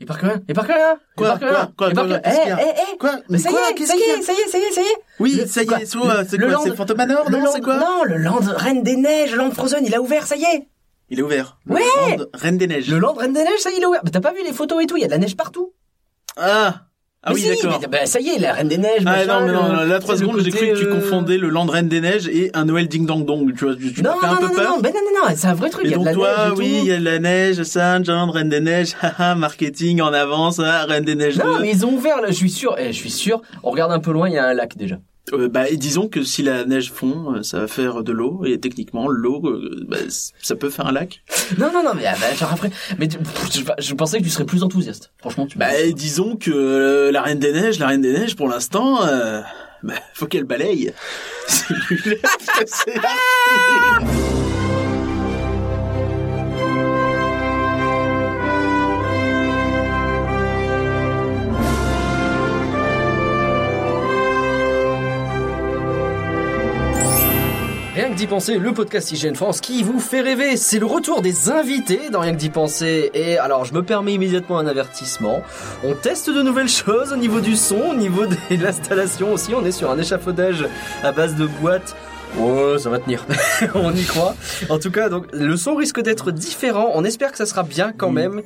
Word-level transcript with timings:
Il 0.00 0.06
part 0.06 0.18
que 0.18 0.26
rien. 0.26 0.42
Il 0.48 0.54
part 0.54 0.66
que 0.66 0.72
rien. 0.72 0.96
Il 0.98 1.16
Quoi, 1.16 1.38
quoi, 1.38 1.70
quoi, 1.76 1.90
Eh, 1.90 2.28
eh, 2.28 2.52
eh. 2.92 2.98
Quoi 2.98 3.12
Mais 3.28 3.38
ça 3.38 3.50
y 3.50 3.54
est, 3.54 3.86
ça 3.86 3.94
y 3.96 4.00
est, 4.00 4.22
ça 4.22 4.32
y 4.32 4.36
est, 4.36 4.48
ça 4.48 4.58
y 4.58 4.62
est, 4.62 4.72
ça 4.72 4.80
y 4.82 4.84
est. 4.84 4.96
Oui, 5.20 5.42
ça 5.46 5.62
y 5.62 5.66
est, 5.82 5.86
c'est 5.86 5.96
quoi 5.96 6.24
C'est 6.24 6.74
Phantom 6.76 6.96
Manor 6.96 7.30
Non, 7.30 7.44
c'est 7.52 7.60
quoi 7.60 7.76
Non, 7.76 8.04
le 8.04 8.16
land 8.16 8.40
Reine 8.56 8.82
des 8.82 8.96
Neiges, 8.96 9.32
le 9.32 9.38
land 9.38 9.50
Frozen, 9.50 9.84
il 9.86 9.94
a 9.94 10.00
ouvert, 10.00 10.26
ça 10.26 10.36
y 10.36 10.44
est. 10.44 10.68
Il 11.08 11.20
est 11.20 11.22
ouvert. 11.22 11.58
Le 11.66 11.74
Ouais. 11.74 11.82
land 12.18 12.24
Reine 12.34 12.58
des 12.58 12.66
Neiges. 12.66 12.90
Le 12.90 12.98
land 12.98 13.14
Reine 13.14 13.32
des 13.32 13.42
Neiges, 13.44 13.58
ça 13.60 13.70
y 13.70 13.74
est, 13.74 13.78
il 13.78 13.84
a 13.84 13.88
ouvert. 13.88 14.00
Mais 14.04 14.10
t'as 14.10 14.20
pas 14.20 14.32
vu 14.32 14.42
les 14.44 14.52
photos 14.52 14.82
et 14.82 14.86
tout, 14.86 14.96
il 14.96 15.00
y 15.02 15.04
a 15.04 15.06
de 15.08 15.12
la 15.12 15.18
neige 15.18 15.36
partout. 15.36 15.72
Ah 16.36 16.85
Ah 17.28 17.32
Mais 17.34 17.34
oui, 17.34 17.40
si, 17.56 17.62
d'accord. 17.62 17.80
mais- 17.82 17.88
bah, 17.88 18.06
ça 18.06 18.20
y 18.20 18.28
est, 18.28 18.38
la 18.38 18.52
Reine 18.52 18.68
des 18.68 18.78
Neiges, 18.78 19.02
Ah 19.04 19.10
machin, 19.10 19.40
non, 19.40 19.46
mais 19.46 19.52
non, 19.52 19.82
le- 19.82 19.88
là, 19.88 19.98
3 19.98 20.14
c'est 20.14 20.20
le 20.22 20.28
secondes, 20.28 20.40
j'ai 20.44 20.50
cru 20.52 20.68
que 20.68 20.78
tu 20.78 20.86
euh, 20.86 20.94
confondais 20.94 21.38
le 21.38 21.48
land 21.48 21.66
Reine 21.66 21.88
des 21.88 22.00
Neiges 22.00 22.28
et 22.28 22.50
un 22.54 22.64
Noël 22.66 22.86
Ding 22.86 23.04
Dong 23.04 23.24
Dong. 23.26 23.52
Tu 23.56 23.64
vois, 23.64 23.74
tu, 23.74 23.92
tu 23.92 24.00
Non, 24.02 24.10
non, 24.12 24.28
un 24.28 24.30
non, 24.30 24.36
peu 24.36 24.46
non, 24.46 24.54
peur. 24.54 24.70
non, 24.76 24.76
non, 24.76 24.82
non, 24.82 25.28
non, 25.28 25.34
c'est 25.36 25.46
un 25.48 25.54
vrai 25.54 25.68
truc, 25.70 25.82
il 25.84 25.88
Et 25.88 25.90
y 25.90 25.94
a 25.94 25.98
de 25.98 26.04
donc 26.04 26.06
la 26.06 26.12
toi, 26.14 26.28
neige 26.50 26.52
et 26.52 26.62
oui, 26.62 26.78
il 26.82 26.86
y 26.86 26.92
a 26.92 26.98
de 26.98 27.04
la 27.04 27.18
neige, 27.18 27.62
ça, 27.64 28.00
John, 28.02 28.30
Reine 28.30 28.48
des 28.48 28.60
Neiges, 28.60 28.94
haha, 29.02 29.34
marketing 29.34 30.00
en 30.02 30.12
avance, 30.12 30.60
hein, 30.60 30.84
Reine 30.88 31.04
des 31.04 31.16
Neiges 31.16 31.36
Non, 31.38 31.56
2. 31.56 31.62
mais 31.62 31.70
ils 31.72 31.84
ont 31.84 31.92
ouvert, 31.94 32.20
là, 32.20 32.28
je 32.28 32.34
suis 32.34 32.50
sûr, 32.50 32.76
eh, 32.78 32.86
je 32.92 32.96
suis 32.96 33.10
sûr, 33.10 33.42
on 33.64 33.70
regarde 33.72 33.90
un 33.90 33.98
peu 34.00 34.12
loin, 34.12 34.28
il 34.28 34.34
y 34.34 34.38
a 34.38 34.46
un 34.46 34.54
lac 34.54 34.76
déjà. 34.76 34.96
Euh, 35.32 35.48
bah, 35.48 35.68
et 35.68 35.76
disons 35.76 36.06
que 36.08 36.22
si 36.22 36.42
la 36.42 36.64
neige 36.64 36.92
fond, 36.92 37.34
euh, 37.34 37.42
ça 37.42 37.58
va 37.60 37.66
faire 37.66 38.04
de 38.04 38.12
l'eau, 38.12 38.44
et 38.44 38.60
techniquement, 38.60 39.08
l'eau, 39.08 39.42
euh, 39.44 39.84
bah, 39.88 39.96
ça 40.08 40.54
peut 40.54 40.70
faire 40.70 40.86
un 40.86 40.92
lac. 40.92 41.20
Non, 41.58 41.72
non, 41.72 41.82
non, 41.82 41.90
mais 41.96 42.06
ah, 42.06 42.14
bah, 42.20 42.32
genre 42.34 42.52
après, 42.52 42.70
mais 42.98 43.08
tu- 43.08 43.18
je, 43.52 43.60
je 43.76 43.94
pensais 43.94 44.18
que 44.18 44.24
tu 44.24 44.30
serais 44.30 44.44
plus 44.46 44.62
enthousiaste. 44.62 45.10
Franchement, 45.18 45.46
tu. 45.46 45.58
Bah, 45.58 45.70
disons 45.94 46.36
que 46.36 46.50
euh, 46.52 47.10
la 47.10 47.22
Reine 47.22 47.40
des 47.40 47.52
Neiges, 47.52 47.78
la 47.80 47.88
Reine 47.88 48.02
des 48.02 48.12
Neiges, 48.12 48.36
pour 48.36 48.48
l'instant, 48.48 49.04
euh, 49.04 49.40
bah, 49.82 49.94
faut 50.14 50.26
qu'elle 50.26 50.44
balaye. 50.44 50.92
C'est 51.48 52.94
Rien 67.96 68.10
que 68.10 68.14
d'y 68.14 68.26
penser, 68.26 68.58
le 68.58 68.74
podcast 68.74 69.10
Hygiène 69.10 69.36
France 69.36 69.62
qui 69.62 69.82
vous 69.82 70.00
fait 70.00 70.20
rêver, 70.20 70.58
c'est 70.58 70.78
le 70.78 70.84
retour 70.84 71.22
des 71.22 71.48
invités 71.48 72.10
dans 72.10 72.20
Rien 72.20 72.32
que 72.32 72.36
d'y 72.36 72.50
penser. 72.50 73.10
Et 73.14 73.38
alors, 73.38 73.64
je 73.64 73.72
me 73.72 73.82
permets 73.82 74.12
immédiatement 74.12 74.58
un 74.58 74.66
avertissement. 74.66 75.42
On 75.82 75.94
teste 75.94 76.28
de 76.28 76.42
nouvelles 76.42 76.68
choses 76.68 77.14
au 77.14 77.16
niveau 77.16 77.40
du 77.40 77.56
son, 77.56 77.92
au 77.92 77.94
niveau 77.94 78.26
de 78.26 78.36
l'installation 78.62 79.32
aussi. 79.32 79.54
On 79.54 79.64
est 79.64 79.72
sur 79.72 79.90
un 79.90 79.96
échafaudage 79.96 80.66
à 81.02 81.12
base 81.12 81.36
de 81.36 81.46
boîtes. 81.46 81.96
Ouais, 82.36 82.78
ça 82.78 82.90
va 82.90 82.98
tenir. 82.98 83.24
On 83.74 83.94
y 83.94 84.04
croit. 84.04 84.34
En 84.68 84.78
tout 84.78 84.90
cas, 84.90 85.08
donc 85.08 85.24
le 85.32 85.56
son 85.56 85.74
risque 85.74 86.02
d'être 86.02 86.32
différent. 86.32 86.90
On 86.92 87.02
espère 87.02 87.32
que 87.32 87.38
ça 87.38 87.46
sera 87.46 87.62
bien 87.62 87.94
quand 87.96 88.10
même. 88.10 88.42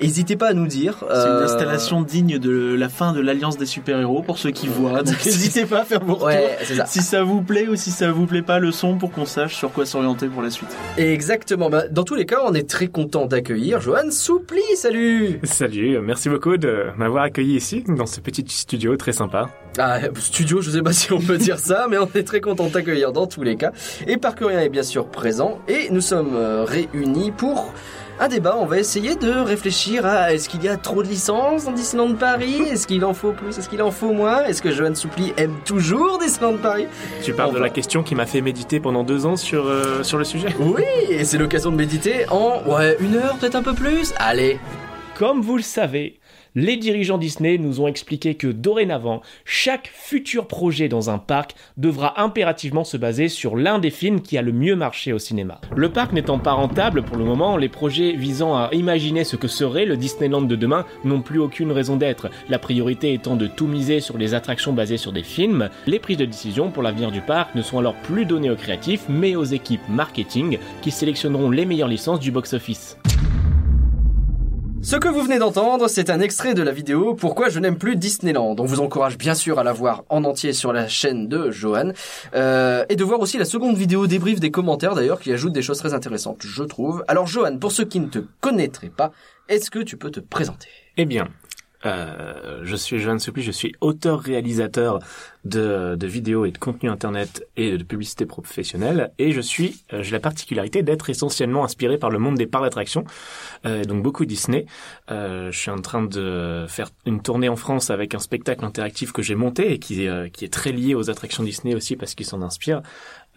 N'hésitez 0.00 0.36
pas 0.36 0.48
à 0.48 0.52
nous 0.52 0.66
dire. 0.66 0.98
C'est 1.00 1.06
une 1.06 1.10
euh, 1.10 1.44
installation 1.44 2.02
digne 2.02 2.38
de 2.38 2.74
la 2.74 2.88
fin 2.88 3.12
de 3.12 3.20
l'Alliance 3.20 3.56
des 3.56 3.66
super-héros 3.66 4.22
pour 4.22 4.38
ceux 4.38 4.50
qui 4.50 4.68
voient. 4.68 5.02
N'hésitez 5.24 5.64
pas 5.64 5.80
à 5.80 5.84
faire 5.84 6.04
vos 6.04 6.14
retours. 6.14 6.26
Ouais, 6.26 6.58
c'est 6.62 6.74
ça. 6.74 6.86
Si 6.86 7.00
ça 7.00 7.22
vous 7.22 7.42
plaît 7.42 7.66
ou 7.68 7.76
si 7.76 7.90
ça 7.90 8.10
vous 8.10 8.26
plaît 8.26 8.42
pas 8.42 8.58
le 8.58 8.72
son 8.72 8.98
pour 8.98 9.10
qu'on 9.10 9.24
sache 9.24 9.56
sur 9.56 9.72
quoi 9.72 9.86
s'orienter 9.86 10.28
pour 10.28 10.42
la 10.42 10.50
suite. 10.50 10.68
Exactement. 10.98 11.70
Bah, 11.70 11.88
dans 11.88 12.04
tous 12.04 12.14
les 12.14 12.26
cas, 12.26 12.40
on 12.44 12.52
est 12.54 12.68
très 12.68 12.88
content 12.88 13.26
d'accueillir 13.26 13.80
Johan 13.80 14.10
Soupli. 14.10 14.60
Salut. 14.76 15.40
Salut, 15.44 16.00
merci 16.00 16.28
beaucoup 16.28 16.58
de 16.58 16.86
m'avoir 16.96 17.24
accueilli 17.24 17.56
ici, 17.56 17.84
dans 17.88 18.06
ce 18.06 18.20
petit 18.20 18.44
studio 18.48 18.96
très 18.96 19.12
sympa. 19.12 19.48
Ah, 19.78 19.98
studio, 20.18 20.60
je 20.60 20.70
sais 20.70 20.82
pas 20.82 20.92
si 20.92 21.12
on 21.12 21.20
peut 21.20 21.38
dire 21.38 21.58
ça, 21.58 21.86
mais 21.90 21.98
on 21.98 22.08
est 22.14 22.26
très 22.26 22.40
content 22.40 22.66
de 22.66 22.72
t'accueillir 22.72 23.12
dans 23.12 23.26
tous 23.26 23.42
les 23.42 23.56
cas. 23.56 23.72
Et 24.06 24.16
Parcurien 24.16 24.60
est 24.60 24.68
bien 24.68 24.82
sûr 24.82 25.06
présent, 25.06 25.58
et 25.68 25.88
nous 25.90 26.00
sommes 26.00 26.34
euh, 26.34 26.64
réunis 26.64 27.32
pour 27.32 27.72
un 28.18 28.28
débat. 28.28 28.56
On 28.58 28.66
va 28.66 28.78
essayer 28.78 29.14
de 29.16 29.30
réfléchir 29.30 30.06
à 30.06 30.32
est-ce 30.32 30.48
qu'il 30.48 30.62
y 30.62 30.68
a 30.68 30.76
trop 30.76 31.02
de 31.02 31.08
licences 31.08 31.64
dans 31.64 31.72
Disneyland 31.72 32.14
Paris? 32.14 32.62
Est-ce 32.70 32.86
qu'il 32.86 33.04
en 33.04 33.14
faut 33.14 33.32
plus? 33.32 33.58
Est-ce 33.58 33.68
qu'il 33.68 33.82
en 33.82 33.90
faut 33.90 34.12
moins? 34.12 34.44
Est-ce 34.44 34.62
que 34.62 34.70
Johan 34.70 34.94
Soupli 34.94 35.32
aime 35.36 35.54
toujours 35.64 36.18
Disneyland 36.18 36.56
Paris? 36.58 36.86
Tu 37.22 37.32
parles 37.32 37.54
de 37.54 37.58
la 37.58 37.70
question 37.70 38.02
qui 38.02 38.14
m'a 38.14 38.26
fait 38.26 38.40
méditer 38.40 38.80
pendant 38.80 39.04
deux 39.04 39.26
ans 39.26 39.36
sur, 39.36 39.66
euh, 39.66 40.02
sur 40.02 40.18
le 40.18 40.24
sujet. 40.24 40.48
Oui, 40.58 40.84
et 41.08 41.24
c'est 41.24 41.38
l'occasion 41.38 41.70
de 41.70 41.76
méditer 41.76 42.26
en, 42.30 42.62
ouais, 42.66 42.96
une 43.00 43.16
heure, 43.16 43.36
peut-être 43.38 43.56
un 43.56 43.62
peu 43.62 43.74
plus? 43.74 44.12
Allez. 44.18 44.58
Comme 45.18 45.40
vous 45.40 45.56
le 45.56 45.62
savez, 45.62 46.18
les 46.56 46.78
dirigeants 46.78 47.18
Disney 47.18 47.58
nous 47.58 47.82
ont 47.82 47.86
expliqué 47.86 48.34
que 48.34 48.46
dorénavant, 48.46 49.20
chaque 49.44 49.92
futur 49.94 50.48
projet 50.48 50.88
dans 50.88 51.10
un 51.10 51.18
parc 51.18 51.54
devra 51.76 52.20
impérativement 52.20 52.82
se 52.82 52.96
baser 52.96 53.28
sur 53.28 53.56
l'un 53.56 53.78
des 53.78 53.90
films 53.90 54.22
qui 54.22 54.38
a 54.38 54.42
le 54.42 54.52
mieux 54.52 54.74
marché 54.74 55.12
au 55.12 55.18
cinéma. 55.18 55.60
Le 55.76 55.90
parc 55.90 56.14
n'étant 56.14 56.38
pas 56.38 56.52
rentable 56.52 57.02
pour 57.02 57.18
le 57.18 57.26
moment, 57.26 57.58
les 57.58 57.68
projets 57.68 58.12
visant 58.12 58.56
à 58.56 58.70
imaginer 58.72 59.22
ce 59.22 59.36
que 59.36 59.48
serait 59.48 59.84
le 59.84 59.98
Disneyland 59.98 60.42
de 60.42 60.56
demain 60.56 60.86
n'ont 61.04 61.20
plus 61.20 61.38
aucune 61.38 61.72
raison 61.72 61.96
d'être. 61.96 62.30
La 62.48 62.58
priorité 62.58 63.12
étant 63.12 63.36
de 63.36 63.46
tout 63.46 63.66
miser 63.66 64.00
sur 64.00 64.16
les 64.16 64.32
attractions 64.32 64.72
basées 64.72 64.96
sur 64.96 65.12
des 65.12 65.22
films, 65.22 65.68
les 65.86 65.98
prises 65.98 66.16
de 66.16 66.24
décision 66.24 66.70
pour 66.70 66.82
l'avenir 66.82 67.10
du 67.10 67.20
parc 67.20 67.54
ne 67.54 67.60
sont 67.60 67.78
alors 67.78 67.96
plus 67.96 68.24
données 68.24 68.50
aux 68.50 68.56
créatifs 68.56 69.04
mais 69.10 69.36
aux 69.36 69.44
équipes 69.44 69.86
marketing 69.90 70.58
qui 70.80 70.90
sélectionneront 70.90 71.50
les 71.50 71.66
meilleures 71.66 71.86
licences 71.86 72.20
du 72.20 72.30
box-office. 72.30 72.96
Ce 74.82 74.94
que 74.94 75.08
vous 75.08 75.22
venez 75.22 75.38
d'entendre, 75.38 75.88
c'est 75.88 76.10
un 76.10 76.20
extrait 76.20 76.54
de 76.54 76.62
la 76.62 76.70
vidéo 76.70 77.14
Pourquoi 77.14 77.48
je 77.48 77.58
n'aime 77.58 77.76
plus 77.76 77.96
Disneyland. 77.96 78.54
On 78.58 78.64
vous 78.64 78.80
encourage 78.80 79.18
bien 79.18 79.34
sûr 79.34 79.58
à 79.58 79.64
la 79.64 79.72
voir 79.72 80.04
en 80.08 80.22
entier 80.24 80.52
sur 80.52 80.72
la 80.72 80.86
chaîne 80.86 81.28
de 81.28 81.50
Johan. 81.50 81.92
Euh, 82.34 82.84
et 82.88 82.96
de 82.96 83.02
voir 83.02 83.20
aussi 83.20 83.38
la 83.38 83.44
seconde 83.44 83.76
vidéo 83.76 84.06
débrief 84.06 84.38
des 84.38 84.50
commentaires 84.50 84.94
d'ailleurs 84.94 85.18
qui 85.18 85.32
ajoute 85.32 85.52
des 85.52 85.62
choses 85.62 85.78
très 85.78 85.94
intéressantes, 85.94 86.42
je 86.44 86.62
trouve. 86.62 87.04
Alors 87.08 87.26
Johan, 87.26 87.58
pour 87.58 87.72
ceux 87.72 87.84
qui 87.84 88.00
ne 88.00 88.06
te 88.06 88.20
connaîtraient 88.40 88.92
pas, 88.94 89.12
est-ce 89.48 89.70
que 89.70 89.80
tu 89.80 89.96
peux 89.96 90.10
te 90.10 90.20
présenter? 90.20 90.68
Eh 90.96 91.04
bien, 91.04 91.28
euh, 91.84 92.60
je 92.62 92.76
suis 92.76 92.98
Johan 92.98 93.18
Soupli, 93.18 93.42
je 93.42 93.50
suis 93.50 93.74
auteur-réalisateur 93.80 95.00
de, 95.44 95.96
de 95.96 96.06
vidéos 96.06 96.44
et 96.44 96.50
de 96.50 96.58
contenu 96.58 96.90
internet 96.90 97.46
et 97.56 97.76
de 97.76 97.82
publicité 97.82 98.26
professionnelle, 98.26 99.12
et 99.18 99.32
je 99.32 99.40
suis, 99.40 99.82
euh, 99.92 100.02
j'ai 100.02 100.12
la 100.12 100.20
particularité 100.20 100.82
d'être 100.82 101.10
essentiellement 101.10 101.64
inspiré 101.64 101.98
par 101.98 102.10
le 102.10 102.18
monde 102.18 102.36
des 102.36 102.46
parcs 102.46 102.64
d'attractions, 102.64 103.04
euh, 103.64 103.84
donc 103.84 104.02
beaucoup 104.02 104.24
Disney. 104.24 104.66
Euh, 105.10 105.50
je 105.52 105.58
suis 105.58 105.70
en 105.70 105.80
train 105.80 106.02
de 106.02 106.66
faire 106.68 106.90
une 107.04 107.22
tournée 107.22 107.48
en 107.48 107.56
France 107.56 107.90
avec 107.90 108.14
un 108.14 108.18
spectacle 108.18 108.64
interactif 108.64 109.12
que 109.12 109.22
j'ai 109.22 109.34
monté 109.34 109.72
et 109.72 109.78
qui, 109.78 110.08
qui 110.32 110.44
est 110.44 110.52
très 110.52 110.72
lié 110.72 110.94
aux 110.94 111.10
attractions 111.10 111.42
Disney 111.42 111.74
aussi 111.74 111.96
parce 111.96 112.14
qu'ils 112.14 112.26
s'en 112.26 112.42
inspirent. 112.42 112.82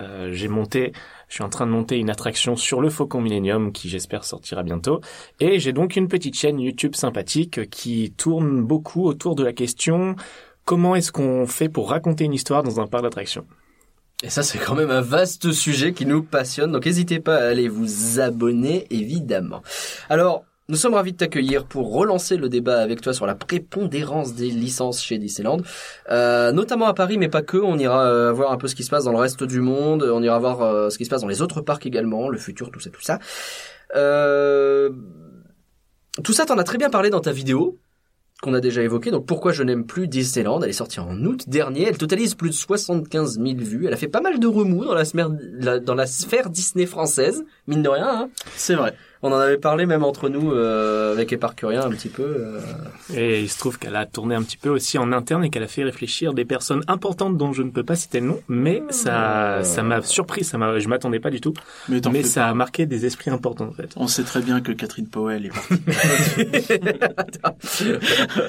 Euh, 0.02 0.30
j'ai 0.32 0.48
monté, 0.48 0.94
je 1.28 1.36
suis 1.36 1.44
en 1.44 1.50
train 1.50 1.66
de 1.66 1.72
monter 1.72 1.98
une 1.98 2.10
attraction 2.10 2.56
sur 2.56 2.82
le 2.82 2.90
Faucon 2.90 3.22
Millennium 3.22 3.72
qui 3.72 3.90
j'espère 3.90 4.24
sortira 4.24 4.64
bientôt. 4.64 5.02
Et 5.40 5.60
j'ai 5.60 5.74
donc 5.74 5.96
une 5.96 6.08
petite 6.08 6.36
chaîne 6.36 6.60
YouTube 6.60 6.96
sympathique 6.96 7.70
qui 7.70 8.14
tourne 8.16 8.64
beaucoup 8.64 9.06
autour 9.06 9.36
de 9.36 9.44
la 9.44 9.54
question 9.54 10.16
comment 10.70 10.96
est-ce 10.96 11.12
qu'on 11.12 11.48
fait 11.48 11.68
pour 11.68 11.90
raconter 11.90 12.26
une 12.26 12.34
histoire 12.34 12.62
dans 12.62 12.80
un 12.80 12.86
parc 12.86 13.02
d'attractions? 13.02 13.48
Et 14.22 14.30
ça, 14.30 14.44
c'est 14.44 14.60
quand 14.60 14.76
même 14.76 14.92
un 14.92 15.02
vaste 15.02 15.52
sujet 15.52 15.94
qui 15.94 16.06
nous 16.06 16.22
passionne, 16.22 16.72
donc 16.72 16.86
n'hésitez 16.86 17.20
pas 17.20 17.38
à 17.38 17.48
aller 17.48 17.68
vous 17.68 18.20
abonner, 18.20 18.86
évidemment. 18.92 19.64
Alors, 20.10 20.44
nous 20.70 20.76
sommes 20.78 20.94
ravis 20.94 21.12
de 21.12 21.18
t'accueillir 21.18 21.66
pour 21.66 21.92
relancer 21.92 22.38
le 22.38 22.48
débat 22.48 22.80
avec 22.80 23.02
toi 23.02 23.12
sur 23.14 23.26
la 23.26 23.36
prépondérance 23.36 24.36
des 24.36 24.50
licences 24.50 25.04
chez 25.04 25.18
Disneyland, 25.18 25.58
euh, 26.12 26.52
notamment 26.54 26.86
à 26.88 26.94
Paris, 26.94 27.18
mais 27.18 27.28
pas 27.28 27.42
que. 27.42 27.58
On 27.58 27.78
ira 27.78 28.06
euh, 28.06 28.32
voir 28.32 28.52
un 28.52 28.58
peu 28.58 28.68
ce 28.68 28.76
qui 28.76 28.84
se 28.84 28.90
passe 28.90 29.04
dans 29.04 29.12
le 29.12 29.18
reste 29.18 29.44
du 29.44 29.60
monde, 29.62 30.04
on 30.04 30.22
ira 30.24 30.40
voir 30.40 30.62
euh, 30.62 30.90
ce 30.90 30.98
qui 30.98 31.06
se 31.06 31.10
passe 31.10 31.22
dans 31.22 31.28
les 31.28 31.42
autres 31.42 31.62
parcs 31.62 31.86
également, 31.86 32.30
le 32.30 32.38
futur, 32.38 32.72
tout 32.72 32.80
ça, 32.80 32.90
tout 32.92 33.02
ça. 33.02 33.20
Euh, 33.96 34.90
tout 36.24 36.34
ça, 36.34 36.46
t'en 36.46 36.58
as 36.58 36.64
très 36.64 36.78
bien 36.78 36.90
parlé 36.90 37.10
dans 37.10 37.22
ta 37.22 37.32
vidéo 37.32 37.80
qu'on 38.42 38.54
a 38.54 38.60
déjà 38.62 38.82
évoqué. 38.82 39.12
Donc 39.12 39.26
pourquoi 39.26 39.52
je 39.52 39.64
n'aime 39.64 39.86
plus 39.86 40.08
Disneyland? 40.08 40.62
Elle 40.62 40.70
est 40.70 40.74
sortie 40.74 41.00
en 41.00 41.18
août 41.26 41.50
dernier. 41.50 41.88
Elle 41.88 41.98
totalise 41.98 42.36
plus 42.36 42.50
de 42.50 42.56
75 42.56 43.40
000 43.40 43.48
vues. 43.58 43.86
Elle 43.88 43.94
a 43.94 43.98
fait 43.98 44.08
pas 44.08 44.22
mal 44.22 44.40
de 44.40 44.48
remous 44.48 44.86
dans 44.86 44.94
la, 44.94 45.04
sphère- 45.04 45.30
dans 45.82 45.96
la 45.96 46.08
sphère 46.08 46.50
Disney 46.50 46.86
française, 46.86 47.44
mine 47.68 47.82
de 47.84 47.90
rien. 47.90 48.08
Hein. 48.08 48.30
C'est 48.56 48.76
vrai. 48.76 48.94
On 49.22 49.34
en 49.34 49.38
avait 49.38 49.58
parlé 49.58 49.86
même 49.86 50.06
entre 50.06 50.30
nous 50.30 50.54
euh, 50.54 51.12
avec 51.14 51.34
Éparcurien 51.34 51.82
un 51.84 51.90
petit 51.90 52.08
peu. 52.08 52.24
euh. 52.24 52.60
Et 53.14 53.42
il 53.42 53.50
se 53.50 53.60
trouve 53.60 53.78
qu'elle 53.78 53.98
a 53.98 54.06
tourné 54.06 54.34
un 54.36 54.42
petit 54.44 54.56
peu 54.56 54.70
aussi 54.70 54.98
en 54.98 55.12
interne 55.12 55.44
et 55.44 55.50
qu'elle 55.50 55.64
a 55.64 55.68
fait 55.68 55.84
réfléchir 55.84 56.34
des 56.34 56.46
personnes 56.46 56.84
importantes 56.88 57.36
dont 57.38 57.52
je 57.52 57.62
ne 57.64 57.70
peux 57.70 57.84
pas 57.84 57.96
citer 57.96 58.22
le 58.22 58.28
nom, 58.28 58.40
mais 58.48 58.82
ça, 58.92 59.60
ça 59.64 59.84
m'a 59.84 60.02
surpris, 60.02 60.46
ça 60.46 60.58
m'a, 60.58 60.80
je 60.80 60.88
m'attendais 60.88 61.20
pas 61.20 61.32
du 61.32 61.42
tout, 61.42 61.54
Mais 61.90 62.00
mais 62.12 62.24
ça 62.24 62.48
a 62.48 62.54
marqué 62.54 62.86
des 62.86 63.06
esprits 63.06 63.30
importants 63.30 63.68
en 63.68 63.74
fait. 63.74 63.90
On 63.98 64.08
sait 64.08 64.24
très 64.24 64.40
bien 64.42 64.62
que 64.62 64.72
Catherine 64.72 65.08
Powell 65.08 65.46
est 65.46 65.50
partie. 65.50 65.84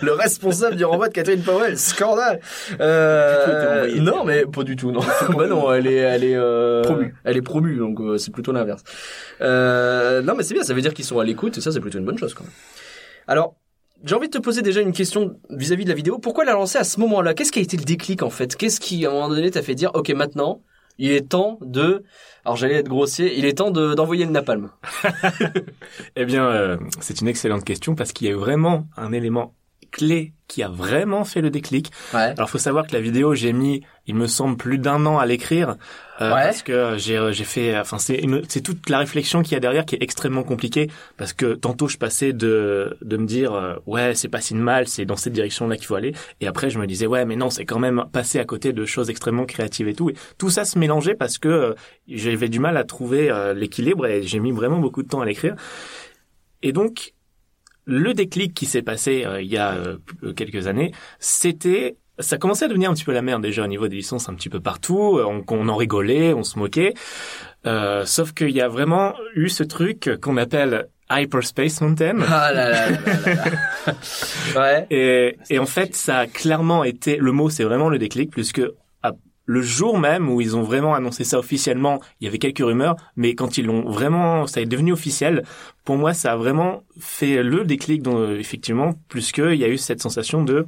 le 0.02 0.12
responsable 0.12 0.76
du 0.76 0.84
renvoi 0.84 1.08
de 1.08 1.12
Catherine 1.12 1.42
Powell, 1.42 1.78
scandale. 1.78 2.40
Euh, 2.80 3.98
non, 4.00 4.24
mais 4.24 4.44
pas 4.46 4.62
du 4.62 4.76
tout. 4.76 4.92
Non, 4.92 5.00
bah 5.36 5.46
non, 5.46 5.72
elle 5.72 5.86
est, 5.86 5.96
elle 5.96 6.24
est 6.24 6.36
euh, 6.36 6.82
Promue. 6.82 7.14
Elle 7.24 7.36
est 7.36 7.42
promue, 7.42 7.76
donc 7.76 8.00
euh, 8.00 8.18
c'est 8.18 8.32
plutôt 8.32 8.52
l'inverse. 8.52 8.82
Euh, 9.40 10.22
non, 10.22 10.34
mais 10.36 10.42
c'est 10.42 10.54
bien. 10.54 10.59
Ça 10.62 10.74
veut 10.74 10.82
dire 10.82 10.94
qu'ils 10.94 11.04
sont 11.04 11.18
à 11.18 11.24
l'écoute 11.24 11.58
et 11.58 11.60
ça, 11.60 11.72
c'est 11.72 11.80
plutôt 11.80 11.98
une 11.98 12.04
bonne 12.04 12.18
chose 12.18 12.34
quand 12.34 12.44
même. 12.44 12.52
Alors. 13.26 13.56
J'ai 14.02 14.14
envie 14.14 14.28
de 14.28 14.32
te 14.32 14.42
poser 14.42 14.62
déjà 14.62 14.80
une 14.80 14.92
question 14.92 15.38
vis-à-vis 15.50 15.84
de 15.84 15.90
la 15.90 15.94
vidéo. 15.94 16.18
Pourquoi 16.18 16.46
la 16.46 16.52
lancer 16.52 16.78
à 16.78 16.84
ce 16.84 16.98
moment-là? 17.00 17.34
Qu'est-ce 17.34 17.52
qui 17.52 17.58
a 17.58 17.62
été 17.62 17.76
le 17.76 17.84
déclic 17.84 18.22
en 18.22 18.30
fait? 18.30 18.56
Qu'est-ce 18.56 18.80
qui, 18.80 19.04
à 19.04 19.10
un 19.10 19.12
moment 19.12 19.28
donné, 19.28 19.50
t'a 19.50 19.60
fait 19.60 19.74
dire, 19.74 19.90
ok, 19.92 20.08
maintenant, 20.12 20.62
il 21.00 21.12
est 21.12 21.28
temps 21.28 21.58
de, 21.62 22.04
alors 22.44 22.56
j'allais 22.56 22.76
être 22.76 22.88
grossier, 22.88 23.36
il 23.38 23.46
est 23.46 23.58
temps 23.58 23.70
de 23.70 23.94
d'envoyer 23.94 24.24
le 24.26 24.30
napalm? 24.30 24.70
Eh 26.16 26.24
bien, 26.24 26.46
euh, 26.46 26.76
c'est 27.00 27.20
une 27.20 27.28
excellente 27.28 27.64
question 27.64 27.94
parce 27.94 28.12
qu'il 28.12 28.28
y 28.28 28.30
a 28.30 28.36
vraiment 28.36 28.86
un 28.96 29.12
élément 29.12 29.54
clé 29.90 30.32
qui 30.48 30.62
a 30.64 30.68
vraiment 30.68 31.24
fait 31.24 31.40
le 31.40 31.50
déclic. 31.50 31.92
Ouais. 32.12 32.34
Alors, 32.36 32.50
faut 32.50 32.58
savoir 32.58 32.86
que 32.86 32.92
la 32.92 33.00
vidéo, 33.00 33.34
j'ai 33.34 33.52
mis, 33.52 33.84
il 34.08 34.16
me 34.16 34.26
semble, 34.26 34.56
plus 34.56 34.78
d'un 34.78 35.06
an 35.06 35.18
à 35.18 35.24
l'écrire 35.26 35.76
euh, 36.20 36.34
Ouais. 36.34 36.42
parce 36.42 36.62
que 36.62 36.96
j'ai 36.98 37.16
euh, 37.16 37.32
j'ai 37.32 37.44
fait, 37.44 37.78
enfin, 37.78 37.98
c'est 37.98 38.20
c'est 38.48 38.60
toute 38.60 38.90
la 38.90 38.98
réflexion 38.98 39.42
qu'il 39.42 39.52
y 39.52 39.56
a 39.56 39.60
derrière 39.60 39.86
qui 39.86 39.94
est 39.94 40.02
extrêmement 40.02 40.42
compliquée 40.42 40.90
parce 41.16 41.32
que 41.32 41.54
tantôt 41.54 41.88
je 41.88 41.96
passais 41.98 42.32
de 42.32 42.98
de 43.00 43.16
me 43.16 43.26
dire 43.26 43.54
euh, 43.54 43.76
ouais 43.86 44.14
c'est 44.14 44.28
pas 44.28 44.40
si 44.40 44.54
mal, 44.54 44.86
c'est 44.88 45.04
dans 45.06 45.16
cette 45.16 45.32
direction-là 45.32 45.76
qu'il 45.76 45.86
faut 45.86 45.94
aller, 45.94 46.12
et 46.40 46.46
après 46.46 46.68
je 46.68 46.78
me 46.78 46.86
disais 46.86 47.06
ouais 47.06 47.24
mais 47.24 47.36
non 47.36 47.48
c'est 47.48 47.64
quand 47.64 47.78
même 47.78 48.04
passé 48.12 48.38
à 48.38 48.44
côté 48.44 48.72
de 48.74 48.84
choses 48.84 49.08
extrêmement 49.08 49.46
créatives 49.46 49.88
et 49.88 49.94
tout, 49.94 50.10
et 50.10 50.14
tout 50.36 50.50
ça 50.50 50.64
se 50.66 50.78
mélangeait 50.78 51.14
parce 51.14 51.38
que 51.38 51.48
euh, 51.48 51.74
j'avais 52.06 52.48
du 52.50 52.58
mal 52.58 52.76
à 52.76 52.84
trouver 52.84 53.32
l'équilibre 53.54 54.06
et 54.06 54.22
j'ai 54.22 54.40
mis 54.40 54.50
vraiment 54.52 54.78
beaucoup 54.78 55.02
de 55.02 55.08
temps 55.08 55.20
à 55.20 55.24
l'écrire. 55.24 55.54
Et 56.62 56.72
donc, 56.72 57.14
le 57.86 58.14
déclic 58.14 58.54
qui 58.54 58.66
s'est 58.66 58.82
passé 58.82 59.24
euh, 59.24 59.40
il 59.42 59.48
y 59.48 59.56
a 59.56 59.72
euh, 59.72 59.96
p- 60.22 60.34
quelques 60.34 60.66
années, 60.66 60.92
c'était 61.18 61.96
ça 62.18 62.36
commençait 62.36 62.66
à 62.66 62.68
devenir 62.68 62.90
un 62.90 62.94
petit 62.94 63.04
peu 63.04 63.12
la 63.12 63.22
merde 63.22 63.42
déjà 63.42 63.64
au 63.64 63.66
niveau 63.66 63.88
des 63.88 63.96
licences 63.96 64.28
un 64.28 64.34
petit 64.34 64.50
peu 64.50 64.60
partout. 64.60 65.16
euh, 65.18 65.24
On, 65.24 65.42
on 65.56 65.68
en 65.68 65.76
rigolait, 65.76 66.34
on 66.34 66.42
se 66.42 66.58
moquait. 66.58 66.92
Euh, 67.66 68.04
sauf 68.04 68.32
qu'il 68.32 68.50
y 68.50 68.60
a 68.60 68.68
vraiment 68.68 69.14
eu 69.34 69.48
ce 69.48 69.62
truc 69.62 70.10
qu'on 70.20 70.36
appelle 70.36 70.88
Hyperspace 71.10 71.80
Mountain. 71.80 72.18
Ah 72.28 72.52
là 72.52 72.68
là 72.70 72.90
là 72.90 72.98
là 73.24 73.34
là. 73.86 73.94
ouais. 74.60 74.86
Et, 74.90 75.36
et 75.48 75.58
en 75.58 75.66
fait, 75.66 75.94
ça 75.94 76.18
a 76.18 76.26
clairement 76.26 76.84
été, 76.84 77.16
le 77.16 77.32
mot 77.32 77.48
c'est 77.48 77.64
vraiment 77.64 77.88
le 77.88 77.98
déclic, 77.98 78.30
puisque 78.30 78.62
le 79.50 79.62
jour 79.62 79.98
même 79.98 80.30
où 80.30 80.40
ils 80.40 80.56
ont 80.56 80.62
vraiment 80.62 80.94
annoncé 80.94 81.24
ça 81.24 81.36
officiellement, 81.36 81.98
il 82.20 82.26
y 82.26 82.28
avait 82.28 82.38
quelques 82.38 82.64
rumeurs, 82.70 82.94
mais 83.16 83.34
quand 83.34 83.58
ils 83.58 83.66
l'ont 83.66 83.90
vraiment, 83.90 84.46
ça 84.46 84.60
est 84.60 84.66
devenu 84.66 84.92
officiel, 84.92 85.42
pour 85.84 85.96
moi 85.96 86.14
ça 86.14 86.32
a 86.32 86.36
vraiment 86.36 86.84
fait 87.00 87.42
le 87.42 87.64
déclic, 87.64 88.00
dont, 88.00 88.16
euh, 88.16 88.38
effectivement, 88.38 88.94
plus 89.08 89.32
qu'il 89.32 89.54
y 89.54 89.64
a 89.64 89.68
eu 89.68 89.76
cette 89.76 90.00
sensation 90.00 90.44
de... 90.44 90.66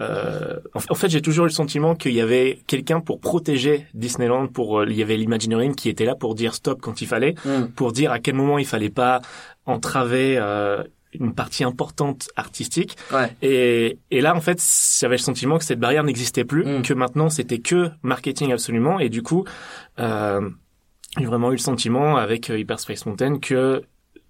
Euh, 0.00 0.58
en 0.74 0.94
fait, 0.94 1.08
j'ai 1.08 1.22
toujours 1.22 1.44
eu 1.46 1.48
le 1.48 1.54
sentiment 1.54 1.94
qu'il 1.94 2.12
y 2.12 2.20
avait 2.20 2.58
quelqu'un 2.66 3.00
pour 3.00 3.18
protéger 3.20 3.86
Disneyland, 3.94 4.48
pour 4.48 4.80
euh, 4.80 4.86
il 4.88 4.96
y 4.96 5.02
avait 5.02 5.16
l'Imagineering 5.16 5.74
qui 5.74 5.88
était 5.88 6.04
là 6.04 6.14
pour 6.14 6.34
dire 6.34 6.54
stop 6.54 6.80
quand 6.82 7.00
il 7.00 7.06
fallait, 7.06 7.34
Hmm. 7.44 7.66
pour 7.76 7.92
dire 7.92 8.10
à 8.12 8.18
quel 8.18 8.34
moment 8.34 8.58
il 8.58 8.66
fallait 8.66 8.90
pas 8.90 9.20
entraver 9.64 10.36
euh, 10.38 10.82
une 11.18 11.34
partie 11.34 11.62
importante 11.64 12.28
artistique. 12.36 12.96
Ouais. 13.12 13.34
Et, 13.42 13.98
et 14.10 14.20
là, 14.20 14.34
en 14.34 14.40
fait, 14.40 14.62
j'avais 15.00 15.16
le 15.16 15.22
sentiment 15.22 15.58
que 15.58 15.64
cette 15.64 15.78
barrière 15.80 16.04
n'existait 16.04 16.44
plus, 16.44 16.64
Mm. 16.64 16.82
que 16.82 16.94
maintenant 16.94 17.28
c'était 17.30 17.58
que 17.58 17.90
marketing 18.02 18.52
absolument. 18.52 18.98
Et 18.98 19.08
du 19.10 19.22
coup, 19.22 19.44
euh, 19.98 20.48
j'ai 21.18 21.26
vraiment 21.26 21.48
eu 21.50 21.56
le 21.56 21.58
sentiment 21.58 22.16
avec 22.16 22.48
euh, 22.50 22.58
Hyperspace 22.58 23.04
Mountain 23.06 23.38
que 23.38 23.82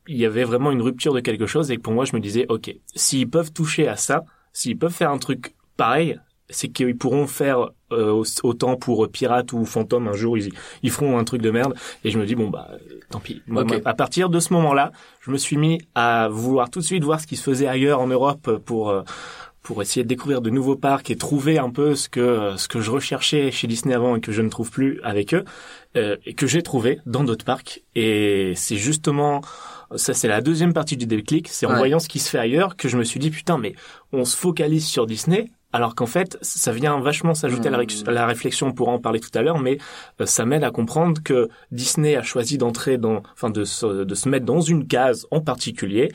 il 0.09 0.17
y 0.17 0.27
avait 0.27 0.43
vraiment 0.43 0.73
une 0.73 0.83
rupture 0.83 1.15
de 1.15 1.21
quelque 1.21 1.47
chose 1.47 1.71
et 1.71 1.77
que 1.77 1.83
pour 1.83 1.93
moi, 1.93 2.05
je 2.05 2.17
me 2.17 2.21
disais, 2.21 2.47
ok, 2.49 2.75
s'ils 2.97 3.31
peuvent 3.31 3.53
toucher 3.53 3.87
à 3.87 3.95
ça, 3.97 4.25
s'ils 4.53 4.77
peuvent 4.77 4.93
faire 4.93 5.11
un 5.13 5.19
truc 5.19 5.55
pareil, 5.77 6.19
c'est 6.51 6.69
qu'ils 6.69 6.97
pourront 6.99 7.29
faire 7.29 7.69
euh, 7.93 8.11
au- 8.11 8.25
autant 8.43 8.75
pour 8.77 9.09
Pirate 9.09 9.53
ou 9.53 9.65
Phantom 9.65 10.09
un 10.09 10.13
jour, 10.15 10.37
ils, 10.37 10.53
ils 10.83 10.91
feront 10.91 11.19
un 11.19 11.25
truc 11.25 11.41
de 11.41 11.51
merde. 11.53 11.75
Et 12.03 12.11
je 12.11 12.19
me 12.19 12.27
dis 12.27 12.35
bon 12.35 12.51
bah 12.51 12.69
tant 13.13 13.21
pis. 13.21 13.43
Moi, 13.47 13.65
à 13.85 13.95
partir 13.95 14.29
de 14.29 14.41
ce 14.41 14.53
moment-là, 14.55 14.91
je 15.21 15.31
me 15.31 15.37
suis 15.39 15.57
mis 15.57 15.81
à 15.95 16.29
vouloir 16.31 16.69
tout 16.71 16.81
de 16.81 16.85
suite 16.85 17.05
voir 17.05 17.21
ce 17.21 17.27
qui 17.27 17.37
se 17.37 17.43
faisait 17.43 17.67
ailleurs 17.69 18.01
en 18.01 18.07
Europe 18.09 18.59
pour 18.65 18.91
euh, 18.91 19.03
pour 19.63 19.81
essayer 19.81 20.03
de 20.03 20.09
découvrir 20.09 20.41
de 20.41 20.51
nouveaux 20.51 20.75
parcs 20.75 21.09
et 21.13 21.17
trouver 21.17 21.59
un 21.59 21.71
peu 21.71 21.95
ce 21.95 22.09
que 22.09 22.55
ce 22.57 22.67
que 22.67 22.81
je 22.81 22.91
recherchais 22.91 23.53
chez 23.53 23.69
Disney 23.69 23.95
avant 23.95 24.17
et 24.17 24.21
que 24.21 24.33
je 24.33 24.43
ne 24.43 24.49
trouve 24.49 24.71
plus 24.73 25.01
avec 25.05 25.35
eux 25.35 25.45
euh, 25.97 26.17
et 26.27 26.35
que 26.35 26.49
j'ai 26.49 26.63
trouvé 26.63 26.99
dans 27.07 27.23
d'autres 27.23 27.45
parcs. 27.45 27.83
Et 27.95 28.55
c'est 28.57 28.77
justement 28.77 29.41
ça, 29.95 30.15
c'est 30.15 30.27
la 30.27 30.41
deuxième 30.41 30.73
partie 30.73 30.97
du 30.97 31.07
déclic. 31.07 31.47
C'est 31.49 31.67
en 31.67 31.73
Ouais. 31.73 31.79
voyant 31.79 32.01
ce 32.01 32.09
qui 32.09 32.19
se 32.19 32.29
fait 32.31 32.39
ailleurs 32.39 32.77
que 32.77 32.89
je 32.89 32.97
me 32.97 33.05
suis 33.05 33.21
dit 33.21 33.31
putain 33.31 33.57
mais 33.57 33.75
on 34.13 34.25
se 34.25 34.37
focalise 34.37 34.85
sur 34.87 35.07
Disney. 35.07 35.51
Alors 35.73 35.95
qu'en 35.95 36.07
fait, 36.07 36.37
ça 36.43 36.71
vient 36.73 37.01
vachement 37.01 37.35
s'ajouter 37.35 37.69
à, 37.69 37.71
la 37.71 37.79
ré- 37.79 37.87
à 38.07 38.11
la 38.11 38.27
réflexion, 38.27 38.67
on 38.69 38.73
pourra 38.73 38.93
en 38.93 38.99
parler 38.99 39.21
tout 39.21 39.31
à 39.35 39.41
l'heure, 39.43 39.59
mais 39.59 39.79
euh, 40.21 40.27
ça 40.27 40.45
m'aide 40.45 40.65
à 40.65 40.71
comprendre 40.71 41.23
que 41.23 41.49
Disney 41.71 42.15
a 42.17 42.23
choisi 42.23 42.59
d'entrer 42.59 42.99
dans, 42.99 43.23
enfin 43.33 43.49
de 43.51 43.65
se, 43.65 44.05
de 44.05 44.15
se 44.15 44.29
mettre 44.29 44.45
dans 44.45 44.61
une 44.61 44.87
case 44.87 45.27
en 45.31 45.41
particulier. 45.41 46.13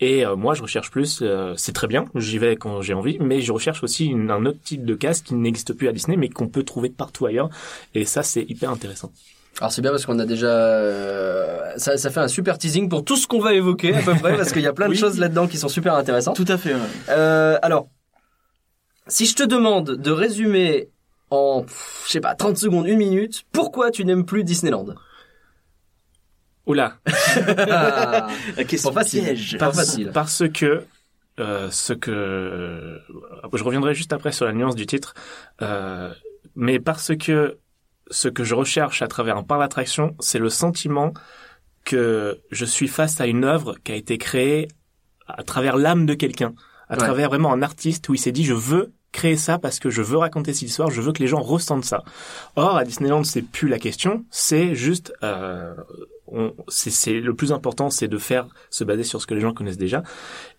Et 0.00 0.26
euh, 0.26 0.36
moi, 0.36 0.52
je 0.54 0.62
recherche 0.62 0.90
plus. 0.90 1.20
euh, 1.22 1.54
c'est 1.56 1.72
très 1.72 1.86
bien, 1.86 2.04
j'y 2.16 2.38
vais 2.38 2.56
quand 2.56 2.82
j'ai 2.82 2.92
envie, 2.94 3.16
mais 3.20 3.40
je 3.40 3.52
recherche 3.52 3.82
aussi 3.82 4.06
une- 4.06 4.30
un 4.30 4.44
autre 4.44 4.58
type 4.62 4.84
de 4.84 4.94
case 4.94 5.22
qui 5.22 5.34
n'existe 5.34 5.72
plus 5.72 5.88
à 5.88 5.92
Disney, 5.92 6.16
mais 6.18 6.28
qu'on 6.28 6.48
peut 6.48 6.64
trouver 6.64 6.90
partout 6.90 7.26
ailleurs. 7.26 7.48
Et 7.94 8.04
ça, 8.04 8.22
c'est 8.22 8.42
hyper 8.42 8.70
intéressant. 8.70 9.10
Alors 9.58 9.72
c'est 9.72 9.80
bien 9.80 9.90
parce 9.90 10.04
qu'on 10.04 10.18
a 10.18 10.26
déjà, 10.26 10.48
euh, 10.48 11.72
ça, 11.78 11.96
ça 11.96 12.10
fait 12.10 12.20
un 12.20 12.28
super 12.28 12.58
teasing 12.58 12.88
pour 12.90 13.04
tout 13.04 13.16
ce 13.16 13.26
qu'on 13.26 13.40
va 13.40 13.54
évoquer 13.54 13.94
à 13.94 14.02
peu 14.02 14.14
près 14.14 14.36
parce 14.36 14.52
qu'il 14.52 14.60
y 14.62 14.66
a 14.66 14.72
plein 14.74 14.86
de 14.86 14.90
Oui. 14.92 14.98
choses 14.98 15.18
là-dedans 15.18 15.46
qui 15.46 15.56
sont 15.56 15.68
super 15.68 15.94
intéressantes. 15.94 16.36
Tout 16.36 16.44
à 16.48 16.58
fait. 16.58 16.74
ouais. 16.74 16.80
Euh, 17.08 17.58
alors, 17.62 17.88
si 19.08 19.26
je 19.26 19.34
te 19.34 19.42
demande 19.42 19.90
de 19.92 20.10
résumer 20.10 20.88
en, 21.30 21.64
je 22.06 22.10
sais 22.12 22.20
pas, 22.20 22.34
30 22.34 22.56
secondes, 22.56 22.86
une 22.86 22.98
minute, 22.98 23.44
pourquoi 23.52 23.90
tu 23.90 24.04
n'aimes 24.04 24.24
plus 24.26 24.44
Disneyland? 24.44 24.94
Oula, 26.66 26.98
La 27.06 28.64
question 28.66 28.92
Pas 28.92 29.02
facile. 29.02 29.22
piège. 29.24 29.56
Pas 29.58 29.66
parce, 29.66 29.76
facile. 29.76 30.10
parce 30.12 30.42
que 30.52 30.84
euh, 31.38 31.70
ce 31.70 31.92
que 31.92 33.00
je 33.52 33.62
reviendrai 33.62 33.94
juste 33.94 34.12
après 34.12 34.32
sur 34.32 34.46
la 34.46 34.52
nuance 34.52 34.74
du 34.74 34.84
titre, 34.86 35.14
euh, 35.62 36.12
mais 36.56 36.80
parce 36.80 37.12
que 37.16 37.58
ce 38.10 38.28
que 38.28 38.42
je 38.42 38.54
recherche 38.54 39.02
à 39.02 39.06
travers 39.08 39.36
un 39.36 39.42
parc 39.44 39.60
d'attraction, 39.60 40.16
c'est 40.18 40.38
le 40.40 40.48
sentiment 40.50 41.12
que 41.84 42.40
je 42.50 42.64
suis 42.64 42.88
face 42.88 43.20
à 43.20 43.26
une 43.26 43.44
œuvre 43.44 43.76
qui 43.84 43.92
a 43.92 43.94
été 43.94 44.18
créée 44.18 44.66
à 45.28 45.44
travers 45.44 45.76
l'âme 45.76 46.04
de 46.06 46.14
quelqu'un, 46.14 46.52
à 46.88 46.94
Ouais. 46.94 46.98
travers 46.98 47.28
vraiment 47.28 47.52
un 47.52 47.62
artiste 47.62 48.08
où 48.08 48.14
il 48.14 48.18
s'est 48.18 48.32
dit 48.32 48.44
je 48.44 48.54
veux 48.54 48.92
créer 49.12 49.36
ça 49.36 49.58
parce 49.58 49.78
que 49.78 49.88
je 49.90 50.02
veux 50.02 50.18
raconter 50.18 50.52
cette 50.52 50.68
histoire, 50.68 50.90
je 50.90 51.00
veux 51.00 51.12
que 51.12 51.22
les 51.22 51.28
gens 51.28 51.40
ressentent 51.40 51.84
ça. 51.84 52.02
Or 52.56 52.76
à 52.76 52.84
Disneyland 52.84 53.24
c'est 53.24 53.42
plus 53.42 53.68
la 53.68 53.78
question, 53.78 54.24
c'est 54.30 54.74
juste 54.74 55.12
euh, 55.22 55.74
on- 56.26 56.54
c'est 56.68 56.90
c'est- 56.90 57.20
le 57.20 57.34
plus 57.34 57.52
important 57.52 57.88
c'est 57.88 58.08
de 58.08 58.18
faire 58.18 58.46
se 58.70 58.84
baser 58.84 59.04
sur 59.04 59.22
ce 59.22 59.26
que 59.26 59.34
les 59.34 59.40
gens 59.40 59.54
connaissent 59.54 59.78
déjà 59.78 60.02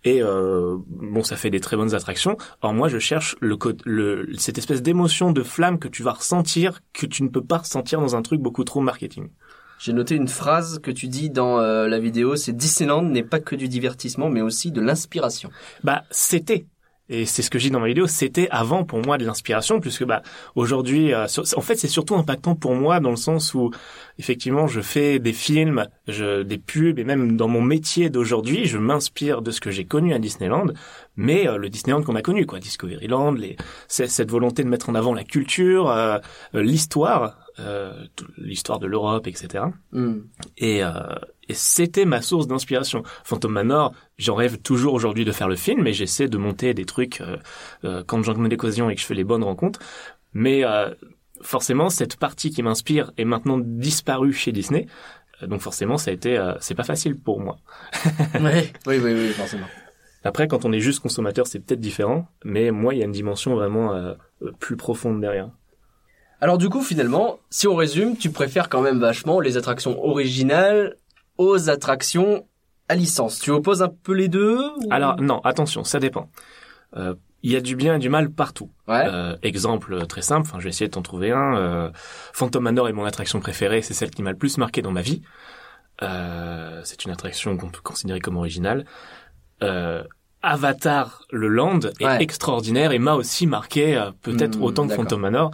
et 0.04 0.22
euh, 0.22 0.76
bon 0.88 1.22
ça 1.22 1.36
fait 1.36 1.50
des 1.50 1.60
très 1.60 1.76
bonnes 1.76 1.94
attractions. 1.94 2.36
Or 2.62 2.72
moi 2.74 2.88
je 2.88 2.98
cherche 2.98 3.36
le, 3.40 3.56
le 3.84 4.28
cette 4.38 4.58
espèce 4.58 4.82
d'émotion 4.82 5.30
de 5.30 5.42
flamme 5.42 5.78
que 5.78 5.88
tu 5.88 6.02
vas 6.02 6.12
ressentir 6.12 6.80
que 6.92 7.06
tu 7.06 7.22
ne 7.22 7.28
peux 7.28 7.44
pas 7.44 7.58
ressentir 7.58 8.00
dans 8.00 8.16
un 8.16 8.22
truc 8.22 8.40
beaucoup 8.40 8.64
trop 8.64 8.80
marketing. 8.80 9.28
J'ai 9.78 9.92
noté 9.92 10.16
une 10.16 10.26
phrase 10.26 10.80
que 10.80 10.90
tu 10.90 11.06
dis 11.06 11.30
dans 11.30 11.60
euh, 11.60 11.86
la 11.86 12.00
vidéo, 12.00 12.34
c'est 12.34 12.52
Disneyland 12.52 13.02
n'est 13.02 13.22
pas 13.22 13.38
que 13.38 13.54
du 13.54 13.68
divertissement, 13.68 14.28
mais 14.28 14.40
aussi 14.40 14.72
de 14.72 14.80
l'inspiration. 14.80 15.50
Bah, 15.84 16.02
c'était. 16.10 16.66
Et 17.10 17.24
c'est 17.24 17.42
ce 17.42 17.48
que 17.50 17.58
je 17.58 17.64
dis 17.64 17.70
dans 17.70 17.80
ma 17.80 17.86
vidéo, 17.86 18.06
c'était 18.06 18.48
avant 18.50 18.84
pour 18.84 19.00
moi 19.04 19.16
de 19.18 19.24
l'inspiration, 19.24 19.80
puisque 19.80 20.04
bah 20.04 20.22
aujourd'hui, 20.54 21.14
euh, 21.14 21.26
sur- 21.26 21.44
en 21.56 21.60
fait, 21.62 21.76
c'est 21.76 21.88
surtout 21.88 22.14
impactant 22.16 22.54
pour 22.54 22.74
moi 22.74 23.00
dans 23.00 23.10
le 23.10 23.16
sens 23.16 23.54
où 23.54 23.70
effectivement, 24.18 24.66
je 24.66 24.80
fais 24.80 25.18
des 25.18 25.32
films, 25.32 25.86
je, 26.06 26.42
des 26.42 26.58
pubs, 26.58 26.98
et 26.98 27.04
même 27.04 27.36
dans 27.36 27.48
mon 27.48 27.62
métier 27.62 28.10
d'aujourd'hui, 28.10 28.66
je 28.66 28.78
m'inspire 28.78 29.40
de 29.42 29.50
ce 29.50 29.60
que 29.60 29.70
j'ai 29.70 29.84
connu 29.86 30.12
à 30.12 30.18
Disneyland, 30.18 30.66
mais 31.16 31.48
euh, 31.48 31.56
le 31.56 31.70
Disneyland 31.70 32.02
qu'on 32.02 32.16
a 32.16 32.22
connu, 32.22 32.44
quoi, 32.46 32.58
Discoveryland, 32.58 33.32
les, 33.32 33.56
cette 33.88 34.30
volonté 34.30 34.62
de 34.62 34.68
mettre 34.68 34.90
en 34.90 34.94
avant 34.94 35.14
la 35.14 35.24
culture, 35.24 35.90
euh, 35.90 36.18
l'histoire, 36.52 37.38
euh, 37.58 37.92
l'histoire 38.36 38.78
de 38.78 38.86
l'Europe, 38.86 39.26
etc. 39.26 39.64
Hmm. 39.92 40.18
Et, 40.58 40.84
euh, 40.84 40.90
et 41.48 41.54
c'était 41.54 42.04
ma 42.04 42.22
source 42.22 42.46
d'inspiration. 42.46 43.02
Phantom 43.24 43.52
Manor, 43.52 43.92
j'en 44.18 44.34
rêve 44.34 44.58
toujours 44.58 44.94
aujourd'hui 44.94 45.24
de 45.24 45.32
faire 45.32 45.48
le 45.48 45.56
film, 45.56 45.86
et 45.86 45.92
j'essaie 45.92 46.28
de 46.28 46.38
monter 46.38 46.74
des 46.74 46.84
trucs 46.84 47.20
euh, 47.20 47.36
euh, 47.84 48.02
quand 48.06 48.22
j'en 48.22 48.44
ai 48.44 48.48
l'occasion 48.48 48.90
et 48.90 48.94
que 48.94 49.00
je 49.00 49.06
fais 49.06 49.14
les 49.14 49.24
bonnes 49.24 49.44
rencontres. 49.44 49.80
Mais 50.34 50.64
euh, 50.64 50.90
forcément, 51.40 51.88
cette 51.88 52.16
partie 52.16 52.50
qui 52.50 52.62
m'inspire 52.62 53.12
est 53.16 53.24
maintenant 53.24 53.58
disparue 53.58 54.32
chez 54.32 54.52
Disney. 54.52 54.86
Euh, 55.42 55.46
Donc 55.46 55.60
forcément, 55.60 55.96
ça 55.98 56.10
a 56.10 56.14
été, 56.14 56.36
euh, 56.36 56.54
c'est 56.60 56.74
pas 56.74 56.84
facile 56.84 57.18
pour 57.18 57.40
moi. 57.40 57.58
oui, 58.34 58.70
oui, 58.86 58.98
oui, 58.98 59.12
oui, 59.14 59.28
forcément. 59.30 59.66
Après, 60.24 60.48
quand 60.48 60.64
on 60.64 60.72
est 60.72 60.80
juste 60.80 61.00
consommateur, 61.00 61.46
c'est 61.46 61.60
peut-être 61.60 61.80
différent, 61.80 62.26
mais 62.44 62.70
moi, 62.70 62.92
il 62.94 62.98
y 62.98 63.02
a 63.02 63.06
une 63.06 63.12
dimension 63.12 63.54
vraiment 63.54 64.14
plus 64.58 64.76
profonde 64.76 65.20
derrière. 65.20 65.48
Alors 66.40 66.58
du 66.58 66.68
coup, 66.68 66.82
finalement, 66.82 67.38
si 67.50 67.66
on 67.66 67.74
résume, 67.74 68.16
tu 68.16 68.30
préfères 68.30 68.68
quand 68.68 68.80
même 68.80 68.98
vachement 68.98 69.40
les 69.40 69.56
attractions 69.56 70.04
originales 70.04 70.96
aux 71.38 71.70
attractions 71.70 72.46
à 72.88 72.94
licence. 72.94 73.38
Tu 73.40 73.50
opposes 73.50 73.82
un 73.82 73.88
peu 74.02 74.12
les 74.12 74.28
deux 74.28 74.58
ou- 74.58 74.88
Alors 74.90 75.20
non, 75.20 75.40
attention, 75.40 75.84
ça 75.84 75.98
dépend. 76.00 76.30
Euh, 76.96 77.14
Il 77.44 77.52
y 77.52 77.56
a 77.56 77.60
du 77.60 77.76
bien 77.76 77.94
et 77.94 77.98
du 78.00 78.08
mal 78.08 78.30
partout. 78.30 78.70
ouais. 78.88 79.04
Euh, 79.06 79.36
exemple 79.44 80.04
très 80.06 80.22
simple, 80.22 80.48
enfin, 80.48 80.58
je 80.58 80.64
vais 80.64 80.70
essayer 80.70 80.88
de 80.88 80.92
t'en 80.92 81.02
trouver 81.02 81.30
un. 81.30 81.56
Euh, 81.56 81.90
Phantom 82.32 82.64
Manor 82.64 82.88
est 82.88 82.92
mon 82.92 83.04
attraction 83.04 83.38
préférée, 83.38 83.80
c'est 83.80 83.94
celle 83.94 84.10
qui 84.10 84.22
m'a 84.24 84.32
le 84.32 84.36
plus 84.36 84.58
marqué 84.58 84.82
dans 84.82 84.90
ma 84.90 85.02
vie. 85.02 85.22
Euh, 86.02 86.80
c'est 86.84 87.04
une 87.04 87.10
attraction 87.12 87.56
qu'on 87.56 87.68
peut 87.70 87.80
considérer 87.82 88.20
comme 88.20 88.36
originale. 88.36 88.84
Euh, 89.62 90.02
Avatar, 90.42 91.24
le 91.30 91.48
land, 91.48 91.80
est 92.00 92.04
Ouais. 92.04 92.22
extraordinaire 92.22 92.92
et 92.92 92.98
m'a 93.00 93.14
aussi 93.14 93.46
marqué, 93.48 93.96
euh, 93.96 94.10
peut-être 94.22 94.58
Hmm, 94.58 94.62
autant 94.62 94.86
que. 94.88 94.94
Phantom 94.94 95.20
Manor. 95.20 95.50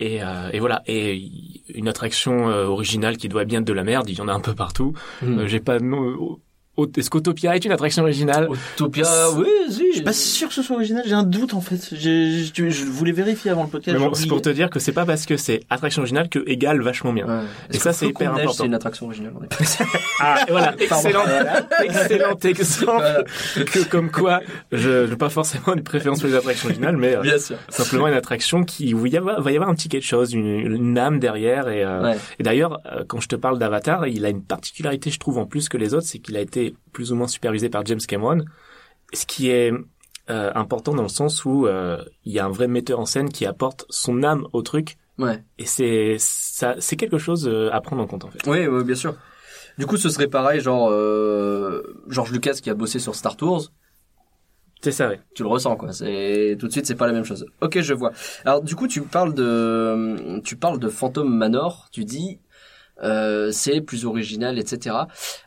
Et, 0.00 0.22
euh, 0.22 0.50
et 0.52 0.60
voilà. 0.60 0.82
Et 0.86 1.30
une 1.74 1.88
attraction 1.88 2.48
euh, 2.48 2.66
originale 2.66 3.16
qui 3.16 3.28
doit 3.28 3.44
bien 3.44 3.60
être 3.60 3.66
de 3.66 3.72
la 3.72 3.84
merde, 3.84 4.08
il 4.08 4.16
y 4.18 4.20
en 4.20 4.28
a 4.28 4.32
un 4.32 4.40
peu 4.40 4.54
partout. 4.54 4.94
Hmm. 5.22 5.40
Euh, 5.40 5.46
J'ai 5.46 5.60
pas 5.60 5.78
Est-ce 6.96 7.10
qu'Autopia 7.10 7.56
est 7.56 7.64
une 7.64 7.72
attraction 7.72 8.02
originale 8.02 8.48
Utopia, 8.74 9.04
oui, 9.36 9.46
si. 9.70 9.84
Je 9.88 9.92
suis 9.96 10.02
pas 10.02 10.12
si 10.12 10.28
sûr 10.28 10.48
que 10.48 10.54
ce 10.54 10.62
soit 10.62 10.76
original, 10.76 11.02
j'ai 11.06 11.14
un 11.14 11.22
doute 11.24 11.54
en 11.54 11.60
fait. 11.60 11.94
Je, 11.94 12.44
je 12.54 12.84
voulais 12.84 13.12
vérifier 13.12 13.50
avant 13.50 13.64
le 13.64 13.68
podcast. 13.68 13.96
Mais 13.98 14.04
bon, 14.06 14.14
c'est 14.14 14.26
pour 14.28 14.42
te 14.42 14.48
dire 14.50 14.70
que 14.70 14.78
c'est 14.78 14.92
pas 14.92 15.04
parce 15.06 15.26
que 15.26 15.36
c'est 15.36 15.60
attraction 15.70 16.02
originale 16.02 16.28
que 16.28 16.40
égale 16.46 16.80
vachement 16.82 17.12
bien. 17.12 17.26
Ouais. 17.26 17.44
Et 17.72 17.78
ça, 17.78 17.92
c'est 17.92 18.06
hyper 18.06 18.32
important. 18.32 18.52
C'est 18.52 18.66
une 18.66 18.74
attraction 18.74 19.06
originale. 19.06 19.32
on 19.38 19.42
est 19.44 19.48
Ah, 20.20 20.44
voilà, 20.48 20.74
excellent, 20.78 21.22
excellent 21.82 22.36
exemple 22.44 22.84
Voilà. 22.84 23.24
que 23.64 23.84
comme 23.88 24.10
quoi 24.10 24.40
je 24.72 25.06
n'ai 25.08 25.16
pas 25.16 25.28
forcément 25.28 25.74
une 25.74 25.82
préférence 25.82 26.20
pour 26.20 26.28
les 26.28 26.34
attractions 26.36 26.66
originales, 26.66 26.96
mais 26.96 27.16
euh, 27.16 27.20
Bien 27.22 27.38
sûr. 27.38 27.56
simplement 27.68 28.08
une 28.08 28.14
attraction 28.14 28.64
qui 28.64 28.94
où 28.94 29.06
il 29.06 29.14
y 29.14 29.18
va 29.18 29.50
y 29.50 29.54
avoir 29.56 29.68
un 29.68 29.74
petit 29.74 29.88
quelque 29.88 30.04
chose, 30.06 30.32
une, 30.32 30.46
une 30.46 30.98
âme 30.98 31.18
derrière. 31.18 31.68
Et, 31.68 31.84
euh, 31.84 32.02
Ouais. 32.02 32.16
et 32.38 32.42
d'ailleurs, 32.42 32.80
euh, 32.86 33.02
quand 33.06 33.20
je 33.20 33.28
te 33.28 33.36
parle 33.36 33.58
d'Avatar, 33.58 34.06
il 34.06 34.24
a 34.24 34.28
une 34.28 34.42
particularité, 34.42 35.10
je 35.10 35.18
trouve, 35.18 35.38
en 35.38 35.46
plus 35.46 35.68
que 35.68 35.76
les 35.76 35.94
autres, 35.94 36.06
c'est 36.06 36.18
qu'il 36.18 36.36
a 36.36 36.40
été 36.40 36.67
plus 36.92 37.12
ou 37.12 37.16
moins 37.16 37.28
supervisé 37.28 37.68
par 37.68 37.84
James 37.86 38.00
Cameron, 38.00 38.44
ce 39.12 39.26
qui 39.26 39.50
est 39.50 39.72
euh, 40.30 40.52
important 40.54 40.94
dans 40.94 41.02
le 41.02 41.08
sens 41.08 41.44
où 41.44 41.66
euh, 41.66 42.04
il 42.24 42.32
y 42.32 42.38
a 42.38 42.44
un 42.44 42.50
vrai 42.50 42.68
metteur 42.68 43.00
en 43.00 43.06
scène 43.06 43.30
qui 43.30 43.46
apporte 43.46 43.86
son 43.88 44.22
âme 44.22 44.46
au 44.52 44.62
truc. 44.62 44.98
Ouais. 45.18 45.42
Et 45.58 45.66
c'est 45.66 46.16
ça, 46.18 46.76
c'est 46.78 46.96
quelque 46.96 47.18
chose 47.18 47.48
euh, 47.48 47.70
à 47.72 47.80
prendre 47.80 48.02
en 48.02 48.06
compte 48.06 48.24
en 48.24 48.30
fait. 48.30 48.40
Oui, 48.46 48.66
bien 48.84 48.94
sûr. 48.94 49.16
Du 49.78 49.86
coup, 49.86 49.96
ce 49.96 50.08
serait 50.08 50.26
pareil, 50.26 50.60
genre 50.60 50.90
euh, 50.90 51.82
George 52.08 52.32
Lucas 52.32 52.54
qui 52.54 52.68
a 52.68 52.74
bossé 52.74 52.98
sur 52.98 53.14
Star 53.14 53.36
Tours. 53.36 53.70
C'est 54.80 54.92
ça. 54.92 55.10
Tu 55.34 55.42
le 55.42 55.48
ressens, 55.48 55.76
quoi. 55.76 55.92
C'est 55.92 56.56
tout 56.58 56.66
de 56.66 56.72
suite, 56.72 56.86
c'est 56.86 56.94
pas 56.94 57.06
la 57.06 57.12
même 57.12 57.24
chose. 57.24 57.46
Ok, 57.60 57.80
je 57.80 57.94
vois. 57.94 58.12
Alors, 58.44 58.62
du 58.62 58.76
coup, 58.76 58.86
tu 58.86 59.02
parles 59.02 59.34
de, 59.34 60.40
tu 60.44 60.56
parles 60.56 60.78
de 60.78 60.88
Phantom 60.88 61.28
Manor. 61.28 61.88
Tu 61.90 62.04
dis, 62.04 62.38
euh, 63.02 63.50
c'est 63.52 63.80
plus 63.80 64.04
original, 64.06 64.58
etc. 64.58 64.96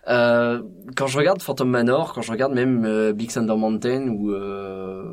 Euh, 0.08 0.62
quand 0.96 1.08
je 1.08 1.18
regarde 1.18 1.42
Phantom 1.42 1.70
Manor, 1.70 2.14
quand 2.14 2.22
je 2.22 2.32
regarde 2.32 2.54
même 2.54 2.86
euh, 2.86 3.14
Big 3.14 3.32
Thunder 3.32 3.56
Mountain 3.56 4.08
ou 4.08 4.32
euh, 4.32 5.04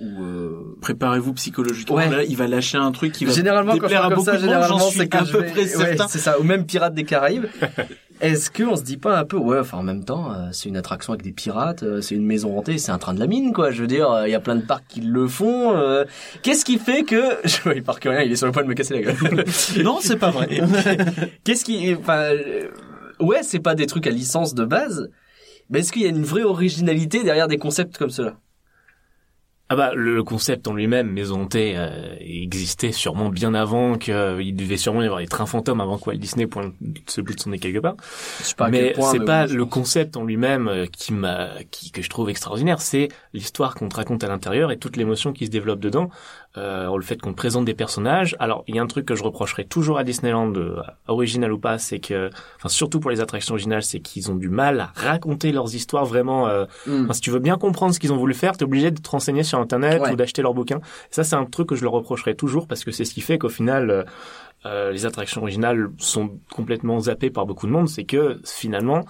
ou 0.00 0.22
euh, 0.24 0.76
Préparez-vous 0.80 1.34
psychologiquement. 1.34 1.96
Ouais. 1.96 2.08
Là, 2.08 2.22
il 2.24 2.36
va 2.36 2.48
lâcher 2.48 2.78
un 2.78 2.90
truc 2.92 3.12
qui 3.12 3.24
va 3.24 3.32
généralement 3.32 3.76
quand 3.76 3.88
je 3.88 3.94
parle 3.94 4.14
comme 4.14 4.24
ça, 4.24 4.38
généralement 4.38 4.78
c'est 4.78 5.08
que 5.08 5.16
à 5.18 5.24
je 5.24 5.32
peu 5.32 5.40
vais- 5.42 5.50
près 5.50 5.76
ouais, 5.76 5.96
c'est 6.08 6.18
ça, 6.18 6.40
ou 6.40 6.44
même 6.44 6.64
Pirates 6.66 6.94
des 6.94 7.04
Caraïbes. 7.04 7.46
Est-ce 8.22 8.50
que 8.52 8.62
on 8.62 8.76
se 8.76 8.82
dit 8.82 8.96
pas 8.98 9.18
un 9.18 9.24
peu, 9.24 9.36
ouais, 9.36 9.58
enfin 9.58 9.78
en 9.78 9.82
même 9.82 10.04
temps, 10.04 10.32
euh, 10.32 10.48
c'est 10.52 10.68
une 10.68 10.76
attraction 10.76 11.12
avec 11.12 11.22
des 11.24 11.32
pirates, 11.32 11.82
euh, 11.82 12.00
c'est 12.00 12.14
une 12.14 12.24
maison 12.24 12.56
hantée, 12.56 12.78
c'est 12.78 12.92
un 12.92 12.98
train 12.98 13.14
de 13.14 13.18
la 13.18 13.26
mine, 13.26 13.52
quoi. 13.52 13.72
Je 13.72 13.80
veux 13.82 13.88
dire, 13.88 14.22
il 14.26 14.30
y 14.30 14.34
a 14.34 14.40
plein 14.40 14.54
de 14.54 14.62
parcs 14.64 14.84
qui 14.88 15.00
le 15.00 15.26
font. 15.26 15.76
euh, 15.76 16.04
Qu'est-ce 16.42 16.64
qui 16.64 16.78
fait 16.78 17.02
que, 17.02 17.20
je 17.44 17.60
vois, 17.62 17.74
il 17.74 17.82
part 17.82 17.98
que 17.98 18.08
rien, 18.08 18.22
il 18.22 18.30
est 18.30 18.36
sur 18.36 18.46
le 18.46 18.52
point 18.52 18.62
de 18.62 18.68
me 18.68 18.74
casser 18.74 18.94
la 18.94 19.02
gueule. 19.02 19.44
non, 19.84 19.98
c'est 20.00 20.18
pas 20.18 20.30
vrai. 20.30 20.48
Qu'est-ce 21.44 21.64
qui, 21.64 21.94
enfin, 21.98 22.30
euh, 22.32 22.68
ouais, 23.18 23.42
c'est 23.42 23.58
pas 23.60 23.74
des 23.74 23.86
trucs 23.86 24.06
à 24.06 24.10
licence 24.10 24.54
de 24.54 24.64
base, 24.64 25.10
mais 25.68 25.80
est-ce 25.80 25.90
qu'il 25.90 26.02
y 26.02 26.06
a 26.06 26.10
une 26.10 26.22
vraie 26.22 26.44
originalité 26.44 27.24
derrière 27.24 27.48
des 27.48 27.58
concepts 27.58 27.98
comme 27.98 28.10
cela? 28.10 28.36
Ah 29.68 29.76
bah 29.76 29.92
le 29.94 30.22
concept 30.22 30.68
en 30.68 30.74
lui-même, 30.74 31.10
Maison 31.10 31.42
hantée, 31.42 31.74
euh, 31.76 32.14
existait 32.20 32.92
sûrement 32.92 33.30
bien 33.30 33.54
avant 33.54 33.96
qu'il 33.96 34.54
devait 34.54 34.76
sûrement 34.76 35.00
y 35.00 35.06
avoir 35.06 35.20
les 35.20 35.26
trains 35.26 35.46
fantômes 35.46 35.80
avant 35.80 35.96
que 35.96 36.10
Walt 36.10 36.16
Disney 36.16 36.46
pointe 36.46 36.74
ce 37.06 37.22
bout 37.22 37.34
de 37.34 37.40
son 37.40 37.50
nez 37.50 37.58
quelque 37.58 37.78
part. 37.78 37.94
Je 38.40 38.44
sais 38.44 38.54
pas 38.54 38.68
mais 38.68 38.94
c'est 39.10 39.24
pas 39.24 39.46
bon, 39.46 39.54
le 39.54 39.64
concept 39.64 40.18
en 40.18 40.24
lui-même 40.24 40.68
euh, 40.68 40.86
qui 40.86 41.14
m'a, 41.14 41.50
qui 41.70 41.90
que 41.90 42.02
je 42.02 42.10
trouve 42.10 42.28
extraordinaire, 42.28 42.82
c'est 42.82 43.08
l'histoire 43.32 43.74
qu'on 43.74 43.88
te 43.88 43.96
raconte 43.96 44.22
à 44.24 44.28
l'intérieur 44.28 44.72
et 44.72 44.78
toute 44.78 44.98
l'émotion 44.98 45.32
qui 45.32 45.46
se 45.46 45.50
développe 45.50 45.80
dedans. 45.80 46.10
Euh, 46.58 46.94
le 46.94 47.02
fait 47.02 47.18
qu'on 47.18 47.30
te 47.30 47.36
présente 47.36 47.64
des 47.64 47.72
personnages. 47.72 48.36
Alors 48.38 48.62
il 48.68 48.76
y 48.76 48.78
a 48.78 48.82
un 48.82 48.86
truc 48.86 49.06
que 49.06 49.14
je 49.14 49.22
reprocherai 49.22 49.64
toujours 49.64 49.96
à 49.96 50.04
Disneyland, 50.04 50.52
euh, 50.56 50.82
original 51.08 51.50
ou 51.50 51.58
pas, 51.58 51.78
c'est 51.78 51.98
que, 51.98 52.28
enfin 52.56 52.68
surtout 52.68 53.00
pour 53.00 53.10
les 53.10 53.20
attractions 53.22 53.54
originales, 53.54 53.82
c'est 53.82 54.00
qu'ils 54.00 54.30
ont 54.30 54.34
du 54.34 54.50
mal 54.50 54.78
à 54.80 54.92
raconter 54.94 55.50
leurs 55.50 55.74
histoires 55.74 56.04
vraiment. 56.04 56.48
euh. 56.48 56.66
Enfin, 56.86 57.14
si 57.14 57.22
tu 57.22 57.30
veux 57.30 57.38
bien 57.38 57.56
comprendre 57.56 57.94
ce 57.94 57.98
qu'ils 57.98 58.12
ont 58.12 58.18
voulu 58.18 58.34
faire, 58.34 58.54
t'es 58.54 58.64
obligé 58.64 58.90
de 58.90 59.00
te 59.00 59.08
renseigner 59.08 59.44
sur 59.44 59.58
Internet 59.60 60.02
Ouais. 60.02 60.12
ou 60.12 60.16
d'acheter 60.16 60.42
leurs 60.42 60.52
bouquins. 60.52 60.80
Ça, 61.10 61.24
c'est 61.24 61.36
un 61.36 61.46
truc 61.46 61.70
que 61.70 61.74
je 61.74 61.84
leur 61.84 61.92
reprocherai 61.94 62.34
toujours 62.34 62.66
parce 62.66 62.84
que 62.84 62.90
c'est 62.90 63.06
ce 63.06 63.14
qui 63.14 63.22
fait 63.22 63.38
qu'au 63.38 63.48
final, 63.48 63.88
euh, 63.90 64.04
euh, 64.66 64.92
les 64.92 65.06
attractions 65.06 65.40
originales 65.40 65.88
sont 65.96 66.38
complètement 66.54 67.00
zappées 67.00 67.30
par 67.30 67.46
beaucoup 67.46 67.66
de 67.66 67.72
monde. 67.72 67.88
C'est 67.88 68.04
que 68.04 68.40
finalement, 68.44 69.06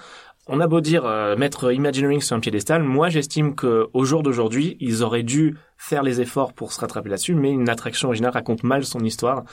on 0.54 0.60
a 0.60 0.66
beau 0.66 0.80
dire 0.80 1.04
euh, 1.06 1.34
mettre 1.36 1.72
Imagineering 1.72 2.20
sur 2.20 2.36
un 2.36 2.40
piédestal, 2.40 2.82
moi 2.82 3.08
j'estime 3.08 3.54
que 3.54 3.88
au 3.92 4.04
jour 4.04 4.22
d'aujourd'hui, 4.22 4.76
ils 4.80 5.02
auraient 5.02 5.22
dû 5.22 5.56
faire 5.78 6.02
les 6.02 6.20
efforts 6.20 6.52
pour 6.52 6.72
se 6.72 6.80
rattraper 6.80 7.08
là-dessus, 7.08 7.34
mais 7.34 7.50
une 7.50 7.68
attraction 7.68 8.08
originale 8.08 8.32
raconte 8.32 8.62
mal 8.62 8.84
son 8.84 9.00
histoire. 9.00 9.44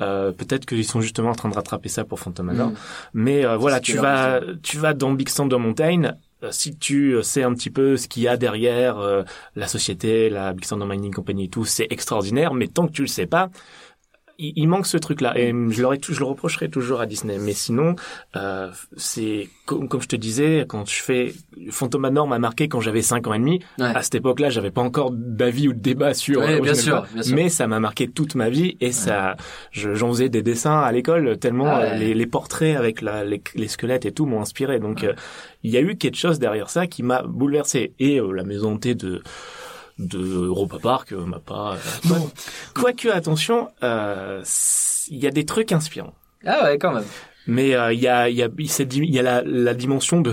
Euh, 0.00 0.32
Peut-être 0.32 0.66
qu'ils 0.66 0.84
sont 0.84 1.00
justement 1.00 1.30
en 1.30 1.34
train 1.34 1.48
de 1.48 1.54
rattraper 1.54 1.88
ça 1.88 2.04
pour 2.04 2.18
Phantom 2.20 2.46
Manor. 2.46 2.68
Hmm. 2.70 2.74
Mais 3.14 3.46
euh, 3.46 3.56
voilà, 3.56 3.80
tu 3.80 3.96
vas, 3.96 4.40
tu 4.62 4.76
vas 4.76 4.92
dans 4.92 5.12
Big 5.12 5.30
Thunder 5.32 5.56
Mountain. 5.58 6.16
euh, 6.42 6.48
Si 6.50 6.76
tu 6.76 7.14
euh, 7.14 7.22
sais 7.22 7.42
un 7.42 7.54
petit 7.54 7.70
peu 7.70 7.96
ce 7.96 8.08
qu'il 8.08 8.22
y 8.24 8.28
a 8.28 8.36
derrière 8.36 8.98
euh, 8.98 9.22
la 9.56 9.68
société, 9.68 10.28
la 10.30 10.52
Big 10.52 10.66
Thunder 10.66 10.86
Mining 10.86 11.12
Company 11.14 11.44
et 11.44 11.48
tout, 11.48 11.64
c'est 11.64 11.86
extraordinaire. 11.90 12.52
Mais 12.54 12.66
tant 12.66 12.86
que 12.86 12.92
tu 12.92 13.02
le 13.02 13.08
sais 13.08 13.26
pas, 13.26 13.48
il, 14.40 14.52
il 14.56 14.66
manque 14.68 14.86
ce 14.86 14.96
truc-là. 14.96 15.38
Et 15.38 15.52
je, 15.70 15.82
le 15.82 16.24
reprocherai 16.24 16.68
toujours 16.70 17.00
à 17.00 17.06
Disney. 17.06 17.38
Mais 17.38 17.52
sinon, 17.52 17.94
euh, 18.36 18.70
c'est 18.96 19.48
comme, 19.66 19.88
comme 19.88 20.00
je 20.02 20.08
te 20.08 20.16
disais, 20.16 20.64
quand 20.68 20.88
je 20.88 21.02
fais 21.02 21.34
Phantom 21.70 22.00
Manor 22.00 22.26
m'a 22.26 22.38
marqué 22.38 22.68
quand 22.68 22.80
j'avais 22.80 23.02
5 23.02 23.26
ans 23.26 23.34
et 23.34 23.38
demi. 23.38 23.60
Ouais. 23.78 23.86
À 23.94 24.02
cette 24.02 24.14
époque-là, 24.16 24.50
j'avais 24.50 24.70
pas 24.70 24.80
encore 24.82 25.10
d'avis 25.12 25.68
ou 25.68 25.72
de 25.72 25.78
débat 25.80 26.14
sur. 26.14 26.40
Ouais, 26.40 26.58
euh, 26.58 26.60
bien 26.60 26.74
sûr, 26.74 27.06
bien 27.12 27.22
sûr. 27.22 27.36
Mais 27.36 27.48
ça 27.48 27.66
m'a 27.66 27.78
marqué 27.80 28.08
toute 28.08 28.34
ma 28.34 28.48
vie 28.50 28.76
et 28.80 28.92
ça, 28.92 29.36
je- 29.70 29.94
j'en 29.94 30.08
faisais 30.10 30.28
des 30.28 30.42
dessins 30.42 30.80
à 30.80 30.90
l'école 30.92 31.38
tellement 31.38 31.66
Ah 31.68 31.80
euh, 31.82 31.94
les, 31.96 32.14
les 32.14 32.26
portraits 32.26 32.76
avec 32.76 33.02
la, 33.02 33.24
les, 33.24 33.42
les 33.54 33.68
squelettes 33.68 34.06
et 34.06 34.12
tout 34.12 34.26
m'ont 34.26 34.40
inspiré. 34.40 34.78
Donc 34.80 35.04
euh, 35.04 35.12
il 35.62 35.70
y 35.70 35.76
a 35.76 35.80
eu 35.80 35.96
quelque 35.96 36.16
chose 36.16 36.38
derrière 36.38 36.70
ça 36.70 36.86
qui 36.86 37.02
m'a 37.02 37.22
bouleversé 37.22 37.92
et 37.98 38.18
euh, 38.18 38.32
la 38.32 38.44
maison 38.44 38.72
hantée 38.72 38.94
de 38.94 39.22
de 40.00 40.18
Europa 40.46 40.78
Park 40.82 41.12
euh, 41.12 41.24
m'a 41.26 41.38
pas. 41.38 41.74
euh, 41.74 42.08
Non. 42.08 42.30
Quoique 42.74 43.08
attention, 43.08 43.68
euh, 43.82 44.42
il 45.08 45.18
y 45.18 45.26
a 45.26 45.30
des 45.30 45.44
trucs 45.44 45.72
inspirants. 45.72 46.14
Ah 46.46 46.64
ouais, 46.64 46.78
quand 46.78 46.92
même. 46.92 47.04
Mais 47.46 47.74
euh, 47.74 47.92
il 47.92 48.00
y 48.00 48.08
a 48.08 48.28
il 48.28 48.36
y 48.36 48.42
a 48.42 48.48
cette 48.66 48.88
dim- 48.88 49.04
il 49.04 49.14
y 49.14 49.18
a 49.18 49.22
la, 49.22 49.42
la 49.42 49.74
dimension 49.74 50.20
de 50.20 50.32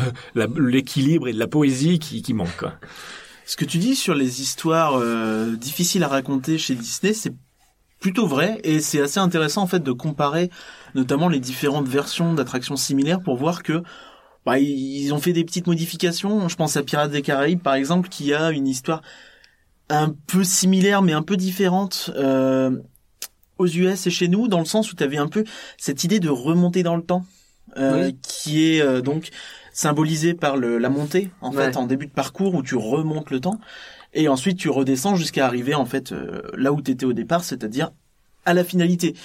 l'équilibre 0.58 1.28
et 1.28 1.34
de 1.34 1.40
la 1.40 1.48
poésie 1.48 2.00
qui, 2.00 2.22
qui 2.22 2.34
manque. 2.34 2.56
Quoi. 2.58 2.74
Ce 3.46 3.56
que 3.56 3.66
tu 3.66 3.78
dis 3.78 3.96
sur 3.96 4.14
les 4.14 4.42
histoires 4.42 4.96
euh, 4.98 5.56
difficiles 5.56 6.04
à 6.04 6.08
raconter 6.08 6.58
chez 6.58 6.76
Disney, 6.76 7.14
c'est 7.14 7.34
plutôt 8.00 8.28
vrai 8.28 8.60
et 8.64 8.80
c'est 8.80 9.02
assez 9.02 9.20
intéressant 9.20 9.64
en 9.64 9.68
fait 9.68 9.80
de 9.82 9.92
comparer 9.92 10.50
notamment 10.96 11.30
les 11.30 11.40
différentes 11.40 11.88
versions 11.88 12.34
d'attractions 12.34 12.76
similaires 12.76 13.22
pour 13.22 13.38
voir 13.38 13.64
que 13.64 13.82
bah, 14.46 14.60
ils 14.60 15.12
ont 15.14 15.20
fait 15.20 15.34
des 15.34 15.44
petites 15.44 15.66
modifications. 15.68 16.48
Je 16.48 16.56
pense 16.56 16.78
à 16.78 16.84
Pirates 16.84 17.12
des 17.12 17.22
Caraïbes 17.22 17.62
par 17.62 17.74
exemple 17.74 18.10
qui 18.10 18.34
a 18.34 18.52
une 18.52 18.68
histoire 18.68 19.02
un 19.90 20.14
peu 20.28 20.44
similaire 20.44 21.02
mais 21.02 21.14
un 21.14 21.22
peu 21.24 21.38
différente 21.38 22.12
euh, 22.16 22.72
aux 23.58 23.68
US 23.68 24.06
et 24.08 24.10
chez 24.10 24.28
nous 24.28 24.48
dans 24.48 24.60
le 24.60 24.66
sens 24.66 24.92
où 24.92 24.96
tu 24.96 25.04
avais 25.04 25.18
un 25.18 25.28
peu 25.28 25.44
cette 25.78 26.04
idée 26.04 26.20
de 26.20 26.30
remonter 26.30 26.84
dans 26.84 26.96
le 26.96 27.04
temps 27.04 27.26
euh, 27.78 28.08
Oui. 28.08 28.18
qui 28.22 28.66
est 28.74 28.82
euh, 28.82 29.02
donc 29.02 29.30
symbolisée 29.74 30.34
par 30.34 30.58
le, 30.58 30.78
la 30.78 30.90
montée 30.90 31.30
en 31.42 31.54
Ouais. 31.54 31.66
fait 31.72 31.78
en 31.78 31.86
début 31.86 32.08
de 32.08 32.12
parcours 32.12 32.54
où 32.56 32.64
tu 32.64 32.76
remontes 32.76 33.30
le 33.32 33.40
temps 33.40 33.60
et 34.14 34.28
ensuite 34.28 34.58
tu 34.58 34.70
redescends 34.70 35.16
jusqu'à 35.16 35.46
arriver 35.46 35.74
en 35.76 35.86
fait 35.86 36.12
euh, 36.12 36.42
là 36.56 36.72
où 36.74 36.82
tu 36.82 36.92
étais 36.92 37.06
au 37.06 37.14
départ 37.14 37.44
c'est-à-dire 37.44 37.92
à 38.46 38.54
la 38.54 38.64
finalité 38.64 39.16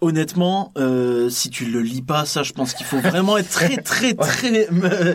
honnêtement 0.00 0.72
euh, 0.76 1.28
si 1.30 1.48
tu 1.50 1.64
le 1.66 1.80
lis 1.80 2.02
pas 2.02 2.24
ça 2.26 2.42
je 2.42 2.52
pense 2.52 2.74
qu'il 2.74 2.84
faut 2.84 2.98
vraiment 2.98 3.38
être 3.38 3.48
très 3.48 3.76
très 3.76 4.12
très 4.14 4.68
euh, 4.70 5.14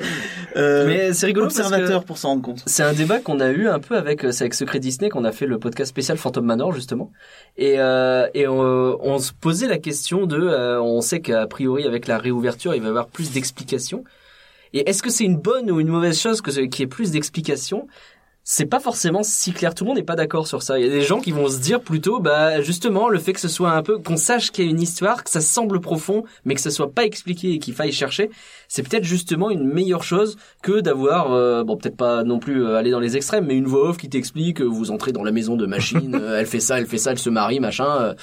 euh, 0.55 0.87
Mais 0.87 1.13
c'est 1.13 1.27
rigolo 1.27 1.45
parce 1.47 1.57
que- 1.57 1.61
observateur 1.61 2.03
pour 2.05 2.17
s'en 2.17 2.29
rendre 2.29 2.41
compte 2.41 2.63
C'est 2.65 2.83
un 2.83 2.93
débat 2.93 3.19
qu'on 3.19 3.39
a 3.39 3.49
eu 3.49 3.67
un 3.67 3.79
peu 3.79 3.95
avec, 3.97 4.23
euh, 4.25 4.31
c'est 4.31 4.45
avec 4.45 4.53
Secret 4.55 4.79
Disney 4.79 5.09
qu'on 5.09 5.25
a 5.25 5.31
fait 5.31 5.45
le 5.45 5.59
podcast 5.59 5.89
spécial 5.89 6.17
Phantom 6.17 6.43
Manor 6.45 6.73
justement. 6.73 7.11
Et, 7.57 7.75
euh, 7.79 8.27
et 8.33 8.47
on, 8.47 8.97
on 9.05 9.19
se 9.19 9.31
posait 9.33 9.67
la 9.67 9.77
question 9.77 10.25
de, 10.25 10.37
euh, 10.39 10.81
on 10.81 11.01
sait 11.01 11.19
qu'a 11.21 11.45
priori 11.45 11.85
avec 11.85 12.07
la 12.07 12.17
réouverture 12.17 12.73
il 12.73 12.81
va 12.81 12.87
y 12.87 12.89
avoir 12.89 13.07
plus 13.07 13.31
d'explications. 13.31 14.03
Et 14.73 14.89
est-ce 14.89 15.01
que 15.03 15.09
c'est 15.09 15.23
une 15.23 15.37
bonne 15.37 15.69
ou 15.71 15.79
une 15.79 15.87
mauvaise 15.87 16.19
chose 16.19 16.41
que 16.41 16.51
qu'il 16.51 16.79
y 16.81 16.83
ait 16.83 16.87
plus 16.87 17.11
d'explications? 17.11 17.87
C'est 18.51 18.65
pas 18.65 18.79
forcément 18.79 19.21
si 19.21 19.53
clair. 19.53 19.75
Tout 19.75 19.83
le 19.83 19.89
monde 19.89 19.97
n'est 19.97 20.03
pas 20.03 20.15
d'accord 20.15 20.47
sur 20.47 20.63
ça. 20.63 20.79
Il 20.79 20.83
y 20.83 20.89
a 20.89 20.91
des 20.91 21.03
gens 21.03 21.19
qui 21.21 21.31
vont 21.31 21.47
se 21.49 21.59
dire 21.59 21.81
plutôt, 21.81 22.19
bah 22.19 22.61
justement, 22.63 23.07
le 23.07 23.19
fait 23.19 23.31
que 23.33 23.39
ce 23.39 23.47
soit 23.47 23.69
un 23.73 23.83
peu, 23.83 23.99
qu'on 23.99 24.17
sache 24.17 24.49
qu'il 24.49 24.65
y 24.65 24.67
a 24.67 24.71
une 24.71 24.81
histoire, 24.81 25.23
que 25.23 25.29
ça 25.29 25.39
semble 25.39 25.79
profond, 25.79 26.23
mais 26.45 26.55
que 26.55 26.61
ça 26.61 26.71
soit 26.71 26.91
pas 26.91 27.05
expliqué 27.05 27.51
et 27.53 27.59
qu'il 27.59 27.75
faille 27.75 27.91
chercher, 27.91 28.31
c'est 28.67 28.81
peut-être 28.81 29.03
justement 29.03 29.51
une 29.51 29.71
meilleure 29.71 30.01
chose 30.03 30.35
que 30.63 30.79
d'avoir, 30.79 31.31
euh, 31.31 31.63
bon 31.63 31.77
peut-être 31.77 31.95
pas 31.95 32.23
non 32.23 32.39
plus 32.39 32.65
euh, 32.65 32.75
aller 32.75 32.89
dans 32.89 32.99
les 32.99 33.15
extrêmes, 33.17 33.45
mais 33.45 33.55
une 33.55 33.67
voix 33.67 33.87
off 33.89 33.97
qui 33.97 34.09
t'explique, 34.09 34.61
euh, 34.61 34.65
vous 34.65 34.89
entrez 34.89 35.11
dans 35.11 35.23
la 35.23 35.31
maison 35.31 35.55
de 35.55 35.67
machine, 35.67 36.19
elle 36.35 36.47
fait 36.47 36.59
ça, 36.59 36.79
elle 36.79 36.87
fait 36.87 36.97
ça, 36.97 37.11
elle 37.11 37.19
se 37.19 37.29
marie, 37.29 37.59
machin. 37.59 37.85
euh, 38.01 38.13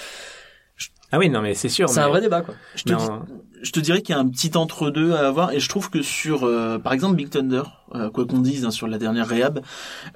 Ah 1.12 1.18
oui 1.18 1.30
non 1.30 1.40
mais 1.40 1.54
c'est 1.54 1.68
sûr. 1.68 1.88
c'est 1.88 2.00
mais- 2.00 2.06
un 2.06 2.08
vrai 2.08 2.20
débat 2.20 2.42
quoi. 2.42 2.54
je 2.74 2.82
te 2.82 2.90
mais 2.92 2.96
dis 2.98 3.04
en- 3.04 3.24
je 3.62 3.70
te 3.72 3.80
dirais 3.80 4.02
qu'il 4.02 4.14
y 4.14 4.18
a 4.18 4.20
un 4.20 4.28
petit 4.28 4.56
entre-deux 4.56 5.12
à 5.14 5.26
avoir 5.28 5.52
et 5.52 5.60
je 5.60 5.68
trouve 5.68 5.88
que 5.90 6.02
sur 6.02 6.44
euh, 6.44 6.78
par 6.78 6.92
exemple 6.92 7.16
Big 7.16 7.30
Thunder 7.30 7.62
euh, 7.94 8.10
quoi 8.10 8.26
qu'on 8.26 8.38
dise 8.40 8.64
hein, 8.64 8.70
sur 8.70 8.86
la 8.86 8.98
dernière 8.98 9.26
réhab 9.28 9.60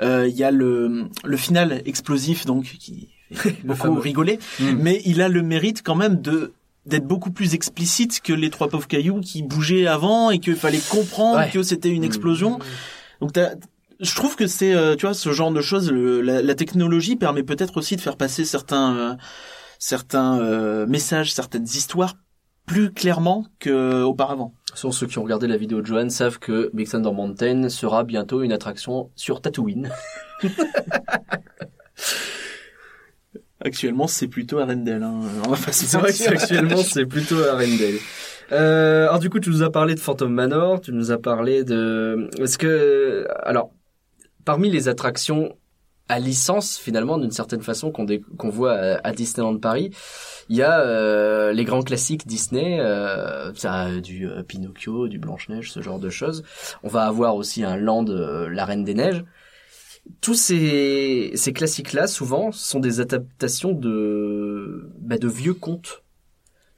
euh, 0.03 0.27
il 0.29 0.37
y 0.37 0.45
a 0.45 0.51
le 0.51 1.07
le 1.25 1.37
final 1.37 1.81
explosif 1.87 2.45
donc 2.47 2.65
qui 2.79 3.09
beaucoup 3.65 3.77
fameux. 3.79 4.01
rigolé, 4.01 4.39
Mm. 4.59 4.65
mais 4.81 5.01
il 5.05 5.23
a 5.23 5.29
le 5.29 5.43
mérite 5.43 5.83
quand 5.85 5.95
même 5.95 6.21
de 6.21 6.53
d'être 6.87 7.07
beaucoup 7.07 7.31
plus 7.31 7.55
explicite 7.55 8.21
que 8.23 8.33
les 8.33 8.51
trois 8.51 8.69
pauvres 8.69 8.89
cailloux 8.89 9.21
qui 9.21 9.43
bougeaient 9.43 9.87
avant 9.87 10.31
et 10.31 10.39
qu'il 10.39 10.57
fallait 10.57 10.81
comprendre 10.91 11.39
Ouais. 11.39 11.51
que 11.51 11.63
c'était 11.63 11.91
une 11.91 12.03
Mm. 12.03 12.07
explosion. 12.07 12.59
Donc 13.21 13.33
t'as- 13.35 13.53
je 14.01 14.15
trouve 14.15 14.35
que 14.35 14.47
c'est 14.47 14.73
euh, 14.75 14.97
tu 14.97 15.07
vois 15.07 15.15
ce 15.15 15.31
genre 15.33 15.53
de 15.53 15.61
choses 15.61 15.91
le- 15.93 16.21
la, 16.23 16.41
la 16.43 16.55
technologie 16.55 17.17
permet 17.17 17.43
peut-être 17.43 17.77
aussi 17.77 17.97
de 17.97 18.01
faire 18.01 18.17
passer 18.17 18.45
certains 18.45 18.97
euh, 18.97 19.15
certains 19.79 20.41
euh, 20.41 20.87
messages, 20.87 21.33
certaines 21.33 21.65
histoires 21.65 22.15
plus 22.71 22.93
clairement 22.93 23.47
qu'auparavant. 23.61 24.55
Sur 24.75 24.95
ceux 24.95 25.09
qui 25.09 25.19
ont 25.19 25.25
regardé 25.25 25.49
la 25.49 25.57
vidéo 25.57 25.81
de 25.81 25.87
Johan 25.87 26.09
savent 26.09 26.39
que 26.39 26.71
Big 26.73 26.89
Thunder 26.89 27.11
Mountain 27.11 27.69
sera 27.69 28.05
bientôt 28.05 28.43
une 28.43 28.53
attraction 28.53 29.11
sur 29.17 29.41
Tatooine. 29.41 29.91
Actuellement, 33.65 34.07
c'est 34.07 34.29
plutôt 34.29 34.61
Arendelle. 34.61 35.03
Hein. 35.03 35.21
On 35.49 35.51
va 35.51 35.57
pas 35.57 35.73
se 35.73 35.85
C'est 35.85 35.99
vrai 35.99 36.13
que 36.13 36.19
mentir. 36.19 36.31
actuellement 36.31 36.77
c'est 36.77 37.07
plutôt 37.07 37.43
Arendelle. 37.43 37.99
Euh, 38.53 39.09
alors 39.09 39.19
du 39.19 39.31
coup 39.31 39.41
tu 39.41 39.51
nous 39.51 39.65
as 39.65 39.73
parlé 39.73 39.97
de 39.97 40.01
Phantom 40.01 40.33
Manor, 40.33 40.81
tu 40.81 40.93
nous 40.93 41.11
as 41.11 41.19
parlé 41.19 41.65
de... 41.65 42.29
Est-ce 42.39 42.57
que... 42.57 43.27
Alors, 43.43 43.73
parmi 44.45 44.71
les 44.71 44.87
attractions 44.87 45.57
à 46.11 46.19
licence 46.19 46.77
finalement 46.77 47.19
d'une 47.19 47.31
certaine 47.31 47.63
façon 47.63 47.93
qu'on 47.93 48.05
qu'on 48.37 48.51
voit 48.51 48.73
à, 48.73 49.13
Disneyland 49.13 49.59
Paris, 49.59 49.91
il 50.49 50.57
y 50.57 50.63
a 50.63 50.81
euh, 50.81 51.53
les 51.53 51.65
grands 51.65 51.83
classiques 51.83 52.27
Disney, 52.27 52.79
euh, 52.81 53.53
du 54.01 54.29
euh, 54.29 54.43
Pinocchio, 54.43 55.07
du 55.07 55.21
Blanche-Neige, 55.21 55.71
ce 55.71 55.81
genre 55.81 56.01
de 56.01 56.11
choses. 56.11 56.43
On 56.83 56.89
va 56.89 57.07
avoir 57.07 57.37
aussi 57.37 57.63
un 57.63 57.77
land, 57.77 58.07
euh, 58.09 58.49
la 58.49 58.65
Reine 58.65 58.83
des 58.83 58.95
Neiges. 58.95 59.25
Tous 60.21 60.35
ces, 60.35 61.31
ces 61.37 61.53
classiques-là, 61.53 62.09
souvent, 62.09 62.51
sont 62.51 62.81
des 62.81 62.99
adaptations 62.99 63.73
de, 63.73 64.91
bah, 64.99 65.19
de 65.19 65.29
vieux 65.29 65.55
contes. 65.55 66.03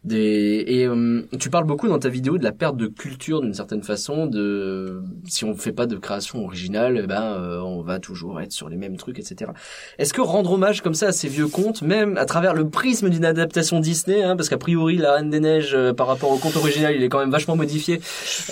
Des, 0.05 0.65
et 0.67 0.87
euh, 0.89 1.23
tu 1.39 1.49
parles 1.49 1.65
beaucoup 1.65 1.87
dans 1.87 2.01
ta 2.01 2.09
vidéo 2.09 2.37
de 2.37 2.43
la 2.43 2.51
perte 2.51 2.77
de 2.77 2.89
culture 2.89 3.41
d'une 3.41 3.55
certaine 3.55 3.85
façon, 3.85 4.27
de 4.27 5.01
si 5.29 5.45
on 5.45 5.55
fait 5.55 5.71
pas 5.71 5.87
de 5.87 5.95
création 5.97 6.45
originale, 6.45 7.01
eh 7.05 7.07
ben 7.07 7.23
euh, 7.23 7.61
on 7.61 7.83
va 7.83 8.01
toujours 8.01 8.41
être 8.41 8.51
sur 8.51 8.69
les 8.69 8.77
mêmes 8.77 8.97
trucs, 8.97 9.21
etc. 9.21 9.53
Est-ce 9.99 10.13
que 10.13 10.21
rendre 10.21 10.51
hommage 10.53 10.81
comme 10.83 10.95
ça 10.95 11.07
à 11.09 11.13
ces 11.13 11.29
vieux 11.29 11.47
contes, 11.47 11.83
même 11.83 12.19
à 12.19 12.25
travers 12.25 12.53
le 12.55 12.69
prisme 12.69 13.11
d'une 13.11 13.25
adaptation 13.25 13.79
Disney, 13.79 14.25
hein, 14.25 14.35
parce 14.35 14.49
qu'a 14.49 14.59
priori 14.59 14.97
la 14.97 15.15
Reine 15.15 15.31
des 15.31 15.39
Neiges 15.39 15.73
euh, 15.75 15.93
par 15.93 16.09
rapport 16.09 16.33
au 16.33 16.37
conte 16.39 16.57
original, 16.57 16.95
il 16.97 17.03
est 17.05 17.09
quand 17.09 17.21
même 17.21 17.31
vachement 17.31 17.55
modifié. 17.55 18.01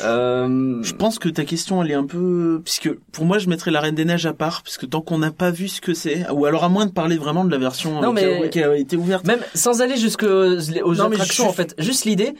Euh, 0.05 0.81
Je 0.83 0.95
pense 0.95 1.19
que 1.19 1.29
ta 1.29 1.45
question 1.45 1.83
elle 1.83 1.91
est 1.91 1.95
un 1.95 2.07
peu 2.07 2.61
puisque 2.65 2.91
pour 3.11 3.25
moi 3.25 3.39
je 3.39 3.49
mettrais 3.49 3.73
la 3.73 3.81
Reine 3.81 3.97
des 3.97 4.05
Neiges 4.05 4.27
à 4.27 4.35
part 4.35 4.63
puisque 4.63 4.89
tant 4.89 5.01
qu'on 5.01 5.19
n'a 5.19 5.33
pas 5.33 5.51
vu 5.51 5.67
ce 5.67 5.81
que 5.81 5.95
c'est 5.95 6.29
ou 6.31 6.47
alors 6.47 6.63
à 6.63 6.69
moins 6.69 6.87
de 6.87 6.93
parler 6.93 7.17
vraiment 7.17 7.45
de 7.45 7.51
la 7.51 7.59
version 7.59 8.01
Non, 8.01 8.15
euh, 8.15 8.19
qui, 8.21 8.25
a, 8.25 8.41
mais- 8.41 8.51
qui 8.51 8.63
a 8.63 8.77
été 8.77 8.97
ouverte. 8.97 9.27
Même 9.27 9.41
sans 9.55 9.83
aller 9.83 9.97
jusque 9.97 10.23
aux 10.23 10.95
Non, 10.95 11.07
attractions, 11.11 11.40
en 11.49 11.53
fait, 11.53 11.75
juste 11.79 12.05
l'idée. 12.05 12.35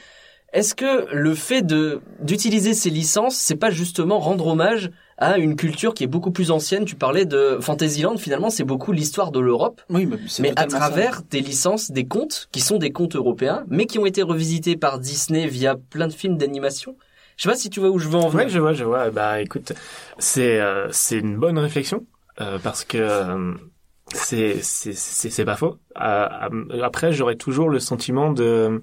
Est-ce 0.53 0.75
que 0.75 1.07
le 1.13 1.33
fait 1.33 1.61
de 1.61 2.01
d'utiliser 2.21 2.73
ces 2.73 2.89
licences, 2.89 3.37
c'est 3.37 3.55
pas 3.55 3.69
justement 3.69 4.19
rendre 4.19 4.47
hommage 4.47 4.91
à 5.17 5.37
une 5.37 5.55
culture 5.55 5.93
qui 5.93 6.03
est 6.03 6.07
beaucoup 6.07 6.31
plus 6.31 6.51
ancienne? 6.51 6.83
Tu 6.83 6.95
parlais 6.95 7.23
de 7.23 7.57
Fantasyland, 7.61 8.17
finalement, 8.17 8.49
c'est 8.49 8.65
beaucoup 8.65 8.91
l'histoire 8.91 9.31
de 9.31 9.39
l'Europe, 9.39 9.81
Oui, 9.89 10.05
mais, 10.05 10.17
mais 10.39 10.51
à 10.57 10.63
ça. 10.69 10.77
travers 10.77 11.21
des 11.29 11.39
licences, 11.39 11.89
des 11.91 12.05
contes 12.05 12.49
qui 12.51 12.59
sont 12.59 12.77
des 12.79 12.91
contes 12.91 13.15
européens, 13.15 13.63
mais 13.69 13.85
qui 13.85 13.97
ont 13.97 14.05
été 14.05 14.23
revisités 14.23 14.75
par 14.75 14.99
Disney 14.99 15.47
via 15.47 15.75
plein 15.89 16.07
de 16.07 16.13
films 16.13 16.37
d'animation. 16.37 16.97
Je 17.37 17.43
sais 17.43 17.49
pas 17.49 17.55
si 17.55 17.69
tu 17.69 17.79
vois 17.79 17.89
où 17.89 17.97
je 17.97 18.09
veux 18.09 18.15
en 18.15 18.27
venir. 18.27 18.45
Ouais, 18.47 18.51
je 18.51 18.59
vois, 18.59 18.73
je 18.73 18.83
vois. 18.83 19.09
Bah, 19.09 19.39
écoute, 19.39 19.71
c'est 20.19 20.59
euh, 20.59 20.89
c'est 20.91 21.17
une 21.19 21.37
bonne 21.37 21.57
réflexion 21.59 22.05
euh, 22.41 22.59
parce 22.61 22.83
que 22.83 22.97
euh, 22.97 23.53
c'est 24.15 24.61
c'est 24.61 24.93
c'est 24.93 25.45
pas 25.45 25.55
faux. 25.55 25.77
Euh, 25.99 26.27
euh, 26.51 26.81
après, 26.83 27.11
j'aurais 27.11 27.35
toujours 27.35 27.69
le 27.69 27.79
sentiment 27.79 28.31
de. 28.31 28.81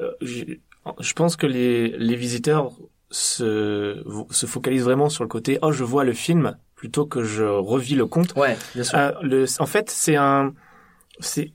euh, 0.00 0.10
je 0.20 1.12
pense 1.12 1.36
que 1.36 1.46
les 1.46 1.88
les 1.96 2.16
visiteurs 2.16 2.72
se 3.10 4.02
se 4.30 4.46
focalisent 4.46 4.84
vraiment 4.84 5.08
sur 5.08 5.22
le 5.24 5.28
côté 5.28 5.58
oh 5.62 5.70
je 5.70 5.84
vois 5.84 6.04
le 6.04 6.12
film 6.12 6.56
plutôt 6.82 7.06
que 7.06 7.22
je 7.22 7.44
revis 7.44 7.94
le 7.94 8.06
conte. 8.06 8.34
Ouais, 8.34 8.56
bien 8.74 8.82
sûr. 8.82 8.98
Euh, 8.98 9.12
le, 9.22 9.44
en 9.60 9.66
fait, 9.66 9.88
c'est 9.88 10.16
un, 10.16 10.52
c'est, 11.20 11.52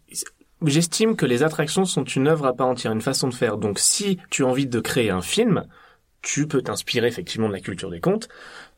j'estime 0.66 1.18
que 1.18 1.26
les 1.26 1.44
attractions 1.44 1.84
sont 1.84 2.06
une 2.06 2.30
œuvre 2.30 2.46
à 2.46 2.54
part 2.54 2.68
entière, 2.68 2.94
une 2.94 3.02
façon 3.02 3.28
de 3.28 3.34
faire. 3.34 3.58
Donc, 3.58 3.78
si 3.78 4.20
tu 4.30 4.46
as 4.46 4.48
envie 4.48 4.68
de 4.68 4.80
créer 4.80 5.10
un 5.10 5.22
film, 5.22 5.66
tu 6.22 6.48
peux 6.48 6.62
t'inspirer 6.62 7.08
effectivement 7.08 7.50
de 7.50 7.54
la 7.54 7.60
culture 7.60 7.92
des 7.92 8.00
contes. 8.00 8.30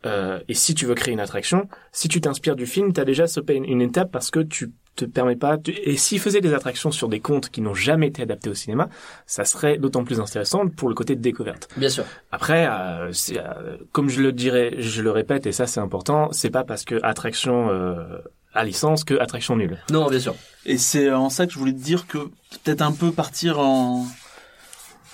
Euh, 0.06 0.40
et 0.48 0.54
si 0.54 0.76
tu 0.76 0.86
veux 0.86 0.96
créer 0.96 1.14
une 1.14 1.20
attraction, 1.20 1.68
si 1.92 2.08
tu 2.08 2.22
t'inspires 2.22 2.56
du 2.56 2.66
film, 2.66 2.94
tu 2.94 3.02
as 3.02 3.06
déjà 3.06 3.28
sauté 3.28 3.56
une, 3.56 3.82
étape 3.82 4.12
parce 4.12 4.32
que 4.32 4.40
tu 4.40 4.72
te 4.96 5.06
permets 5.06 5.36
pas. 5.36 5.58
tu- 5.58 5.72
et 5.72 5.98
s'ils 5.98 6.20
faisaient 6.20 6.42
des 6.42 6.54
attractions 6.54 6.92
sur 6.92 7.10
des 7.10 7.20
contes 7.20 7.50
qui 7.50 7.62
n'ont 7.62 7.74
jamais 7.74 8.08
été 8.08 8.22
adaptés 8.22 8.50
au 8.50 8.54
cinéma, 8.54 8.90
ça 9.26 9.46
serait 9.46 9.78
d'autant 9.78 10.04
plus 10.04 10.20
intéressant 10.20 10.68
pour 10.68 10.90
le 10.90 10.96
côté 10.96 11.16
de 11.16 11.22
découverte. 11.22 11.68
Bien 11.78 11.90
sûr. 11.90 12.06
Après, 12.32 12.68
euh, 12.68 13.12
c'est, 13.12 13.40
euh, 13.40 13.78
comme 13.92 14.10
je 14.10 14.22
le 14.22 14.32
dirais, 14.32 14.76
je 14.78 15.02
le 15.02 15.12
répète, 15.12 15.46
et 15.46 15.52
ça 15.52 15.68
c'est 15.68 15.80
important, 15.80 16.30
c'est 16.32 16.50
pas 16.50 16.64
parce 16.64 16.86
que 16.86 17.00
attraction 17.04 17.70
euh, 17.70 18.20
à 18.54 18.64
licence 18.64 19.04
que 19.04 19.14
attraction 19.20 19.56
nulle. 19.56 19.78
Non, 19.92 20.10
bien 20.10 20.20
sûr. 20.20 20.36
Et 20.66 20.78
c'est 20.78 21.12
en 21.12 21.30
ça 21.30 21.46
que 21.46 21.54
je 21.54 21.60
voulais 21.60 21.74
te 21.74 21.82
dire 21.82 22.08
que 22.08 22.18
peut-être 22.64 22.82
un 22.82 22.92
peu 22.92 23.12
partir 23.12 23.60
en 23.60 24.06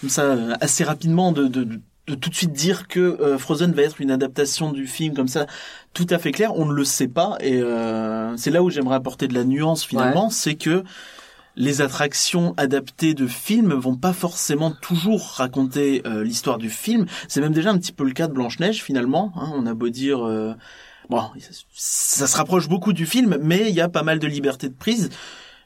comme 0.01 0.09
ça 0.09 0.23
euh, 0.23 0.53
assez 0.61 0.83
rapidement 0.83 1.31
de, 1.31 1.47
de, 1.47 1.63
de, 1.63 1.79
de 2.07 2.15
tout 2.15 2.29
de 2.29 2.35
suite 2.35 2.53
dire 2.53 2.87
que 2.87 2.99
euh, 2.99 3.37
Frozen 3.37 3.73
va 3.73 3.81
être 3.83 3.99
une 3.99 4.11
adaptation 4.11 4.71
du 4.71 4.87
film 4.87 5.15
comme 5.15 5.27
ça 5.27 5.47
tout 5.93 6.07
à 6.09 6.19
fait 6.19 6.31
clair. 6.31 6.55
On 6.55 6.65
ne 6.65 6.73
le 6.73 6.83
sait 6.83 7.07
pas 7.07 7.37
et 7.39 7.61
euh, 7.61 8.35
c'est 8.37 8.51
là 8.51 8.61
où 8.61 8.69
j'aimerais 8.69 8.95
apporter 8.95 9.27
de 9.27 9.33
la 9.33 9.43
nuance 9.43 9.83
finalement, 9.83 10.29
c'est 10.29 10.55
que 10.55 10.83
les 11.55 11.81
attractions 11.81 12.53
adaptées 12.57 13.13
de 13.13 13.27
films 13.27 13.73
vont 13.73 13.95
pas 13.95 14.13
forcément 14.13 14.71
toujours 14.71 15.35
raconter 15.37 16.01
euh, 16.05 16.23
l'histoire 16.23 16.57
du 16.57 16.69
film. 16.69 17.05
C'est 17.27 17.41
même 17.41 17.53
déjà 17.53 17.71
un 17.71 17.77
petit 17.77 17.93
peu 17.93 18.03
le 18.03 18.11
cas 18.11 18.27
de 18.27 18.33
Blanche 18.33 18.59
Neige 18.59 18.83
finalement. 18.83 19.31
hein. 19.35 19.51
on 19.55 19.65
a 19.65 19.73
beau 19.73 19.89
dire 19.89 20.25
euh, 20.25 20.53
bon, 21.09 21.23
ça 21.73 22.27
se 22.27 22.37
rapproche 22.37 22.67
beaucoup 22.67 22.93
du 22.93 23.05
film, 23.05 23.37
mais 23.41 23.69
il 23.69 23.75
y 23.75 23.81
a 23.81 23.89
pas 23.89 24.03
mal 24.03 24.19
de 24.19 24.27
liberté 24.27 24.69
de 24.69 24.75
prise 24.75 25.09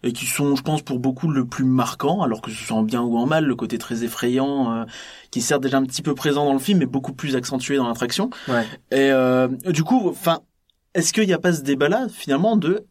et 0.03 0.13
qui 0.13 0.25
sont, 0.25 0.55
je 0.55 0.61
pense, 0.61 0.81
pour 0.81 0.99
beaucoup 0.99 1.29
le 1.29 1.45
plus 1.45 1.65
marquant, 1.65 2.21
alors 2.21 2.41
que 2.41 2.51
ce 2.51 2.63
soit 2.63 2.77
en 2.77 2.83
bien 2.83 3.01
ou 3.01 3.17
en 3.17 3.25
mal, 3.25 3.45
le 3.45 3.55
côté 3.55 3.77
très 3.77 4.03
effrayant, 4.03 4.73
euh, 4.73 4.85
qui 5.31 5.39
est 5.39 5.41
certes 5.41 5.61
déjà 5.61 5.77
un 5.77 5.83
petit 5.83 6.01
peu 6.01 6.15
présent 6.15 6.45
dans 6.45 6.53
le 6.53 6.59
film, 6.59 6.79
mais 6.79 6.85
beaucoup 6.85 7.13
plus 7.13 7.35
accentué 7.35 7.77
dans 7.77 7.87
l'attraction. 7.87 8.29
Ouais. 8.47 8.65
Et 8.91 9.11
euh, 9.11 9.47
du 9.67 9.83
coup, 9.83 10.07
enfin, 10.09 10.39
est-ce 10.93 11.11
qu'il 11.13 11.25
n'y 11.25 11.33
a 11.33 11.39
pas 11.39 11.53
ce 11.53 11.61
débat-là, 11.61 12.07
finalement, 12.09 12.55
de 12.55 12.85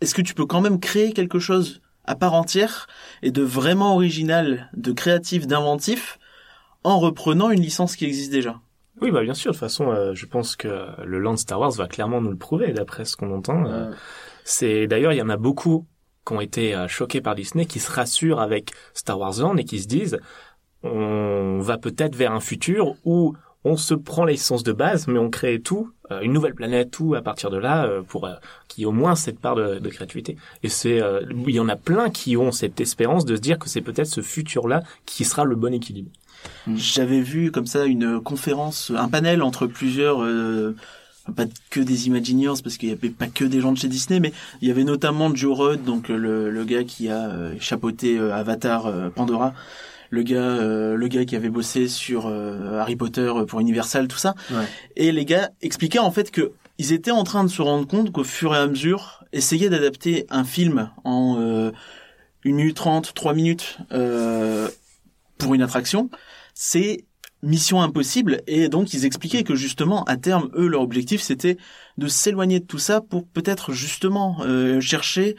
est-ce 0.00 0.14
que 0.14 0.22
tu 0.22 0.34
peux 0.34 0.46
quand 0.46 0.60
même 0.60 0.80
créer 0.80 1.12
quelque 1.12 1.38
chose 1.38 1.80
à 2.04 2.16
part 2.16 2.34
entière 2.34 2.86
et 3.22 3.30
de 3.30 3.42
vraiment 3.42 3.94
original, 3.94 4.70
de 4.74 4.92
créatif, 4.92 5.46
d'inventif, 5.46 6.18
en 6.82 6.98
reprenant 6.98 7.50
une 7.50 7.62
licence 7.62 7.96
qui 7.96 8.04
existe 8.04 8.30
déjà? 8.30 8.60
Oui, 9.00 9.10
bah 9.10 9.22
bien 9.22 9.34
sûr. 9.34 9.52
De 9.52 9.56
toute 9.56 9.60
façon, 9.60 9.90
euh, 9.90 10.14
je 10.14 10.26
pense 10.26 10.54
que 10.54 10.86
le 11.04 11.18
land 11.18 11.36
Star 11.36 11.58
Wars 11.58 11.72
va 11.72 11.88
clairement 11.88 12.20
nous 12.20 12.30
le 12.30 12.36
prouver, 12.36 12.72
d'après 12.72 13.04
ce 13.04 13.16
qu'on 13.16 13.34
entend. 13.34 13.64
Euh, 13.66 13.90
C'est 14.44 14.86
d'ailleurs, 14.86 15.12
il 15.12 15.16
y 15.16 15.22
en 15.22 15.30
a 15.30 15.36
beaucoup 15.36 15.86
qui 16.26 16.32
ont 16.32 16.40
été 16.40 16.74
euh, 16.74 16.88
choqués 16.88 17.20
par 17.20 17.34
Disney, 17.34 17.66
qui 17.66 17.80
se 17.80 17.90
rassurent 17.90 18.40
avec 18.40 18.72
Star 18.94 19.18
Wars 19.18 19.38
Land 19.38 19.56
et 19.56 19.64
qui 19.64 19.80
se 19.80 19.88
disent, 19.88 20.18
on 20.82 21.60
va 21.60 21.78
peut-être 21.78 22.14
vers 22.14 22.32
un 22.32 22.40
futur 22.40 22.94
où 23.04 23.34
on 23.64 23.76
se 23.76 23.94
prend 23.94 24.26
les 24.26 24.34
licences 24.34 24.62
de 24.62 24.72
base, 24.72 25.06
mais 25.08 25.18
on 25.18 25.30
crée 25.30 25.58
tout, 25.58 25.90
euh, 26.10 26.20
une 26.20 26.34
nouvelle 26.34 26.54
planète, 26.54 26.90
tout 26.90 27.14
à 27.14 27.22
partir 27.22 27.48
de 27.50 27.56
là, 27.56 27.86
euh, 27.86 28.02
pour 28.02 28.26
euh, 28.26 28.34
qu'il 28.68 28.82
y 28.82 28.84
ait 28.84 28.86
au 28.86 28.92
moins 28.92 29.14
cette 29.14 29.38
part 29.38 29.54
de, 29.54 29.78
de 29.78 29.88
créativité. 29.88 30.36
Et 30.62 30.68
c'est, 30.68 31.00
euh, 31.00 31.22
il 31.46 31.54
y 31.54 31.60
en 31.60 31.70
a 31.70 31.76
plein 31.76 32.10
qui 32.10 32.36
ont 32.36 32.52
cette 32.52 32.78
espérance 32.80 33.24
de 33.24 33.36
se 33.36 33.40
dire 33.40 33.58
que 33.58 33.70
c'est 33.70 33.80
peut-être 33.80 34.06
ce 34.06 34.20
futur-là 34.20 34.82
qui 35.06 35.24
sera 35.24 35.44
le 35.44 35.56
bon 35.56 35.72
équilibre. 35.72 36.10
J'avais 36.76 37.22
vu 37.22 37.50
comme 37.50 37.64
ça 37.64 37.86
une 37.86 38.20
conférence, 38.20 38.92
un 38.94 39.08
panel 39.08 39.42
entre 39.42 39.66
plusieurs, 39.66 40.22
euh, 40.22 40.76
pas 41.32 41.46
que 41.70 41.80
des 41.80 42.06
Imagineers 42.06 42.60
parce 42.62 42.76
qu'il 42.76 42.88
y 42.88 42.92
avait 42.92 43.10
pas 43.10 43.26
que 43.26 43.44
des 43.44 43.60
gens 43.60 43.72
de 43.72 43.78
chez 43.78 43.88
Disney, 43.88 44.20
mais 44.20 44.32
il 44.60 44.68
y 44.68 44.70
avait 44.70 44.84
notamment 44.84 45.34
Joe 45.34 45.58
Rudd, 45.58 45.84
donc 45.84 46.08
le, 46.08 46.50
le 46.50 46.64
gars 46.64 46.84
qui 46.84 47.08
a 47.08 47.28
euh, 47.28 47.54
chapeauté 47.60 48.18
euh, 48.18 48.34
Avatar 48.34 48.86
euh, 48.86 49.08
Pandora, 49.08 49.54
le 50.10 50.22
gars, 50.22 50.36
euh, 50.36 50.94
le 50.96 51.08
gars 51.08 51.24
qui 51.24 51.34
avait 51.34 51.48
bossé 51.48 51.88
sur 51.88 52.26
euh, 52.26 52.78
Harry 52.78 52.96
Potter 52.96 53.32
pour 53.48 53.60
Universal, 53.60 54.06
tout 54.06 54.18
ça. 54.18 54.34
Ouais. 54.50 54.66
Et 54.96 55.12
les 55.12 55.24
gars 55.24 55.50
expliquaient 55.62 55.98
en 55.98 56.10
fait 56.10 56.30
que 56.30 56.52
ils 56.78 56.92
étaient 56.92 57.10
en 57.12 57.24
train 57.24 57.44
de 57.44 57.48
se 57.48 57.62
rendre 57.62 57.86
compte 57.86 58.10
qu'au 58.10 58.24
fur 58.24 58.54
et 58.54 58.58
à 58.58 58.66
mesure, 58.66 59.24
essayer 59.32 59.68
d'adapter 59.70 60.26
un 60.28 60.44
film 60.44 60.90
en 61.04 61.36
euh, 61.38 61.70
une 62.42 62.56
minute 62.56 62.76
trente, 62.76 63.14
trois 63.14 63.32
minutes 63.32 63.78
euh, 63.92 64.68
pour 65.38 65.54
une 65.54 65.62
attraction, 65.62 66.10
c'est 66.52 67.04
mission 67.44 67.82
impossible 67.82 68.40
et 68.46 68.68
donc 68.68 68.94
ils 68.94 69.04
expliquaient 69.04 69.44
que 69.44 69.54
justement 69.54 70.04
à 70.04 70.16
terme 70.16 70.50
eux 70.56 70.66
leur 70.66 70.80
objectif 70.80 71.20
c'était 71.20 71.56
de 71.98 72.08
s'éloigner 72.08 72.60
de 72.60 72.64
tout 72.64 72.78
ça 72.78 73.00
pour 73.00 73.26
peut-être 73.26 73.72
justement 73.72 74.38
euh, 74.40 74.80
chercher 74.80 75.36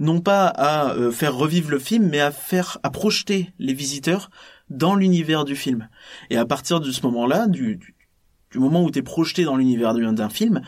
non 0.00 0.20
pas 0.20 0.48
à 0.48 0.92
euh, 0.92 1.10
faire 1.10 1.34
revivre 1.34 1.70
le 1.70 1.78
film 1.78 2.08
mais 2.08 2.20
à 2.20 2.30
faire 2.30 2.78
à 2.82 2.90
projeter 2.90 3.52
les 3.58 3.74
visiteurs 3.74 4.30
dans 4.70 4.94
l'univers 4.94 5.44
du 5.44 5.56
film. 5.56 5.88
Et 6.30 6.38
à 6.38 6.46
partir 6.46 6.80
de 6.80 6.90
ce 6.90 7.02
moment-là 7.02 7.46
du, 7.46 7.76
du, 7.76 7.94
du 8.50 8.58
moment 8.58 8.82
où 8.82 8.90
tu 8.90 8.98
es 8.98 9.02
projeté 9.02 9.44
dans 9.44 9.56
l'univers 9.56 9.94
d'un 9.94 10.30
film 10.30 10.60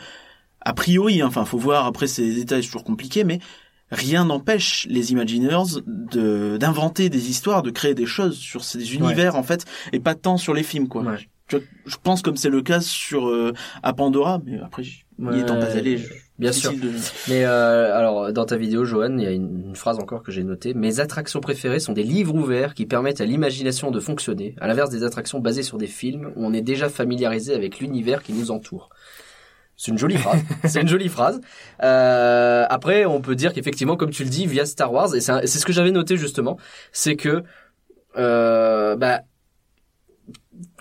a 0.61 0.73
priori 0.73 1.21
hein, 1.21 1.27
enfin 1.27 1.45
faut 1.45 1.57
voir 1.57 1.85
après 1.85 2.07
ces 2.07 2.33
détails 2.33 2.63
c'est 2.63 2.69
toujours 2.69 2.83
compliqué 2.83 3.23
mais 3.23 3.39
rien 3.91 4.25
n'empêche 4.25 4.85
les 4.89 5.11
Imagineers 5.11 5.81
de 5.85 6.57
d'inventer 6.57 7.09
des 7.09 7.29
histoires, 7.29 7.63
de 7.63 7.71
créer 7.71 7.93
des 7.95 8.05
choses 8.05 8.37
sur 8.37 8.63
ces 8.63 8.93
univers 8.95 9.35
en 9.35 9.43
fait, 9.43 9.65
et 9.93 9.99
pas 9.99 10.15
tant 10.15 10.37
sur 10.37 10.53
les 10.53 10.63
films 10.63 10.87
quoi. 10.87 11.03
Ouais. 11.03 11.17
Je, 11.49 11.57
je 11.85 11.95
pense 12.03 12.21
comme 12.21 12.35
c'est 12.35 12.49
le 12.49 12.61
cas 12.61 12.81
sur 12.81 13.27
euh, 13.29 13.53
à 13.81 13.93
Pandora, 13.93 14.41
mais 14.45 14.59
après 14.59 14.83
j'y 14.83 15.05
y 15.19 15.39
étant 15.39 15.57
pas 15.59 15.71
allé, 15.77 15.97
je- 15.97 16.13
Bien 16.39 16.51
de- 16.51 16.91
Mais 17.29 17.45
euh, 17.45 17.97
alors, 17.97 18.31
dans 18.31 18.45
ta 18.45 18.57
vidéo, 18.57 18.85
Johan, 18.85 19.17
il 19.17 19.23
y 19.23 19.25
a 19.25 19.31
une, 19.31 19.69
une 19.69 19.75
phrase 19.75 19.97
encore 19.97 20.21
que 20.21 20.31
j'ai 20.31 20.43
notée. 20.43 20.75
Mes 20.75 20.99
attractions 20.99 21.39
préférées 21.39 21.79
sont 21.79 21.93
des 21.93 22.03
livres 22.03 22.35
ouverts 22.35 22.75
qui 22.75 22.85
permettent 22.85 23.21
à 23.21 23.25
l'imagination 23.25 23.89
de 23.89 23.99
fonctionner, 23.99 24.53
à 24.61 24.67
l'inverse 24.67 24.91
des 24.91 25.03
attractions 25.03 25.39
basées 25.39 25.63
sur 25.63 25.79
des 25.79 25.87
films 25.87 26.31
où 26.35 26.45
on 26.45 26.53
est 26.53 26.61
déjà 26.61 26.89
familiarisé 26.89 27.55
avec 27.55 27.79
l'univers 27.79 28.21
qui 28.21 28.33
nous 28.33 28.51
entoure. 28.51 28.89
C'est 29.77 29.91
une 29.91 29.97
jolie 29.97 30.17
phrase. 30.17 30.41
c'est 30.65 30.81
une 30.81 30.87
jolie 30.87 31.07
phrase. 31.07 31.39
Euh, 31.83 32.65
après, 32.69 33.05
on 33.05 33.21
peut 33.21 33.35
dire 33.35 33.53
qu'effectivement, 33.53 33.95
comme 33.95 34.09
tu 34.09 34.23
le 34.23 34.29
dis, 34.29 34.47
via 34.47 34.65
Star 34.65 34.91
Wars, 34.91 35.15
et 35.15 35.21
c'est 35.21 35.47
ce 35.47 35.65
que 35.65 35.71
j'avais 35.71 35.91
noté 35.91 36.17
justement, 36.17 36.57
c'est 36.91 37.15
que 37.15 37.43
euh, 38.17 38.95
bah, 38.95 39.21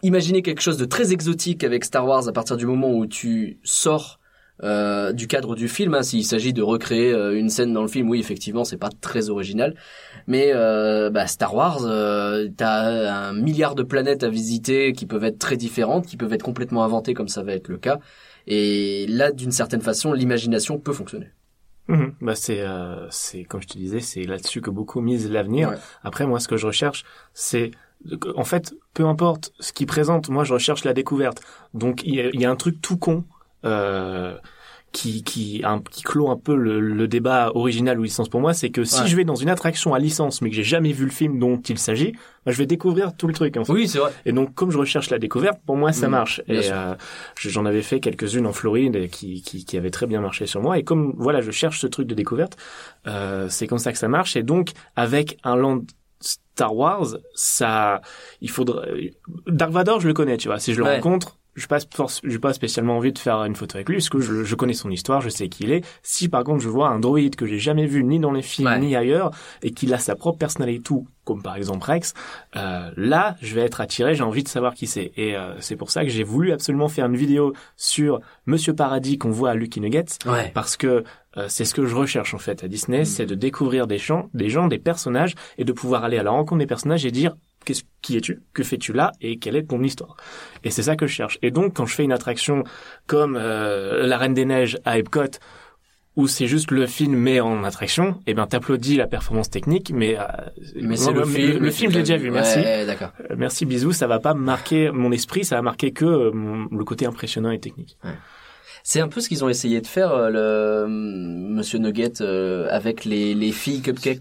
imaginer 0.02 0.42
quelque 0.42 0.62
chose 0.62 0.78
de 0.78 0.86
très 0.86 1.12
exotique 1.12 1.62
avec 1.62 1.84
Star 1.84 2.06
Wars 2.06 2.26
à 2.26 2.32
partir 2.32 2.56
du 2.56 2.66
moment 2.66 2.92
où 2.92 3.06
tu 3.06 3.58
sors 3.62 4.18
euh, 4.62 5.12
du 5.12 5.26
cadre 5.26 5.54
du 5.54 5.68
film. 5.68 5.94
Hein, 5.94 6.02
S'il 6.02 6.24
s'agit 6.24 6.52
de 6.52 6.62
recréer 6.62 7.12
euh, 7.12 7.38
une 7.38 7.50
scène 7.50 7.72
dans 7.72 7.82
le 7.82 7.88
film, 7.88 8.08
oui, 8.08 8.18
effectivement, 8.18 8.64
c'est 8.64 8.78
pas 8.78 8.88
très 9.00 9.28
original. 9.28 9.74
Mais 10.26 10.52
euh, 10.54 11.10
bah, 11.10 11.26
Star 11.26 11.54
Wars, 11.54 11.82
t'as 12.56 13.12
un 13.12 13.32
milliard 13.34 13.74
de 13.74 13.82
planètes 13.82 14.24
à 14.24 14.28
visiter 14.28 14.92
qui 14.92 15.06
peuvent 15.06 15.24
être 15.24 15.38
très 15.38 15.56
différentes, 15.56 16.06
qui 16.06 16.16
peuvent 16.16 16.32
être 16.32 16.42
complètement 16.42 16.84
inventées 16.84 17.14
comme 17.14 17.28
ça 17.28 17.42
va 17.42 17.52
être 17.52 17.68
le 17.68 17.78
cas. 17.78 17.98
Et 18.46 19.06
là, 19.08 19.32
d'une 19.32 19.52
certaine 19.52 19.80
façon, 19.80 20.12
l'imagination 20.12 20.78
peut 20.78 20.92
fonctionner. 20.92 21.30
Mhm. 21.88 22.14
Bah 22.20 22.34
c'est 22.34 22.62
euh, 22.62 23.08
c'est 23.10 23.44
comme 23.44 23.62
je 23.62 23.68
te 23.68 23.78
disais, 23.78 24.00
c'est 24.00 24.24
là-dessus 24.24 24.60
que 24.60 24.70
beaucoup 24.70 25.00
misent 25.00 25.30
l'avenir. 25.30 25.70
Ouais. 25.70 25.76
Après 26.02 26.26
moi 26.26 26.40
ce 26.40 26.48
que 26.48 26.56
je 26.56 26.66
recherche 26.66 27.04
c'est 27.32 27.70
en 28.34 28.44
fait 28.44 28.74
peu 28.92 29.06
importe 29.06 29.52
ce 29.60 29.72
qui 29.72 29.86
présente, 29.86 30.28
moi 30.28 30.42
je 30.42 30.52
recherche 30.52 30.84
la 30.84 30.92
découverte. 30.92 31.42
Donc 31.74 32.02
il 32.04 32.14
y 32.14 32.40
y 32.40 32.44
a 32.44 32.50
un 32.50 32.56
truc 32.56 32.80
tout 32.82 32.96
con 32.96 33.24
euh, 33.64 34.36
qui 34.96 35.22
qui 35.22 35.60
un, 35.62 35.80
qui 35.80 36.02
clôt 36.02 36.30
un 36.30 36.36
peu 36.38 36.56
le, 36.56 36.80
le 36.80 37.06
débat 37.06 37.50
original 37.54 38.00
ou 38.00 38.02
licence 38.04 38.30
pour 38.30 38.40
moi, 38.40 38.54
c'est 38.54 38.70
que 38.70 38.82
si 38.84 39.02
Ouais. 39.02 39.06
je 39.06 39.14
vais 39.16 39.24
dans 39.24 39.34
une 39.34 39.50
attraction 39.50 39.92
à 39.92 39.98
licence 39.98 40.40
mais 40.40 40.48
que 40.48 40.56
j'ai 40.56 40.62
jamais 40.64 40.92
vu 40.92 41.04
le 41.04 41.10
film 41.10 41.38
dont 41.38 41.58
il 41.60 41.78
s'agit, 41.78 42.12
bah, 42.46 42.52
je 42.52 42.56
vais 42.56 42.64
découvrir 42.66 43.14
tout 43.14 43.26
le 43.26 43.34
truc 43.34 43.58
en 43.58 43.64
fait. 43.64 43.72
Oui, 43.72 43.88
c'est 43.88 43.98
vrai. 43.98 44.10
Et 44.24 44.32
donc, 44.32 44.54
comme 44.54 44.70
je 44.70 44.78
recherche 44.78 45.10
la 45.10 45.18
découverte, 45.18 45.58
pour 45.66 45.76
moi, 45.76 45.92
ça 45.92 46.06
Mhm, 46.06 46.12
marche. 46.12 46.40
Et 46.48 46.72
euh, 46.72 46.94
je- 47.38 47.50
j'en 47.50 47.66
avais 47.66 47.82
fait 47.82 48.00
quelques-unes 48.00 48.46
en 48.46 48.52
Floride 48.54 49.10
qui, 49.10 49.42
qui, 49.42 49.64
qui 49.66 49.76
avaient 49.76 49.90
très 49.90 50.06
bien 50.06 50.20
marché 50.22 50.46
sur 50.46 50.62
moi. 50.62 50.78
Et 50.78 50.82
comme 50.82 51.12
voilà, 51.18 51.42
je 51.42 51.50
cherche 51.50 51.78
ce 51.80 51.86
truc 51.86 52.06
de 52.06 52.14
découverte, 52.14 52.56
euh, 53.06 53.48
c'est 53.50 53.66
comme 53.66 53.78
ça 53.78 53.92
que 53.92 53.98
ça 53.98 54.08
marche. 54.08 54.34
Et 54.36 54.42
donc, 54.42 54.70
avec 54.96 55.36
un 55.44 55.56
land 55.56 55.82
Star 56.20 56.74
Wars, 56.74 57.18
ça, 57.34 58.00
il 58.40 58.48
faudrait. 58.48 59.12
Dark 59.46 59.70
Vador, 59.72 60.00
je 60.00 60.08
le 60.08 60.14
connais, 60.14 60.38
tu 60.38 60.48
vois. 60.48 60.58
Si 60.58 60.72
je 60.72 60.78
le 60.78 60.84
Ouais. 60.86 60.94
rencontre. 60.96 61.36
Je 61.56 61.66
passe, 61.66 61.86
j'ai 62.22 62.38
pas 62.38 62.52
spécialement 62.52 62.96
envie 62.98 63.12
de 63.12 63.18
faire 63.18 63.42
une 63.44 63.56
photo 63.56 63.76
avec 63.78 63.88
lui 63.88 63.96
parce 63.96 64.08
que 64.10 64.20
je, 64.20 64.44
je 64.44 64.54
connais 64.54 64.74
son 64.74 64.90
histoire, 64.90 65.20
je 65.22 65.30
sais 65.30 65.48
qui 65.48 65.64
il 65.64 65.72
est. 65.72 65.84
Si 66.02 66.28
par 66.28 66.44
contre 66.44 66.62
je 66.62 66.68
vois 66.68 66.88
un 66.90 67.00
droïde 67.00 67.34
que 67.34 67.46
j'ai 67.46 67.58
jamais 67.58 67.86
vu 67.86 68.04
ni 68.04 68.20
dans 68.20 68.30
les 68.32 68.42
films 68.42 68.68
Ouais. 68.68 68.78
ni 68.78 68.94
ailleurs 68.94 69.30
et 69.62 69.70
qu'il 69.72 69.92
a 69.94 69.98
sa 69.98 70.14
propre 70.16 70.38
personnalité, 70.38 70.82
tout 70.82 71.08
comme 71.24 71.42
par 71.42 71.56
exemple 71.56 71.84
Rex, 71.90 72.14
euh, 72.54 72.90
là, 72.96 73.34
je 73.42 73.54
vais 73.56 73.62
être 73.62 73.80
attiré, 73.80 74.14
j'ai 74.14 74.22
envie 74.22 74.44
de 74.44 74.48
savoir 74.48 74.74
qui 74.74 74.86
c'est. 74.86 75.10
Et 75.16 75.34
euh, 75.34 75.54
c'est 75.60 75.74
pour 75.74 75.90
ça 75.90 76.04
que 76.04 76.08
j'ai 76.10 76.22
voulu 76.22 76.52
absolument 76.52 76.86
faire 76.88 77.06
une 77.06 77.16
vidéo 77.16 77.52
sur 77.76 78.20
Monsieur 78.46 78.74
Paradis 78.74 79.18
qu'on 79.18 79.30
voit 79.32 79.50
à 79.50 79.54
Lucky 79.54 79.80
Nuggets, 79.80 80.04
Ouais. 80.24 80.52
parce 80.54 80.76
que 80.76 81.02
euh, 81.36 81.46
c'est 81.48 81.64
ce 81.64 81.74
que 81.74 81.84
je 81.84 81.94
recherche 81.96 82.32
en 82.32 82.38
fait 82.38 82.62
à 82.62 82.68
Disney, 82.68 83.00
Mm. 83.00 83.04
c'est 83.06 83.26
de 83.26 83.34
découvrir 83.34 83.86
des 83.88 83.98
gens, 83.98 84.30
des 84.34 84.48
gens, 84.50 84.68
des 84.68 84.78
personnages, 84.78 85.34
et 85.58 85.64
de 85.64 85.72
pouvoir 85.72 86.04
aller 86.04 86.16
à 86.18 86.22
la 86.22 86.30
rencontre 86.30 86.60
des 86.60 86.66
personnages 86.66 87.04
et 87.04 87.10
dire 87.10 87.34
qu'est-ce, 87.66 87.82
qui 88.00 88.16
es-tu, 88.16 88.40
que 88.54 88.62
fais-tu 88.62 88.94
là, 88.94 89.12
et 89.20 89.38
quelle 89.38 89.56
est 89.56 89.64
ton 89.68 89.82
histoire? 89.82 90.16
Et 90.64 90.70
c'est 90.70 90.82
ça 90.84 90.96
que 90.96 91.06
je 91.06 91.12
cherche. 91.12 91.38
Et 91.42 91.50
donc, 91.50 91.74
quand 91.76 91.84
je 91.84 91.94
fais 91.94 92.04
une 92.04 92.12
attraction 92.12 92.64
comme 93.06 93.36
euh, 93.38 94.06
La 94.06 94.16
Reine 94.16 94.32
des 94.32 94.46
Neiges 94.46 94.78
à 94.86 94.98
Epcot, 94.98 95.38
où 96.16 96.26
c'est 96.28 96.46
juste 96.46 96.70
le 96.70 96.86
film 96.86 97.14
mais 97.14 97.40
en 97.40 97.62
attraction, 97.62 98.18
eh 98.26 98.32
ben 98.32 98.46
t'applaudis 98.46 98.96
la 98.96 99.06
performance 99.06 99.50
technique, 99.50 99.92
mais 99.94 100.16
euh, 100.18 100.22
Mais 100.80 100.96
c'est 100.96 101.12
moi, 101.12 101.20
le 101.20 101.26
film. 101.26 101.58
Le, 101.58 101.70
film, 101.70 101.90
je 101.92 101.96
l'ai 101.98 102.02
déjà 102.04 102.16
vu. 102.16 102.30
Merci. 102.30 102.58
Ouais, 102.60 102.86
d'accord. 102.86 103.12
Euh, 103.30 103.34
Merci, 103.36 103.66
bisous. 103.66 103.92
Ça 103.92 104.06
va 104.06 104.18
pas 104.18 104.32
marquer 104.32 104.90
mon 104.90 105.12
esprit, 105.12 105.44
ça 105.44 105.56
va 105.56 105.60
marquer 105.62 105.92
que 105.92 106.06
euh, 106.06 106.30
mon- 106.32 106.68
le 106.74 106.84
côté 106.84 107.04
impressionnant 107.04 107.50
et 107.50 107.60
technique. 107.60 107.98
C'est 108.82 109.00
un 109.00 109.08
peu 109.08 109.20
ce 109.20 109.28
qu'ils 109.28 109.44
ont 109.44 109.48
essayé 109.50 109.80
de 109.82 109.86
faire, 109.86 110.12
euh, 110.12 110.30
le 110.30 110.38
euh, 110.38 110.86
Monsieur 110.88 111.78
Nugget, 111.80 112.22
euh, 112.22 112.66
avec 112.70 113.04
les, 113.04 113.34
les 113.34 113.52
filles 113.52 113.82
cupcake. 113.82 114.20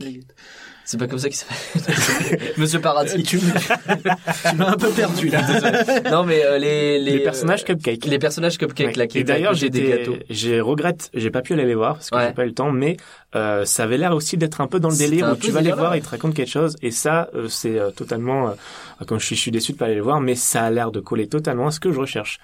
C'est 0.88 1.00
pas 1.00 1.08
comme 1.08 1.18
ça 1.18 1.30
qu'il 1.30 1.38
s'appelle. 1.38 2.40
Monsieur 2.58 2.80
Paradis. 2.80 3.24
tu, 3.24 3.40
m'as 4.56 4.70
un 4.70 4.78
peu 4.78 4.90
perdu 4.90 5.30
là. 5.30 5.42
non, 6.12 6.24
mais 6.24 6.46
euh, 6.46 6.60
les, 6.60 7.00
les, 7.00 7.18
Les, 7.18 7.20
personnages 7.24 7.62
euh, 7.64 7.74
cupcake. 7.74 8.06
les 8.06 8.20
personnages 8.20 8.58
cupcake 8.60 8.88
Ouais. 8.88 8.94
là 8.94 9.08
qui 9.08 9.18
et 9.20 9.24
d'ailleurs, 9.24 9.54
côté 9.54 9.70
des 9.72 9.88
gâteaux. 9.90 10.16
j'ai 10.30 10.62
regrette, 10.62 11.10
j'ai 11.16 11.32
pas 11.32 11.42
pu 11.42 11.54
aller 11.54 11.66
les 11.66 11.74
voir 11.76 11.96
parce 11.96 12.12
que 12.12 12.16
Ouais. 12.16 12.28
j'ai 12.28 12.34
pas 12.34 12.44
eu 12.44 12.50
le 12.50 12.54
temps, 12.54 12.72
mais 12.72 12.98
euh, 13.36 13.66
ça 13.66 13.84
avait 13.84 13.98
l'air 13.98 14.14
aussi 14.16 14.38
d'être 14.38 14.62
un 14.62 14.68
peu 14.68 14.80
dans 14.80 14.90
le 14.90 14.96
délire 14.98 15.32
où 15.32 15.36
tu 15.36 15.50
vas 15.52 15.62
les 15.62 15.72
voir, 15.72 15.96
ils 15.96 16.04
te 16.04 16.10
racontent 16.10 16.34
quelque 16.34 16.52
chose 16.52 16.76
et 16.84 16.92
ça, 16.92 17.30
euh, 17.36 17.48
c'est 17.50 17.80
euh, 17.80 17.90
totalement. 17.90 18.54
Euh, 19.02 19.06
quand 19.06 19.20
je 19.20 19.26
suis, 19.26 19.36
je 19.36 19.42
suis 19.42 19.52
déçu 19.52 19.74
de 19.74 19.78
pas 19.78 19.86
aller 19.86 19.96
les 19.96 20.02
voir, 20.02 20.22
mais 20.22 20.36
ça 20.36 20.64
a 20.64 20.70
l'air 20.72 20.92
de 20.92 21.00
coller 21.00 21.28
totalement 21.28 21.68
à 21.68 21.72
ce 21.72 21.80
que 21.80 21.92
je 21.92 22.00
recherche. 22.00 22.40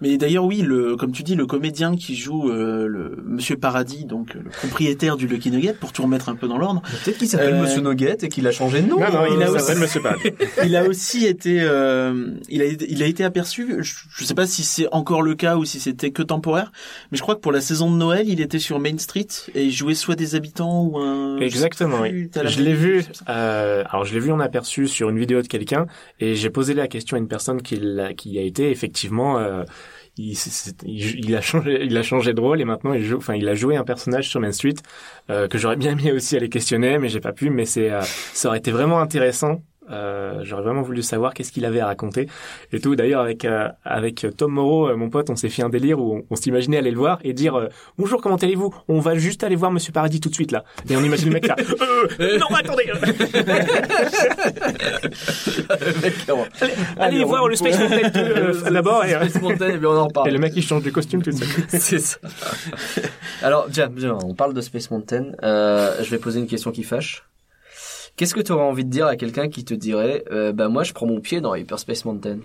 Mais 0.00 0.16
d'ailleurs, 0.16 0.44
oui, 0.44 0.62
le, 0.62 0.96
comme 0.96 1.12
tu 1.12 1.22
dis, 1.22 1.34
le 1.34 1.46
comédien 1.46 1.96
qui 1.96 2.16
joue 2.16 2.50
euh, 2.50 2.86
le 2.86 3.22
Monsieur 3.24 3.56
Paradis, 3.56 4.04
donc 4.04 4.34
euh, 4.36 4.40
le 4.44 4.50
propriétaire 4.50 5.16
du 5.16 5.26
Lucky 5.26 5.50
Nugget, 5.50 5.74
pour 5.74 5.92
tout 5.92 6.02
remettre 6.02 6.28
un 6.28 6.34
peu 6.36 6.48
dans 6.48 6.58
l'ordre, 6.58 6.82
Peut-être 7.04 7.18
qu'il 7.18 7.28
s'appelle 7.28 7.54
Euh, 7.54 7.62
Monsieur 7.62 7.80
Nugget 7.80 8.18
et 8.22 8.28
qu'il 8.28 8.46
a 8.46 8.52
changé 8.52 8.82
de 8.82 8.88
nom. 8.88 8.98
non, 9.00 9.06
non, 9.12 9.26
il 9.54 9.60
s'appelle 9.60 9.78
Monsieur 9.78 10.00
Paradis. 10.00 10.30
il 10.64 10.76
a 10.76 10.84
aussi 10.86 11.26
été, 11.26 11.58
euh, 11.60 12.34
il 12.48 12.62
a, 12.62 12.66
il 12.66 13.02
a 13.02 13.06
été 13.06 13.24
aperçu. 13.24 13.76
Je, 13.80 13.94
je 14.10 14.24
sais 14.24 14.34
pas 14.34 14.46
si 14.46 14.62
c'est 14.62 14.88
encore 14.92 15.22
le 15.22 15.34
cas 15.34 15.56
ou 15.56 15.64
si 15.64 15.80
c'était 15.80 16.10
que 16.10 16.22
temporaire, 16.22 16.72
mais 17.10 17.18
je 17.18 17.22
crois 17.22 17.34
que 17.34 17.40
pour 17.40 17.52
la 17.52 17.60
saison 17.60 17.90
de 17.90 17.96
Noël, 17.96 18.28
il 18.28 18.40
était 18.40 18.58
sur 18.58 18.78
Main 18.80 18.98
Street 18.98 19.26
et 19.54 19.64
il 19.64 19.72
jouait 19.72 19.94
soit 19.94 20.16
des 20.16 20.34
habitants 20.34 20.84
ou 20.84 20.98
un. 20.98 21.38
Exactement, 21.38 21.98
je 21.98 22.02
oui. 22.12 22.30
Je 22.44 22.62
l'ai 22.62 22.74
vu. 22.74 23.04
Euh, 23.28 23.84
alors 23.90 24.04
je 24.04 24.14
l'ai 24.14 24.20
vu 24.20 24.32
en 24.32 24.40
aperçu 24.40 24.86
sur 24.88 25.10
une 25.10 25.18
vidéo 25.18 25.42
de 25.42 25.46
quelqu'un 25.46 25.86
et 26.20 26.34
j'ai 26.34 26.50
posé 26.50 26.74
la 26.74 26.88
question 26.88 27.16
à 27.16 27.20
une 27.20 27.28
personne 27.28 27.62
qui, 27.62 27.76
l'a- 27.76 28.14
qui 28.14 28.38
a 28.38 28.42
été 28.42 28.70
effectivement. 28.70 29.38
Euh, 29.38 29.64
il, 30.16 30.34
il, 30.84 31.24
il 31.24 31.36
a 31.36 31.40
changé, 31.40 31.84
il 31.84 31.96
a 31.96 32.02
changé 32.02 32.34
de 32.34 32.40
rôle 32.40 32.60
et 32.60 32.64
maintenant 32.64 32.92
il 32.92 33.02
joue, 33.04 33.16
enfin 33.16 33.34
il 33.34 33.48
a 33.48 33.54
joué 33.54 33.76
un 33.76 33.84
personnage 33.84 34.28
sur 34.28 34.40
Main 34.40 34.52
Street 34.52 34.74
euh, 35.30 35.48
que 35.48 35.56
j'aurais 35.58 35.76
bien 35.76 35.92
aimé 35.92 36.12
aussi 36.12 36.36
aller 36.36 36.48
questionner, 36.48 36.98
mais 36.98 37.08
j'ai 37.08 37.20
pas 37.20 37.32
pu. 37.32 37.50
Mais 37.50 37.64
c'est, 37.64 37.90
euh, 37.90 38.02
ça 38.02 38.48
aurait 38.48 38.58
été 38.58 38.70
vraiment 38.70 39.00
intéressant. 39.00 39.62
Euh, 39.90 40.40
j'aurais 40.42 40.62
vraiment 40.62 40.82
voulu 40.82 41.02
savoir 41.02 41.34
qu'est-ce 41.34 41.52
qu'il 41.52 41.64
avait 41.64 41.80
à 41.80 41.86
raconter 41.86 42.28
et 42.72 42.80
tout. 42.80 42.94
D'ailleurs 42.96 43.22
avec 43.22 43.44
euh, 43.44 43.68
avec 43.84 44.26
Tom 44.36 44.52
Moreau, 44.52 44.88
euh, 44.88 44.96
mon 44.96 45.10
pote, 45.10 45.30
on 45.30 45.36
s'est 45.36 45.48
fait 45.48 45.62
un 45.62 45.68
délire 45.70 45.98
où 45.98 46.16
on, 46.16 46.22
on 46.30 46.36
s'imaginait 46.36 46.78
aller 46.78 46.90
le 46.90 46.98
voir 46.98 47.18
et 47.24 47.32
dire 47.32 47.58
euh, 47.58 47.68
bonjour 47.98 48.20
comment 48.20 48.36
allez-vous? 48.36 48.74
On 48.88 49.00
va 49.00 49.16
juste 49.16 49.42
aller 49.42 49.56
voir 49.56 49.70
Monsieur 49.72 49.92
Paradis 49.92 50.20
tout 50.20 50.28
de 50.28 50.34
suite 50.34 50.52
là. 50.52 50.64
Et 50.88 50.96
on 50.96 51.00
imagine 51.02 51.28
le 51.28 51.34
mec 51.34 51.46
là. 51.46 51.56
Euh, 52.20 52.38
non 52.38 52.46
attendez. 52.54 52.90
Allez 56.98 57.24
voir 57.24 57.48
le 57.48 57.56
Space 57.56 57.78
Mountain 57.78 58.10
euh, 58.16 58.52
d'abord 58.70 59.04
et, 59.04 59.12
et 59.12 59.28
puis 59.28 59.86
on 59.86 59.96
en 59.96 60.06
reparle. 60.06 60.28
et 60.28 60.32
le 60.32 60.38
mec 60.38 60.52
il 60.56 60.62
change 60.62 60.82
de 60.82 60.90
costume 60.90 61.22
tout 61.22 61.30
de 61.30 61.36
suite. 61.36 61.66
C'est 61.70 61.98
ça. 61.98 62.18
Alors, 63.42 63.66
tiens, 63.70 63.88
bien, 63.88 64.18
on 64.22 64.34
parle 64.34 64.54
de 64.54 64.60
Space 64.60 64.90
Mountain. 64.90 65.32
Euh, 65.42 66.02
je 66.02 66.10
vais 66.10 66.18
poser 66.18 66.40
une 66.40 66.46
question 66.46 66.70
qui 66.72 66.82
fâche. 66.82 67.24
Qu'est-ce 68.20 68.34
que 68.34 68.40
tu 68.42 68.52
aurais 68.52 68.64
envie 68.64 68.84
de 68.84 68.90
dire 68.90 69.06
à 69.06 69.16
quelqu'un 69.16 69.48
qui 69.48 69.64
te 69.64 69.72
dirait, 69.72 70.24
euh, 70.30 70.52
bah 70.52 70.68
moi 70.68 70.82
je 70.82 70.92
prends 70.92 71.06
mon 71.06 71.20
pied 71.20 71.40
dans 71.40 71.54
Hyperspace 71.54 72.04
Mountain? 72.04 72.40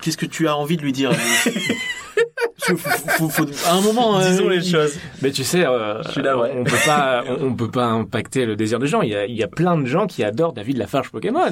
Qu'est-ce 0.00 0.16
que 0.16 0.24
tu 0.24 0.46
as 0.46 0.54
envie 0.54 0.76
de 0.76 0.82
lui 0.82 0.92
dire 0.92 1.10
Parce 1.10 1.44
que 2.68 2.76
faut, 2.76 3.28
faut- 3.28 3.44
faut- 3.44 3.66
à 3.68 3.72
un 3.72 3.80
moment, 3.80 4.20
euh, 4.20 4.30
Disons 4.30 4.48
les 4.48 4.64
il- 4.64 4.70
choses. 4.72 4.96
Mais 5.22 5.32
tu 5.32 5.42
sais, 5.42 5.66
euh, 5.66 6.00
Je 6.04 6.10
suis 6.12 6.22
là, 6.22 6.38
ouais. 6.38 6.52
on 6.56 6.62
peut 6.62 6.76
pas, 6.86 7.24
on, 7.28 7.46
on 7.46 7.54
peut 7.54 7.70
pas 7.72 7.86
impacter 7.86 8.46
le 8.46 8.54
désir 8.54 8.78
des 8.78 8.86
gens. 8.86 9.02
Il 9.02 9.08
y 9.10 9.16
a, 9.16 9.26
il 9.26 9.34
y 9.34 9.42
a 9.42 9.48
plein 9.48 9.76
de 9.76 9.86
gens 9.86 10.06
qui 10.06 10.22
adorent 10.22 10.52
David 10.52 10.76
Lafarge 10.78 11.10
Pokémon. 11.10 11.40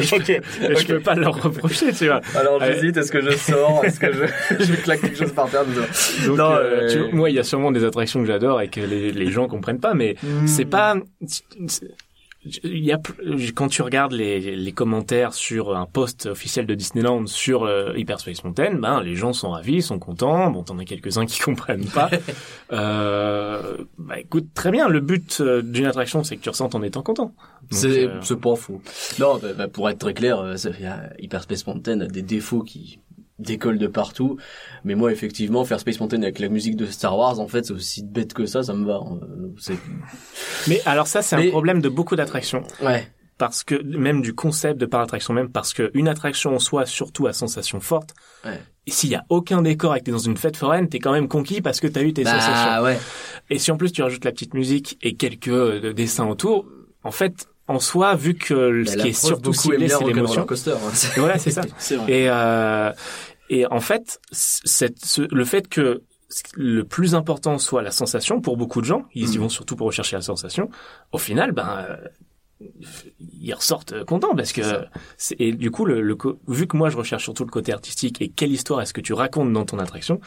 Et, 0.00 0.14
ok. 0.16 0.30
et 0.30 0.40
je 0.76 0.86
peux 0.86 1.00
pas 1.00 1.14
leur 1.14 1.42
reprocher, 1.42 1.92
tu 1.92 2.06
vois. 2.06 2.20
Alors 2.36 2.62
j'hésite, 2.64 2.96
est-ce 2.96 3.12
que 3.12 3.20
je 3.20 3.30
sors, 3.36 3.84
est-ce 3.84 4.00
que 4.00 4.12
je, 4.12 4.24
je 4.64 4.72
vais 4.72 4.82
claquer 4.82 5.08
quelque 5.08 5.18
chose 5.18 5.32
par 5.32 5.48
terre. 5.50 5.64
Donc, 5.64 6.36
Non, 6.36 6.50
euh, 6.52 6.58
euh, 6.58 6.92
tu 6.92 6.98
vois, 6.98 7.08
moi, 7.12 7.30
il 7.30 7.36
y 7.36 7.38
a 7.38 7.44
sûrement 7.44 7.72
des 7.72 7.84
attractions 7.84 8.20
que 8.20 8.26
j'adore 8.26 8.60
et 8.60 8.68
que 8.68 8.80
les, 8.80 9.12
les 9.12 9.30
gens 9.30 9.46
comprennent 9.48 9.80
pas, 9.80 9.94
mais 9.94 10.16
c'est 10.46 10.64
pas. 10.64 10.96
Il 12.62 12.84
y 12.84 12.92
a 12.92 13.00
quand 13.54 13.68
tu 13.68 13.80
regardes 13.80 14.12
les, 14.12 14.54
les 14.54 14.72
commentaires 14.72 15.32
sur 15.32 15.74
un 15.74 15.86
post 15.86 16.26
officiel 16.26 16.66
de 16.66 16.74
Disneyland 16.74 17.26
sur 17.26 17.62
euh, 17.64 17.94
Hyperspace 17.96 18.44
Mountain, 18.44 18.74
ben 18.74 19.00
les 19.02 19.16
gens 19.16 19.32
sont 19.32 19.52
ravis, 19.52 19.80
sont 19.80 19.98
contents. 19.98 20.50
Bon, 20.50 20.62
t'en 20.62 20.78
as 20.78 20.84
quelques-uns 20.84 21.24
qui 21.24 21.40
comprennent 21.40 21.86
pas. 21.86 22.10
euh, 22.72 23.78
bah 23.96 24.20
écoute, 24.20 24.48
très 24.52 24.70
bien. 24.70 24.88
Le 24.88 25.00
but 25.00 25.38
euh, 25.40 25.62
d'une 25.62 25.86
attraction, 25.86 26.22
c'est 26.22 26.36
que 26.36 26.42
tu 26.42 26.50
ressentes 26.50 26.74
en 26.74 26.82
étant 26.82 27.00
content. 27.02 27.32
C'est 27.70 28.06
euh, 28.06 28.36
pas 28.36 28.56
faux. 28.56 28.80
Non, 29.18 29.38
bah, 29.38 29.48
bah, 29.56 29.68
pour 29.68 29.88
être 29.90 29.98
très 29.98 30.14
clair, 30.14 30.38
euh, 30.40 30.56
ça- 30.56 30.70
y 30.78 30.84
a 30.86 31.10
Hyperspace 31.18 31.66
Mountain 31.66 32.00
a 32.00 32.06
des 32.06 32.22
défauts 32.22 32.62
qui 32.62 33.00
décolle 33.38 33.78
de 33.78 33.86
partout. 33.88 34.36
Mais 34.84 34.94
moi, 34.94 35.10
effectivement, 35.10 35.64
faire 35.64 35.80
Space 35.80 35.98
Mountain 36.00 36.22
avec 36.22 36.38
la 36.38 36.48
musique 36.48 36.76
de 36.76 36.86
Star 36.86 37.16
Wars, 37.18 37.40
en 37.40 37.48
fait, 37.48 37.66
c'est 37.66 37.72
aussi 37.72 38.02
bête 38.04 38.32
que 38.32 38.46
ça, 38.46 38.62
ça 38.62 38.74
me 38.74 38.86
va. 38.86 38.96
Euh, 39.00 39.48
c'est- 39.58 39.74
Mais 40.68 40.80
alors 40.86 41.06
ça, 41.06 41.22
c'est 41.22 41.36
Mais- 41.36 41.48
un 41.48 41.50
problème 41.50 41.80
de 41.80 41.88
beaucoup 41.88 42.16
d'attractions. 42.16 42.62
Ouais. 42.82 43.06
Parce 43.36 43.64
que, 43.64 43.82
même 43.82 44.22
du 44.22 44.32
concept 44.32 44.80
de 44.80 44.86
par 44.86 45.00
attraction 45.00 45.34
même, 45.34 45.48
parce 45.50 45.74
que 45.74 45.90
une 45.94 46.06
attraction 46.06 46.54
en 46.54 46.60
soi, 46.60 46.86
surtout 46.86 47.26
à 47.26 47.32
sensation 47.32 47.80
forte, 47.80 48.14
Ouais. 48.44 48.60
s'il 48.86 49.10
y 49.10 49.16
a 49.16 49.24
aucun 49.28 49.60
décor 49.62 49.96
et 49.96 49.98
que 49.98 50.04
t'es 50.04 50.12
dans 50.12 50.18
une 50.18 50.36
fête 50.36 50.56
foraine, 50.56 50.88
t'es 50.88 51.00
quand 51.00 51.10
même 51.12 51.26
conquis 51.26 51.60
parce 51.60 51.80
que 51.80 51.88
t'as 51.88 52.02
eu 52.02 52.12
tes 52.12 52.22
sensations. 52.24 52.52
Bah 52.52 52.82
ouais. 52.84 52.96
Et 53.50 53.58
si 53.58 53.72
en 53.72 53.76
plus 53.76 53.90
tu 53.90 54.02
rajoutes 54.02 54.24
la 54.24 54.30
petite 54.30 54.54
musique 54.54 54.96
et 55.02 55.16
quelques 55.16 55.48
euh, 55.48 55.92
dessins 55.92 56.28
autour, 56.28 56.66
en 57.02 57.10
fait, 57.10 57.48
en 57.68 57.78
soi, 57.78 58.14
vu 58.14 58.34
que 58.34 58.84
Bah, 58.84 58.90
ce 58.92 58.96
qui 58.98 59.08
est 59.08 59.12
surtout 59.12 59.52
ciblé, 59.52 59.88
c'est 59.88 60.04
l'émotion. 60.04 60.44
Coaster. 60.44 60.72
hein. 60.72 60.90
C'est- 60.92 61.18
Voilà, 61.18 61.38
c'est 61.38 61.50
ça. 61.50 61.62
C'est 61.78 61.96
vrai. 61.96 62.12
Et, 62.12 62.28
euh, 62.28 62.92
et 63.50 63.66
en 63.66 63.80
fait, 63.80 64.20
cette, 64.32 65.04
ce- 65.04 65.22
le 65.34 65.44
fait 65.44 65.68
que 65.68 66.02
le 66.54 66.82
plus 66.84 67.14
important 67.14 67.58
soit 67.58 67.82
la 67.82 67.90
sensation 67.92 68.40
pour 68.40 68.56
beaucoup 68.56 68.80
de 68.80 68.86
gens, 68.86 69.04
ils 69.14 69.30
y 69.34 69.36
Mhm. 69.36 69.42
vont 69.44 69.48
surtout 69.48 69.76
pour 69.76 69.86
rechercher 69.86 70.16
la 70.16 70.22
sensation. 70.22 70.68
Au 71.12 71.18
final, 71.18 71.52
ben, 71.52 71.86
euh, 71.88 71.96
ils 73.20 73.52
ressortent 73.54 74.04
contents 74.04 74.34
parce 74.34 74.52
que 74.52 74.62
et 75.38 75.52
du 75.52 75.70
coup, 75.70 75.84
le, 75.84 76.00
le 76.00 76.16
vu 76.48 76.66
que 76.66 76.76
moi 76.76 76.88
je 76.90 76.96
recherche 76.96 77.24
surtout 77.24 77.44
le 77.44 77.50
côté 77.50 77.72
artistique 77.72 78.20
et 78.22 78.28
quelle 78.28 78.52
histoire 78.52 78.80
est-ce 78.80 78.92
que 78.94 79.00
tu 79.00 79.12
racontes 79.12 79.52
dans 79.52 79.64
ton 79.64 79.78
attraction, 79.78 80.20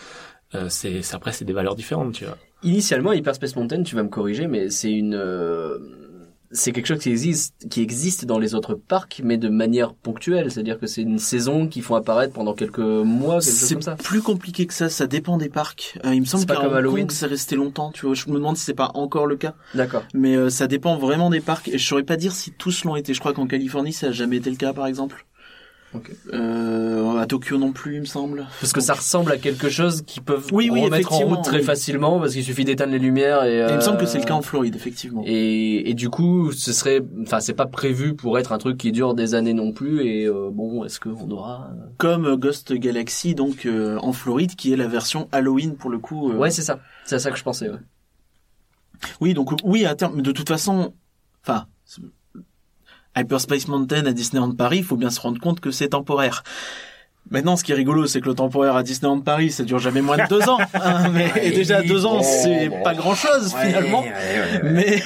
euh, 0.56 0.67
c'est 0.69 1.02
c'est- 1.02 1.15
après 1.15 1.32
c'est 1.32 1.45
des 1.45 1.54
valeurs 1.54 1.76
différentes, 1.76 2.13
tu 2.13 2.26
vois. 2.26 2.38
Initialement, 2.63 3.13
Hyperspace 3.13 3.56
Mountain, 3.56 3.84
tu 3.84 3.95
vas 3.95 4.04
me 4.04 4.10
corriger, 4.10 4.47
mais 4.47 4.69
c'est 4.69 4.91
une, 4.91 5.13
euh, 5.15 5.78
c'est 6.51 6.71
quelque 6.71 6.86
chose 6.86 6.99
qui 6.99 7.10
existe, 7.10 7.67
qui 7.69 7.81
existe 7.81 8.25
dans 8.25 8.39
les 8.39 8.55
autres 8.55 8.73
parcs, 8.73 9.21
mais 9.23 9.38
de 9.38 9.49
manière 9.49 9.93
ponctuelle. 9.93 10.51
C'est-à-dire 10.51 10.79
que 10.79 10.88
c'est 10.88 11.01
une 11.01 11.19
saison 11.19 11.67
qu'ils 11.67 11.83
font 11.83 11.95
apparaître 11.95 12.33
pendant 12.33 12.53
quelques 12.53 12.79
mois, 12.79 13.39
quelque 13.39 13.45
chose 13.45 13.53
C'est 13.53 13.73
comme 13.75 13.81
ça. 13.81 13.95
plus 13.95 14.21
compliqué 14.21 14.65
que 14.65 14.73
ça, 14.73 14.89
ça 14.89 15.07
dépend 15.07 15.38
des 15.38 15.49
parcs. 15.49 15.97
Euh, 16.05 16.13
il 16.13 16.21
me 16.21 16.25
semble 16.25 16.45
qu'à 16.45 16.62
Hong. 16.62 16.86
Kong, 16.86 17.12
c'est 17.12 17.25
resté 17.25 17.55
longtemps, 17.55 17.91
tu 17.91 18.05
vois. 18.05 18.15
Je 18.15 18.27
me 18.29 18.36
demande 18.36 18.57
si 18.57 18.63
c'est 18.63 18.73
pas 18.73 18.91
encore 18.93 19.27
le 19.27 19.36
cas. 19.36 19.55
D'accord. 19.75 20.03
Mais 20.13 20.36
euh, 20.36 20.49
ça 20.49 20.67
dépend 20.67 20.97
vraiment 20.97 21.29
des 21.29 21.41
parcs. 21.41 21.67
Et 21.67 21.77
je 21.77 21.86
saurais 21.88 22.03
pas 22.03 22.17
dire 22.17 22.31
si 22.31 22.51
tous 22.51 22.83
l'ont 22.86 22.95
été. 22.95 23.13
Je 23.13 23.19
crois 23.19 23.33
qu'en 23.33 23.47
Californie, 23.47 23.93
ça 23.93 24.07
a 24.07 24.12
jamais 24.12 24.38
été 24.38 24.49
le 24.49 24.55
cas, 24.55 24.73
par 24.73 24.88
exemple. 24.88 25.25
Euh, 26.33 27.17
à 27.17 27.25
Tokyo 27.25 27.57
non 27.57 27.71
plus, 27.71 27.95
il 27.95 28.01
me 28.01 28.05
semble. 28.05 28.47
Parce 28.60 28.71
que 28.73 28.79
Donc, 28.79 28.86
ça 28.86 28.93
ressemble 28.93 29.31
à 29.31 29.38
quelque 29.38 29.69
chose 29.69 30.03
qu'ils 30.03 30.21
peuvent 30.23 30.47
Oui, 30.51 30.69
oui, 30.71 30.83
remettre 30.83 31.12
en 31.13 31.19
route 31.19 31.43
très 31.43 31.57
oui. 31.57 31.63
facilement 31.63 32.19
parce 32.19 32.33
qu'il 32.33 32.43
suffit 32.43 32.63
d'éteindre 32.65 32.91
les 32.91 32.99
lumières 32.99 33.43
et. 33.43 33.57
Il 33.57 33.63
me 33.63 33.69
euh, 33.71 33.81
semble 33.81 33.97
que 33.97 34.05
c'est 34.05 34.19
le 34.19 34.23
cas 34.25 34.33
en 34.36 34.41
Floride, 34.41 34.75
effectivement. 34.75 35.23
Et, 35.25 35.89
et 35.89 35.93
du 35.93 36.10
coup, 36.10 36.51
ce 36.51 36.73
serait, 36.73 37.01
enfin, 37.23 37.39
c'est 37.39 37.53
pas 37.53 37.65
prévu 37.65 38.15
pour 38.15 38.38
être 38.38 38.51
un 38.51 38.57
truc 38.57 38.77
qui 38.77 38.91
dure 38.91 39.13
des 39.13 39.33
années 39.36 39.53
non 39.53 39.71
plus. 39.71 40.05
Et 40.05 40.25
euh, 40.25 40.49
bon, 40.51 40.83
est-ce 40.86 40.99
qu'on 40.99 41.29
aura 41.31 41.69
euh, 41.71 41.86
Comme 41.97 42.25
euh, 42.25 42.38
Ghost 42.38 42.73
Galaxy, 42.73 43.36
donc 43.36 43.65
euh, 43.65 43.97
en 44.01 44.13
Floride, 44.13 44.55
qui 44.55 44.71
est 44.73 44.77
la 44.77 44.88
version 44.88 45.27
Halloween 45.31 45.75
pour 45.75 45.89
le 45.89 45.97
coup. 45.99 46.31
euh. 46.31 46.36
Ouais, 46.36 46.51
c'est 46.51 46.62
ça. 46.62 46.79
C'est 47.05 47.15
à 47.15 47.19
ça 47.19 47.31
que 47.31 47.38
je 47.38 47.43
pensais. 47.43 47.69
Ouais. 47.69 47.77
Oui, 49.21 49.33
donc 49.33 49.51
oui, 49.63 49.86
à 49.86 49.95
terme, 49.95 50.13
mais 50.15 50.21
de 50.23 50.31
toute 50.31 50.47
façon, 50.49 50.93
enfin, 51.43 51.65
Hyperspace 53.17 53.67
Mountain 53.67 54.06
à 54.06 54.12
Disneyland 54.13 54.51
Paris, 54.51 54.80
il 54.80 54.84
faut 54.84 54.97
bien 54.97 55.10
se 55.10 55.19
rendre 55.19 55.39
compte 55.39 55.60
que 55.60 55.71
c'est 55.71 55.89
temporaire. 55.89 56.43
Maintenant, 57.30 57.58
ce 57.58 57.63
qui 57.63 57.73
est 57.73 57.75
rigolo, 57.75 58.06
c'est 58.08 58.21
que 58.21 58.27
le 58.27 58.36
temporaire 58.36 58.75
à 58.75 58.84
Disneyland 58.84 59.19
Paris, 59.19 59.51
ça 59.51 59.63
dure 59.63 59.80
jamais 59.80 60.01
moins 60.01 60.17
de 60.17 60.27
deux 60.30 60.47
ans. 60.47 60.60
hein, 60.73 61.10
mais 61.13 61.32
et 61.41 61.51
déjà 61.51 61.82
deux 61.82 62.06
ans, 62.06 62.17
bon, 62.17 62.23
c'est 62.23 62.69
bon. 62.69 62.84
pas 62.84 62.93
grand-chose 62.93 63.53
finalement. 63.53 64.06
Mais 64.63 65.01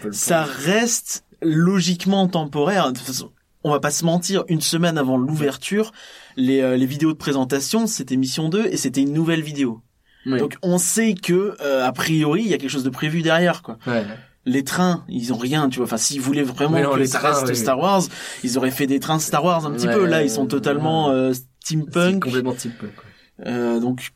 peu 0.00 0.10
ça 0.12 0.44
reste 0.44 1.24
logiquement 1.42 2.28
temporaire. 2.28 2.92
De 2.92 2.98
toute 2.98 3.06
façon, 3.06 3.30
on 3.62 3.70
va 3.70 3.80
pas 3.80 3.90
se 3.90 4.04
mentir, 4.04 4.44
une 4.48 4.60
semaine 4.60 4.96
avant 4.96 5.18
l'ouverture, 5.18 5.92
les, 6.36 6.60
euh, 6.60 6.76
les 6.76 6.86
vidéos 6.86 7.12
de 7.12 7.18
présentation, 7.18 7.86
c'était 7.86 8.16
Mission 8.16 8.48
2 8.48 8.66
et 8.66 8.76
c'était 8.76 9.02
une 9.02 9.12
nouvelle 9.12 9.42
vidéo. 9.42 9.82
Oui. 10.24 10.38
Donc 10.38 10.56
on 10.62 10.78
sait 10.78 11.14
que 11.14 11.56
euh, 11.60 11.84
a 11.86 11.92
priori, 11.92 12.42
il 12.42 12.48
y 12.48 12.54
a 12.54 12.58
quelque 12.58 12.70
chose 12.70 12.84
de 12.84 12.90
prévu 12.90 13.22
derrière 13.22 13.62
quoi. 13.62 13.78
Ouais. 13.86 14.04
Les 14.48 14.62
trains, 14.64 15.04
ils 15.08 15.32
ont 15.32 15.36
rien, 15.38 15.68
tu 15.68 15.78
vois. 15.78 15.86
Enfin, 15.86 15.96
s'ils 15.96 16.20
voulaient 16.20 16.44
vraiment 16.44 16.80
non, 16.80 16.92
que 16.94 16.98
les 17.00 17.06
ça 17.08 17.18
trains, 17.18 17.32
reste 17.32 17.48
oui. 17.48 17.56
Star 17.56 17.78
Wars, 17.80 18.02
ils 18.44 18.56
auraient 18.56 18.70
fait 18.70 18.86
des 18.86 19.00
trains 19.00 19.18
Star 19.18 19.44
Wars 19.44 19.66
un 19.66 19.72
petit 19.72 19.88
Ouais, 19.88 19.94
peu. 19.94 20.06
Là, 20.06 20.18
ouais, 20.18 20.26
ils 20.26 20.30
sont 20.30 20.42
ouais. 20.42 20.48
totalement 20.48 21.10
euh, 21.10 21.32
steampunk. 21.64 22.22
complètement 22.22 22.54
type. 22.54 22.78
quoi. 22.78 22.88
Euh, 23.46 23.80
donc, 23.80 24.10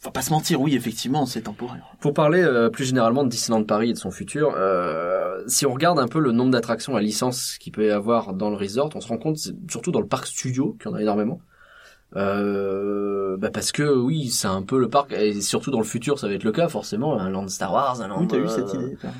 faut 0.00 0.10
pas 0.10 0.22
se 0.22 0.30
mentir, 0.30 0.60
oui, 0.60 0.74
effectivement, 0.74 1.24
c'est 1.26 1.42
temporaire. 1.42 1.84
Pour 2.00 2.12
parler 2.14 2.42
euh, 2.42 2.68
plus 2.68 2.84
généralement 2.86 3.22
de 3.22 3.28
Disneyland 3.28 3.62
Paris 3.62 3.90
et 3.90 3.92
de 3.92 3.98
son 3.98 4.10
futur, 4.10 4.52
euh, 4.56 5.40
si 5.46 5.64
on 5.66 5.72
regarde 5.72 6.00
un 6.00 6.08
peu 6.08 6.18
le 6.18 6.32
nombre 6.32 6.50
d'attractions 6.50 6.96
à 6.96 7.00
licence 7.00 7.56
qu'il 7.60 7.70
peut 7.72 7.86
y 7.86 7.90
avoir 7.90 8.34
dans 8.34 8.50
le 8.50 8.56
resort, 8.56 8.90
on 8.96 9.00
se 9.00 9.06
rend 9.06 9.18
compte, 9.18 9.36
c'est- 9.38 9.54
surtout 9.70 9.92
dans 9.92 10.00
le 10.00 10.08
parc 10.08 10.26
studio, 10.26 10.76
qu'il 10.82 10.90
y 10.90 10.94
en 10.94 10.96
a 10.96 11.00
énormément. 11.02 11.40
Euh, 12.16 13.36
bah 13.38 13.50
parce 13.52 13.72
que 13.72 13.82
oui, 13.82 14.28
c'est 14.30 14.48
un 14.48 14.62
peu 14.62 14.78
le 14.78 14.88
parc, 14.88 15.12
et 15.12 15.40
surtout 15.40 15.70
dans 15.70 15.78
le 15.78 15.84
futur, 15.84 16.18
ça 16.18 16.28
va 16.28 16.34
être 16.34 16.44
le 16.44 16.52
cas 16.52 16.68
forcément, 16.68 17.18
un 17.18 17.30
land 17.30 17.48
Star 17.48 17.72
Wars, 17.72 18.00
un 18.00 18.08
land. 18.08 18.20
Oui, 18.20 18.28
t'as 18.28 18.36
eu 18.36 18.44
euh, 18.44 18.48
cette 18.48 18.72
idée. 18.74 18.96
toi. 19.00 19.10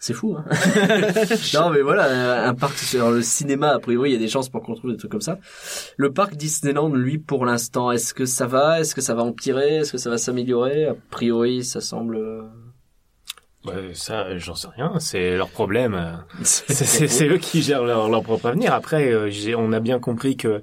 C'est 0.00 0.14
fou. 0.14 0.36
Hein 0.36 0.44
non, 1.54 1.70
mais 1.70 1.80
voilà, 1.80 2.48
un 2.48 2.54
parc 2.54 2.76
sur 2.76 3.12
le 3.12 3.22
cinéma, 3.22 3.68
a 3.70 3.78
priori, 3.78 4.10
il 4.10 4.12
y 4.14 4.16
a 4.16 4.18
des 4.18 4.26
chances 4.26 4.48
pour 4.48 4.60
qu'on 4.62 4.74
trouve 4.74 4.90
des 4.90 4.96
trucs 4.96 5.12
comme 5.12 5.20
ça. 5.20 5.38
Le 5.96 6.12
parc 6.12 6.34
Disneyland, 6.34 6.88
lui, 6.92 7.18
pour 7.18 7.46
l'instant, 7.46 7.92
est-ce 7.92 8.12
que 8.12 8.26
ça 8.26 8.46
va? 8.48 8.80
Est-ce 8.80 8.96
que 8.96 9.00
ça 9.00 9.14
va 9.14 9.22
empirer 9.22 9.76
Est-ce 9.76 9.92
que 9.92 9.98
ça 9.98 10.10
va 10.10 10.18
s'améliorer? 10.18 10.86
A 10.86 10.96
priori, 11.10 11.62
ça 11.62 11.80
semble. 11.80 12.16
euh, 12.16 12.42
Ouais, 13.64 13.92
ça, 13.94 14.36
j'en 14.38 14.56
sais 14.56 14.66
rien. 14.76 14.94
C'est 14.98 15.36
leur 15.36 15.48
problème. 15.48 16.18
C'est- 16.42 16.72
c'est 16.74 17.06
c'est 17.06 17.28
eux 17.28 17.38
qui 17.38 17.62
gèrent 17.62 17.84
leur, 17.84 18.08
leur 18.08 18.24
propre 18.24 18.46
avenir. 18.46 18.74
Après, 18.74 19.12
euh, 19.12 19.30
j'ai- 19.30 19.54
on 19.54 19.70
a 19.72 19.78
bien 19.78 20.00
compris 20.00 20.36
que 20.36 20.62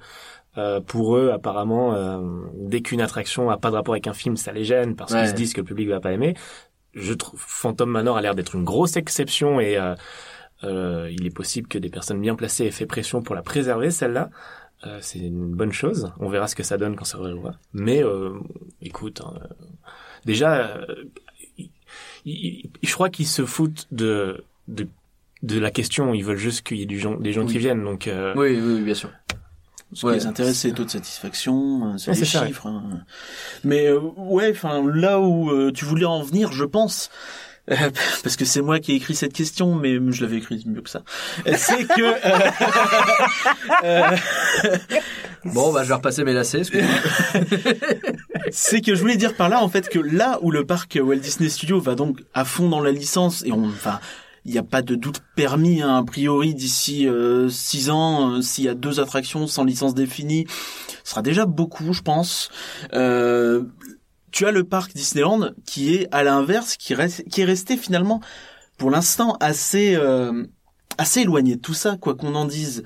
euh, 0.59 0.79
pour 0.81 1.15
eux, 1.17 1.31
apparemment, 1.31 1.93
euh, 1.95 2.19
dès 2.55 2.81
qu'une 2.81 3.01
attraction 3.01 3.49
a 3.49 3.57
pas 3.57 3.69
de 3.71 3.75
rapport 3.75 3.93
avec 3.93 4.07
un 4.07 4.13
film, 4.13 4.35
ça 4.37 4.51
les 4.51 4.63
gêne 4.65 4.95
parce 4.95 5.11
Ouais. 5.13 5.19
qu'ils 5.21 5.29
se 5.29 5.33
disent 5.35 5.53
que 5.53 5.61
le 5.61 5.65
public 5.67 5.87
va 5.89 5.99
pas 5.99 6.11
aimer. 6.11 6.33
Je 6.93 7.13
trouve 7.13 7.39
Phantom 7.45 7.89
Manor 7.89 8.17
a 8.17 8.21
l'air 8.21 8.35
d'être 8.35 8.55
une 8.55 8.63
grosse 8.63 8.95
exception 8.97 9.59
et 9.59 9.77
euh, 10.63 11.09
il 11.11 11.25
est 11.25 11.33
possible 11.35 11.67
que 11.67 11.77
des 11.77 11.89
personnes 11.89 12.19
bien 12.19 12.35
placées 12.35 12.65
aient 12.65 12.71
fait 12.71 12.85
pression 12.85 13.21
pour 13.21 13.35
la 13.35 13.41
préserver 13.41 13.91
celle-là. 13.91 14.29
C'est 15.01 15.19
une 15.19 15.51
bonne 15.55 15.73
chose. 15.73 16.11
On 16.19 16.29
verra 16.29 16.47
ce 16.47 16.55
que 16.55 16.63
ça 16.63 16.77
donne 16.77 16.95
quand 16.95 17.05
ça 17.05 17.17
réouvre. 17.17 17.51
Mais 17.73 18.01
écoute, 18.81 19.21
hein, 19.25 19.33
déjà, 20.25 20.79
il- 21.57 21.69
il- 22.25 22.45
il- 22.81 22.87
je 22.87 22.93
crois 22.93 23.09
qu'ils 23.09 23.27
se 23.27 23.45
foutent 23.45 23.87
de, 23.91 24.43
de 24.67 24.87
de 25.41 25.57
la 25.57 25.71
question. 25.71 26.13
Ils 26.13 26.23
veulent 26.25 26.35
juste 26.49 26.65
qu'il 26.67 26.77
y 26.77 26.81
ait 26.81 26.85
du 26.85 26.99
gens, 26.99 27.15
des 27.15 27.31
gens 27.31 27.45
qui 27.45 27.57
viennent. 27.59 27.83
Donc 27.85 28.07
euh, 28.07 28.33
Oui, 28.35 28.59
oui, 28.61 28.73
oui, 28.75 28.81
bien 28.81 28.93
sûr. 28.93 29.09
Ce 29.93 30.05
Ouais. 30.05 30.13
qui 30.13 30.19
les 30.19 30.25
intéresse, 30.27 30.57
c'est 30.59 30.67
les 30.69 30.73
taux 30.75 30.83
de 30.85 30.89
satisfaction, 30.91 31.97
c'est 31.97 32.11
les 32.13 32.25
ça, 32.25 32.45
chiffres. 32.45 32.67
hein. 32.67 32.83
Mais 33.63 33.87
euh, 33.87 33.99
ouais, 34.17 34.51
enfin 34.51 34.83
là 34.93 35.19
où 35.19 35.49
euh, 35.51 35.71
tu 35.71 35.85
voulais 35.85 36.05
en 36.05 36.21
venir, 36.21 36.51
je 36.51 36.63
pense. 36.65 37.09
euh, 37.71 37.75
parce 38.23 38.35
que 38.35 38.45
c'est 38.45 38.61
moi 38.61 38.79
qui 38.79 38.91
ai 38.91 38.95
écrit 38.95 39.15
cette 39.15 39.33
question, 39.33 39.73
mais 39.75 39.95
je 40.11 40.21
l'avais 40.23 40.37
écrit 40.37 40.63
mieux 40.67 40.81
que 40.81 40.89
ça. 40.89 41.01
Euh, 41.47 41.53
C'est 41.57 41.85
que 41.85 42.01
euh, 42.01 42.51
euh, 43.83 44.17
Bon, 45.45 45.71
bah, 45.71 45.83
je 45.83 45.87
vais 45.87 45.93
repasser 45.95 46.23
mes 46.23 46.33
lacets. 46.33 46.63
c'est 48.51 48.81
que 48.81 48.93
je 48.95 48.99
voulais 49.01 49.15
dire 49.17 49.35
par 49.35 49.49
là 49.49 49.61
en 49.63 49.69
fait 49.69 49.89
que 49.89 49.99
là 49.99 50.37
où 50.41 50.51
le 50.51 50.65
parc 50.65 50.99
Walt 51.01 51.17
Disney 51.17 51.49
Studios 51.49 51.79
va 51.79 51.95
donc 51.95 52.19
à 52.33 52.45
fond 52.45 52.69
dans 52.69 52.81
la 52.81 52.91
licence 52.91 53.43
et 53.45 53.51
on 53.51 53.65
enfin 53.65 53.99
il 54.45 54.51
n'y 54.51 54.57
a 54.57 54.63
pas 54.63 54.81
de 54.81 54.95
doute 54.95 55.21
permis 55.35 55.81
hein, 55.81 55.97
a 55.97 56.03
priori 56.03 56.53
d'ici 56.53 57.07
euh, 57.07 57.49
six 57.49 57.89
ans 57.89 58.31
euh, 58.31 58.41
s'il 58.41 58.65
y 58.65 58.69
a 58.69 58.73
deux 58.73 58.99
attractions 58.99 59.47
sans 59.47 59.63
licence 59.63 59.93
définie 59.93 60.45
ce 61.03 61.11
sera 61.11 61.21
déjà 61.21 61.45
beaucoup 61.45 61.93
je 61.93 62.01
pense. 62.01 62.49
Euh, 62.93 63.63
tu 64.31 64.45
as 64.45 64.51
le 64.51 64.63
parc 64.63 64.93
Disneyland 64.93 65.51
qui 65.65 65.95
est 65.95 66.07
à 66.11 66.23
l'inverse 66.23 66.77
qui 66.77 66.93
reste 66.93 67.27
qui 67.29 67.41
est 67.41 67.45
resté 67.45 67.77
finalement 67.77 68.21
pour 68.77 68.91
l'instant 68.91 69.35
assez 69.39 69.95
euh, 69.95 70.45
assez 70.97 71.21
éloigné 71.21 71.55
de 71.55 71.61
tout 71.61 71.73
ça 71.73 71.97
quoi 71.97 72.15
qu'on 72.15 72.35
en 72.35 72.45
dise 72.45 72.83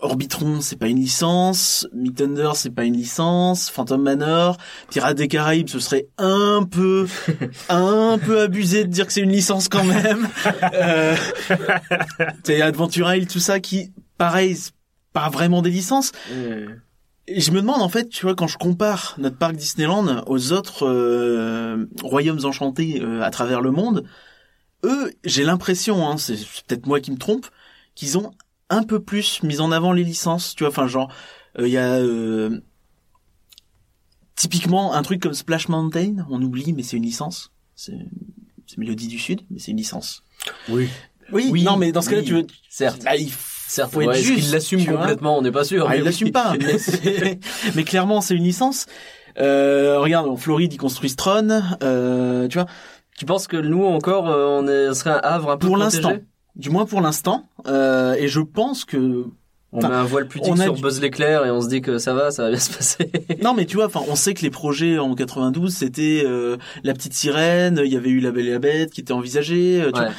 Orbitron, 0.00 0.60
c'est 0.60 0.76
pas 0.76 0.88
une 0.88 1.00
licence. 1.00 1.86
Big 1.92 2.14
Thunder, 2.14 2.50
c'est 2.54 2.70
pas 2.70 2.84
une 2.84 2.96
licence. 2.96 3.70
Phantom 3.70 4.02
Manor, 4.02 4.58
Pirates 4.90 5.16
des 5.16 5.28
Caraïbes, 5.28 5.68
ce 5.68 5.78
serait 5.78 6.08
un 6.18 6.64
peu, 6.68 7.06
un 7.68 8.18
peu 8.18 8.40
abusé 8.40 8.84
de 8.84 8.90
dire 8.90 9.06
que 9.06 9.12
c'est 9.12 9.22
une 9.22 9.32
licence 9.32 9.68
quand 9.68 9.84
même. 9.84 10.28
euh, 10.74 11.16
t'as 12.42 12.64
Adventure 12.64 13.12
Isle, 13.14 13.26
tout 13.26 13.40
ça 13.40 13.60
qui, 13.60 13.92
pareil, 14.18 14.56
c'est 14.56 14.72
pas 15.12 15.28
vraiment 15.30 15.62
des 15.62 15.70
licences. 15.70 16.12
Et 17.28 17.40
je 17.40 17.50
me 17.50 17.60
demande 17.60 17.82
en 17.82 17.88
fait, 17.88 18.08
tu 18.08 18.24
vois, 18.24 18.34
quand 18.34 18.46
je 18.46 18.58
compare 18.58 19.14
notre 19.18 19.36
parc 19.36 19.56
Disneyland 19.56 20.22
aux 20.26 20.52
autres 20.52 20.86
euh, 20.86 21.86
royaumes 22.02 22.44
enchantés 22.44 23.00
euh, 23.02 23.22
à 23.22 23.30
travers 23.30 23.60
le 23.60 23.72
monde, 23.72 24.04
eux, 24.84 25.12
j'ai 25.24 25.42
l'impression, 25.42 26.08
hein, 26.08 26.18
c'est 26.18 26.36
c'est 26.36 26.64
peut-être 26.66 26.86
moi 26.86 27.00
qui 27.00 27.10
me 27.10 27.18
trompe, 27.18 27.46
qu'ils 27.94 28.16
ont 28.18 28.30
un 28.70 28.82
peu 28.82 29.00
plus 29.00 29.42
mis 29.42 29.60
en 29.60 29.70
avant 29.72 29.92
les 29.92 30.04
licences, 30.04 30.54
tu 30.54 30.64
vois, 30.64 30.70
enfin 30.70 30.86
genre, 30.86 31.12
il 31.58 31.68
y 31.68 31.76
a 31.78 31.94
euh, 31.94 32.60
typiquement 34.34 34.94
un 34.94 35.02
truc 35.02 35.22
comme 35.22 35.34
Splash 35.34 35.68
Mountain, 35.68 36.26
on 36.30 36.42
oublie, 36.42 36.72
mais 36.72 36.82
c'est 36.82 36.96
une 36.96 37.04
licence, 37.04 37.52
c'est 37.74 37.94
Mélodie 38.76 39.08
du 39.08 39.18
Sud, 39.18 39.40
mais 39.50 39.58
c'est 39.58 39.70
une 39.70 39.76
licence. 39.78 40.22
Oui. 40.68 40.88
Oui, 41.32 41.48
Oui, 41.50 41.62
non, 41.64 41.76
mais 41.76 41.90
dans 41.92 42.02
ce 42.02 42.10
cas-là, 42.10 42.20
oui. 42.22 42.26
tu 42.26 42.34
veux, 42.34 42.46
Certes. 42.68 43.02
Là, 43.02 43.16
il 43.16 43.30
Certes, 43.68 43.92
faut 43.92 44.00
être 44.00 44.08
ouais, 44.08 44.22
juste, 44.22 44.42
qu'il 44.44 44.50
l'assume 44.52 44.84
complètement? 44.86 45.38
On 45.38 45.42
n'est 45.42 45.50
pas 45.50 45.64
sûr. 45.64 45.86
Ah, 45.86 45.90
mais 45.90 45.96
il 45.96 46.00
oui. 46.02 46.04
l'assume 46.06 46.30
pas, 46.30 46.54
mais, 46.60 46.78
c'est- 46.78 47.40
mais 47.74 47.82
clairement 47.84 48.20
c'est 48.20 48.34
une 48.34 48.44
licence. 48.44 48.86
Euh, 49.38 49.98
regarde, 49.98 50.28
en 50.28 50.36
Floride 50.36 50.72
ils 50.72 50.78
construisent 50.78 51.16
Tron, 51.16 51.48
euh, 51.82 52.46
tu 52.48 52.58
vois. 52.58 52.66
Tu 53.18 53.24
penses 53.24 53.46
que 53.48 53.56
nous 53.56 53.84
encore, 53.84 54.28
euh, 54.30 54.46
on, 54.46 54.68
est, 54.68 54.88
on 54.88 54.94
serait 54.94 55.10
un 55.10 55.20
havre 55.22 55.50
un 55.50 55.56
peu 55.56 55.66
Pour 55.66 55.76
l'instant, 55.78 56.16
du 56.56 56.70
moins 56.70 56.86
pour 56.86 57.00
l'instant, 57.00 57.44
euh, 57.66 58.14
et 58.14 58.28
je 58.28 58.40
pense 58.40 58.84
que 58.84 59.24
On 59.72 59.78
met 59.86 59.94
un 59.94 60.04
voile 60.04 60.26
pudique 60.26 60.52
a 60.52 60.56
sur 60.62 60.74
du- 60.74 60.82
Buzz 60.82 61.00
l'éclair 61.00 61.44
et 61.44 61.50
on 61.50 61.60
se 61.60 61.68
dit 61.68 61.82
que 61.82 61.98
ça 61.98 62.14
va, 62.14 62.30
ça 62.30 62.44
va 62.44 62.50
bien 62.50 62.58
se 62.58 62.72
passer. 62.72 63.10
non 63.42 63.52
mais 63.54 63.66
tu 63.66 63.76
vois, 63.76 63.86
enfin 63.86 64.00
on 64.08 64.16
sait 64.16 64.32
que 64.34 64.42
les 64.42 64.50
projets 64.50 64.98
en 64.98 65.14
92 65.14 65.74
c'était 65.74 66.22
euh, 66.24 66.56
la 66.82 66.94
petite 66.94 67.12
sirène, 67.14 67.80
il 67.84 67.92
y 67.92 67.96
avait 67.96 68.08
eu 68.10 68.20
la 68.20 68.30
Belle 68.30 68.46
et 68.48 68.52
la 68.52 68.58
Bête 68.58 68.90
qui 68.90 69.00
était 69.02 69.12
envisagée, 69.12 69.82
euh, 69.82 69.92
tu 69.92 70.00
Ouais. 70.00 70.06
vois. 70.06 70.14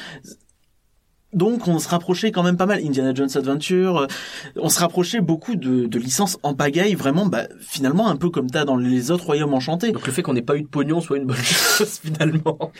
Donc 1.37 1.67
on 1.67 1.77
se 1.77 1.87
rapprochait 1.87 2.31
quand 2.31 2.41
même 2.41 2.57
pas 2.57 2.65
mal. 2.65 2.79
Indiana 2.83 3.13
Jones 3.13 3.29
Adventure, 3.35 3.97
euh, 3.97 4.07
on 4.55 4.69
se 4.69 4.79
rapprochait 4.79 5.21
beaucoup 5.21 5.55
de, 5.55 5.85
de 5.85 5.99
licences 5.99 6.39
en 6.41 6.55
pagaille, 6.55 6.95
vraiment, 6.95 7.27
bah, 7.27 7.43
finalement 7.59 8.07
un 8.07 8.15
peu 8.15 8.31
comme 8.31 8.49
t'as 8.49 8.65
dans 8.65 8.75
les 8.75 9.11
autres 9.11 9.25
royaumes 9.27 9.53
enchantés. 9.53 9.91
Donc 9.91 10.07
le 10.07 10.11
fait 10.11 10.23
qu'on 10.23 10.33
n'ait 10.33 10.41
pas 10.41 10.57
eu 10.57 10.63
de 10.63 10.67
pognon 10.67 10.99
soit 10.99 11.17
une 11.17 11.25
bonne 11.25 11.37
chose 11.43 11.99
finalement. 12.03 12.71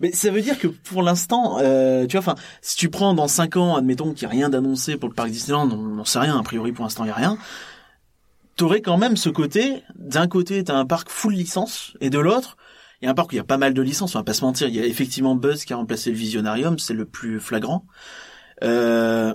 Mais 0.00 0.12
ça 0.12 0.30
veut 0.30 0.42
dire 0.42 0.60
que 0.60 0.68
pour 0.68 1.02
l'instant, 1.02 1.58
euh, 1.60 2.06
tu 2.06 2.16
vois, 2.16 2.20
enfin, 2.20 2.36
si 2.62 2.76
tu 2.76 2.88
prends 2.88 3.14
dans 3.14 3.26
5 3.26 3.56
ans, 3.56 3.74
admettons 3.74 4.12
qu'il 4.12 4.28
n'y 4.28 4.32
a 4.32 4.36
rien 4.36 4.48
d'annoncé 4.48 4.96
pour 4.96 5.08
le 5.08 5.14
parc 5.16 5.30
Disneyland, 5.30 5.68
on 5.72 5.76
n'en 5.76 6.04
sait 6.04 6.20
rien, 6.20 6.38
a 6.38 6.42
priori 6.44 6.70
pour 6.70 6.84
l'instant 6.84 7.02
il 7.02 7.08
n'y 7.08 7.12
a 7.12 7.16
rien, 7.16 7.36
t'aurais 8.54 8.80
quand 8.80 8.96
même 8.96 9.16
ce 9.16 9.28
côté, 9.28 9.82
d'un 9.96 10.28
côté 10.28 10.62
t'as 10.62 10.76
un 10.76 10.86
parc 10.86 11.08
full 11.10 11.34
licence, 11.34 11.94
et 12.00 12.10
de 12.10 12.20
l'autre, 12.20 12.56
il 13.04 13.06
y 13.06 13.08
a 13.08 13.10
un 13.10 13.14
parc 13.14 13.32
où 13.32 13.34
il 13.34 13.36
y 13.36 13.40
a 13.40 13.44
pas 13.44 13.58
mal 13.58 13.74
de 13.74 13.82
licences, 13.82 14.14
on 14.14 14.18
va 14.18 14.24
pas 14.24 14.32
se 14.32 14.42
mentir, 14.42 14.68
il 14.68 14.74
y 14.74 14.80
a 14.80 14.86
effectivement 14.86 15.34
Buzz 15.34 15.66
qui 15.66 15.74
a 15.74 15.76
remplacé 15.76 16.10
le 16.10 16.16
Visionarium, 16.16 16.78
c'est 16.78 16.94
le 16.94 17.04
plus 17.04 17.38
flagrant. 17.38 17.84
Euh, 18.62 19.34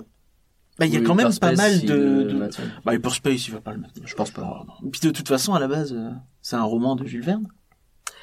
bah, 0.76 0.86
il 0.86 0.92
y 0.92 0.96
a 0.96 0.98
Oui, 0.98 1.06
quand 1.06 1.14
même 1.14 1.32
pas 1.40 1.52
mal 1.52 1.80
de... 1.82 1.94
le 1.94 2.24
de... 2.24 2.32
maintient. 2.36 2.64
Bah, 2.84 2.94
Hyperspace, 2.94 3.46
il 3.46 3.52
va 3.52 3.60
pas 3.60 3.72
le 3.72 3.78
maintenir. 3.78 4.08
Je 4.08 4.14
pense 4.16 4.32
pas. 4.32 4.66
Et 4.84 4.90
puis 4.90 5.00
de 5.02 5.10
toute 5.10 5.28
façon, 5.28 5.54
à 5.54 5.60
la 5.60 5.68
base, 5.68 5.92
euh, 5.92 6.10
c'est 6.42 6.56
un 6.56 6.64
roman 6.64 6.96
de 6.96 7.04
Jules 7.04 7.22
Verne. 7.22 7.46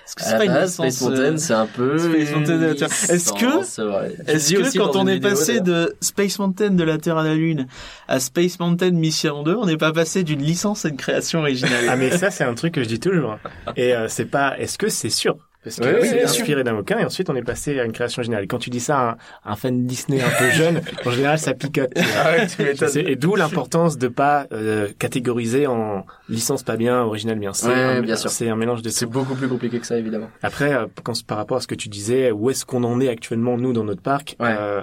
Est-ce 0.08 0.16
que 0.16 0.24
À 0.24 0.38
la 0.40 0.54
base, 0.54 0.70
licence, 0.80 0.96
Space 0.96 1.02
Mountain, 1.02 1.22
euh, 1.34 1.38
c'est 1.38 1.54
un 1.54 1.66
peu. 1.66 1.98
Space 1.98 2.32
Mountain, 2.34 2.54
une 2.62 2.76
tu 2.76 2.86
vois. 2.86 2.88
Est-ce 2.88 3.34
que- 3.34 3.64
c'est 3.66 4.32
Est-ce 4.32 4.54
que 4.54 4.78
quand 4.78 4.96
on 4.96 5.02
une 5.04 5.10
est 5.10 5.14
vidéo, 5.16 5.30
passé 5.30 5.60
de 5.60 5.96
Space 6.02 6.40
Mountain 6.40 6.70
de 6.72 6.84
la 6.84 6.98
Terre 6.98 7.18
à 7.18 7.24
la 7.24 7.36
Lune 7.36 7.68
à 8.08 8.20
Space 8.20 8.60
Mountain 8.60 8.92
Mission 8.92 9.44
2, 9.44 9.56
on 9.56 9.66
n'est 9.66 9.78
pas 9.78 9.92
passé 9.92 10.24
d'une 10.24 10.42
licence 10.42 10.86
à 10.86 10.90
une 10.90 10.98
création 10.98 11.40
originale 11.42 11.86
Ah 11.90 11.96
mais 11.98 12.12
ça 12.18 12.32
c'est 12.32 12.44
un 12.46 12.54
truc 12.54 12.74
que 12.76 12.84
je 12.84 12.88
dis 12.88 13.00
toujours. 13.00 13.38
Et 13.76 13.94
euh, 13.94 14.08
c'est 14.08 14.26
pas 14.26 14.58
est-ce 14.58 14.78
que 14.78 14.88
c'est 14.90 15.10
sûr? 15.10 15.36
Parce 15.76 15.80
que 15.80 16.02
Oui, 16.02 16.08
c'est 16.08 16.24
inspiré 16.24 16.64
d'un 16.64 16.74
bouquin 16.74 17.00
et 17.00 17.06
ensuite 17.06 17.30
on 17.30 17.36
est 17.36 17.44
passé 17.44 17.80
à 17.80 17.84
une 17.84 17.92
création 17.92 18.22
générale. 18.24 18.48
Quand 18.48 18.60
tu 18.60 18.70
dis 18.70 18.80
ça 18.80 18.98
à 19.00 19.04
un, 19.12 19.18
à 19.46 19.52
un 19.54 19.56
fan 19.56 19.84
de 19.84 19.88
Disney 19.88 20.22
un 20.22 20.30
peu 20.40 20.50
jeune, 20.52 20.82
en 21.06 21.12
général 21.12 21.40
ça 21.40 21.54
picote. 21.54 21.92
Ah 21.96 22.32
ouais, 22.32 22.48
tu 22.48 23.00
Et 23.00 23.16
d'où 23.16 23.36
l'importance 23.36 23.98
de 23.98 24.08
pas 24.08 24.48
euh, 24.52 24.88
catégoriser 25.00 25.68
en 25.68 26.06
licence 26.30 26.64
pas 26.64 26.78
bien, 26.78 27.02
original 27.02 27.38
bien. 27.40 27.54
C'est 27.54 27.68
Ouais, 27.68 27.74
un, 27.74 28.02
bien 28.02 28.16
sûr. 28.16 28.30
C'est 28.30 28.50
un 28.50 28.56
mélange 28.56 28.82
de 28.82 28.90
C'est 28.90 29.06
beaucoup 29.06 29.36
plus 29.36 29.48
compliqué 29.48 29.80
que 29.80 29.86
ça, 29.86 29.98
évidemment. 29.98 30.30
Après, 30.44 30.74
euh, 30.74 30.86
quand, 31.04 31.14
par 31.26 31.38
rapport 31.38 31.58
à 31.58 31.62
ce 31.62 31.68
que 31.68 31.76
tu 31.76 31.90
disais, 31.90 32.32
où 32.32 32.50
est-ce 32.50 32.66
qu'on 32.66 32.84
en 32.84 33.00
est 33.02 33.10
actuellement 33.10 33.58
nous 33.58 33.74
dans 33.74 33.84
notre 33.84 34.02
parc 34.02 34.36
Ouais. 34.40 34.48
euh, 34.58 34.82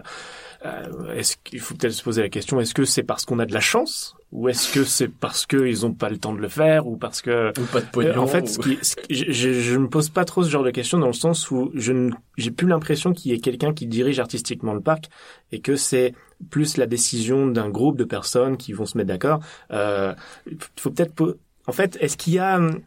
euh, 0.67 1.15
Est-ce 1.15 1.37
qu'il 1.45 1.61
faut 1.61 1.75
peut-être 1.75 1.93
se 1.93 2.03
poser 2.03 2.23
la 2.23 2.29
question 2.29 2.61
Est-ce 2.61 2.75
que 2.75 2.85
c'est 2.85 3.03
parce 3.03 3.25
qu'on 3.25 3.39
a 3.39 3.47
de 3.47 3.53
la 3.53 3.61
chance 3.61 4.15
ou 4.35 4.49
est-ce 4.49 4.73
que 4.75 4.85
c'est 4.85 5.09
parce 5.09 5.47
qu'ils 5.47 5.87
ont 5.87 5.93
pas 5.95 6.11
le 6.11 6.19
temps 6.19 6.35
de 6.35 6.41
le 6.41 6.49
faire 6.49 6.87
ou 6.87 6.97
parce 6.97 7.23
que 7.23 7.51
Ou 7.59 7.65
pas 7.73 7.81
de 7.81 7.87
euh, 7.87 7.91
pognon. 7.91 8.19
en 8.23 8.27
fait, 8.27 8.47
ce 8.49 8.59
qui, 8.59 8.77
ce 8.83 8.97
qui- 8.97 9.15
je, 9.15 9.31
je, 9.33 9.53
je 9.53 9.79
me 9.79 9.89
pose 9.89 10.11
pas 10.11 10.25
trop 10.25 10.43
ce 10.43 10.51
genre 10.51 10.65
de 10.65 10.71
questions 10.73 10.99
dans 10.99 11.07
le 11.07 11.13
sens 11.13 11.51
où 11.53 11.71
je 11.75 11.93
ne, 11.93 12.11
j'ai 12.37 12.51
plus 12.51 12.67
l'impression 12.67 13.13
qu'il 13.13 13.31
y 13.31 13.35
ait 13.35 13.39
quelqu'un 13.39 13.73
qui 13.73 13.87
dirige 13.87 14.19
artistiquement 14.19 14.75
le 14.75 14.81
parc 14.81 15.05
et 15.53 15.61
que 15.61 15.77
c'est 15.77 16.15
plus 16.51 16.77
la 16.77 16.87
décision 16.87 17.47
d'un 17.47 17.71
groupe 17.71 17.97
de 17.97 18.05
personnes 18.05 18.57
qui 18.57 18.73
vont 18.73 18.87
se 18.87 18.99
mettre 18.99 19.09
d'accord. 19.09 19.39
Euh, 19.71 20.15
il 20.51 20.59
faut 20.79 20.91
peut-être, 20.91 21.39
en 21.69 21.73
fait, 21.73 21.97
est-ce 22.01 22.17
qu'il 22.17 22.33
y 22.35 22.39
a 22.41 22.57
hum, 22.57 22.81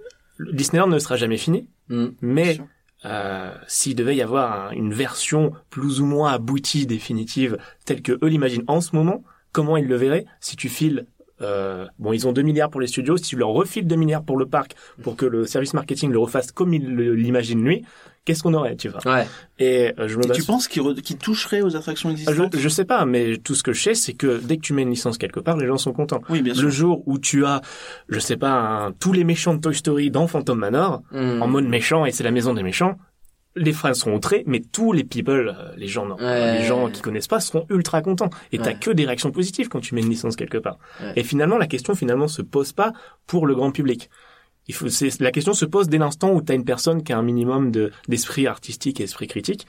Disneyland 0.51 0.87
ne 0.87 0.99
sera 0.99 1.15
jamais 1.15 1.37
fini, 1.37 1.67
Hmm. 1.89 2.07
mais 2.21 2.59
euh, 3.05 3.53
s'il 3.67 3.95
devait 3.95 4.17
y 4.17 4.21
avoir 4.21 4.67
un- 4.67 4.71
une 4.71 4.93
version 4.93 5.53
plus 5.69 6.01
ou 6.01 6.05
moins 6.05 6.33
aboutie, 6.33 6.85
définitive, 6.85 7.57
telle 7.85 8.01
que 8.01 8.11
eux 8.21 8.27
l'imaginent 8.27 8.65
en 8.67 8.81
ce 8.81 8.93
moment, 8.97 9.23
comment 9.53 9.77
ils 9.77 9.87
le 9.87 9.95
verraient? 9.95 10.25
Si 10.41 10.57
tu 10.57 10.67
files 10.67 11.05
euh, 11.41 11.85
bon, 11.99 12.13
ils 12.13 12.27
ont 12.27 12.31
2 12.33 12.41
milliards 12.41 12.69
pour 12.69 12.81
les 12.81 12.87
studios. 12.87 13.17
Si 13.17 13.23
tu 13.23 13.35
leur 13.35 13.49
refiles 13.49 13.85
2 13.87 13.95
milliards 13.95 14.23
pour 14.23 14.37
le 14.37 14.45
parc, 14.45 14.75
pour 15.03 15.15
que 15.15 15.25
le 15.25 15.45
service 15.45 15.73
marketing 15.73 16.11
le 16.11 16.19
refasse 16.19 16.51
comme 16.51 16.73
il 16.73 16.95
l'imagine 16.95 17.63
lui, 17.63 17.83
qu'est-ce 18.25 18.43
qu'on 18.43 18.53
aurait, 18.55 18.75
tu 18.75 18.89
vois? 18.89 18.99
Ouais. 19.05 19.27
Et 19.59 19.93
euh, 19.99 20.07
je 20.07 20.17
me 20.17 20.25
Et 20.25 20.31
tu 20.31 20.43
penses 20.43 20.67
qu'il 20.67 20.81
re- 20.81 20.99
qu'il 21.01 21.17
toucherait 21.17 21.61
aux 21.61 21.75
attractions 21.75 22.09
Ah, 22.09 22.11
existantes? 22.13 22.55
je, 22.55 22.59
je 22.59 22.69
sais 22.69 22.83
pas, 22.85 23.05
mais 23.05 23.37
tout 23.37 23.55
ce 23.55 23.63
que 23.63 23.71
je 23.73 23.81
sais, 23.83 23.93
c'est 23.95 24.13
que 24.13 24.39
dès 24.43 24.57
que 24.57 24.61
tu 24.61 24.73
mets 24.73 24.81
une 24.81 24.89
licence 24.89 25.17
quelque 25.17 25.39
part, 25.39 25.55
les 25.57 25.67
gens 25.67 25.77
sont 25.77 25.93
contents. 25.93 26.21
Oui, 26.29 26.41
bien 26.41 26.53
sûr. 26.53 26.63
Le 26.63 26.69
jour 26.69 27.03
où 27.05 27.19
tu 27.19 27.45
as, 27.45 27.61
je 28.09 28.19
sais 28.19 28.35
pas, 28.37 28.51
un- 28.51 28.91
tous 28.91 29.13
les 29.13 29.23
méchants 29.23 29.53
de 29.53 29.61
Toy 29.61 29.75
Story 29.75 30.11
dans 30.11 30.27
Phantom 30.27 30.57
Manor, 30.57 31.03
Hmm. 31.11 31.41
en 31.41 31.47
mode 31.47 31.65
méchant, 31.65 32.05
et 32.05 32.11
c'est 32.11 32.23
la 32.23 32.31
maison 32.31 32.53
des 32.53 32.63
méchants, 32.63 32.97
les 33.57 33.73
fans 33.73 33.93
seront 33.93 34.15
outrés, 34.15 34.43
mais 34.47 34.61
tous 34.61 34.93
les 34.93 35.03
people, 35.03 35.55
euh, 35.57 35.71
les 35.77 35.87
gens, 35.87 36.05
non, 36.05 36.15
Ouais. 36.15 36.59
les 36.59 36.65
gens 36.65 36.89
qui 36.89 37.01
connaissent 37.01 37.27
pas 37.27 37.39
seront 37.39 37.65
ultra 37.69 38.01
contents. 38.01 38.29
Et 38.51 38.57
t'as 38.59 38.71
Ouais. 38.71 38.77
que 38.79 38.91
des 38.91 39.05
réactions 39.05 39.31
positives 39.31 39.67
quand 39.67 39.79
tu 39.79 39.95
mets 39.95 40.01
une 40.01 40.09
licence 40.09 40.35
quelque 40.35 40.57
part. 40.57 40.77
Ouais. 41.01 41.13
Et 41.15 41.23
finalement, 41.23 41.57
la 41.57 41.67
question 41.67 41.95
finalement 41.95 42.27
se 42.27 42.41
pose 42.41 42.71
pas 42.71 42.93
pour 43.25 43.47
le 43.47 43.55
grand 43.55 43.71
public. 43.71 44.09
Il 44.69 44.73
faut, 44.73 44.89
c'est, 44.89 45.19
la 45.21 45.31
question 45.31 45.53
se 45.53 45.63
pose 45.65 45.87
dès 45.87 45.97
l'instant 45.97 46.33
où 46.33 46.41
t'as 46.41 46.53
une 46.53 46.65
personne 46.65 47.01
qui 47.03 47.13
a 47.13 47.17
un 47.17 47.21
minimum 47.23 47.71
de, 47.71 47.91
d'esprit 48.09 48.47
artistique 48.47 48.99
et 48.99 49.03
esprit 49.03 49.27
critique. 49.27 49.65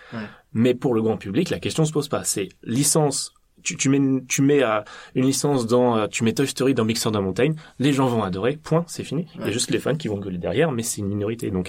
Mais 0.52 0.74
pour 0.74 0.92
le 0.94 1.02
grand 1.02 1.16
public, 1.16 1.50
la 1.50 1.60
question 1.60 1.84
se 1.84 1.92
pose 1.92 2.08
pas. 2.08 2.24
C'est 2.24 2.48
licence. 2.64 3.32
Tu, 3.62 3.76
tu 3.76 3.88
mets, 3.90 3.96
une- 3.98 4.24
tu 4.26 4.40
mets 4.40 4.62
euh, 4.62 4.80
une 5.16 5.24
licence 5.26 5.66
dans, 5.66 5.96
euh, 5.96 6.06
tu 6.06 6.22
mets 6.24 6.32
Toy 6.32 6.46
Story 6.46 6.74
dans 6.74 6.84
Mixer 6.84 7.10
de 7.10 7.18
Mountain, 7.18 7.52
les 7.80 7.92
gens 7.92 8.06
vont 8.06 8.22
adorer, 8.22 8.56
point, 8.56 8.84
c'est 8.86 9.02
fini. 9.02 9.26
Il 9.34 9.40
y 9.40 9.44
a 9.44 9.50
juste 9.50 9.70
les 9.72 9.80
fans 9.80 9.96
qui 9.96 10.06
vont 10.08 10.18
gueuler 10.18 10.38
derrière, 10.38 10.70
mais 10.70 10.84
c'est 10.84 11.00
une 11.00 11.08
minorité. 11.08 11.50
Donc, 11.50 11.68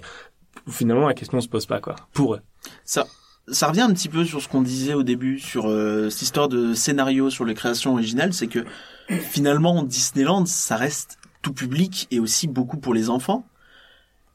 finalement, 0.72 1.08
la 1.08 1.14
question 1.14 1.40
se 1.42 1.48
pose 1.48 1.66
pas, 1.66 1.80
quoi. 1.80 1.96
Pour 2.14 2.36
eux. 2.36 2.42
Ça, 2.84 3.06
ça 3.52 3.68
revient 3.68 3.82
un 3.82 3.94
petit 3.94 4.10
peu 4.10 4.26
sur 4.26 4.42
ce 4.42 4.48
qu'on 4.48 4.62
disait 4.62 4.94
au 4.94 5.04
début 5.04 5.40
sur 5.40 5.70
euh, 5.70 6.10
cette 6.10 6.22
histoire 6.22 6.50
de 6.50 6.74
scénario 6.74 7.30
sur 7.30 7.46
les 7.46 7.54
créations 7.54 7.94
originales, 7.94 8.34
c'est 8.34 8.48
que 8.48 8.66
finalement 9.10 9.84
Disneyland, 9.84 10.46
ça 10.46 10.76
reste 10.76 11.18
tout 11.42 11.54
public 11.54 12.08
et 12.12 12.20
aussi 12.20 12.48
beaucoup 12.48 12.78
pour 12.78 12.94
les 12.94 13.10
enfants. 13.10 13.46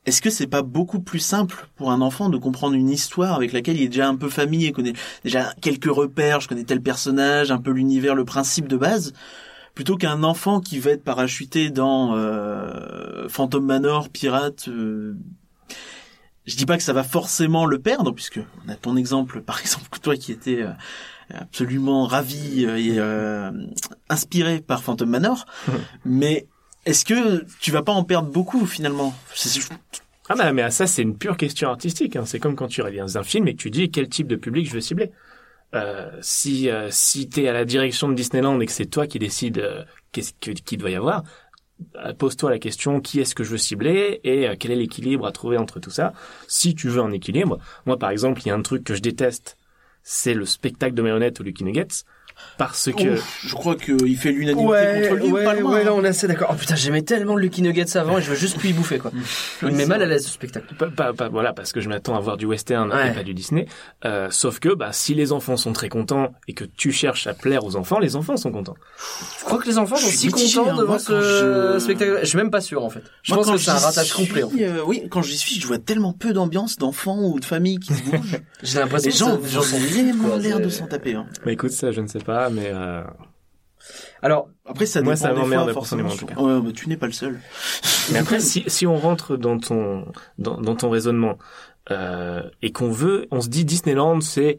Est-ce 0.07 0.21
que 0.21 0.31
c'est 0.31 0.47
pas 0.47 0.63
beaucoup 0.63 1.01
plus 1.01 1.19
simple 1.19 1.69
pour 1.77 1.91
un 1.91 2.03
enfant 2.03 2.29
de 2.29 2.37
comprendre 2.37 2.75
une 2.75 2.91
histoire 2.91 3.37
avec 3.37 3.53
laquelle 3.53 3.77
il 3.77 3.85
est 3.85 3.89
déjà 3.89 4.09
un 4.09 4.17
peu 4.17 4.29
familier, 4.29 4.73
connaît 4.73 4.93
déjà 5.23 5.55
quelques 5.63 5.87
repères, 5.87 6.41
je 6.41 6.49
connais 6.49 6.65
tel 6.65 6.83
personnage, 6.83 7.51
un 7.51 7.59
peu 7.59 7.71
l'univers, 7.71 8.15
le 8.15 8.27
principe 8.27 8.69
de 8.69 8.77
base, 8.77 9.15
plutôt 9.75 9.97
qu'un 9.97 10.23
enfant 10.23 10.61
qui 10.61 10.79
va 10.79 10.91
être 10.91 11.05
parachuté 11.05 11.71
dans 11.71 12.15
euh, 12.17 13.29
Phantom 13.29 13.65
Manor, 13.65 14.11
Pirate. 14.11 14.69
euh, 14.69 15.17
je 16.47 16.57
dis 16.57 16.67
pas 16.67 16.77
que 16.77 16.83
ça 16.83 16.93
va 16.93 17.05
forcément 17.05 17.67
le 17.67 17.79
perdre, 17.79 18.13
puisque 18.13 18.41
on 18.65 18.69
a 18.71 18.75
ton 18.75 18.97
exemple, 18.97 19.41
par 19.41 19.61
exemple, 19.63 19.99
toi 20.01 20.17
qui 20.17 20.33
étais 20.33 20.63
euh, 20.63 20.71
absolument 21.31 22.07
ravi 22.07 22.65
euh, 22.67 22.77
et 22.77 22.99
euh, 22.99 23.51
inspiré 24.09 24.61
par 24.61 24.83
Phantom 24.83 25.09
Manor, 25.09 25.47
mais 26.05 26.47
est-ce 26.87 27.05
que 27.05 27.45
tu 27.61 27.71
vas 27.71 27.83
pas 27.83 27.93
en 27.93 28.05
perdre 28.05 28.31
beaucoup 28.31 28.67
finalement? 28.67 29.15
Ah 30.29 30.35
bah, 30.37 30.53
mais 30.53 30.71
ça, 30.71 30.87
c'est 30.87 31.03
une 31.03 31.17
pure 31.17 31.37
question 31.37 31.69
artistique. 31.71 32.17
Hein. 32.17 32.25
C'est 32.27 32.39
comme 32.39 32.57
quand 32.57 32.69
tu 32.69 32.83
regardes 32.83 33.17
un 33.17 33.23
film 33.23 33.47
et 33.49 33.55
que 33.55 33.61
tu 33.63 33.71
dis 33.71 33.91
quel 33.91 34.09
type 34.09 34.27
de 34.27 34.37
public 34.37 34.67
je 34.69 34.73
veux 34.75 34.81
cibler. 34.81 35.11
Euh, 35.75 36.11
si 36.21 36.71
euh, 36.71 36.89
si 36.91 37.29
t'es 37.29 37.49
à 37.49 37.53
la 37.53 37.65
direction 37.65 38.09
de 38.09 38.15
Disneyland 38.15 38.61
et 38.61 38.67
que 38.67 38.71
c'est 38.73 38.87
toi 38.87 39.07
qui 39.09 39.19
décides 39.19 39.59
euh, 39.59 39.83
qu'est-ce 40.13 40.33
que- 40.41 40.53
qu'il 40.53 40.79
doit 40.79 40.91
y 40.91 40.95
avoir, 40.95 41.25
pose-toi 42.19 42.51
la 42.51 42.59
question 42.59 43.01
qui 43.01 43.21
est-ce 43.21 43.35
que 43.35 43.45
je 43.45 43.51
veux 43.51 43.59
cibler 43.59 44.21
et 44.25 44.49
euh, 44.49 44.57
quel 44.59 44.71
est 44.71 44.77
l'équilibre 44.77 45.27
à 45.27 45.33
trouver 45.33 45.57
entre 45.57 45.81
tout 45.81 45.91
ça? 45.91 46.13
Si 46.49 46.75
tu 46.75 46.89
veux 46.89 47.01
un 47.01 47.13
équilibre, 47.13 47.59
moi 47.87 47.99
par 47.99 48.11
exemple, 48.11 48.43
il 48.43 48.49
y 48.49 48.51
a 48.51 48.55
un 48.55 48.63
truc 48.63 48.85
que 48.85 48.95
je 48.95 49.01
déteste, 49.01 49.59
c'est 50.03 50.35
le 50.35 50.45
spectacle 50.45 50.95
de 50.95 51.03
marionnettes 51.03 51.41
au 51.41 51.45
Lucky 51.45 51.65
Nuggets, 51.65 52.05
parce 52.59 52.91
que 52.93 53.15
Ouf, 53.15 53.41
je 53.47 53.55
crois 53.55 53.77
qu'il 53.77 54.17
fait 54.17 54.33
l'unanimité 54.33 55.09
contre 55.09 55.15
lui, 55.23 55.33
ou 55.33 55.35
pas 55.45 55.55
loin, 55.55 55.81
hein. 55.81 55.91
on 55.93 56.05
est 56.05 56.09
assez 56.09 56.27
d'accord. 56.27 56.49
Oh 56.53 56.55
putain, 56.55 56.75
j'aimais 56.77 57.03
tellement 57.03 57.35
le 57.37 57.43
Lucky 57.43 57.63
Nuggets 57.63 57.97
avant 57.97 58.19
et 58.19 58.23
je 58.23 58.31
veux 58.31 58.37
juste 58.37 58.59
plus 58.59 58.71
y 58.71 58.73
bouffer, 58.73 58.99
quoi. 58.99 59.11
Il 59.63 59.69
me 59.69 59.73
met 59.77 59.87
mal 59.87 60.03
à 60.03 60.07
l'aise, 60.07 60.25
ce 60.25 60.31
spectacle. 60.31 60.75
Pas, 60.75 60.89
pas, 60.91 61.13
pas- 61.13 61.29
voilà, 61.29 61.53
parce 61.53 61.73
que 61.73 61.81
je 61.81 61.89
m'attends 61.89 62.17
à 62.17 62.21
voir 62.21 62.37
du 62.37 62.47
western 62.47 62.91
Ouais. 62.93 63.09
et 63.11 63.13
pas 63.13 63.23
du 63.23 63.35
Disney. 63.35 63.67
Euh, 64.05 64.29
sauf 64.31 64.59
que, 64.61 64.75
bah, 64.75 64.91
si 64.93 65.15
les 65.15 65.33
enfants 65.33 65.57
sont 65.57 65.73
très 65.73 65.89
contents 65.89 66.33
et 66.49 66.55
que 66.55 66.65
tu 66.65 66.93
cherches 66.93 67.27
à 67.27 67.35
plaire 67.35 67.65
aux 67.65 67.77
enfants, 67.77 67.99
les 67.99 68.17
enfants 68.17 68.37
sont 68.37 68.53
contents. 68.53 68.77
Je 69.41 69.45
crois 69.45 69.59
que 69.59 69.67
les 69.67 69.79
enfants 69.79 69.97
Je 69.97 70.05
sont 70.07 70.11
si 70.11 70.27
mitigé, 70.29 70.59
contents 70.59 70.71
hein. 70.73 70.77
devant 70.77 70.99
ce 70.99 71.75
je- 71.75 71.79
spectacle. 71.79 72.19
Je 72.23 72.27
suis 72.27 72.39
même 72.39 72.51
pas 72.51 72.61
sûr, 72.61 72.85
en 72.85 72.91
fait. 72.91 73.03
Je 73.23 73.33
Moi, 73.33 73.39
pense 73.43 73.47
quand 73.51 73.57
que 73.57 73.61
c'est 73.63 73.71
un 73.71 73.75
ratage 73.75 74.07
suis, 74.13 74.27
complet, 74.27 74.43
en 74.43 74.51
fait. 74.51 74.65
euh, 74.65 74.81
oui, 74.87 75.03
quand 75.11 75.23
j'y 75.23 75.37
suis, 75.37 75.61
je 75.61 75.67
vois 75.67 75.79
tellement 75.79 76.13
peu 76.13 76.33
d'ambiance 76.33 76.77
d'enfants 76.77 77.21
ou 77.23 77.41
de 77.41 77.45
familles 77.45 77.79
qui 77.79 77.95
se 77.95 78.03
bougent. 78.03 78.39
J'ai 78.63 78.79
l'impression 78.79 79.09
Les 79.09 79.13
que 79.13 79.19
gens 79.19 79.31
ont 79.37 79.41
les 79.43 79.49
gens 79.51 79.63
sont 79.63 79.79
vraiment 79.79 80.37
l'air 80.37 80.61
de 80.61 80.69
s'en 80.69 80.87
taper. 80.87 81.15
Hein. 81.15 81.27
Bah 81.45 81.53
écoute, 81.53 81.71
ça, 81.71 81.93
je 81.93 82.01
ne 82.01 82.07
sais 82.07 82.21
pas, 82.25 82.51
mais 82.51 82.71
euh, 82.73 83.03
Alors, 84.23 84.49
Après, 84.67 84.87
ça 84.87 85.03
Moi, 85.03 85.15
dépend 85.15 85.27
ça 85.27 85.33
m'emmerde 85.35 85.73
forcément. 85.73 86.09
en 86.11 86.17
tout 86.17 86.27
Ouais, 86.43 86.61
bah, 86.61 86.71
tu 86.75 86.89
n'es 86.89 86.97
pas 86.97 87.07
le 87.07 87.13
seul. 87.13 87.39
mais 88.13 88.19
après, 88.19 88.41
si, 88.41 88.65
si 88.67 88.87
on 88.87 88.97
rentre 88.97 89.37
dans 89.37 89.59
ton, 89.59 90.07
dans, 90.39 90.61
dans 90.61 90.75
ton 90.75 90.91
raisonnement, 90.91 91.39
euh, 91.91 92.43
et 92.63 92.73
qu'on 92.73 92.91
veut, 92.91 93.27
on 93.31 93.41
se 93.43 93.49
dit 93.49 93.65
Disneyland, 93.67 94.21
c'est 94.23 94.59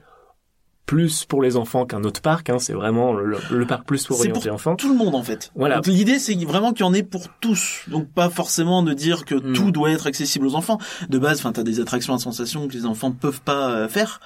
plus 0.85 1.25
pour 1.25 1.41
les 1.41 1.57
enfants 1.57 1.87
qu'un 1.87 2.03
autre 2.03 2.21
parc. 2.21 2.51
Hein. 2.51 2.59
C'est 2.59 2.73
vraiment 2.73 3.11
le, 3.13 3.39
le 3.49 3.65
parc 3.65 3.87
plus 3.87 4.05
pour 4.05 4.17
C'est 4.17 4.29
orienter 4.29 4.49
pour 4.49 4.53
enfants. 4.55 4.75
tout 4.75 4.89
le 4.89 4.93
monde 4.95 5.15
en 5.15 5.23
fait. 5.23 5.51
Voilà. 5.55 5.81
L'idée 5.87 6.19
c'est 6.19 6.35
vraiment 6.45 6.73
qu'il 6.73 6.85
y 6.85 6.87
en 6.87 6.93
ait 6.93 7.01
pour 7.01 7.27
tous. 7.41 7.81
Donc 7.87 8.07
pas 8.11 8.29
forcément 8.29 8.83
de 8.83 8.93
dire 8.93 9.25
que 9.25 9.33
Mm. 9.33 9.53
tout 9.53 9.71
doit 9.71 9.89
être 9.89 10.05
accessible 10.05 10.45
aux 10.45 10.53
enfants. 10.53 10.77
De 11.09 11.17
base, 11.17 11.39
enfin 11.39 11.51
t'as 11.53 11.63
des 11.63 11.79
attractions 11.79 12.13
à 12.13 12.19
sensation 12.19 12.67
que 12.67 12.73
les 12.73 12.85
enfants 12.85 13.11
peuvent 13.11 13.41
pas 13.41 13.71
euh, 13.71 13.87
faire, 13.87 14.19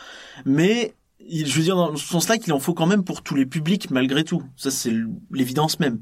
mais 0.44 0.96
il- 1.20 1.48
je 1.48 1.58
veux 1.58 1.64
dire 1.64 1.76
dans 1.76 1.96
ce 1.96 2.06
sens-là 2.08 2.38
qu'il 2.38 2.54
en 2.54 2.60
faut 2.60 2.74
quand 2.74 2.88
même 2.88 3.04
pour 3.04 3.22
tous 3.24 3.36
les 3.36 3.46
publics 3.46 3.90
malgré 3.92 4.24
tout. 4.24 4.44
Ça 4.56 4.72
c'est 4.72 4.94
l'évidence 5.32 5.80
même. 5.80 6.00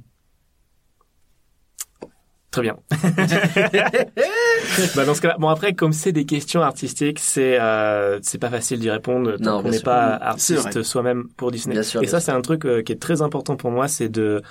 Très 2.49 2.61
bien. 2.61 2.77
bah 4.95 5.05
dans 5.05 5.13
ce 5.13 5.21
cas-là, 5.21 5.35
bon 5.37 5.49
après 5.49 5.73
comme 5.73 5.91
c'est 5.93 6.11
des 6.13 6.25
questions 6.25 6.61
artistiques, 6.61 7.19
c'est 7.19 7.59
euh, 7.59 8.19
c'est 8.23 8.37
pas 8.39 8.49
facile 8.49 8.79
d'y 8.79 8.89
répondre 8.89 9.31
Non, 9.39 9.57
tant 9.57 9.63
qu'on 9.63 9.69
n'est 9.69 9.79
pas 9.81 10.15
artiste 10.15 10.81
soi-même 10.81 11.27
pour 11.35 11.51
Disney. 11.51 11.73
Bien 11.73 11.83
sûr, 11.83 12.01
Et 12.01 12.05
bien 12.05 12.11
ça 12.11 12.19
c'est 12.19 12.31
un 12.31 12.41
truc 12.41 12.65
euh, 12.65 12.81
qui 12.81 12.93
est 12.93 13.01
très 13.01 13.21
important 13.21 13.57
pour 13.57 13.69
moi, 13.69 13.87
c'est 13.87 14.09
de 14.09 14.41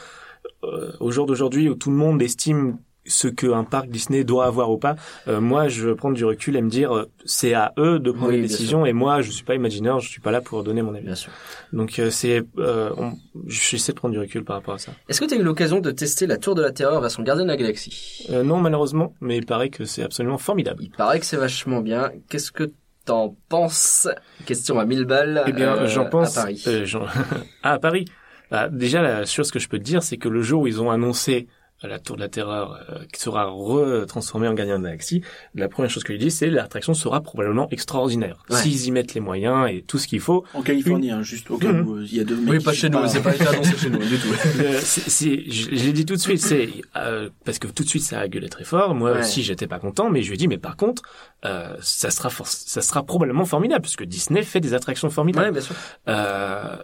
euh, 0.63 0.93
au 1.01 1.11
jour 1.11 1.27
d'aujourd'hui 1.27 1.69
où 1.69 1.75
tout 1.75 1.91
le 1.91 1.97
monde 1.97 2.21
estime 2.23 2.79
ce 3.09 3.29
qu'un 3.29 3.65
parc 3.65 3.89
Disney 3.89 4.25
doit 4.25 4.47
avoir 4.47 4.71
ou 4.71 4.79
pas, 4.79 4.97
euh, 5.29 5.41
moi 5.41 5.69
je 5.69 5.91
prends 5.91 6.11
du 6.11 6.25
recul 6.25 6.57
et 6.57 6.63
me 6.63 6.69
dire 6.71 6.95
euh, 6.95 7.11
c'est 7.25 7.55
à 7.55 7.73
eux 7.79 7.99
de 7.99 8.11
prendre 8.11 8.31
Oui, 8.33 8.37
les 8.37 8.43
décisions 8.49 8.85
et 8.87 8.93
moi 8.93 9.23
je 9.23 9.31
suis 9.31 9.45
pas 9.45 9.55
imagineur, 9.55 10.01
je 10.01 10.09
suis 10.09 10.21
pas 10.21 10.31
là 10.31 10.41
pour 10.41 10.63
donner 10.65 10.83
mon 10.83 10.95
avis. 10.95 11.05
Bien 11.07 11.15
sûr. 11.15 11.31
Donc 11.73 11.99
euh, 11.99 12.11
c'est 12.11 12.43
euh, 12.59 12.91
on- 12.97 13.13
j'essaie 13.47 13.93
de 13.93 13.97
prendre 13.99 14.13
du 14.15 14.21
recul 14.21 14.45
par 14.45 14.57
rapport 14.57 14.75
à 14.75 14.79
ça. 14.79 14.93
Est-ce 15.09 15.21
que 15.21 15.27
tu 15.27 15.35
as 15.35 15.37
eu 15.39 15.43
l'occasion 15.43 15.81
de 15.81 15.91
tester 15.91 16.27
la 16.27 16.37
Tour 16.39 16.55
de 16.55 16.63
la 16.63 16.73
Terreur 16.73 17.01
version 17.01 17.23
Gardien 17.23 17.45
de 17.45 17.51
la 17.51 17.57
Galaxie? 17.57 18.27
Euh, 18.31 18.43
non 18.43 18.59
malheureusement, 18.59 19.15
mais 19.21 19.37
il 19.37 19.47
paraît 19.47 19.71
que 19.71 19.85
c'est 19.85 20.03
absolument 20.03 20.39
formidable. 20.39 20.83
Il 20.83 20.91
paraît 20.91 21.21
que 21.21 21.27
c'est 21.27 21.37
vachement 21.37 21.81
bien. 21.81 22.11
Qu'est-ce 22.29 22.53
que 22.53 22.73
t'en 23.05 23.37
penses? 23.49 24.09
Question 24.47 24.79
à 24.81 24.85
1000 24.85 25.05
balles. 25.05 25.45
Eh 25.47 25.53
bien, 25.53 25.77
euh, 25.77 25.87
j'en 25.87 26.07
pense. 26.07 26.37
À 26.37 26.43
Paris. 26.43 26.65
euh, 26.67 26.85
j'en- 26.85 27.07
ah, 27.63 27.73
à 27.75 27.79
Paris. 27.79 28.05
Bah, 28.51 28.69
déjà, 28.69 29.03
la 29.03 29.25
chose 29.25 29.51
que 29.51 29.59
je 29.59 29.69
peux 29.69 29.79
te 29.79 29.83
dire, 29.85 30.03
c'est 30.03 30.17
que 30.19 30.29
le 30.29 30.41
jour 30.43 30.63
où 30.63 30.67
ils 30.69 30.81
ont 30.81 30.91
annoncé 30.91 31.49
euh, 31.85 31.89
la 31.89 31.99
Tour 31.99 32.17
de 32.17 32.21
la 32.23 32.29
Terreur 32.29 32.79
euh, 32.91 33.05
qui 33.13 33.21
sera 33.21 33.45
retransformée 33.47 34.49
en 34.49 34.55
Gardien 34.55 34.79
de 34.79 34.85
la 34.85 34.91
Galaxie, 34.91 35.23
la 35.55 35.69
première 35.69 35.91
chose 35.91 36.05
que 36.05 36.13
je 36.13 36.19
dis, 36.19 36.31
c'est 36.31 36.49
l'attraction 36.51 36.95
sera 36.95 37.21
probablement 37.21 37.69
extraordinaire. 37.71 38.45
Ouais. 38.51 38.57
S'ils 38.57 38.87
y 38.87 38.91
mettent 38.91 39.15
les 39.15 39.21
moyens 39.21 39.69
et 39.71 39.83
tout 39.83 39.99
ce 39.99 40.07
qu'il 40.09 40.21
faut. 40.21 40.45
En 40.55 40.63
Californie, 40.63 41.11
hein, 41.11 41.23
juste 41.23 41.51
au 41.51 41.59
cas 41.59 41.73
Mhm. 41.73 41.87
où 41.89 41.95
euh, 41.97 42.05
il 42.05 42.17
y 42.17 42.21
a 42.21 42.25
deux 42.25 42.37
mecs 42.37 42.49
Oui, 42.55 42.61
pas 42.61 42.73
chez 42.73 42.89
nous. 42.89 42.99
C'est 43.09 43.23
pas 43.23 43.35
été 43.35 43.47
annoncé 43.47 43.77
chez 43.77 43.91
nous 43.91 43.99
du 43.99 44.19
tout. 44.19 44.29
C'est- 44.81 45.51
je, 45.51 45.75
je 45.77 45.85
l'ai 45.85 45.93
dit 45.93 46.05
tout 46.07 46.15
de 46.15 46.21
suite, 46.21 46.41
c'est 46.41 46.69
euh, 46.97 47.29
parce 47.45 47.59
que 47.59 47.67
tout 47.69 47.83
de 47.85 47.89
suite 47.89 48.03
ça 48.03 48.21
a 48.21 48.29
gueulé 48.29 48.49
très 48.49 48.65
fort. 48.65 48.95
Moi 48.95 49.13
Ouais. 49.13 49.21
aussi, 49.21 49.43
j'étais 49.43 49.67
pas 49.67 49.79
content, 49.79 50.11
mais 50.11 50.23
je 50.23 50.29
lui 50.29 50.35
ai 50.35 50.39
dit, 50.39 50.49
mais 50.49 50.59
par 50.59 50.77
contre, 50.77 51.03
euh, 51.45 51.77
ça 51.81 52.11
sera 52.11 52.31
ça 52.31 52.81
sera 52.83 53.03
probablement 53.05 53.45
formidable, 53.45 53.83
parce 53.83 53.97
que 53.97 54.05
Disney 54.05 54.43
fait 54.43 54.61
des 54.61 54.75
attractions 54.75 55.11
formidables. 55.11 55.47
Ouais, 55.47 55.53
bien 55.53 55.61
sûr. 55.61 55.75
Euh, 56.09 56.77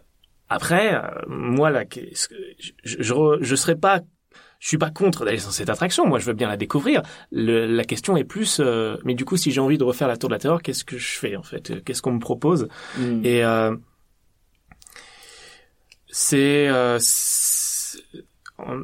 après, 0.48 0.94
euh, 0.94 1.00
moi 1.28 1.70
là, 1.70 1.84
qu'est-ce 1.84 2.28
que- 2.28 2.34
je, 2.58 2.72
je, 2.84 2.96
je, 3.02 3.14
je 3.40 3.54
serais 3.56 3.76
pas, 3.76 4.00
je 4.62 4.68
suis 4.68 4.78
pas 4.78 4.90
contre 4.90 5.24
d'aller 5.24 5.40
sur 5.40 5.50
cette 5.52 5.68
attraction. 5.70 6.06
Moi, 6.06 6.20
je 6.20 6.26
veux 6.26 6.34
bien 6.34 6.46
la 6.46 6.56
découvrir. 6.56 7.02
Le, 7.32 7.66
la 7.66 7.82
question 7.84 8.16
est 8.16 8.22
plus, 8.22 8.60
euh, 8.60 8.96
mais 9.04 9.14
du 9.14 9.24
coup, 9.24 9.36
si 9.36 9.50
j'ai 9.50 9.60
envie 9.60 9.76
de 9.76 9.82
refaire 9.82 10.06
la 10.06 10.16
Tour 10.16 10.28
de 10.28 10.34
la 10.34 10.38
Terreur, 10.38 10.62
qu'est-ce 10.62 10.84
que 10.84 10.96
je 10.98 11.18
fais 11.18 11.34
en 11.34 11.42
fait? 11.42 11.82
Qu'est-ce 11.84 12.00
qu'on 12.00 12.12
me 12.12 12.20
propose? 12.20 12.68
Mm. 12.96 13.24
Et 13.24 13.44
euh, 13.44 13.74
c'est, 16.06 16.68
euh, 16.68 16.98
c'est 17.00 17.98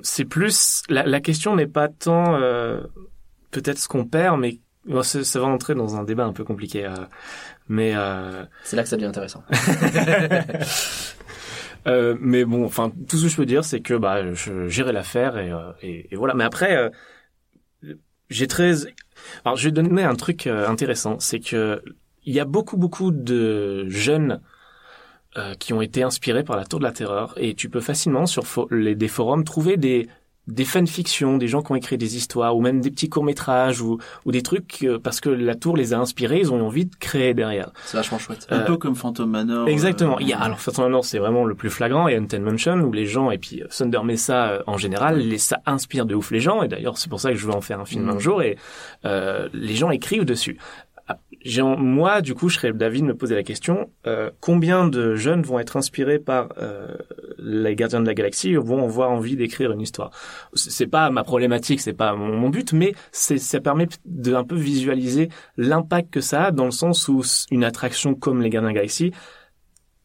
c'est 0.02 0.24
plus 0.24 0.82
la, 0.88 1.04
la 1.04 1.20
question 1.20 1.54
n'est 1.54 1.68
pas 1.68 1.86
tant 1.86 2.34
euh, 2.34 2.80
peut-être 3.52 3.78
ce 3.78 3.86
qu'on 3.86 4.04
perd, 4.04 4.40
mais 4.40 4.58
bon, 4.84 5.04
ça, 5.04 5.22
ça 5.22 5.38
va 5.38 5.46
entrer 5.46 5.76
dans 5.76 5.94
un 5.94 6.02
débat 6.02 6.24
un 6.24 6.32
peu 6.32 6.42
compliqué. 6.42 6.86
euh, 6.86 6.90
mais 7.68 7.92
euh, 7.94 8.44
C'est 8.64 8.74
là 8.74 8.82
que 8.82 8.88
ça 8.88 8.96
devient 8.96 9.06
intéressant. 9.06 9.44
Euh, 11.88 12.16
mais 12.20 12.44
bon, 12.44 12.64
enfin, 12.64 12.92
tout 13.08 13.16
ce 13.16 13.24
que 13.24 13.28
je 13.28 13.36
peux 13.36 13.46
dire, 13.46 13.64
c'est 13.64 13.80
que 13.80 13.94
bah, 13.94 14.32
je- 14.34 14.68
j'irai 14.68 14.92
la 14.92 15.02
faire 15.02 15.38
et, 15.38 15.50
euh, 15.50 15.72
et, 15.82 16.12
et 16.12 16.16
voilà. 16.16 16.34
Mais 16.34 16.44
après, 16.44 16.76
euh, 16.76 16.90
j'ai 18.30 18.46
très. 18.46 18.72
Alors, 19.44 19.56
je 19.56 19.64
vais 19.68 19.72
donner 19.72 20.04
un 20.04 20.14
truc 20.14 20.46
intéressant, 20.46 21.18
c'est 21.18 21.40
que 21.40 21.82
il 22.24 22.34
y 22.34 22.40
a 22.40 22.44
beaucoup, 22.44 22.76
beaucoup 22.76 23.10
de 23.10 23.88
jeunes 23.88 24.40
qui 25.60 25.72
ont 25.72 25.80
été 25.80 26.02
inspirés 26.02 26.42
par 26.42 26.56
la 26.56 26.64
Tour 26.64 26.80
de 26.80 26.84
la 26.84 26.90
Terreur 26.90 27.32
et 27.36 27.54
tu 27.54 27.70
peux 27.70 27.80
facilement 27.80 28.26
sur 28.26 28.44
les, 28.72 28.96
des 28.96 29.08
forums 29.08 29.44
trouver 29.44 29.76
des 29.76 30.08
des 30.48 30.64
fanfictions, 30.64 31.36
des 31.36 31.46
gens 31.46 31.62
qui 31.62 31.70
ont 31.72 31.76
écrit 31.76 31.98
des 31.98 32.16
histoires 32.16 32.56
ou 32.56 32.60
même 32.60 32.80
des 32.80 32.90
petits 32.90 33.08
courts 33.08 33.22
métrages 33.24 33.80
ou, 33.80 33.98
ou 34.24 34.32
des 34.32 34.42
trucs 34.42 34.82
euh, 34.82 34.98
parce 34.98 35.20
que 35.20 35.28
la 35.28 35.54
tour 35.54 35.76
les 35.76 35.92
a 35.94 35.98
inspirés, 35.98 36.40
ils 36.40 36.52
ont 36.52 36.58
eu 36.58 36.62
envie 36.62 36.86
de 36.86 36.94
créer 36.96 37.34
derrière. 37.34 37.70
C'est 37.84 37.96
vachement 37.98 38.18
chouette. 38.18 38.46
Un 38.50 38.60
Euh, 38.60 38.64
peu 38.64 38.76
comme 38.78 38.96
Phantom 38.96 39.30
Manor. 39.30 39.68
Exactement. 39.68 40.14
euh, 40.16 40.20
Il 40.22 40.28
y 40.28 40.32
a, 40.32 40.40
alors, 40.40 40.58
Phantom 40.58 40.84
Manor, 40.86 41.04
c'est 41.04 41.18
vraiment 41.18 41.44
le 41.44 41.54
plus 41.54 41.70
flagrant, 41.70 42.08
et 42.08 42.16
Haunted 42.18 42.40
Mansion, 42.42 42.76
où 42.80 42.92
les 42.92 43.06
gens, 43.06 43.30
et 43.30 43.38
puis 43.38 43.62
euh, 43.62 43.66
Thunder 43.68 44.00
Mesa, 44.04 44.48
euh, 44.48 44.62
en 44.66 44.76
général, 44.78 45.18
les, 45.18 45.38
ça 45.38 45.60
inspire 45.66 46.06
de 46.06 46.14
ouf 46.14 46.30
les 46.30 46.40
gens, 46.40 46.62
et 46.62 46.68
d'ailleurs, 46.68 46.98
c'est 46.98 47.10
pour 47.10 47.20
ça 47.20 47.30
que 47.30 47.36
je 47.36 47.46
veux 47.46 47.54
en 47.54 47.60
faire 47.60 47.78
un 47.80 47.84
film 47.84 48.04
Mhm. 48.04 48.10
un 48.16 48.18
jour, 48.18 48.42
et 48.42 48.56
euh, 49.04 49.48
les 49.52 49.74
gens 49.74 49.90
écrivent 49.90 50.24
dessus. 50.24 50.56
Ah, 51.08 51.18
moi, 51.78 52.20
du 52.20 52.34
coup, 52.34 52.48
je 52.50 52.56
serais 52.56 52.72
d'avis 52.72 53.00
de 53.00 53.06
me 53.06 53.14
poser 53.14 53.34
la 53.34 53.42
question, 53.42 53.90
euh, 54.06 54.30
combien 54.40 54.86
de 54.86 55.14
jeunes 55.14 55.40
vont 55.42 55.58
être 55.58 55.76
inspirés 55.78 56.18
par 56.18 56.48
euh, 56.58 56.94
les 57.38 57.74
Gardiens 57.74 58.00
de 58.00 58.06
la 58.06 58.12
Galaxie, 58.14 58.54
vont 58.56 58.84
avoir 58.84 59.10
envie 59.10 59.34
d'écrire 59.36 59.72
une 59.72 59.80
histoire? 59.80 60.10
C'est 60.54 60.86
pas 60.86 61.08
ma 61.10 61.24
problématique, 61.24 61.80
c'est 61.80 61.94
pas 61.94 62.14
mon, 62.14 62.36
mon 62.36 62.50
but, 62.50 62.72
mais 62.74 62.94
ça 63.12 63.60
permet 63.60 63.88
de 64.04 64.34
un 64.34 64.44
peu 64.44 64.56
visualiser 64.56 65.30
l'impact 65.56 66.12
que 66.12 66.20
ça 66.20 66.46
a, 66.46 66.50
dans 66.50 66.66
le 66.66 66.70
sens 66.72 67.08
où 67.08 67.22
une 67.50 67.64
attraction 67.64 68.14
comme 68.14 68.42
les 68.42 68.50
Gardiens 68.50 68.68
de 68.68 68.74
la 68.74 68.80
Galaxie 68.80 69.12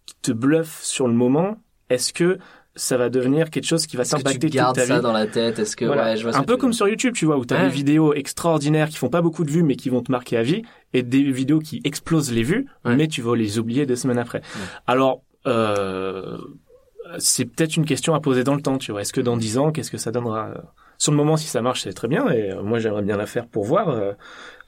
qui 0.06 0.16
te 0.22 0.32
bluffe 0.32 0.82
sur 0.84 1.08
le 1.08 1.14
moment, 1.14 1.58
est-ce 1.90 2.14
que 2.14 2.38
ça 2.76 2.98
va 2.98 3.10
devenir 3.10 3.50
quelque 3.52 3.66
chose 3.68 3.86
qui 3.86 3.98
va 3.98 4.04
t'impacter 4.04 4.50
toute 4.50 4.58
ta 4.74 4.74
ça 4.86 4.96
vie? 4.96 5.02
dans 5.02 5.12
la 5.14 5.28
tête? 5.28 5.60
Est-ce 5.60 5.76
que 5.76 5.86
Voilà. 5.86 6.06
ouais, 6.06 6.18
je 6.18 6.24
vois 6.28 6.36
un 6.36 6.44
peu 6.44 6.58
comme 6.58 6.74
sur 6.74 6.88
YouTube, 6.88 7.14
tu 7.14 7.26
vois, 7.26 7.38
où 7.38 7.46
tu 7.46 7.54
as 7.54 7.58
Ouais. 7.58 7.64
des 7.66 7.70
vidéos 7.70 8.14
extraordinaires 8.16 8.90
qui 8.90 8.98
font 8.98 9.10
pas 9.10 9.22
beaucoup 9.22 9.44
de 9.44 9.52
vues, 9.52 9.62
mais 9.64 9.76
qui 9.76 9.90
vont 9.90 10.02
te 10.02 10.12
marquer 10.12 10.38
à 10.38 10.44
vie, 10.44 10.64
et 10.94 11.04
des 11.04 11.24
vidéos 11.24 11.60
qui 11.60 11.82
explosent 11.84 12.32
les 12.32 12.44
vues, 12.44 12.68
Ouais. 12.86 12.96
mais 12.96 13.08
tu 13.08 13.22
vas 13.22 13.36
les 13.36 13.60
oublier 13.60 13.86
deux 13.86 13.96
semaines 13.96 14.20
après. 14.20 14.42
Alors, 14.88 15.22
euh, 15.48 16.38
c'est 17.20 17.46
peut-être 17.46 17.76
une 17.76 17.86
question 17.86 18.14
à 18.16 18.20
poser 18.20 18.44
dans 18.44 18.56
le 18.56 18.62
temps, 18.62 18.78
tu 18.78 18.92
vois. 18.92 19.02
Est-ce 19.02 19.14
que 19.14 19.22
dans 19.22 19.38
dix 19.38 19.58
ans, 19.58 19.72
qu'est-ce 19.72 19.92
que 19.92 19.98
ça 19.98 20.12
donnera? 20.12 20.52
Sur 20.98 21.12
le 21.12 21.18
moment, 21.18 21.38
si 21.38 21.48
ça 21.48 21.62
marche, 21.62 21.82
c'est 21.82 21.94
très 21.94 22.08
bien, 22.08 22.30
et 22.30 22.52
euh, 22.52 22.62
moi, 22.64 22.80
j'aimerais 22.80 23.02
bien 23.02 23.18
la 23.18 23.26
faire 23.26 23.48
pour 23.48 23.66
voir. 23.66 23.90
euh, 23.90 24.14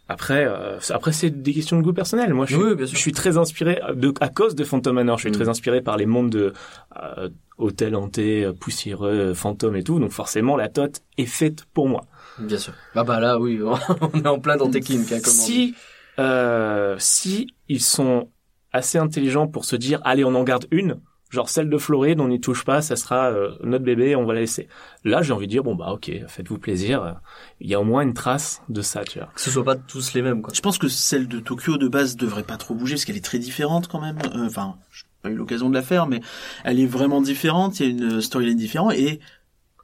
après, 0.07 0.45
euh, 0.45 0.77
après 0.91 1.11
c'est 1.11 1.31
des 1.31 1.51
questions 1.51 1.77
de 1.77 1.81
goût 1.81 1.91
personnel. 1.93 2.31
Moi, 2.35 2.45
je 2.45 2.53
suis, 2.55 2.63
Oui, 2.63 2.75
bien 2.75 2.85
sûr. 2.85 2.95
je 2.95 3.01
suis 3.01 3.11
très 3.11 3.37
inspiré 3.39 3.81
de, 3.95 4.13
à 4.21 4.29
cause 4.29 4.53
de 4.53 4.63
Phantom 4.63 4.93
Manor. 4.93 5.17
Je 5.17 5.21
suis 5.23 5.29
Mm. 5.31 5.33
très 5.33 5.49
inspiré 5.49 5.81
par 5.81 5.97
les 5.97 6.05
mondes 6.05 6.29
de 6.29 6.53
euh, 7.01 7.29
hôtels 7.57 7.95
hantés, 7.95 8.43
euh, 8.45 8.53
poussiéreux, 8.53 9.33
fantômes 9.33 9.75
et 9.77 9.83
tout. 9.83 9.99
Donc 9.99 10.11
forcément, 10.11 10.57
la 10.57 10.69
tote 10.69 11.01
est 11.17 11.25
faite 11.25 11.65
pour 11.73 11.89
moi. 11.89 12.01
Bien 12.37 12.59
sûr. 12.59 12.73
Bah 12.93 13.03
bah 13.03 13.19
là, 13.19 13.39
oui, 13.39 13.59
on 14.13 14.19
est 14.19 14.27
en 14.27 14.37
plein 14.39 14.57
dans 14.57 14.69
Tekken, 14.69 15.01
hein. 15.11 15.19
Si, 15.23 15.73
euh, 16.19 16.95
si 16.99 17.53
ils 17.67 17.81
sont 17.81 18.29
assez 18.71 18.97
intelligents 18.97 19.47
pour 19.47 19.65
se 19.65 19.75
dire, 19.75 20.01
allez, 20.03 20.23
on 20.23 20.35
en 20.35 20.43
garde 20.43 20.65
une, 20.71 20.99
genre 21.29 21.49
celle 21.49 21.69
de 21.69 21.77
Floride, 21.77 22.19
on 22.19 22.27
n'y 22.27 22.39
touche 22.39 22.65
pas, 22.65 22.81
ça 22.81 22.95
sera 22.95 23.31
euh, 23.31 23.51
notre 23.63 23.83
bébé, 23.83 24.15
on 24.15 24.25
va 24.25 24.33
la 24.33 24.41
laisser. 24.41 24.67
Là, 25.03 25.21
j'ai 25.21 25.33
envie 25.33 25.47
de 25.47 25.51
dire, 25.51 25.63
bon 25.63 25.75
bah 25.75 25.91
ok, 25.91 26.11
faites-vous 26.27 26.57
plaisir. 26.59 27.19
Il 27.59 27.69
y 27.69 27.73
a 27.73 27.79
au 27.79 27.83
moins 27.83 28.01
une 28.01 28.13
trace 28.13 28.61
de 28.69 28.81
ça, 28.81 29.03
tu 29.03 29.19
vois. 29.19 29.29
Que 29.33 29.41
ce 29.41 29.51
soit 29.51 29.63
pas 29.63 29.75
tous 29.75 30.13
les 30.13 30.21
mêmes, 30.21 30.41
quoi. 30.41 30.53
Je 30.53 30.61
pense 30.61 30.77
que 30.77 30.87
celle 30.87 31.27
de 31.27 31.39
Tokyo 31.39 31.77
de 31.77 31.87
base 31.87 32.15
devrait 32.15 32.43
pas 32.43 32.57
trop 32.57 32.73
bouger 32.73 32.95
parce 32.95 33.05
qu'elle 33.05 33.17
est 33.17 33.25
très 33.25 33.39
différente 33.39 33.87
quand 33.87 34.01
même. 34.01 34.17
Euh, 34.35 34.45
Enfin, 34.45 34.75
j'ai 34.91 35.03
pas 35.21 35.29
eu 35.29 35.35
l'occasion 35.35 35.69
de 35.69 35.73
la 35.73 35.81
faire, 35.81 36.07
mais 36.07 36.21
elle 36.63 36.79
est 36.79 36.85
vraiment 36.85 37.21
différente. 37.21 37.79
Il 37.79 37.85
y 37.85 37.87
a 37.87 37.91
une 37.91 38.21
storyline 38.21 38.57
différente 38.57 38.93
et 38.93 39.19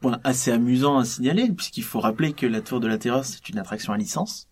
point 0.02 0.20
assez 0.24 0.52
amusant 0.52 0.98
à 0.98 1.06
signaler 1.06 1.50
puisqu'il 1.52 1.84
faut 1.84 2.00
rappeler 2.00 2.34
que 2.34 2.46
la 2.46 2.60
Tour 2.62 2.80
de 2.82 2.88
la 2.88 2.98
Terreur 2.98 3.24
c'est 3.24 3.48
une 3.50 3.58
attraction 3.60 3.94
à 3.94 3.98
licence. 3.98 4.48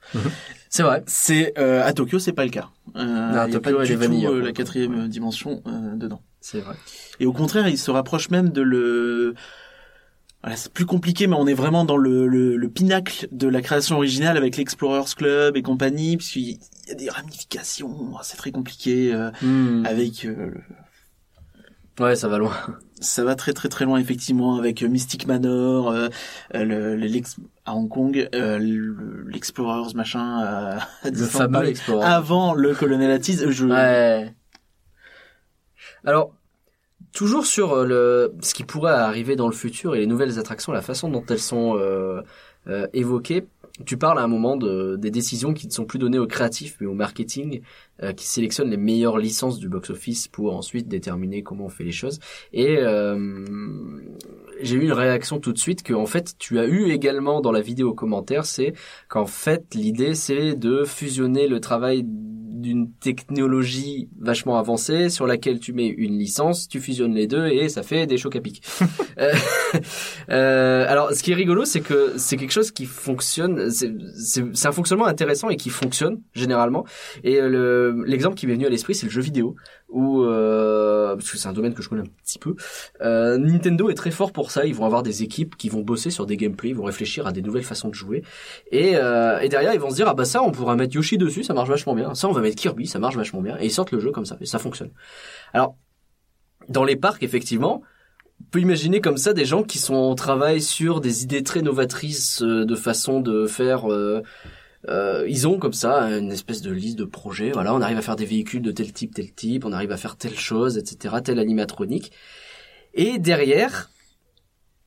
C'est 0.69 0.83
vrai. 0.83 1.03
C'est 1.07 1.53
euh, 1.57 1.83
à 1.85 1.91
Tokyo 1.93 2.19
c'est 2.19 2.31
pas 2.33 2.45
le 2.45 2.51
cas. 2.51 2.69
Euh, 2.95 3.31
il 3.31 3.35
y 3.35 3.37
a 3.37 3.45
Tokyo, 3.47 3.59
pas 3.59 3.69
elle 3.81 3.87
du 3.87 3.91
est 3.91 3.95
tout 3.95 4.01
vanilla, 4.01 4.29
euh, 4.29 4.41
la 4.41 4.51
quatrième 4.53 5.07
dimension 5.09 5.61
euh, 5.67 5.95
dedans. 5.95 6.21
C'est 6.41 6.61
vrai. 6.61 6.75
Et 7.19 7.25
au 7.25 7.33
contraire, 7.33 7.67
il 7.67 7.77
se 7.77 7.91
rapproche 7.91 8.29
même 8.29 8.49
de 8.49 8.61
le. 8.61 9.35
Voilà, 10.41 10.55
c'est 10.55 10.71
plus 10.71 10.85
compliqué, 10.85 11.27
mais 11.27 11.35
on 11.37 11.47
est 11.47 11.53
vraiment 11.53 11.83
dans 11.83 11.97
le, 11.97 12.25
le, 12.25 12.55
le 12.55 12.69
pinacle 12.69 13.27
de 13.33 13.49
la 13.49 13.61
création 13.61 13.97
originale 13.97 14.37
avec 14.37 14.55
l'Explorers 14.55 15.13
Club 15.17 15.57
et 15.57 15.61
compagnie, 15.61 16.15
puisqu'il 16.15 16.51
y 16.87 16.91
a 16.91 16.95
des 16.95 17.09
ramifications, 17.09 18.13
c'est 18.23 18.37
très 18.37 18.51
compliqué 18.51 19.13
euh, 19.13 19.31
Hmm. 19.41 19.85
avec. 19.85 20.23
euh, 20.23 20.51
le- 21.97 22.05
Ouais, 22.05 22.15
ça 22.15 22.29
va 22.29 22.37
loin. 22.37 22.55
Ça 22.99 23.23
va 23.23 23.35
très 23.35 23.53
très 23.53 23.69
très 23.69 23.85
loin 23.85 23.99
effectivement 23.99 24.55
avec 24.57 24.83
euh, 24.83 24.87
Mystic 24.87 25.27
Manor, 25.27 25.89
euh, 25.89 26.07
euh, 26.55 26.95
le, 26.95 27.21
à 27.65 27.75
Hong 27.75 27.89
Kong, 27.89 28.29
euh, 28.35 28.57
le- 28.59 29.25
l'Explorers 29.29 29.93
machin 29.95 30.39
à 30.39 30.79
Le 31.09 31.13
fameux 31.25 31.65
Explorer. 31.67 32.05
avant 32.05 32.53
le 32.53 32.73
Colonel 32.75 33.11
Attis. 33.11 33.37
Je... 33.49 33.65
Ouais. 33.65 34.33
Alors, 36.05 36.33
toujours 37.13 37.45
sur 37.45 37.73
euh, 37.73 37.85
le 37.85 38.33
ce 38.41 38.53
qui 38.53 38.63
pourrait 38.63 38.91
arriver 38.93 39.35
dans 39.35 39.47
le 39.47 39.53
futur 39.53 39.95
et 39.95 39.99
les 39.99 40.07
nouvelles 40.07 40.39
attractions, 40.39 40.71
la 40.71 40.81
façon 40.81 41.09
dont 41.09 41.23
elles 41.29 41.39
sont 41.39 41.75
euh, 41.77 42.21
euh, 42.67 42.87
évoquées, 42.93 43.47
tu 43.85 43.97
parles 43.97 44.19
à 44.19 44.23
un 44.23 44.27
moment 44.27 44.57
de, 44.57 44.95
des 44.97 45.11
décisions 45.11 45.53
qui 45.53 45.67
ne 45.67 45.71
sont 45.71 45.85
plus 45.85 45.99
données 45.99 46.19
aux 46.19 46.27
créatifs 46.27 46.77
mais 46.79 46.87
au 46.87 46.93
marketing 46.93 47.61
euh, 48.03 48.13
qui 48.13 48.27
sélectionne 48.27 48.69
les 48.69 48.77
meilleures 48.77 49.17
licences 49.17 49.59
du 49.59 49.69
box-office 49.69 50.27
pour 50.27 50.55
ensuite 50.55 50.87
déterminer 50.87 51.43
comment 51.43 51.65
on 51.65 51.69
fait 51.69 51.83
les 51.83 51.91
choses. 51.91 52.19
Et 52.53 52.77
euh, 52.77 53.37
j'ai 54.61 54.75
eu 54.75 54.81
une 54.81 54.93
réaction 54.93 55.39
tout 55.39 55.53
de 55.53 55.57
suite 55.57 55.83
que 55.83 55.93
en 55.93 56.05
fait 56.05 56.35
tu 56.37 56.59
as 56.59 56.65
eu 56.65 56.91
également 56.91 57.41
dans 57.41 57.51
la 57.51 57.61
vidéo 57.61 57.93
commentaire, 57.93 58.45
c'est 58.45 58.73
qu'en 59.07 59.25
fait 59.25 59.75
l'idée 59.75 60.15
c'est 60.15 60.55
de 60.55 60.83
fusionner 60.83 61.47
le 61.47 61.59
travail 61.59 62.05
d'une 62.59 62.91
technologie 62.91 64.09
vachement 64.19 64.57
avancée 64.57 65.09
sur 65.09 65.25
laquelle 65.27 65.59
tu 65.59 65.73
mets 65.73 65.87
une 65.87 66.17
licence, 66.17 66.67
tu 66.67 66.79
fusionnes 66.79 67.13
les 67.13 67.27
deux 67.27 67.47
et 67.47 67.69
ça 67.69 67.83
fait 67.83 68.05
des 68.07 68.17
chocs 68.17 68.35
à 68.35 68.41
pic. 68.41 68.61
Euh, 69.19 69.33
euh, 70.29 70.85
alors, 70.87 71.11
ce 71.11 71.21
qui 71.21 71.33
est 71.33 71.35
rigolo, 71.35 71.65
c'est 71.65 71.81
que 71.81 72.13
c'est 72.15 72.37
quelque 72.37 72.53
chose 72.53 72.71
qui 72.71 72.85
fonctionne. 72.85 73.69
C'est 73.69 74.65
un 74.65 74.71
fonctionnement 74.71 75.07
intéressant 75.07 75.49
et 75.49 75.57
qui 75.57 75.69
fonctionne 75.69 76.21
généralement. 76.33 76.85
Et 77.25 77.37
euh, 77.41 78.01
l'exemple 78.05 78.37
qui 78.37 78.47
m'est 78.47 78.53
venu 78.53 78.65
à 78.65 78.69
l'esprit, 78.69 78.95
c'est 78.95 79.07
le 79.07 79.11
jeu 79.11 79.21
vidéo 79.21 79.57
où 79.89 80.23
euh, 80.23 81.15
parce 81.15 81.31
que 81.31 81.37
c'est 81.37 81.47
un 81.47 81.53
domaine 81.53 81.73
que 81.73 81.81
je 81.81 81.89
connais 81.89 82.01
un 82.01 82.11
petit 82.23 82.39
peu. 82.39 82.55
Euh, 83.01 83.37
Nintendo 83.37 83.89
est 83.89 83.95
très 83.95 84.11
fort 84.11 84.31
pour 84.31 84.51
ça. 84.51 84.65
Ils 84.65 84.75
vont 84.75 84.85
avoir 84.85 85.03
des 85.03 85.23
équipes 85.23 85.55
qui 85.57 85.69
vont 85.69 85.81
bosser 85.81 86.11
sur 86.11 86.25
des 86.25 86.37
gameplays, 86.37 86.69
ils 86.69 86.75
vont 86.75 86.83
réfléchir 86.83 87.27
à 87.27 87.31
des 87.31 87.41
nouvelles 87.41 87.63
façons 87.63 87.89
de 87.89 87.95
jouer, 87.95 88.23
et, 88.71 88.95
euh, 88.95 89.39
et 89.39 89.49
derrière 89.49 89.73
ils 89.73 89.79
vont 89.79 89.89
se 89.89 89.95
dire 89.95 90.07
ah 90.07 90.13
bah 90.13 90.25
ça 90.25 90.43
on 90.43 90.51
pourra 90.51 90.75
mettre 90.75 90.95
Yoshi 90.95 91.17
dessus, 91.17 91.43
ça 91.43 91.53
marche 91.53 91.69
vachement 91.69 91.95
bien. 91.95 92.13
Ça 92.15 92.27
on 92.27 92.31
va 92.31 92.41
mettre 92.41 92.55
Kirby, 92.55 92.87
ça 92.87 92.99
marche 92.99 93.15
vachement 93.15 93.41
bien, 93.41 93.57
et 93.59 93.65
ils 93.65 93.71
sortent 93.71 93.91
le 93.91 93.99
jeu 93.99 94.11
comme 94.11 94.25
ça 94.25 94.37
et 94.41 94.45
ça 94.45 94.59
fonctionne. 94.59 94.91
Alors 95.53 95.75
dans 96.67 96.83
les 96.83 96.95
parcs 96.95 97.23
effectivement. 97.23 97.81
On 98.41 98.51
peut 98.51 98.61
imaginer 98.61 99.01
comme 99.01 99.17
ça 99.17 99.33
des 99.33 99.43
gens 99.43 99.63
qui 99.63 99.77
sont 99.77 99.95
en 99.95 100.15
travail 100.15 100.61
sur 100.61 101.01
des 101.01 101.23
idées 101.23 101.43
très 101.43 101.61
novatrices 101.61 102.41
euh, 102.41 102.65
de 102.65 102.75
façon 102.75 103.19
de 103.19 103.45
faire 103.45 103.91
euh, 103.91 104.23
euh, 104.87 105.25
ils 105.27 105.47
ont 105.47 105.57
comme 105.57 105.73
ça 105.73 106.03
une 106.03 106.31
espèce 106.31 106.61
de 106.61 106.71
liste 106.71 106.97
de 106.97 107.05
projets. 107.05 107.51
Voilà, 107.51 107.73
on 107.73 107.81
arrive 107.81 107.97
à 107.97 108.01
faire 108.01 108.15
des 108.15 108.25
véhicules 108.25 108.61
de 108.61 108.71
tel 108.71 108.93
type, 108.93 109.13
tel 109.13 109.31
type, 109.33 109.65
on 109.65 109.73
arrive 109.73 109.91
à 109.91 109.97
faire 109.97 110.15
telle 110.15 110.37
chose, 110.37 110.77
etc., 110.77 111.15
telle 111.23 111.39
animatronique. 111.39 112.11
Et 112.93 113.19
derrière, 113.19 113.89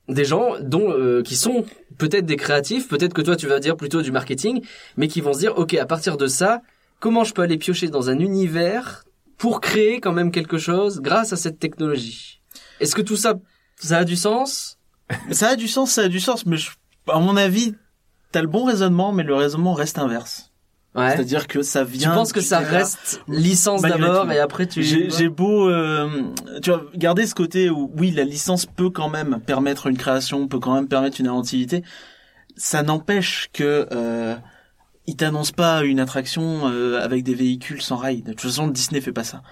des 0.09 0.24
gens 0.24 0.55
dont 0.61 0.90
euh, 0.90 1.22
qui 1.22 1.36
sont 1.36 1.64
peut-être 1.99 2.26
des 2.26 2.36
créatifs, 2.36 2.88
peut-être 2.88 3.14
que 3.14 3.22
toi 3.22 3.36
tu 3.36 3.47
vas 3.47 3.61
dire 3.61 3.76
plutôt 3.76 4.03
du 4.03 4.12
marketing, 4.12 4.62
mais 4.97 5.09
qui 5.09 5.20
vont 5.20 5.32
se 5.32 5.38
dire 5.38 5.57
ok 5.57 5.74
à 5.74 5.86
partir 5.86 6.16
de 6.16 6.26
ça, 6.26 6.62
comment 6.99 7.24
je 7.24 7.34
peux 7.34 7.43
aller 7.43 7.59
piocher 7.59 7.88
dans 7.88 8.11
un 8.11 8.18
univers 8.18 9.05
pour 9.36 9.61
créer 9.61 10.01
quand 10.01 10.12
même 10.12 10.30
quelque 10.30 10.59
chose 10.59 11.01
grâce 11.01 11.32
à 11.32 11.36
cette 11.36 11.59
technologie? 11.59 12.40
Est-ce 12.80 12.95
que 12.95 13.03
tout 13.03 13.16
ça 13.16 13.38
ça 13.76 13.99
a 13.99 14.05
du 14.05 14.16
sens? 14.16 14.78
Ça 15.30 15.51
a 15.51 15.57
du 15.57 15.68
sens, 15.68 15.93
ça 15.93 16.03
a 16.03 16.09
du 16.09 16.20
sens, 16.20 16.47
mais 16.47 16.57
à 17.09 17.18
mon 17.18 17.36
avis, 17.36 17.74
t'as 18.32 18.42
le 18.42 18.48
bon 18.48 18.64
raisonnement, 18.64 19.12
mais 19.12 19.22
le 19.22 19.34
raisonnement 19.34 19.74
reste 19.74 19.98
inverse. 19.98 20.52
Ouais. 20.94 21.10
C'est-à-dire 21.10 21.46
que 21.46 21.62
ça 21.62 21.84
vient. 21.84 22.10
Tu 22.10 22.14
penses 22.14 22.32
que 22.32 22.42
ça 22.42 22.58
reste 22.58 23.22
licence 23.26 23.80
d'abord 23.80 24.30
et 24.30 24.38
après 24.38 24.66
tu. 24.66 24.82
J'ai 24.82 25.28
beau, 25.28 25.68
euh, 25.70 26.32
tu 26.62 26.70
vois, 26.70 26.84
garder 26.94 27.26
ce 27.26 27.34
côté 27.34 27.70
où 27.70 27.90
oui, 27.96 28.10
la 28.10 28.24
licence 28.24 28.66
peut 28.66 28.90
quand 28.90 29.08
même 29.08 29.40
permettre 29.46 29.86
une 29.86 29.96
création, 29.96 30.48
peut 30.48 30.58
quand 30.58 30.74
même 30.74 30.88
permettre 30.88 31.20
une 31.20 31.28
inventivité. 31.28 31.82
Ça 32.56 32.82
n'empêche 32.82 33.48
que 33.54 33.88
euh, 33.92 34.36
il 35.06 35.16
t'annonce 35.16 35.52
pas 35.52 35.82
une 35.82 35.98
attraction 35.98 36.68
euh, 36.68 37.00
avec 37.02 37.24
des 37.24 37.34
véhicules 37.34 37.80
sans 37.80 37.96
rail. 37.96 38.22
De 38.22 38.32
toute 38.32 38.42
façon, 38.42 38.68
Disney 38.68 39.00
fait 39.00 39.12
pas 39.12 39.24
ça. 39.24 39.42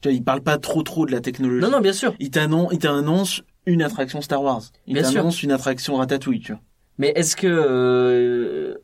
Tu 0.00 0.08
vois, 0.08 0.16
il 0.16 0.24
parle 0.24 0.40
pas 0.40 0.56
trop 0.56 0.82
trop 0.82 1.04
de 1.04 1.12
la 1.12 1.20
technologie. 1.20 1.60
Non 1.60 1.70
non, 1.70 1.80
bien 1.80 1.92
sûr. 1.92 2.14
Il 2.18 2.30
t'annonce, 2.30 2.72
il 2.72 2.78
t'annonce 2.78 3.42
une 3.66 3.82
attraction 3.82 4.22
Star 4.22 4.42
Wars. 4.42 4.62
Il 4.86 5.02
t'annonce 5.02 5.42
une 5.42 5.52
attraction 5.52 5.96
Ratatouille, 5.96 6.40
tu 6.40 6.52
vois. 6.52 6.62
Mais 6.98 7.12
est-ce 7.14 7.36
que 7.36 7.46
euh, 7.46 8.74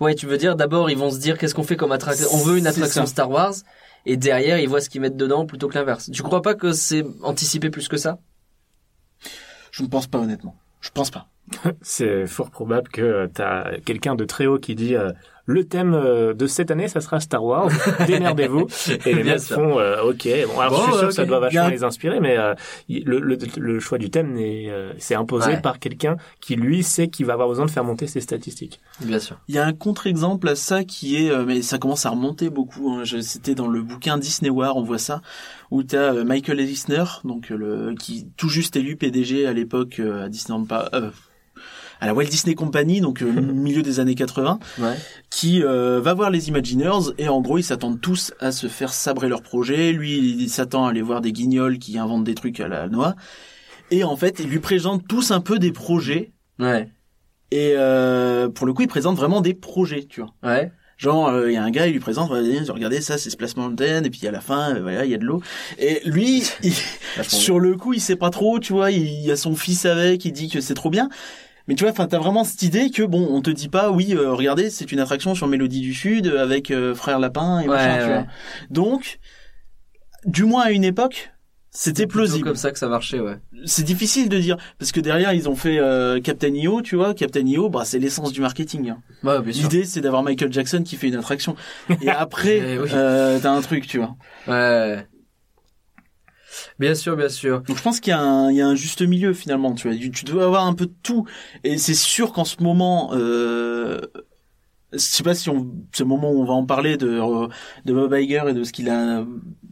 ouais, 0.00 0.14
tu 0.14 0.26
veux 0.26 0.38
dire 0.38 0.56
d'abord 0.56 0.90
ils 0.90 0.98
vont 0.98 1.10
se 1.10 1.18
dire 1.18 1.38
qu'est-ce 1.38 1.54
qu'on 1.54 1.62
fait 1.62 1.76
comme 1.76 1.92
attraction 1.92 2.28
On 2.32 2.38
veut 2.38 2.58
une 2.58 2.66
attraction 2.66 3.06
Star 3.06 3.30
Wars 3.30 3.54
et 4.06 4.16
derrière 4.16 4.58
ils 4.58 4.68
voient 4.68 4.80
ce 4.80 4.88
qu'ils 4.88 5.00
mettent 5.00 5.16
dedans 5.16 5.46
plutôt 5.46 5.68
que 5.68 5.74
l'inverse. 5.74 6.10
Tu 6.10 6.22
crois 6.22 6.42
pas 6.42 6.54
que 6.54 6.72
c'est 6.72 7.04
anticipé 7.22 7.70
plus 7.70 7.88
que 7.88 7.96
ça? 7.96 8.18
Je 9.70 9.82
ne 9.82 9.88
pense 9.88 10.06
pas 10.06 10.18
honnêtement. 10.18 10.56
Je 10.80 10.90
pense 10.90 11.10
pas. 11.10 11.28
C'est 11.82 12.26
fort 12.26 12.50
probable 12.50 12.88
que 12.88 13.28
tu 13.34 13.42
as 13.42 13.72
quelqu'un 13.84 14.14
de 14.14 14.24
très 14.24 14.46
haut 14.46 14.58
qui 14.58 14.74
dit 14.74 14.94
euh, 14.94 15.10
le 15.48 15.64
thème 15.64 15.94
euh, 15.94 16.34
de 16.34 16.46
cette 16.46 16.70
année, 16.70 16.88
ça 16.88 17.00
sera 17.00 17.20
Star 17.20 17.42
Wars. 17.42 17.70
Démerdez-vous. 18.06 18.66
Et 19.06 19.14
les 19.14 19.24
mecs 19.24 19.40
font 19.40 19.78
euh, 19.78 20.02
OK. 20.02 20.28
Bon, 20.46 20.60
alors 20.60 20.76
je 20.76 20.82
suis 20.82 20.98
sûr 20.98 21.08
que 21.08 21.14
ça 21.14 21.24
doit 21.24 21.40
vachement 21.40 21.68
les 21.68 21.84
inspirer, 21.84 22.20
mais 22.20 22.36
euh, 22.36 22.54
le, 22.90 23.18
le, 23.18 23.38
le, 23.56 23.80
choix 23.80 23.96
du 23.96 24.10
thème 24.10 24.38
c'est 24.98 25.14
imposé 25.14 25.56
par 25.56 25.78
quelqu'un 25.78 26.18
qui 26.40 26.54
lui 26.54 26.82
sait 26.82 27.08
qu'il 27.08 27.24
va 27.24 27.32
avoir 27.32 27.48
besoin 27.48 27.64
de 27.64 27.70
faire 27.70 27.82
monter 27.82 28.06
ses 28.06 28.20
statistiques. 28.20 28.78
Bien 29.00 29.18
sûr. 29.18 29.38
Il 29.48 29.54
y 29.54 29.58
a 29.58 29.64
un 29.64 29.72
contre-exemple 29.72 30.46
à 30.50 30.54
ça 30.54 30.84
qui 30.84 31.16
est, 31.16 31.34
mais 31.46 31.62
ça 31.62 31.78
commence 31.78 32.04
à 32.04 32.10
remonter 32.10 32.50
beaucoup. 32.50 32.90
Hein. 32.90 33.04
C'était 33.22 33.54
dans 33.54 33.68
le 33.68 33.80
bouquin 33.80 34.18
Disney 34.18 34.50
War, 34.50 34.76
on 34.76 34.82
voit 34.82 34.98
ça, 34.98 35.22
où 35.70 35.82
tu 35.82 35.96
as 35.96 36.12
Michael 36.24 36.60
Eisner, 36.60 37.04
donc 37.24 37.48
le 37.48 37.94
qui 37.98 38.26
tout 38.36 38.50
juste 38.50 38.76
élu 38.76 38.96
PDG 38.96 39.46
à 39.46 39.54
l'époque 39.54 39.98
à 39.98 40.28
Disneyland 40.28 40.66
à 42.00 42.06
la 42.06 42.14
Walt 42.14 42.24
Disney 42.24 42.54
Company, 42.54 43.00
donc 43.00 43.22
euh, 43.22 43.30
milieu 43.30 43.82
des 43.82 44.00
années 44.00 44.14
80, 44.14 44.58
ouais. 44.78 44.94
qui 45.30 45.62
euh, 45.62 46.00
va 46.00 46.14
voir 46.14 46.30
les 46.30 46.48
Imagineers 46.48 47.12
et 47.18 47.28
en 47.28 47.40
gros 47.40 47.58
ils 47.58 47.64
s'attendent 47.64 48.00
tous 48.00 48.32
à 48.40 48.52
se 48.52 48.66
faire 48.66 48.92
sabrer 48.92 49.28
leur 49.28 49.42
projet. 49.42 49.92
Lui 49.92 50.18
il 50.18 50.48
s'attend 50.48 50.86
à 50.86 50.90
aller 50.90 51.02
voir 51.02 51.20
des 51.20 51.32
guignols 51.32 51.78
qui 51.78 51.98
inventent 51.98 52.24
des 52.24 52.34
trucs 52.34 52.60
à 52.60 52.68
la 52.68 52.88
noix. 52.88 53.14
Et 53.90 54.04
en 54.04 54.16
fait 54.16 54.38
ils 54.40 54.48
lui 54.48 54.60
présentent 54.60 55.06
tous 55.08 55.30
un 55.30 55.40
peu 55.40 55.58
des 55.58 55.72
projets. 55.72 56.32
Ouais. 56.58 56.90
Et 57.50 57.74
euh, 57.76 58.48
pour 58.48 58.66
le 58.66 58.72
coup 58.72 58.82
ils 58.82 58.88
présentent 58.88 59.16
vraiment 59.16 59.40
des 59.40 59.54
projets, 59.54 60.04
tu 60.04 60.20
vois. 60.20 60.30
Ouais. 60.42 60.72
Genre, 60.96 61.46
il 61.46 61.52
y 61.52 61.56
a 61.56 61.62
un 61.62 61.70
gars, 61.70 61.86
il 61.86 61.92
lui 61.92 62.00
présente, 62.00 62.28
regardez 62.28 63.00
ça, 63.00 63.18
c'est 63.18 63.30
Splash 63.30 63.54
Mountain, 63.54 64.02
et 64.02 64.10
puis 64.10 64.26
à 64.26 64.32
la 64.32 64.40
fin, 64.40 64.80
voilà, 64.80 65.04
il 65.04 65.10
y 65.12 65.14
a 65.14 65.18
de 65.18 65.24
l'eau. 65.24 65.40
Et 65.78 66.00
lui, 66.04 66.42
sur 67.22 67.60
le 67.60 67.76
coup, 67.76 67.94
il 67.94 68.00
sait 68.00 68.16
pas 68.16 68.30
trop, 68.30 68.58
tu 68.58 68.72
vois, 68.72 68.90
il 68.90 69.20
y 69.24 69.30
a 69.30 69.36
son 69.36 69.54
fils 69.54 69.86
avec, 69.86 70.24
il 70.24 70.32
dit 70.32 70.48
que 70.48 70.60
c'est 70.60 70.74
trop 70.74 70.90
bien. 70.90 71.08
Mais 71.68 71.74
tu 71.74 71.84
vois, 71.84 71.92
enfin, 71.92 72.06
t'as 72.06 72.18
vraiment 72.18 72.44
cette 72.44 72.62
idée 72.62 72.90
que 72.90 73.02
bon, 73.02 73.28
on 73.30 73.42
te 73.42 73.50
dit 73.50 73.68
pas, 73.68 73.90
oui, 73.90 74.14
euh, 74.14 74.32
regardez, 74.32 74.70
c'est 74.70 74.90
une 74.90 75.00
attraction 75.00 75.34
sur 75.34 75.46
Mélodie 75.46 75.82
du 75.82 75.94
Sud 75.94 76.26
avec 76.26 76.70
euh, 76.70 76.94
Frère 76.94 77.18
Lapin 77.18 77.60
et 77.60 77.66
machin, 77.66 77.98
tu 77.98 78.06
vois. 78.06 78.26
Donc, 78.70 79.18
du 80.24 80.44
moins 80.44 80.62
à 80.64 80.70
une 80.70 80.84
époque, 80.84 81.30
c'était 81.70 82.06
plausible. 82.06 82.44
comme 82.44 82.56
ça 82.56 82.72
que 82.72 82.78
ça 82.78 82.88
marchait, 82.88 83.20
ouais. 83.20 83.36
C'est 83.66 83.84
difficile 83.84 84.28
de 84.28 84.38
dire 84.38 84.56
parce 84.78 84.90
que 84.90 85.00
derrière 85.00 85.32
ils 85.32 85.48
ont 85.48 85.54
fait 85.54 85.78
euh, 85.78 86.20
Captain 86.20 86.54
EO, 86.54 86.80
tu 86.82 86.96
vois. 86.96 87.12
Captain 87.14 87.46
EO, 87.46 87.68
bah 87.68 87.82
c'est 87.84 87.98
l'essence 87.98 88.32
du 88.32 88.40
marketing. 88.40 88.90
Hein. 88.90 88.98
Ouais, 89.22 89.40
L'idée 89.52 89.84
c'est 89.84 90.00
d'avoir 90.00 90.22
Michael 90.22 90.52
Jackson 90.52 90.82
qui 90.82 90.96
fait 90.96 91.08
une 91.08 91.16
attraction 91.16 91.56
et 92.00 92.08
après 92.08 92.56
eh 92.56 92.78
euh, 92.92 93.38
t'as 93.40 93.52
un 93.52 93.60
truc, 93.60 93.86
tu 93.86 93.98
vois. 93.98 94.16
Ouais. 94.46 95.06
Bien 96.78 96.94
sûr, 96.94 97.16
bien 97.16 97.28
sûr. 97.28 97.62
Donc 97.62 97.76
je 97.76 97.82
pense 97.82 98.00
qu'il 98.00 98.12
y, 98.12 98.14
a 98.14 98.20
un, 98.20 98.50
il 98.50 98.56
y 98.56 98.60
a 98.60 98.66
un 98.66 98.74
juste 98.74 99.02
milieu 99.02 99.32
finalement. 99.32 99.74
Tu 99.74 99.88
vois, 99.88 99.96
tu 99.96 100.24
dois 100.24 100.44
avoir 100.44 100.66
un 100.66 100.74
peu 100.74 100.86
de 100.86 100.94
tout. 101.02 101.26
Et 101.64 101.76
c'est 101.78 101.94
sûr 101.94 102.32
qu'en 102.32 102.44
ce 102.44 102.62
moment, 102.62 103.10
euh, 103.14 104.00
je 104.92 104.98
sais 104.98 105.24
pas 105.24 105.34
si 105.34 105.50
on, 105.50 105.70
ce 105.92 106.04
moment 106.04 106.30
où 106.30 106.40
on 106.40 106.44
va 106.44 106.54
en 106.54 106.66
parler 106.66 106.96
de 106.96 107.20
de 107.84 107.92
Bob 107.92 108.14
Iger 108.14 108.44
et 108.48 108.54
de 108.54 108.62
ce 108.62 108.72
qu'il 108.72 108.88
a, 108.90 109.24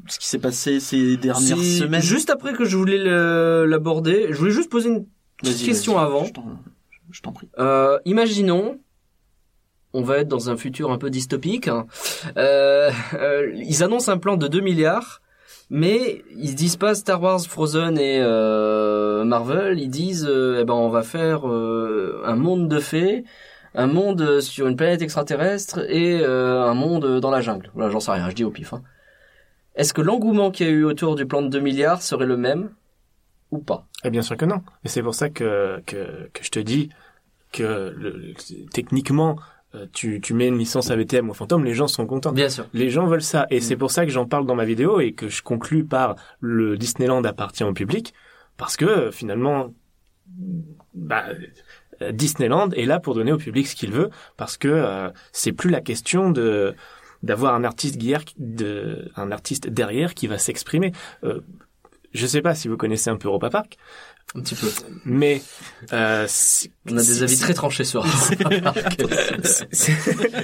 ce 0.09 0.19
qui 0.19 0.27
s'est 0.27 0.41
passé 0.41 0.81
ces 0.81 1.17
dernières 1.17 1.59
semaines. 1.59 2.03
Juste 2.03 2.31
après 2.31 2.53
que 2.55 2.65
je 2.65 2.77
voulais 2.77 2.99
l'aborder, 2.99 4.27
je 4.31 4.37
voulais 4.37 4.51
juste 4.51 4.71
poser 4.71 4.91
une 4.91 5.07
question 5.43 5.99
avant. 5.99 6.25
Je 7.11 7.23
t'en 7.23 7.33
prie. 7.33 7.49
Euh, 7.59 7.99
imaginons 8.05 8.81
on 9.97 10.03
va 10.03 10.19
être 10.19 10.29
dans 10.29 10.51
un 10.51 10.57
futur 10.57 10.93
un 10.93 10.99
peu 10.99 11.09
dystopique. 11.09 11.69
Hein. 11.69 11.87
Euh, 12.37 12.91
euh, 13.15 13.51
ils 13.55 13.83
annoncent 13.83 14.13
un 14.13 14.19
plan 14.19 14.37
de 14.37 14.47
2 14.47 14.61
milliards 14.61 15.23
mais 15.71 16.23
ils 16.37 16.55
disent 16.55 16.77
pas 16.77 16.95
Star 16.95 17.23
Wars, 17.23 17.41
Frozen 17.41 17.99
et 17.99 18.21
euh, 18.21 19.25
Marvel. 19.25 19.81
Ils 19.81 19.91
disent, 19.91 20.27
euh, 20.29 20.61
eh 20.61 20.65
ben, 20.65 20.75
on 20.75 20.89
va 20.89 21.03
faire 21.03 21.49
euh, 21.49 22.23
un 22.25 22.37
monde 22.37 22.69
de 22.69 22.79
fées, 22.79 23.25
un 23.75 23.87
monde 23.87 24.41
sur 24.41 24.69
une 24.69 24.77
planète 24.77 25.03
extraterrestre 25.03 25.81
et 25.91 26.25
un 26.25 26.75
monde 26.75 27.21
dans 27.21 27.31
la 27.31 27.41
jungle. 27.41 27.71
Voilà, 27.75 27.91
j'en 27.91 28.01
sais 28.01 28.13
rien, 28.13 28.31
je 28.31 28.35
dis 28.35 28.45
au 28.45 28.51
pif. 28.51 28.73
Hein. 28.73 28.83
Est-ce 29.75 29.93
que 29.93 30.01
l'engouement 30.01 30.51
qu'il 30.51 30.67
y 30.67 30.71
a 30.71 30.73
eu 30.73 30.85
autour 30.85 31.17
du 31.17 31.27
plan 31.27 31.43
de 31.43 31.49
2 31.49 31.61
milliards 31.61 32.01
serait 32.01 32.25
le 32.25 32.39
même 32.39 32.71
ou 33.51 33.59
pas? 33.59 33.87
Eh 34.05 34.11
bien 34.11 34.23
sûr 34.23 34.37
que 34.37 34.47
non. 34.47 34.63
Et 34.85 34.89
c'est 34.89 35.03
pour 35.03 35.15
ça 35.15 35.29
que, 35.29 35.83
que, 35.85 36.31
que 36.33 36.43
je 36.43 36.51
te 36.51 36.59
dis 36.59 36.89
que 37.53 37.93
le, 37.97 38.35
techniquement, 38.73 39.33
euh, 39.33 39.56
tu, 39.93 40.21
tu 40.21 40.35
mets 40.35 40.49
une 40.49 40.59
licence 40.59 40.91
AVTM 40.91 41.29
ou 41.29 41.35
Fantôme, 41.35 41.65
les 41.65 41.75
gens 41.75 41.89
sont 41.89 42.07
contents. 42.07 42.33
Bien 42.33 42.49
sûr. 42.49 42.67
Les 42.73 42.91
gens 42.91 43.07
veulent 43.07 43.23
ça. 43.23 43.47
Et 43.51 43.59
mm. 43.59 43.61
c'est 43.61 43.77
pour 43.77 43.91
ça 43.91 44.05
que 44.05 44.13
j'en 44.13 44.27
parle 44.27 44.47
dans 44.47 44.55
ma 44.55 44.65
vidéo 44.65 45.01
et 45.01 45.13
que 45.13 45.29
je 45.29 45.43
conclue 45.43 45.85
par 45.85 46.17
le 46.41 46.77
Disneyland 46.77 47.23
appartient 47.25 47.65
au 47.65 47.73
public. 47.73 48.15
Parce 48.57 48.77
que 48.77 49.11
finalement, 49.11 49.75
bah, 50.95 51.25
Disneyland 52.11 52.71
est 52.71 52.87
là 52.87 53.01
pour 53.01 53.15
donner 53.15 53.33
au 53.33 53.39
public 53.39 53.67
ce 53.67 53.77
qu'il 53.77 53.93
veut. 53.93 54.11
Parce 54.37 54.57
que 54.57 54.69
euh, 54.69 55.11
c'est 55.33 55.53
plus 55.53 55.71
la 55.71 55.81
question 55.81 56.31
de 56.31 56.75
d'avoir 57.23 57.55
un 57.55 57.65
artiste 57.65 57.99
de, 58.39 59.11
un 59.17 59.33
artiste 59.33 59.69
derrière 59.69 60.15
qui 60.15 60.27
va 60.27 60.39
s'exprimer. 60.39 60.93
Euh, 61.25 61.41
je 62.13 62.27
sais 62.27 62.43
pas 62.43 62.55
si 62.55 62.69
vous 62.69 62.77
connaissez 62.77 63.11
un 63.11 63.17
peu 63.17 63.29
Europa 63.29 63.51
Park, 63.51 63.79
Un 64.35 64.41
petit 64.41 64.55
peu. 64.57 64.67
mais 65.05 65.41
euh, 65.93 66.27
On 66.91 66.97
a 66.97 67.01
des 67.01 67.23
avis 67.23 67.39
très 67.39 67.55
tranchés 67.55 67.85
sur 67.85 68.05
Europa 68.05 68.61
Park. 68.73 69.03
si- 69.73 69.93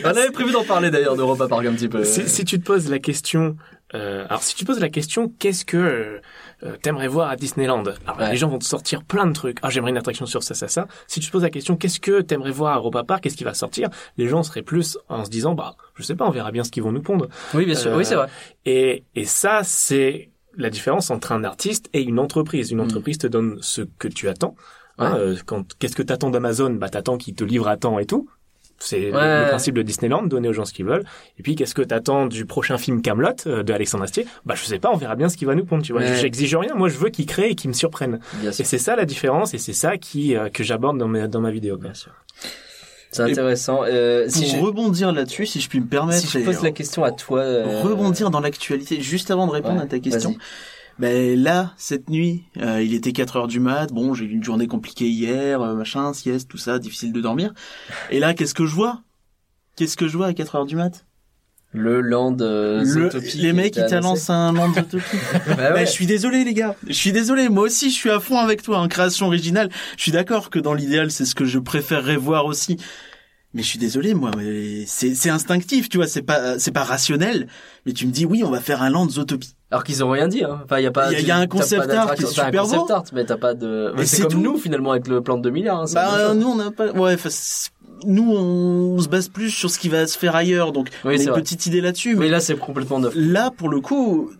On 0.04 0.08
avait 0.08 0.30
prévu 0.30 0.52
d'en 0.52 0.64
parler 0.64 0.90
d'ailleurs 0.90 1.16
d'Europa 1.16 1.48
Park 1.48 1.66
un 1.66 1.72
petit 1.74 1.88
peu. 1.88 2.04
si, 2.04 2.28
si 2.28 2.44
tu 2.44 2.58
te 2.60 2.64
poses 2.64 2.88
la 2.88 3.00
question, 3.00 3.56
euh, 3.94 4.24
alors 4.28 4.42
si 4.42 4.54
tu 4.54 4.64
te 4.64 4.66
poses 4.70 4.80
la 4.80 4.88
question, 4.88 5.32
qu'est-ce 5.38 5.64
que 5.64 5.76
euh, 5.76 6.20
euh, 6.62 6.76
t'aimerais 6.80 7.08
voir 7.08 7.28
à 7.28 7.36
Disneyland? 7.36 7.82
Alors 8.06 8.18
Ouais. 8.18 8.30
les 8.30 8.36
gens 8.36 8.48
vont 8.48 8.58
te 8.60 8.64
sortir 8.64 9.02
plein 9.02 9.26
de 9.26 9.32
trucs. 9.32 9.58
Ah 9.62 9.68
j'aimerais 9.68 9.90
une 9.90 9.98
attraction 9.98 10.26
sur 10.26 10.42
ça, 10.44 10.54
ça, 10.54 10.68
ça. 10.68 10.86
Si 11.08 11.18
tu 11.20 11.26
te 11.26 11.32
poses 11.32 11.42
la 11.42 11.50
question, 11.50 11.76
qu'est-ce 11.76 12.00
que 12.00 12.20
t'aimerais 12.22 12.52
voir 12.52 12.74
à 12.74 12.76
Europa 12.78 13.02
Park? 13.04 13.24
Qu'est-ce 13.24 13.36
qui 13.36 13.44
va 13.44 13.52
sortir? 13.52 13.88
Les 14.16 14.28
gens 14.28 14.42
seraient 14.44 14.62
plus 14.62 14.96
en 15.08 15.24
se 15.24 15.30
disant, 15.30 15.54
bah 15.54 15.74
je 15.96 16.02
sais 16.04 16.14
pas, 16.14 16.24
on 16.26 16.30
verra 16.30 16.52
bien 16.52 16.62
ce 16.64 16.70
qu'ils 16.70 16.84
vont 16.84 16.92
nous 16.92 17.02
pondre. 17.02 17.28
Oui, 17.52 17.66
bien 17.66 17.74
sûr. 17.74 17.90
Euh, 17.90 17.96
Oui, 17.98 18.06
c'est 18.06 18.14
vrai. 18.14 18.28
Et, 18.64 19.04
et 19.16 19.24
ça, 19.26 19.62
c'est 19.64 20.30
la 20.56 20.70
différence 20.70 21.10
entre 21.10 21.32
un 21.32 21.44
artiste 21.44 21.88
et 21.92 22.02
une 22.02 22.18
entreprise. 22.18 22.70
Une 22.70 22.78
Mm. 22.78 22.82
entreprise 22.82 23.18
te 23.18 23.26
donne 23.26 23.58
ce 23.62 23.82
que 23.98 24.08
tu 24.08 24.28
attends. 24.28 24.54
Hein, 24.98 25.12
Ouais. 25.14 25.18
euh, 25.20 25.36
quand 25.46 25.64
qu'est-ce 25.78 25.96
que 25.96 26.02
t'attends 26.02 26.30
d'Amazon? 26.30 26.70
Bah 26.74 26.88
t'attends 26.90 27.16
qu'ils 27.18 27.34
te 27.34 27.44
livrent 27.44 27.68
à 27.68 27.76
temps 27.76 27.98
et 27.98 28.04
tout. 28.06 28.28
C'est 28.78 29.10
le- 29.10 29.12
Ouais. 29.16 29.42
le 29.44 29.48
principe 29.48 29.76
de 29.76 29.82
Disneyland, 29.82 30.24
donner 30.24 30.48
aux 30.48 30.52
gens 30.52 30.64
ce 30.64 30.72
qu'ils 30.72 30.84
veulent. 30.86 31.04
Et 31.38 31.42
puis 31.44 31.54
qu'est-ce 31.54 31.74
que 31.74 31.82
t'attends 31.82 32.26
du 32.26 32.46
prochain 32.46 32.78
film 32.78 33.00
Camelot 33.00 33.28
euh, 33.46 33.62
de 33.62 33.72
Alexandre 33.72 34.02
Astier? 34.04 34.26
Bah 34.44 34.54
je 34.56 34.64
sais 34.64 34.80
pas, 34.80 34.90
on 34.92 34.96
verra 34.96 35.14
bien 35.14 35.28
ce 35.28 35.36
qu'il 35.36 35.46
va 35.46 35.54
nous 35.54 35.64
pondre. 35.64 35.84
Tu 35.84 35.92
vois, 35.92 36.02
Ouais. 36.02 36.16
j'exige 36.16 36.54
rien. 36.56 36.74
Moi 36.74 36.88
je 36.88 36.98
veux 36.98 37.08
qu'il 37.10 37.26
crée 37.26 37.50
et 37.50 37.54
qu'il 37.54 37.68
me 37.70 37.74
surprenne. 37.74 38.18
Et 38.44 38.50
c'est 38.52 38.78
ça 38.78 38.96
la 38.96 39.04
différence 39.04 39.54
et 39.54 39.58
c'est 39.58 39.72
ça 39.72 39.96
qui 39.98 40.36
euh, 40.36 40.48
que 40.50 40.64
j'aborde 40.64 40.98
dans 40.98 41.08
ma 41.08 41.28
dans 41.28 41.40
ma 41.40 41.50
vidéo. 41.52 41.76
Bien 41.76 41.94
sûr. 41.94 42.12
C'est 43.12 43.22
intéressant. 43.22 43.82
Euh, 43.84 44.24
Pour 44.24 44.34
si 44.34 44.46
je, 44.46 44.56
rebondir 44.56 45.12
là-dessus, 45.12 45.46
si 45.46 45.60
je 45.60 45.68
puis 45.68 45.80
me 45.80 45.86
permettre, 45.86 46.26
si 46.26 46.38
je 46.38 46.44
pose 46.44 46.60
et, 46.60 46.62
la 46.62 46.70
question 46.72 47.04
à 47.04 47.12
toi, 47.12 47.40
euh, 47.40 47.82
rebondir 47.82 48.30
dans 48.30 48.40
l'actualité, 48.40 49.00
juste 49.00 49.30
avant 49.30 49.46
de 49.46 49.52
répondre 49.52 49.76
ouais, 49.76 49.84
à 49.84 49.86
ta 49.86 49.98
question. 49.98 50.34
Ben 50.98 51.38
là, 51.38 51.72
cette 51.76 52.10
nuit, 52.10 52.44
euh, 52.60 52.82
il 52.82 52.94
était 52.94 53.12
4 53.12 53.36
heures 53.36 53.46
du 53.48 53.60
mat. 53.60 53.92
Bon, 53.92 54.14
j'ai 54.14 54.24
eu 54.24 54.32
une 54.32 54.44
journée 54.44 54.66
compliquée 54.66 55.08
hier, 55.08 55.60
euh, 55.60 55.74
machin, 55.74 56.12
sieste, 56.12 56.48
tout 56.48 56.58
ça, 56.58 56.78
difficile 56.78 57.12
de 57.12 57.20
dormir. 57.20 57.54
Et 58.10 58.18
là, 58.18 58.34
qu'est-ce 58.34 58.54
que 58.54 58.66
je 58.66 58.74
vois? 58.74 59.02
Qu'est-ce 59.76 59.96
que 59.96 60.06
je 60.06 60.16
vois 60.16 60.26
à 60.26 60.34
4 60.34 60.54
heures 60.56 60.66
du 60.66 60.76
mat? 60.76 61.06
Le 61.72 62.00
land 62.00 62.36
euh, 62.40 62.82
Le- 62.84 63.10
Les 63.40 63.52
mecs, 63.52 63.72
qui 63.74 63.80
t'annoncent 63.86 64.32
un 64.32 64.52
land 64.52 64.72
Zootopie. 64.74 64.98
Bah 65.48 65.54
ouais. 65.56 65.72
Ben, 65.72 65.86
je 65.86 65.90
suis 65.90 66.06
désolé, 66.06 66.44
les 66.44 66.54
gars. 66.54 66.74
Je 66.86 66.92
suis 66.92 67.12
désolé. 67.12 67.48
Moi 67.48 67.64
aussi, 67.64 67.90
je 67.90 67.94
suis 67.94 68.10
à 68.10 68.20
fond 68.20 68.38
avec 68.38 68.62
toi 68.62 68.78
en 68.78 68.88
création 68.88 69.26
originale. 69.26 69.70
Je 69.96 70.02
suis 70.02 70.12
d'accord 70.12 70.50
que 70.50 70.58
dans 70.58 70.74
l'idéal, 70.74 71.10
c'est 71.10 71.24
ce 71.24 71.34
que 71.34 71.44
je 71.44 71.58
préférerais 71.58 72.16
voir 72.16 72.46
aussi. 72.46 72.76
Mais 73.54 73.62
je 73.62 73.68
suis 73.68 73.78
désolé, 73.78 74.14
moi, 74.14 74.30
c'est 74.86 75.14
c'est 75.14 75.28
instinctif, 75.28 75.90
tu 75.90 75.98
vois, 75.98 76.06
c'est 76.06 76.22
pas 76.22 76.58
c'est 76.58 76.70
pas 76.70 76.84
rationnel. 76.84 77.48
Mais 77.84 77.92
tu 77.92 78.06
me 78.06 78.10
dis 78.12 78.24
oui, 78.24 78.42
on 78.44 78.50
va 78.50 78.60
faire 78.60 78.80
un 78.80 78.88
land 78.88 79.06
Zootopie. 79.10 79.54
Alors 79.70 79.84
qu'ils 79.84 80.02
ont 80.02 80.08
rien 80.10 80.26
dit. 80.26 80.42
Hein. 80.42 80.60
Enfin, 80.64 80.78
il 80.78 80.84
y 80.84 80.86
a 80.86 80.90
pas. 80.90 81.12
Il 81.12 81.18
y 81.20 81.30
a- 81.30 81.36
y 81.36 81.40
un 81.42 81.46
concept 81.46 81.90
art 81.90 82.14
qui 82.14 82.22
est 82.22 82.24
T'as 82.24 82.30
un 82.44 82.46
super 82.46 82.62
concept 82.62 82.80
beau. 82.88 82.92
art, 82.94 83.04
mais 83.12 83.24
t'as 83.26 83.36
pas 83.36 83.52
de. 83.52 83.92
C'est 84.04 84.22
comme 84.22 84.30
tout. 84.32 84.40
nous 84.40 84.56
finalement 84.56 84.92
avec 84.92 85.06
le 85.06 85.20
plan 85.22 85.36
de 85.36 85.42
2 85.42 85.50
milliards. 85.50 85.82
Hein, 85.82 85.86
Bah 85.92 86.32
nous 86.34 86.46
on 86.46 86.54
n'a 86.56 86.70
pas 86.70 86.92
ouais 86.92 87.18
nous 88.06 88.30
on 88.32 88.98
se 89.00 89.08
base 89.08 89.28
plus 89.28 89.50
sur 89.50 89.70
ce 89.70 89.78
qui 89.78 89.88
va 89.88 90.06
se 90.06 90.18
faire 90.18 90.34
ailleurs 90.36 90.72
donc 90.72 90.88
Oui, 91.04 91.14
on 91.16 91.18
a 91.18 91.22
une 91.22 91.28
vrai. 91.30 91.40
petite 91.42 91.66
idée 91.66 91.80
là-dessus 91.80 92.16
Mais 92.16 92.28
là, 92.28 92.40
c'est 92.40 92.56
complètement 92.58 92.98
neuf. 93.00 93.12
là 93.16 93.50
pour 93.50 93.68
le 93.68 93.80
coup 93.80 94.30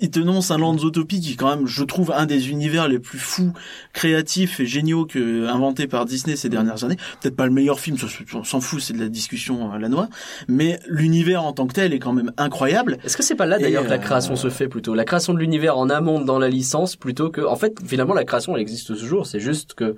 il 0.00 0.10
t'annonce 0.10 0.52
un 0.52 0.58
land 0.58 0.78
Zootopie 0.78 1.20
qui 1.20 1.32
est 1.32 1.34
quand 1.36 1.56
même 1.56 1.66
je 1.66 1.82
trouve 1.82 2.12
un 2.12 2.24
des 2.26 2.50
univers 2.50 2.86
les 2.86 3.00
plus 3.00 3.18
fous 3.18 3.52
créatifs 3.92 4.60
et 4.60 4.66
géniaux 4.66 5.06
que 5.06 5.46
inventés 5.48 5.88
par 5.88 6.04
Disney 6.04 6.36
ces 6.36 6.48
dernières 6.48 6.84
années 6.84 6.96
peut-être 7.20 7.34
pas 7.34 7.46
le 7.46 7.52
meilleur 7.52 7.80
film 7.80 7.96
on 8.34 8.44
s'en 8.44 8.60
fout 8.60 8.80
c'est 8.80 8.92
de 8.92 9.00
la 9.00 9.08
discussion 9.08 9.72
à 9.72 9.78
la 9.80 9.88
noix 9.88 10.08
mais 10.46 10.78
l'univers 10.86 11.42
en 11.42 11.52
tant 11.52 11.66
que 11.66 11.72
tel 11.72 11.92
est 11.92 11.98
quand 11.98 12.12
même 12.12 12.30
incroyable 12.36 12.98
Est-ce 13.04 13.16
que 13.16 13.24
c'est 13.24 13.34
pas 13.34 13.46
là 13.46 13.58
d'ailleurs 13.58 13.82
que 13.82 13.88
la 13.88 13.96
euh, 13.96 13.98
création 13.98 14.36
se 14.36 14.50
fait 14.50 14.68
plutôt? 14.68 14.94
La 14.94 15.04
création 15.04 15.34
de 15.34 15.40
l'univers 15.40 15.76
en 15.76 15.90
amont 15.90 16.20
dans 16.20 16.38
la 16.38 16.48
licence 16.48 16.94
plutôt 16.94 17.30
que. 17.30 17.40
En 17.40 17.56
fait, 17.56 17.78
finalement, 17.84 18.14
la 18.14 18.24
création 18.24 18.54
elle 18.54 18.62
existe 18.62 18.96
toujours. 18.96 19.26
C'est 19.26 19.40
juste 19.40 19.74
que 19.74 19.96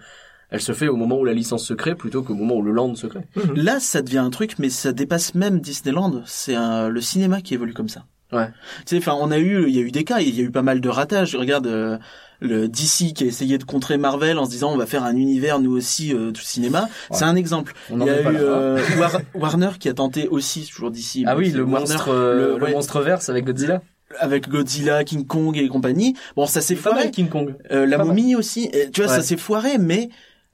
elle 0.50 0.60
se 0.60 0.72
fait 0.72 0.88
au 0.88 0.96
moment 0.96 1.18
où 1.18 1.24
la 1.24 1.32
licence 1.34 1.64
se 1.66 1.74
crée 1.74 1.94
plutôt 1.94 2.22
qu'au 2.22 2.34
moment 2.34 2.56
où 2.56 2.62
le 2.62 2.72
land 2.72 2.94
se 2.94 3.06
crée. 3.06 3.22
Là, 3.54 3.80
ça 3.80 4.02
devient 4.02 4.18
un 4.18 4.30
truc, 4.30 4.58
mais 4.58 4.68
ça 4.70 4.92
dépasse 4.92 5.34
même 5.34 5.60
Disneyland. 5.60 6.22
C'est 6.26 6.54
un- 6.54 6.88
le 6.88 7.00
cinéma 7.00 7.40
qui 7.40 7.54
évolue 7.54 7.74
comme 7.74 7.88
ça. 7.88 8.04
Ouais. 8.32 8.46
Tu 8.86 8.94
sais, 8.94 8.98
enfin, 8.98 9.16
on 9.20 9.30
a 9.32 9.38
eu, 9.38 9.64
il 9.68 9.74
y 9.74 9.78
a 9.78 9.82
eu 9.82 9.90
des 9.90 10.04
cas, 10.04 10.20
il 10.20 10.34
y 10.36 10.40
a 10.40 10.44
eu 10.44 10.50
pas 10.52 10.62
mal 10.62 10.80
de 10.80 10.88
ratages. 10.88 11.34
Regarde 11.34 11.66
euh, 11.66 11.98
le 12.40 12.68
DC 12.68 13.12
qui 13.12 13.24
a 13.24 13.26
essayé 13.26 13.58
de 13.58 13.64
contrer 13.64 13.98
Marvel 13.98 14.38
en 14.38 14.44
se 14.44 14.50
disant 14.50 14.72
on 14.72 14.76
va 14.76 14.86
faire 14.86 15.02
un 15.02 15.16
univers 15.16 15.58
nous 15.58 15.72
aussi 15.76 16.14
euh, 16.14 16.30
du 16.30 16.40
cinéma. 16.40 16.88
C'est 17.10 17.24
un 17.24 17.34
exemple. 17.34 17.74
On 17.90 17.96
il 17.98 18.02
en 18.02 18.06
y 18.06 18.10
a 18.10 18.22
eu 18.22 18.36
euh, 18.36 18.78
War- 19.00 19.20
Warner 19.34 19.70
qui 19.80 19.88
a 19.88 19.94
tenté 19.94 20.28
aussi 20.28 20.64
toujours 20.66 20.92
DC. 20.92 21.24
Ah 21.26 21.36
oui, 21.36 21.50
le 21.50 21.64
Warner, 21.64 21.80
monstre, 21.80 22.08
euh, 22.10 22.34
le- 22.52 22.58
le 22.58 22.64
ouais. 22.66 22.72
monstre 22.72 23.00
verse 23.00 23.28
avec 23.28 23.44
Godzilla. 23.46 23.82
avec 24.20 24.48
Godzilla, 24.48 25.02
King 25.02 25.26
Kong 25.26 25.56
et 25.56 25.66
compagnie. 25.68 26.14
Bon, 26.36 26.46
ça 26.46 26.60
s'est 26.60 26.76
Pas 26.76 26.90
mal 26.90 26.98
foiré. 27.00 27.10
King 27.10 27.28
Kong. 27.28 27.56
Euh, 27.72 27.84
la 27.84 27.96
Pas 27.98 28.04
mal. 28.04 28.16
momie 28.16 28.36
aussi. 28.36 28.70
Et, 28.72 28.90
tu 28.92 29.02
vois, 29.02 29.10
Ouais. 29.10 29.16
ça 29.16 29.22
s'est 29.22 29.36
foiré, 29.36 29.78
mais 29.78 30.08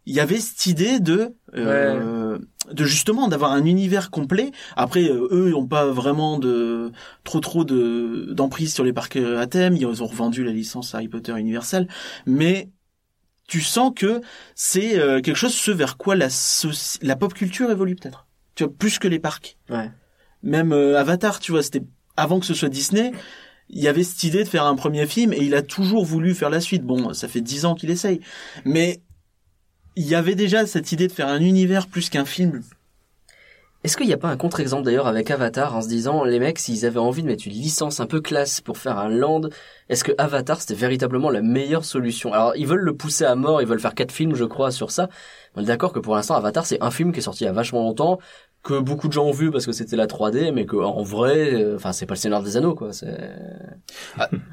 il 0.07 0.14
y 0.14 0.20
avait 0.20 0.38
cette 0.38 0.66
idée 0.66 1.00
de 1.00 1.34
euh, 1.54 2.38
de 2.70 2.84
justement 2.84 3.28
d'avoir 3.28 3.52
un 3.52 3.64
univers 3.64 4.11
complet. 4.11 4.52
Après, 4.76 5.04
euh, 5.04 5.28
eux, 5.32 5.48
ils 5.48 5.54
ont 5.54 5.66
pas 5.66 5.86
vraiment 5.86 6.38
de 6.38 6.92
trop 7.24 7.40
trop 7.40 7.64
de 7.64 8.32
d'emprise 8.32 8.72
sur 8.72 8.84
les 8.84 8.92
parcs 8.92 9.16
euh, 9.16 9.40
à 9.40 9.46
thème. 9.46 9.76
Ils 9.76 9.86
ont 10.02 10.07
revendu 10.07 10.44
la 10.44 10.52
licence 10.52 10.94
Harry 10.94 11.09
Potter 11.09 11.32
Universal, 11.36 11.88
mais 12.24 12.70
tu 13.48 13.61
sens 13.61 13.92
que 13.94 14.20
c'est 14.54 14.98
euh, 14.98 15.20
quelque 15.20 15.36
chose 15.36 15.54
ce 15.54 15.70
vers 15.70 15.96
quoi 15.96 16.16
la 16.16 16.28
soci- 16.28 16.98
la 17.02 17.16
pop 17.16 17.34
culture 17.34 17.70
évolue 17.70 17.96
peut-être. 17.96 18.26
Tu 18.54 18.64
vois, 18.64 18.72
plus 18.72 18.98
que 18.98 19.09
les 19.09 19.18
parcs. 19.18 19.59
Ouais. 19.68 19.90
Même 20.42 20.72
Avatar, 20.72 21.40
tu 21.40 21.52
vois, 21.52 21.62
c'était 21.62 21.82
avant 22.16 22.40
que 22.40 22.46
ce 22.46 22.54
soit 22.54 22.68
Disney. 22.68 23.12
Il 23.68 23.82
y 23.82 23.88
avait 23.88 24.04
cette 24.04 24.22
idée 24.22 24.44
de 24.44 24.48
faire 24.48 24.64
un 24.64 24.76
premier 24.76 25.07
film 25.07 25.32
et 25.32 25.42
il 25.42 25.54
a 25.54 25.62
toujours 25.62 26.04
voulu 26.04 26.34
faire 26.34 26.50
la 26.50 26.61
suite. 26.61 26.84
Bon, 26.84 27.12
ça 27.12 27.26
fait 27.26 27.40
dix 27.40 27.64
ans 27.64 27.74
qu'il 27.74 27.90
essaye. 27.90 28.20
Mais 28.64 29.00
il 29.97 30.07
y 30.07 30.14
avait 30.14 30.34
déjà 30.34 30.66
cette 30.66 30.92
idée 30.92 31.09
de 31.09 31.12
faire 31.12 31.28
un 31.28 31.40
univers 31.40 31.86
plus 31.86 32.11
qu'un 32.11 32.26
film. 32.26 32.62
Est-ce 33.82 33.97
qu'il 33.97 34.07
n'y 34.07 34.12
a 34.12 34.18
pas 34.18 34.28
un 34.28 34.36
contre-exemple 34.36 34.82
d'ailleurs 34.82 35.07
avec 35.07 35.30
Avatar 35.30 35.74
en 35.74 35.80
se 35.80 35.88
disant 35.88 36.24
les 36.24 36.38
mecs 36.38 36.59
s'ils 36.59 36.84
avaient 36.84 36.99
envie 36.99 37.22
de 37.22 37.28
mettre 37.28 37.47
une 37.47 37.53
licence 37.53 38.01
un 38.01 38.07
peu 38.07 38.20
classe 38.20 38.61
pour 38.61 38.78
faire 38.78 38.99
un 38.99 39.09
land, 39.09 39.42
est-ce 39.88 40.03
que 40.05 40.12
Avatar 40.18 40.61
c'était 40.61 40.74
véritablement 40.74 41.30
la 41.30 41.40
meilleure 41.40 41.84
solution? 41.84 42.32
Alors 42.32 42.55
ils 42.57 42.66
veulent 42.66 42.80
le 42.80 42.97
pousser 42.97 43.24
à 43.24 43.36
mort, 43.36 43.62
ils 43.62 43.68
veulent 43.68 43.80
faire 43.80 43.94
quatre 43.94 44.12
films 44.12 44.34
je 44.34 44.44
crois 44.44 44.70
sur 44.70 44.90
ça. 44.90 45.09
On 45.55 45.62
est 45.62 45.66
d'accord 45.66 45.92
que 45.92 46.01
pour 46.01 46.16
l'instant 46.16 46.34
Avatar 46.34 46.66
c'est 46.66 46.82
un 46.82 46.90
film 46.90 47.12
qui 47.12 47.20
est 47.20 47.22
sorti 47.22 47.44
il 47.44 47.47
y 47.47 47.51
a 47.51 47.53
vachement 47.53 47.80
longtemps, 47.80 48.18
que 48.66 48.80
beaucoup 48.80 49.06
de 49.06 49.12
gens 49.12 49.24
ont 49.24 49.32
vu 49.32 49.52
parce 49.52 49.64
que 49.64 49.70
c'était 49.70 49.94
la 49.94 50.08
3D, 50.08 50.50
mais 50.50 50.66
que 50.66 50.74
en 50.74 51.02
vrai, 51.04 51.54
euh, 51.54 51.76
enfin 51.76 51.92
c'est 51.92 52.04
pas 52.04 52.14
le 52.14 52.18
Seigneur 52.18 52.42
des 52.42 52.56
Anneaux 52.56 52.74
quoi. 52.74 52.92
C'est 52.92 53.16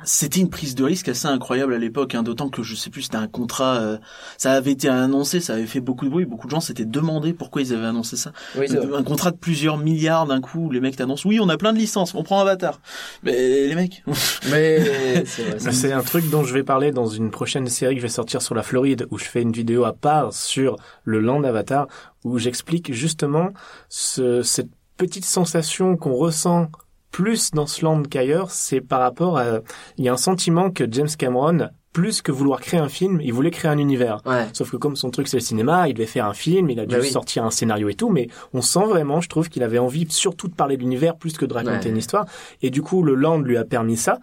C'était 0.04 0.40
une 0.40 0.52
prise 0.52 0.76
de 0.76 0.84
risque 0.84 1.10
assez 1.10 1.28
incroyable 1.28 1.74
à 1.74 1.80
l'époque, 1.80 2.14
hein, 2.14 2.22
d'autant 2.22 2.50
que 2.50 2.62
je 2.62 2.76
sais 2.76 2.92
plus, 2.92 3.04
c'était 3.04 3.18
un 3.18 3.28
contrat, 3.28 3.78
euh, 3.78 3.98
ça 4.38 4.52
avait 4.52 4.72
été 4.72 4.88
annoncé, 4.88 5.40
ça 5.40 5.54
avait 5.54 5.66
fait 5.66 5.80
beaucoup 5.80 6.06
de 6.06 6.12
bruit, 6.12 6.26
beaucoup 6.26 6.46
de 6.46 6.52
gens 6.52 6.60
s'étaient 6.60 6.86
demandé 6.86 7.34
pourquoi 7.34 7.64
ils 7.64 7.74
avaient 7.74 7.88
annoncé 7.88 8.16
ça. 8.16 8.34
oui, 8.56 8.68
c'est 8.70 8.78
vrai. 8.78 9.00
un 9.00 9.04
contrat 9.04 9.32
de 9.32 9.38
plusieurs 9.38 9.80
milliards 9.80 10.28
d'un 10.28 10.42
coup, 10.42 10.70
les 10.70 10.80
mecs 10.80 10.96
t'annoncent, 10.96 11.28
oui, 11.28 11.40
on 11.42 11.50
a 11.50 11.58
plein 11.58 11.74
de 11.74 11.80
licences, 11.80 12.14
on 12.14 12.22
prend 12.22 12.40
Avatar. 12.40 12.82
Mais 13.24 13.68
les 13.68 13.74
mecs, 13.74 14.04
mais 14.52 15.26
c'est 15.26 15.42
vrai. 15.42 15.58
Bah, 15.64 15.72
C'est 15.72 15.92
un 15.92 16.04
truc 16.04 16.30
dont 16.30 16.44
je 16.44 16.54
vais 16.54 16.64
parler 16.64 16.92
dans 16.92 17.08
une 17.08 17.32
prochaine 17.32 17.68
série 17.68 17.96
que 17.96 18.02
je 18.02 18.06
vais 18.06 18.14
sortir 18.14 18.44
sur 18.44 18.54
la 18.54 18.62
Floride, 18.62 19.08
où 19.10 19.18
je 19.18 19.26
fais 19.26 19.42
une 19.42 19.54
vidéo 19.54 19.86
à 19.86 19.94
part 19.94 20.34
sur 20.34 20.76
le 21.04 21.20
land 21.20 21.44
Avatar, 21.44 21.88
où 22.24 22.38
j'explique 22.38 22.94
justement 22.94 23.50
ce, 23.90 24.03
cette 24.44 24.70
petite 24.98 25.26
sensation 25.26 25.98
qu'on 25.98 26.14
ressent 26.14 26.70
plus 27.12 27.52
dans 27.52 27.68
ce 27.68 27.84
land 27.86 28.04
qu'ailleurs, 28.04 28.52
c'est 28.52 28.82
par 28.82 29.00
rapport 29.00 29.38
à... 29.38 29.60
Il 29.98 30.06
y 30.06 30.10
a 30.10 30.14
un 30.14 30.18
sentiment 30.18 30.72
que 30.72 30.84
James 30.92 31.10
Cameron, 31.18 31.70
plus 31.92 32.24
que 32.24 32.32
vouloir 32.32 32.60
créer 32.60 32.80
un 32.80 32.90
film, 32.90 33.22
il 33.22 33.32
voulait 33.34 33.52
créer 33.52 33.70
un 33.70 33.78
univers. 33.78 34.20
Ouais. 34.26 34.48
Sauf 34.54 34.72
que 34.72 34.78
comme 34.78 34.96
son 34.96 35.12
truc 35.12 35.28
c'est 35.28 35.38
le 35.38 35.42
cinéma, 35.44 35.88
il 35.88 35.94
devait 35.94 36.08
faire 36.08 36.26
un 36.26 36.34
film, 36.34 36.72
il 36.72 36.80
a 36.80 36.88
dû 36.88 36.96
Bah 36.96 37.02
oui. 37.02 37.10
sortir 37.12 37.44
un 37.46 37.52
scénario 37.52 37.88
et 37.90 37.94
tout, 37.94 38.10
mais 38.10 38.30
on 38.54 38.62
sent 38.62 38.86
vraiment, 38.88 39.22
je 39.22 39.30
trouve 39.30 39.48
qu'il 39.48 39.62
avait 39.62 39.78
envie 39.78 40.08
surtout 40.10 40.48
de 40.48 40.56
parler 40.56 40.76
de 40.76 40.82
l'univers 40.82 41.16
plus 41.16 41.38
que 41.38 41.46
de 41.46 41.54
raconter 41.54 41.86
Ouais. 41.86 41.90
une 41.90 41.98
histoire. 41.98 42.26
Et 42.64 42.72
du 42.72 42.82
coup, 42.82 43.04
le 43.04 43.14
land 43.14 43.40
lui 43.42 43.58
a 43.58 43.64
permis 43.64 43.98
ça. 43.98 44.20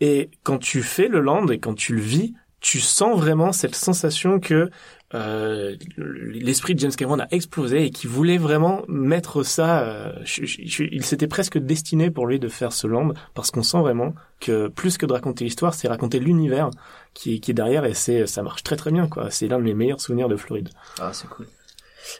Et 0.00 0.30
quand 0.44 0.58
tu 0.58 0.82
fais 0.82 1.08
le 1.08 1.18
land 1.20 1.48
et 1.48 1.58
quand 1.58 1.74
tu 1.74 1.94
le 1.96 2.00
vis, 2.00 2.32
tu 2.60 2.80
sens 2.80 3.18
vraiment 3.18 3.52
cette 3.52 3.74
sensation 3.74 4.38
que 4.40 4.70
euh, 5.12 5.74
l'esprit 5.96 6.74
de 6.74 6.80
James 6.80 6.92
Cameron 6.92 7.18
a 7.18 7.26
explosé 7.32 7.84
et 7.86 7.90
qu'il 7.90 8.08
voulait 8.10 8.38
vraiment 8.38 8.82
mettre 8.86 9.42
ça. 9.42 9.80
euh, 9.82 10.12
il 10.38 11.04
s'était 11.04 11.26
presque 11.26 11.58
destiné 11.58 12.10
pour 12.10 12.26
lui 12.26 12.38
de 12.38 12.48
faire 12.48 12.72
ce 12.72 12.86
land 12.86 13.12
parce 13.34 13.50
qu'on 13.50 13.62
sent 13.64 13.80
vraiment 13.80 14.14
que 14.40 14.68
plus 14.68 14.98
que 14.98 15.06
de 15.06 15.12
raconter 15.12 15.44
l'histoire, 15.44 15.74
c'est 15.74 15.88
raconter 15.88 16.20
l'univers 16.20 16.70
qui, 17.14 17.40
qui 17.40 17.50
est 17.50 17.54
derrière 17.54 17.84
et 17.84 17.94
c'est 17.94 18.26
ça 18.26 18.42
marche 18.42 18.62
très 18.62 18.76
très 18.76 18.92
bien 18.92 19.08
quoi. 19.08 19.30
C'est 19.30 19.48
l'un 19.48 19.58
de 19.58 19.64
mes 19.64 19.74
meilleurs 19.74 20.00
souvenirs 20.00 20.28
de 20.28 20.36
Floride. 20.36 20.68
Ah, 21.00 21.10
c'est 21.12 21.28
cool. 21.28 21.46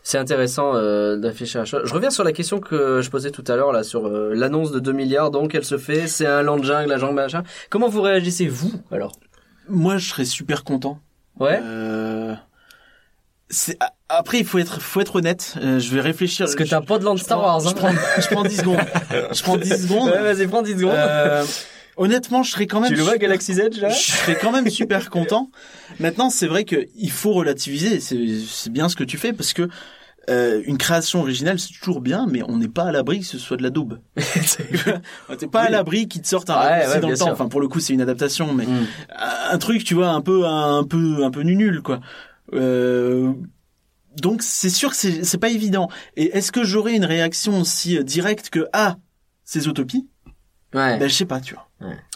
C'est 0.02 0.18
intéressant 0.18 0.74
euh, 0.74 1.16
d'afficher 1.16 1.58
un 1.58 1.64
choix. 1.64 1.82
Je 1.84 1.94
reviens 1.94 2.10
sur 2.10 2.24
la 2.24 2.32
question 2.32 2.60
que 2.60 3.00
je 3.02 3.10
posais 3.10 3.30
tout 3.30 3.44
à 3.46 3.56
l'heure 3.56 3.72
là 3.72 3.82
sur 3.82 4.06
euh, 4.06 4.34
l'annonce 4.34 4.72
de 4.72 4.80
2 4.80 4.92
milliards. 4.92 5.30
Donc 5.30 5.54
elle 5.54 5.64
se 5.64 5.78
fait, 5.78 6.06
c'est 6.06 6.26
un 6.26 6.42
land 6.42 6.62
jungle, 6.62 6.92
un 6.92 6.98
jungle 6.98 7.14
machin. 7.14 7.42
Comment 7.70 7.88
vous 7.88 8.02
réagissez 8.02 8.46
vous 8.48 8.72
alors? 8.90 9.12
Moi 9.70 9.96
je 9.98 10.08
serais 10.08 10.24
super 10.24 10.64
content. 10.64 11.00
Ouais. 11.38 11.58
Euh, 11.62 12.34
après 14.08 14.38
il 14.38 14.44
faut 14.44 14.58
être 14.58 14.80
faut 14.80 15.00
être 15.00 15.16
honnête. 15.16 15.54
Euh, 15.60 15.78
je 15.80 15.94
vais 15.94 16.00
réfléchir. 16.00 16.46
Parce 16.46 16.54
que 16.54 16.64
t'as 16.64 16.80
pas 16.80 16.98
de 16.98 17.04
land 17.04 17.16
Star 17.16 17.40
Wars. 17.40 17.60
Je 17.60 17.68
Hein. 17.68 17.72
prends, 17.74 17.92
je 17.92 18.26
prends 18.28 18.44
10 18.44 18.56
secondes. 18.58 18.78
Je 19.32 19.42
prends 19.42 19.56
10 19.56 19.82
secondes. 19.82 20.10
Ouais, 20.10 20.34
vas-y, 20.34 20.46
prends 20.46 20.62
10 20.62 20.72
secondes. 20.78 20.94
Euh, 20.94 21.44
Honnêtement, 21.96 22.42
je 22.42 22.52
serais 22.52 22.66
quand 22.66 22.80
même. 22.80 22.88
Tu 22.90 22.96
le 22.96 23.02
vois 23.02 23.18
Galaxy's 23.18 23.58
Edge 23.58 23.78
là 23.80 23.90
je 23.90 23.98
serais 24.12 24.38
quand 24.40 24.52
même 24.52 24.70
super 24.70 25.10
content. 25.10 25.50
Maintenant, 25.98 26.30
c'est 26.30 26.46
vrai 26.46 26.64
que 26.64 26.86
il 26.96 27.10
faut 27.10 27.32
relativiser. 27.32 28.00
C'est 28.00 28.18
c'est 28.48 28.70
bien 28.70 28.88
ce 28.88 28.96
que 28.96 29.04
tu 29.04 29.18
fais 29.18 29.32
parce 29.34 29.52
que 29.52 29.68
euh, 30.28 30.62
une 30.66 30.76
création 30.78 31.20
originale, 31.20 31.58
c'est 31.58 31.72
toujours 31.72 32.00
bien, 32.00 32.26
mais 32.30 32.42
on 32.46 32.58
n'est 32.58 32.68
pas 32.68 32.84
à 32.84 32.92
l'abri 32.92 33.20
que 33.20 33.26
ce 33.26 33.38
soit 33.38 33.56
de 33.56 33.62
la 33.62 33.70
daube. 33.70 33.98
T'es 35.38 35.46
pas 35.48 35.62
à 35.62 35.70
l'abri 35.70 36.08
qu'ils 36.08 36.22
te 36.22 36.28
sortent 36.28 36.50
un 36.50 36.54
Ouais, 36.60 36.60
raccourci 36.68 36.94
ouais, 36.94 37.00
dans 37.00 37.08
le 37.08 37.16
temps. 37.16 37.24
sûr. 37.26 37.32
Enfin, 37.32 37.48
pour 37.48 37.60
le 37.60 37.68
coup, 37.68 37.80
c'est 37.80 37.92
une 37.94 38.00
adaptation, 38.02 38.52
mais 38.52 38.66
Mm. 38.66 38.86
un 39.50 39.58
truc, 39.58 39.82
tu 39.84 39.94
vois, 39.94 40.10
un 40.10 40.20
peu, 40.20 40.46
un 40.46 40.84
peu, 40.84 41.24
un 41.24 41.30
peu 41.30 41.42
nul, 41.42 41.80
quoi. 41.82 42.00
Euh, 42.52 43.32
donc, 44.20 44.42
c'est 44.42 44.70
sûr 44.70 44.90
que 44.90 44.96
c'est 44.96 45.24
c'est 45.24 45.38
pas 45.38 45.50
évident. 45.50 45.88
Et 46.16 46.36
est-ce 46.36 46.52
que 46.52 46.64
j'aurais 46.64 46.94
une 46.94 47.04
réaction 47.04 47.60
aussi 47.60 47.96
euh, 47.96 48.02
directe 48.02 48.50
que 48.50 48.66
ah, 48.72 48.96
c'est 49.44 49.60
Zootopie? 49.60 50.08
Ouais. 50.74 50.98
Ben, 50.98 51.08
je 51.08 51.14
sais 51.14 51.24
pas, 51.26 51.40
tu 51.40 51.54
vois. 51.54 51.66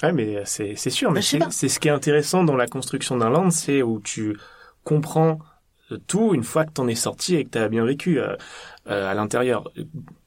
Ouais, 0.03 0.13
mais 0.13 0.43
c'est 0.45 0.75
c'est 0.77 0.91
sûr. 0.91 1.11
Mais 1.11 1.23
sais 1.23 1.39
c'est 1.51 1.69
ce 1.69 1.81
qui 1.81 1.89
est 1.89 1.93
intéressant 1.93 2.45
dans 2.45 2.57
la 2.57 2.67
construction 2.67 3.17
d'un 3.17 3.31
land, 3.31 3.51
c'est 3.51 3.83
où 3.83 4.01
tu 4.01 4.37
comprends 4.85 5.31
euh, 5.31 5.35
tout 5.97 6.35
une 6.35 6.45
fois 6.45 6.65
que 6.65 6.73
t'en 6.73 6.89
es 6.89 6.95
sorti 6.95 7.37
et 7.37 7.45
que 7.45 7.51
t'as 7.51 7.69
bien 7.69 7.85
vécu 7.85 8.19
euh, 8.19 8.37
euh, 8.89 9.11
à 9.11 9.15
l'intérieur. 9.15 9.71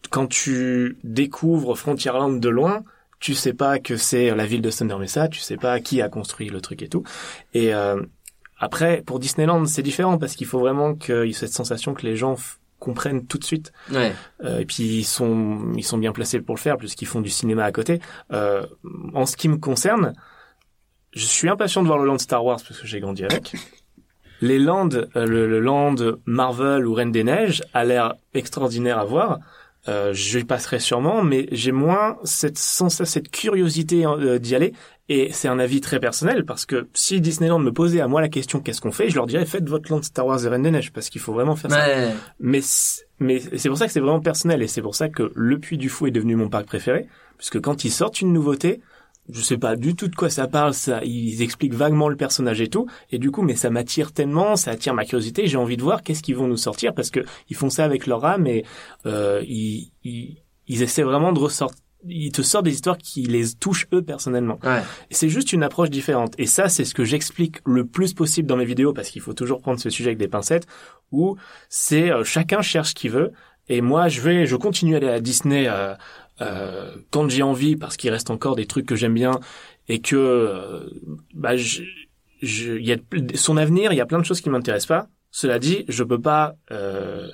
Quand 0.09 0.27
tu 0.27 0.97
découvres 1.03 1.77
Frontierland 1.77 2.39
de 2.39 2.49
loin, 2.49 2.83
tu 3.19 3.33
sais 3.33 3.53
pas 3.53 3.79
que 3.79 3.97
c'est 3.97 4.33
la 4.35 4.45
ville 4.45 4.61
de 4.61 4.69
Thunder 4.69 4.97
Mesa, 4.97 5.27
tu 5.27 5.39
sais 5.39 5.57
pas 5.57 5.79
qui 5.79 6.01
a 6.01 6.09
construit 6.09 6.49
le 6.49 6.61
truc 6.61 6.81
et 6.81 6.87
tout. 6.87 7.03
Et 7.53 7.73
euh, 7.73 8.01
après, 8.59 9.01
pour 9.05 9.19
Disneyland, 9.19 9.65
c'est 9.65 9.83
différent 9.83 10.17
parce 10.17 10.35
qu'il 10.35 10.47
faut 10.47 10.59
vraiment 10.59 10.95
qu'il 10.95 11.25
y 11.25 11.29
ait 11.29 11.33
cette 11.33 11.53
sensation 11.53 11.93
que 11.93 12.05
les 12.05 12.15
gens 12.15 12.35
comprennent 12.79 13.25
tout 13.25 13.37
de 13.37 13.43
suite. 13.43 13.71
Ouais. 13.91 14.13
Euh, 14.43 14.59
et 14.59 14.65
puis 14.65 14.83
ils 14.83 15.03
sont 15.03 15.73
ils 15.75 15.83
sont 15.83 15.97
bien 15.97 16.11
placés 16.11 16.39
pour 16.41 16.55
le 16.55 16.59
faire 16.59 16.77
puisqu'ils 16.77 17.07
font 17.07 17.21
du 17.21 17.29
cinéma 17.29 17.63
à 17.63 17.71
côté. 17.71 17.99
Euh, 18.31 18.65
en 19.13 19.25
ce 19.25 19.35
qui 19.35 19.49
me 19.49 19.57
concerne, 19.57 20.13
je 21.11 21.25
suis 21.25 21.49
impatient 21.49 21.81
de 21.81 21.87
voir 21.87 21.99
le 21.99 22.05
land 22.05 22.19
Star 22.19 22.43
Wars 22.45 22.59
parce 22.67 22.79
que 22.79 22.87
j'ai 22.87 22.99
grandi 22.99 23.23
avec. 23.23 23.53
Les 24.41 24.59
lands, 24.59 24.89
euh, 24.93 25.25
le, 25.25 25.47
le 25.47 25.59
land 25.59 25.95
Marvel 26.25 26.85
ou 26.85 26.93
Reine 26.93 27.11
des 27.11 27.23
Neiges 27.23 27.63
a 27.73 27.83
l'air 27.83 28.15
extraordinaire 28.33 28.99
à 28.99 29.05
voir. 29.05 29.39
Euh, 29.87 30.11
je 30.13 30.39
y 30.39 30.43
passerai 30.43 30.79
sûrement, 30.79 31.23
mais 31.23 31.47
j'ai 31.51 31.71
moins 31.71 32.17
cette 32.23 32.57
sens, 32.57 33.03
cette 33.03 33.31
curiosité 33.31 34.05
euh, 34.05 34.37
d'y 34.37 34.53
aller. 34.55 34.73
Et 35.09 35.29
c'est 35.31 35.47
un 35.47 35.59
avis 35.59 35.79
très 35.79 36.01
personnel 36.01 36.43
parce 36.43 36.65
que 36.65 36.87
si 36.93 37.21
Disneyland 37.21 37.59
me 37.59 37.71
posait 37.71 38.01
à 38.01 38.07
moi 38.09 38.19
la 38.19 38.27
question 38.27 38.59
qu'est-ce 38.59 38.81
qu'on 38.81 38.91
fait, 38.91 39.09
je 39.09 39.15
leur 39.15 39.25
dirais 39.25 39.45
faites 39.45 39.67
votre 39.69 39.89
land 39.89 40.01
Star 40.01 40.25
Wars 40.25 40.45
et 40.45 40.49
Reine 40.49 40.63
des 40.63 40.71
Neiges 40.71 40.91
parce 40.91 41.09
qu'il 41.09 41.21
faut 41.21 41.31
vraiment 41.31 41.55
faire 41.55 41.71
ça. 41.71 41.87
Mais 42.41 42.59
mais 43.19 43.41
c'est 43.55 43.69
pour 43.69 43.77
ça 43.77 43.87
que 43.87 43.93
c'est 43.93 44.01
vraiment 44.01 44.19
personnel 44.19 44.61
et 44.61 44.67
c'est 44.67 44.81
pour 44.81 44.95
ça 44.95 45.07
que 45.07 45.31
le 45.33 45.57
Puy 45.57 45.77
du 45.77 45.87
Fou 45.87 46.07
est 46.07 46.11
devenu 46.11 46.35
mon 46.35 46.49
parc 46.49 46.65
préféré 46.65 47.07
puisque 47.37 47.61
quand 47.61 47.85
ils 47.85 47.91
sortent 47.91 48.19
une 48.19 48.33
nouveauté, 48.33 48.81
je 49.29 49.41
sais 49.41 49.57
pas 49.57 49.75
du 49.75 49.95
tout 49.95 50.07
de 50.07 50.15
quoi 50.15 50.29
ça 50.29 50.47
parle, 50.47 50.73
ça 50.73 51.03
ils 51.03 51.41
expliquent 51.41 51.73
vaguement 51.73 52.09
le 52.09 52.15
personnage 52.15 52.61
et 52.61 52.67
tout 52.67 52.87
et 53.11 53.19
du 53.19 53.31
coup 53.31 53.41
mais 53.41 53.55
ça 53.55 53.69
m'attire 53.69 54.11
tellement, 54.11 54.55
ça 54.55 54.71
attire 54.71 54.93
ma 54.93 55.05
curiosité, 55.05 55.47
j'ai 55.47 55.57
envie 55.57 55.77
de 55.77 55.83
voir 55.83 56.03
qu'est-ce 56.03 56.23
qu'ils 56.23 56.35
vont 56.35 56.47
nous 56.47 56.57
sortir 56.57 56.93
parce 56.93 57.09
que 57.09 57.21
ils 57.49 57.55
font 57.55 57.69
ça 57.69 57.85
avec 57.85 58.07
leur 58.07 58.25
âme 58.25 58.47
et 58.47 58.65
euh, 59.05 59.43
ils, 59.47 59.91
ils 60.03 60.37
ils 60.69 60.83
essaient 60.83 61.03
vraiment 61.03 61.31
de 61.31 61.39
ressortir 61.39 61.77
ils 62.05 62.31
te 62.31 62.41
sortent 62.41 62.65
des 62.65 62.73
histoires 62.73 62.97
qui 62.97 63.23
les 63.23 63.53
touchent 63.53 63.87
eux 63.93 64.01
personnellement. 64.01 64.59
Ouais. 64.63 64.81
C'est 65.11 65.29
juste 65.29 65.53
une 65.53 65.63
approche 65.63 65.89
différente. 65.89 66.33
Et 66.37 66.45
ça, 66.45 66.69
c'est 66.69 66.85
ce 66.85 66.93
que 66.93 67.03
j'explique 67.03 67.57
le 67.65 67.85
plus 67.85 68.13
possible 68.13 68.47
dans 68.47 68.55
mes 68.55 68.65
vidéos, 68.65 68.93
parce 68.93 69.09
qu'il 69.09 69.21
faut 69.21 69.33
toujours 69.33 69.61
prendre 69.61 69.79
ce 69.79 69.89
sujet 69.89 70.09
avec 70.09 70.19
des 70.19 70.27
pincettes, 70.27 70.67
où 71.11 71.37
c'est 71.69 72.11
euh, 72.11 72.23
chacun 72.23 72.61
cherche 72.61 72.89
ce 72.89 72.95
qu'il 72.95 73.11
veut. 73.11 73.31
Et 73.69 73.81
moi, 73.81 74.07
je 74.07 74.21
vais, 74.21 74.45
je 74.45 74.55
continue 74.55 74.93
à 74.93 74.97
aller 74.97 75.09
à 75.09 75.19
Disney 75.19 75.65
euh, 75.67 75.93
euh, 76.41 76.95
quand 77.11 77.29
j'ai 77.29 77.43
envie, 77.43 77.75
parce 77.75 77.97
qu'il 77.97 78.09
reste 78.09 78.29
encore 78.29 78.55
des 78.55 78.65
trucs 78.65 78.85
que 78.85 78.95
j'aime 78.95 79.13
bien 79.13 79.39
et 79.87 79.99
que, 79.99 80.15
euh, 80.15 80.89
bah, 81.33 81.55
je, 81.57 81.81
je, 82.41 82.73
il 82.73 82.85
y 82.85 82.93
a 82.93 82.97
son 83.35 83.57
avenir, 83.57 83.93
il 83.93 83.95
y 83.95 84.01
a 84.01 84.05
plein 84.05 84.19
de 84.19 84.25
choses 84.25 84.41
qui 84.41 84.49
m'intéressent 84.49 84.87
pas. 84.87 85.07
Cela 85.31 85.59
dit, 85.59 85.85
je 85.87 86.03
peux 86.03 86.19
pas 86.21 86.55
euh, 86.71 87.27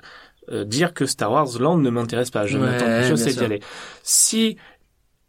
euh, 0.51 0.65
dire 0.65 0.93
que 0.93 1.05
Star 1.05 1.31
Wars 1.31 1.59
Land 1.59 1.77
ne 1.77 1.89
m'intéresse 1.89 2.31
pas. 2.31 2.45
Je 2.45 2.57
Ouais, 2.57 2.65
m'attends, 2.65 3.03
je 3.03 3.15
sais 3.15 3.33
d'y 3.33 3.43
aller. 3.43 3.61
Si 4.01 4.57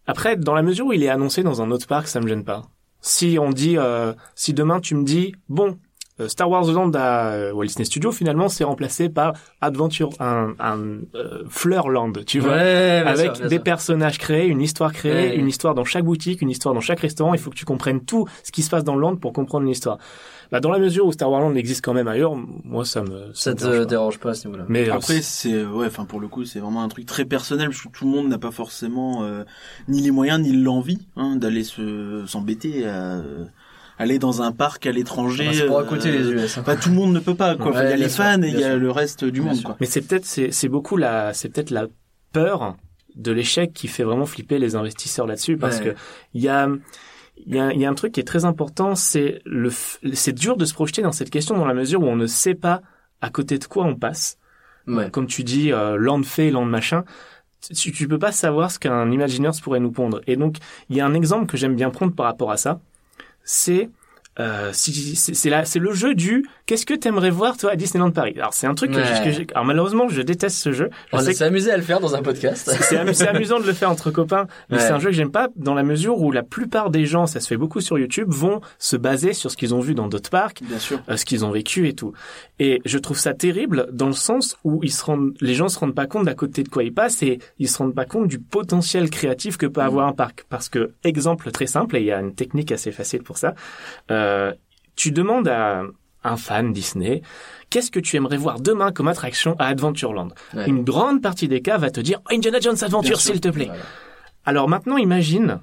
après, 0.06 0.36
dans 0.36 0.54
la 0.54 0.62
mesure 0.62 0.86
où 0.86 0.92
il 0.92 1.02
est 1.02 1.08
annoncé 1.08 1.42
dans 1.42 1.62
un 1.62 1.70
autre 1.70 1.86
parc, 1.86 2.08
ça 2.08 2.20
me 2.20 2.26
gêne 2.28 2.44
pas. 2.44 2.62
Si 3.00 3.38
on 3.40 3.50
dit, 3.50 3.76
euh, 3.78 4.12
si 4.34 4.54
demain 4.54 4.80
tu 4.80 4.94
me 4.94 5.04
dis, 5.04 5.34
bon, 5.48 5.78
euh, 6.20 6.28
Star 6.28 6.48
Wars 6.48 6.64
Land 6.70 6.92
à 6.94 7.30
euh, 7.32 7.52
Walt 7.52 7.66
Disney 7.66 7.84
Studios, 7.84 8.12
finalement, 8.12 8.48
c'est 8.48 8.64
remplacé 8.64 9.08
par 9.08 9.32
Adventure, 9.60 10.10
un, 10.20 10.54
un 10.60 10.78
euh, 11.14 11.42
Fleurland, 11.48 12.24
tu 12.24 12.38
vois, 12.40 12.52
Ouais, 12.52 13.02
avec 13.06 13.36
sûr, 13.36 13.48
des 13.48 13.56
sûr. 13.56 13.62
personnages 13.64 14.18
créés, 14.18 14.46
une 14.46 14.60
histoire 14.62 14.92
créée, 14.92 15.30
Ouais. 15.30 15.36
une 15.36 15.48
histoire 15.48 15.74
dans 15.74 15.84
chaque 15.84 16.04
boutique, 16.04 16.40
une 16.42 16.50
histoire 16.50 16.74
dans 16.74 16.80
chaque 16.80 17.00
restaurant. 17.00 17.34
Il 17.34 17.40
faut 17.40 17.50
que 17.50 17.56
tu 17.56 17.64
comprennes 17.64 18.04
tout 18.04 18.26
ce 18.42 18.52
qui 18.52 18.62
se 18.62 18.70
passe 18.70 18.84
dans 18.84 18.94
le 18.94 19.00
land 19.00 19.16
pour 19.16 19.32
comprendre 19.32 19.66
l'histoire. 19.66 19.98
Bah, 20.52 20.60
dans 20.60 20.70
la 20.70 20.78
mesure 20.78 21.06
où 21.06 21.10
Star 21.12 21.30
Wars 21.30 21.40
Land 21.40 21.54
existe 21.56 21.84
quand 21.84 21.94
même 21.94 22.06
ailleurs, 22.06 22.34
moi 22.36 22.84
ça 22.84 23.02
me 23.02 23.32
Ça 23.32 23.50
me 23.52 23.56
te 23.56 23.62
dérange 23.64 23.78
pas. 23.78 23.84
dérange 23.86 24.18
pas 24.20 24.30
à 24.30 24.34
ce 24.34 24.46
niveau-là. 24.46 24.66
Mais 24.68 24.88
euh, 24.88 24.94
Après, 24.94 25.20
c'est 25.22 25.64
ouais, 25.64 25.86
enfin 25.86 26.04
pour 26.04 26.20
le 26.20 26.28
coup, 26.28 26.44
c'est 26.44 26.60
vraiment 26.60 26.84
un 26.84 26.88
truc 26.88 27.06
très 27.06 27.24
personnel 27.24 27.70
parce 27.70 27.80
que 27.82 27.88
tout 27.88 28.04
le 28.04 28.10
monde 28.10 28.28
n'a 28.28 28.38
pas 28.38 28.50
forcément 28.52 29.24
euh, 29.24 29.42
ni 29.88 30.00
les 30.02 30.10
moyens 30.12 30.40
ni 30.40 30.52
l'envie 30.52 31.08
hein, 31.16 31.36
d'aller 31.36 31.64
se 31.64 32.24
s'embêter 32.26 32.86
à 32.86 33.16
euh, 33.16 33.44
aller 33.98 34.18
dans 34.18 34.42
un 34.42 34.52
parc 34.52 34.86
à 34.86 34.92
l'étranger. 34.92 35.46
Bah, 35.46 35.50
c'est 35.54 35.66
pour 35.66 35.78
à 35.78 35.82
euh, 35.82 35.84
côté 35.86 36.10
les 36.10 36.28
US. 36.30 36.58
hein. 36.58 36.62
Bah, 36.66 36.76
tout 36.76 36.88
le 36.90 36.94
monde 36.94 37.12
ne 37.12 37.20
peut 37.20 37.34
pas 37.34 37.56
quoi. 37.56 37.70
Enfin, 37.70 37.84
il 37.84 37.90
y 37.90 37.92
a 37.92 37.96
les 37.96 38.08
sûr, 38.08 38.24
fans 38.24 38.42
et 38.42 38.48
il 38.48 38.58
y 38.58 38.64
a 38.64 38.76
le 38.76 38.90
reste 38.90 39.24
du 39.24 39.40
Bien 39.40 39.50
monde 39.50 39.56
sûr. 39.58 39.64
quoi. 39.66 39.76
Mais 39.80 39.86
c'est 39.86 40.00
peut-être 40.02 40.24
c'est 40.24 40.50
c'est 40.50 40.68
beaucoup 40.68 40.96
la 40.96 41.32
c'est 41.34 41.48
peut-être 41.48 41.70
la 41.70 41.86
peur 42.32 42.76
de 43.16 43.30
l'échec 43.32 43.72
qui 43.72 43.86
fait 43.88 44.02
vraiment 44.02 44.26
flipper 44.26 44.58
les 44.58 44.74
investisseurs 44.76 45.26
là-dessus 45.26 45.56
parce 45.56 45.78
Ouais. 45.78 45.84
que 45.84 45.94
il 46.34 46.42
y 46.42 46.48
a 46.48 46.68
il 47.46 47.54
y 47.54 47.58
a, 47.58 47.72
il 47.72 47.80
y 47.80 47.84
a 47.84 47.90
un 47.90 47.94
truc 47.94 48.12
qui 48.12 48.20
est 48.20 48.24
très 48.24 48.44
important, 48.44 48.94
c'est 48.94 49.40
le 49.44 49.68
f- 49.70 49.98
c'est 50.14 50.32
dur 50.32 50.56
de 50.56 50.64
se 50.64 50.72
projeter 50.74 51.02
dans 51.02 51.10
cette 51.12 51.30
question 51.30 51.56
dans 51.56 51.64
la 51.66 51.74
mesure 51.74 52.00
où 52.02 52.06
on 52.06 52.14
ne 52.16 52.26
sait 52.26 52.54
pas 52.54 52.80
à 53.20 53.30
côté 53.30 53.58
de 53.58 53.64
quoi 53.64 53.84
on 53.84 53.96
passe. 53.96 54.38
Ouais. 54.86 55.10
Comme 55.10 55.26
tu 55.26 55.42
dis, 55.44 55.72
euh, 55.72 55.96
land 55.96 56.22
fait, 56.22 56.50
land 56.50 56.64
machin. 56.66 57.04
Tu, 57.74 57.90
tu 57.90 58.06
peux 58.06 58.18
pas 58.18 58.30
savoir 58.32 58.70
ce 58.70 58.78
qu'un 58.78 59.10
Imagineers 59.10 59.50
pourrait 59.62 59.80
nous 59.80 59.90
pondre. 59.90 60.20
Et 60.26 60.36
donc, 60.36 60.58
il 60.90 60.96
y 60.96 61.00
a 61.00 61.06
un 61.06 61.14
exemple 61.14 61.46
que 61.46 61.56
j'aime 61.56 61.74
bien 61.74 61.88
prendre 61.90 62.14
par 62.14 62.26
rapport 62.26 62.50
à 62.52 62.56
ça. 62.58 62.80
C'est 63.44 63.90
euh, 64.40 64.72
c'est 64.72 65.78
le 65.78 65.92
jeu 65.92 66.14
du 66.14 66.44
qu'est-ce 66.66 66.86
que 66.86 66.94
t'aimerais 66.94 67.30
voir 67.30 67.56
toi 67.56 67.72
à 67.72 67.76
Disneyland 67.76 68.10
Paris? 68.10 68.34
Alors 68.36 68.54
c'est 68.54 68.66
un 68.66 68.74
truc 68.74 68.92
que, 68.92 68.96
Ouais. 68.96 69.04
je- 69.18 69.24
que 69.24 69.30
j'ai- 69.30 69.46
alors 69.54 69.64
malheureusement 69.64 70.08
je 70.08 70.22
déteste 70.22 70.56
ce 70.56 70.72
jeu. 70.72 70.90
Je 71.12 71.16
On 71.16 71.20
s'est 71.20 71.42
amusé 71.44 71.70
à 71.70 71.76
le 71.76 71.82
faire 71.82 72.00
dans 72.00 72.14
un 72.14 72.22
podcast. 72.22 72.68
c'est 72.70 72.82
c'est 72.82 72.96
amu- 72.96 73.14
c'est 73.14 73.28
amusant 73.28 73.60
de 73.60 73.66
le 73.66 73.72
faire 73.72 73.90
entre 73.90 74.10
copains, 74.10 74.46
mais 74.70 74.76
Ouais. 74.76 74.82
c'est 74.82 74.90
un 74.92 74.98
jeu 74.98 75.10
que 75.10 75.14
j'aime 75.16 75.30
pas 75.30 75.48
dans 75.56 75.74
la 75.74 75.82
mesure 75.82 76.18
où 76.20 76.32
la 76.32 76.42
plupart 76.42 76.90
des 76.90 77.06
gens, 77.06 77.26
ça 77.26 77.40
se 77.40 77.48
fait 77.48 77.56
beaucoup 77.56 77.80
sur 77.80 77.98
YouTube, 77.98 78.28
vont 78.30 78.60
se 78.78 78.96
baser 78.96 79.32
sur 79.34 79.50
ce 79.50 79.56
qu'ils 79.56 79.74
ont 79.74 79.80
vu 79.80 79.94
dans 79.94 80.08
d'autres 80.08 80.30
parcs, 80.30 80.62
Bien 80.62 80.78
sûr. 80.78 81.00
euh, 81.08 81.16
ce 81.16 81.24
qu'ils 81.24 81.44
ont 81.44 81.50
vécu 81.50 81.88
et 81.88 81.92
tout. 81.94 82.12
Et 82.58 82.80
je 82.84 82.98
trouve 82.98 83.18
ça 83.18 83.34
terrible 83.34 83.88
dans 83.92 84.06
le 84.06 84.12
sens 84.12 84.56
où 84.64 84.80
ils 84.82 84.92
se 84.92 85.04
rendent, 85.04 85.34
les 85.40 85.54
gens 85.54 85.68
se 85.68 85.78
rendent 85.78 85.94
pas 85.94 86.06
compte 86.06 86.24
d'à 86.24 86.34
côté 86.34 86.62
de 86.62 86.68
quoi 86.68 86.82
ils 86.84 86.94
passent 86.94 87.22
et 87.22 87.38
ils 87.58 87.68
se 87.68 87.78
rendent 87.78 87.94
pas 87.94 88.04
compte 88.06 88.28
du 88.28 88.38
potentiel 88.38 89.10
créatif 89.10 89.56
que 89.56 89.66
peut 89.66 89.80
avoir 89.82 90.06
un 90.08 90.12
parc. 90.12 90.44
Parce 90.48 90.68
que 90.68 90.92
exemple 91.04 91.50
très 91.50 91.66
simple 91.66 91.96
et 91.96 92.00
il 92.00 92.06
y 92.06 92.12
a 92.12 92.20
une 92.20 92.34
technique 92.34 92.72
assez 92.72 92.92
facile 92.92 93.22
pour 93.22 93.38
ça. 93.38 93.54
Euh, 94.10 94.52
tu 94.96 95.10
demandes 95.10 95.48
à 95.48 95.82
un 96.24 96.36
fan 96.36 96.72
Disney, 96.72 97.22
qu'est-ce 97.70 97.90
que 97.90 98.00
tu 98.00 98.16
aimerais 98.16 98.36
voir 98.36 98.60
demain 98.60 98.92
comme 98.92 99.08
attraction 99.08 99.54
à 99.58 99.66
Adventureland 99.66 100.28
Ouais. 100.54 100.66
Une 100.68 100.82
grande 100.84 101.22
partie 101.22 101.48
des 101.48 101.60
cas 101.62 101.78
va 101.78 101.90
te 101.90 102.00
dire 102.00 102.20
oh, 102.24 102.34
Indiana 102.34 102.58
Jones 102.60 102.76
Adventure, 102.82 103.20
s'il 103.20 103.40
te 103.40 103.48
plaît. 103.48 103.66
Voilà. 103.66 103.82
Alors 104.44 104.68
maintenant, 104.68 104.96
imagine 104.96 105.60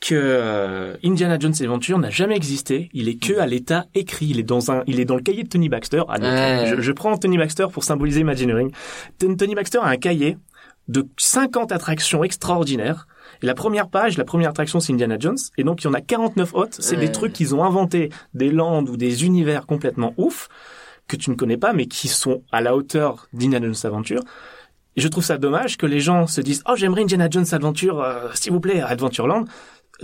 que 0.00 0.14
euh, 0.16 0.96
Indiana 1.04 1.38
Jones 1.38 1.54
Adventure 1.60 1.96
n'a 1.98 2.10
jamais 2.10 2.34
existé. 2.34 2.90
Il 2.92 3.08
est 3.08 3.22
que 3.22 3.38
à 3.38 3.46
l'état 3.46 3.86
écrit. 3.94 4.26
Il 4.26 4.40
est 4.40 4.44
dans 4.44 4.72
un, 4.72 4.82
il 4.88 4.98
est 4.98 5.04
dans 5.04 5.14
le 5.14 5.22
cahier 5.22 5.44
de 5.44 5.48
Tony 5.48 5.68
Baxter. 5.68 6.02
Ah, 6.08 6.18
donc, 6.18 6.28
Ouais. 6.28 6.64
je, 6.76 6.80
je 6.80 6.92
prends 6.92 7.16
Tony 7.16 7.38
Baxter 7.38 7.66
pour 7.72 7.84
symboliser 7.84 8.20
Imagineering. 8.20 8.72
Ton- 9.18 9.36
Tony 9.36 9.54
Baxter 9.54 9.78
a 9.78 9.86
un 9.86 9.96
cahier 9.96 10.36
de 10.88 11.06
50 11.18 11.70
attractions 11.70 12.24
extraordinaires. 12.24 13.06
Et 13.42 13.46
la 13.46 13.54
première 13.54 13.88
page, 13.88 14.18
la 14.18 14.24
première 14.24 14.50
attraction, 14.50 14.80
c'est 14.80 14.92
Indiana 14.92 15.16
Jones. 15.18 15.38
Et 15.58 15.64
donc, 15.64 15.82
il 15.82 15.86
y 15.86 15.90
en 15.90 15.94
a 15.94 16.00
49 16.00 16.54
autres. 16.54 16.76
C'est 16.80 16.96
Ouais. 16.96 17.06
des 17.06 17.12
trucs 17.12 17.32
qu'ils 17.32 17.54
ont 17.54 17.64
inventés, 17.64 18.10
des 18.34 18.50
landes 18.50 18.88
ou 18.88 18.96
des 18.96 19.24
univers 19.24 19.66
complètement 19.66 20.12
ouf, 20.16 20.48
que 21.08 21.16
tu 21.16 21.30
ne 21.30 21.34
connais 21.34 21.56
pas, 21.56 21.72
mais 21.72 21.86
qui 21.86 22.08
sont 22.08 22.42
à 22.52 22.60
la 22.60 22.76
hauteur 22.76 23.26
d'Indiana 23.32 23.66
Jones 23.66 23.74
Adventure. 23.84 24.20
Et 24.96 25.00
je 25.00 25.08
trouve 25.08 25.24
ça 25.24 25.38
dommage 25.38 25.76
que 25.78 25.86
les 25.86 26.00
gens 26.00 26.26
se 26.26 26.40
disent, 26.40 26.62
oh, 26.68 26.74
j'aimerais 26.76 27.02
Indiana 27.02 27.28
Jones 27.30 27.46
Adventure, 27.52 28.00
euh, 28.02 28.28
s'il 28.34 28.52
vous 28.52 28.60
plaît, 28.60 28.80
à 28.80 28.88
Adventureland, 28.88 29.44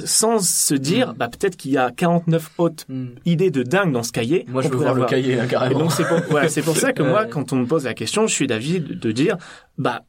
sans 0.04 0.38
se 0.38 0.74
dire, 0.74 1.12
Mm. 1.12 1.16
bah, 1.16 1.28
peut-être 1.28 1.56
qu'il 1.56 1.72
y 1.72 1.78
a 1.78 1.90
49 1.90 2.50
autres 2.58 2.84
Hmm. 2.88 3.08
idées 3.24 3.50
de 3.50 3.62
dingue 3.62 3.92
dans 3.92 4.02
ce 4.02 4.12
cahier. 4.12 4.44
Moi, 4.48 4.62
je 4.62 4.68
veux 4.68 4.76
voir 4.76 4.94
le 4.94 5.04
cahier, 5.06 5.38
hein, 5.40 5.44
Et 5.44 5.48
carrément. 5.48 5.78
donc 5.80 5.92
c'est 5.92 6.06
pour, 6.06 6.18
voilà, 6.30 6.48
c'est 6.48 6.62
pour 6.62 6.76
ça 6.76 6.92
que 6.92 7.02
moi, 7.02 7.24
quand 7.26 7.52
on 7.52 7.56
me 7.56 7.66
pose 7.66 7.84
la 7.84 7.94
question, 7.94 8.26
je 8.26 8.32
suis 8.34 8.46
d'avis 8.46 8.80
de, 8.80 8.94
de 8.94 9.12
dire, 9.12 9.36
bah, 9.76 10.02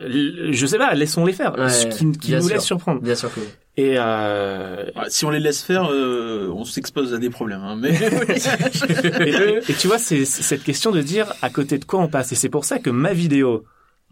je 0.00 0.66
sais 0.66 0.78
pas, 0.78 0.94
laissons-les 0.94 1.32
faire, 1.32 1.58
Ouais, 1.58 1.68
ce 1.70 1.86
qui, 1.86 2.04
nous 2.06 2.14
sûr. 2.20 2.48
laisse 2.54 2.64
surprendre. 2.64 3.00
Bien 3.00 3.14
sûr 3.14 3.32
que 3.32 3.40
oui. 3.40 3.46
Et 3.78 3.94
euh, 3.98 4.84
Ouais, 4.96 5.04
si 5.08 5.24
on 5.24 5.30
les 5.30 5.40
laisse 5.40 5.62
faire, 5.62 5.90
euh, 5.90 6.50
on 6.54 6.64
s'expose 6.64 7.14
à 7.14 7.18
des 7.18 7.30
problèmes. 7.30 7.62
Hein, 7.62 7.76
mais 7.80 7.90
et, 9.26 9.58
et 9.70 9.74
tu 9.74 9.86
vois, 9.86 9.98
c'est 9.98 10.24
cette 10.24 10.62
question 10.64 10.90
de 10.90 11.00
dire 11.00 11.32
à 11.42 11.50
côté 11.50 11.78
de 11.78 11.84
quoi 11.84 12.00
on 12.00 12.08
passe. 12.08 12.32
Et 12.32 12.34
c'est 12.34 12.48
pour 12.48 12.64
ça 12.64 12.78
que 12.78 12.90
ma 12.90 13.12
vidéo 13.12 13.64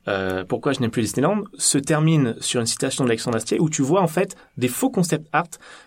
euh, 0.07 0.45
pourquoi 0.45 0.75
je 0.75 0.81
n'aime 0.81 0.91
plus 0.91 1.01
Disneyland 1.01 1.45
se 1.57 1.79
termine 1.79 2.37
sur 2.39 2.61
une 2.61 2.67
citation 2.67 3.05
d'Alexandre 3.05 3.37
Astier 3.39 3.59
où 3.59 3.71
tu 3.71 3.81
vois 3.81 4.03
en 4.03 4.07
fait 4.07 4.37
des 4.59 4.69
faux 4.69 4.91
concept 4.91 5.27
art 5.33 5.47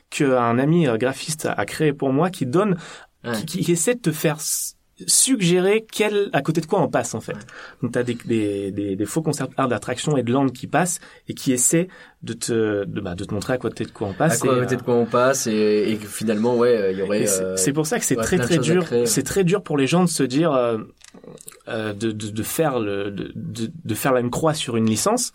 qu'un 0.09 0.57
ami 0.57 0.87
euh, 0.87 0.97
graphiste 0.97 1.47
a, 1.55 1.65
créé 1.67 1.93
pour 1.93 2.11
moi 2.13 2.29
qui 2.31 2.45
donne, 2.47 2.77
Ouais. 3.23 3.33
qui, 3.45 3.59
qui 3.63 3.71
essaie 3.71 3.95
de 3.95 3.99
te 3.99 4.11
faire 4.11 4.37
suggérer 5.05 5.85
quel, 5.91 6.29
à 6.33 6.41
côté 6.41 6.61
de 6.61 6.65
quoi 6.65 6.81
on 6.81 6.87
passe 6.87 7.13
en 7.13 7.21
fait. 7.21 7.37
Donc 7.81 7.91
tu 7.91 7.99
as 7.99 8.03
des, 8.03 8.17
des, 8.25 8.71
des, 8.71 8.95
des 8.95 9.05
faux 9.05 9.21
concept 9.21 9.53
art 9.57 9.67
d'attraction 9.67 10.17
et 10.17 10.23
de 10.23 10.31
land 10.31 10.47
qui 10.49 10.65
passent 10.67 10.99
et 11.27 11.33
qui 11.33 11.51
essaient 11.53 11.87
de 12.23 12.33
te, 12.33 12.85
de, 12.85 13.01
bah, 13.01 13.13
de 13.15 13.23
te 13.23 13.33
montrer 13.33 13.53
à 13.53 13.57
côté 13.57 13.85
de 13.85 13.91
quoi 13.91 14.07
on 14.07 14.11
À 14.11 14.13
passe. 14.15 14.39
quoi, 14.39 14.55
et, 14.55 14.59
côté 14.61 14.73
euh, 14.75 14.77
de 14.77 14.83
quoi 14.83 14.95
on 14.95 15.05
passe 15.05 15.45
et, 15.47 15.91
et 15.91 15.95
finalement, 15.97 16.55
ouais, 16.57 16.75
euh, 16.75 16.91
il 16.91 16.97
y 16.97 17.01
aurait. 17.03 17.25
c'est- 17.27 17.41
euh, 17.43 17.55
c'est 17.57 17.73
pour 17.73 17.85
ça 17.85 17.99
que 17.99 18.05
c'est 18.05 18.15
très 18.15 18.37
très 18.37 18.55
à 18.55 18.57
dur. 18.57 18.85
C'est 19.05 19.23
très 19.23 19.43
dur 19.43 19.61
pour 19.63 19.77
les 19.77 19.85
gens 19.87 20.03
de 20.03 20.09
se 20.09 20.23
dire 20.23 20.51
euh, 20.51 20.79
euh, 21.67 21.93
de, 21.93 22.11
de, 22.11 22.29
de 22.29 22.43
faire 22.43 22.79
le 22.79 23.11
de, 23.11 23.31
de, 23.35 23.95
faire 23.95 24.13
la 24.13 24.19
une 24.21 24.31
croix 24.31 24.53
sur 24.53 24.77
une 24.77 24.85
licence 24.89 25.31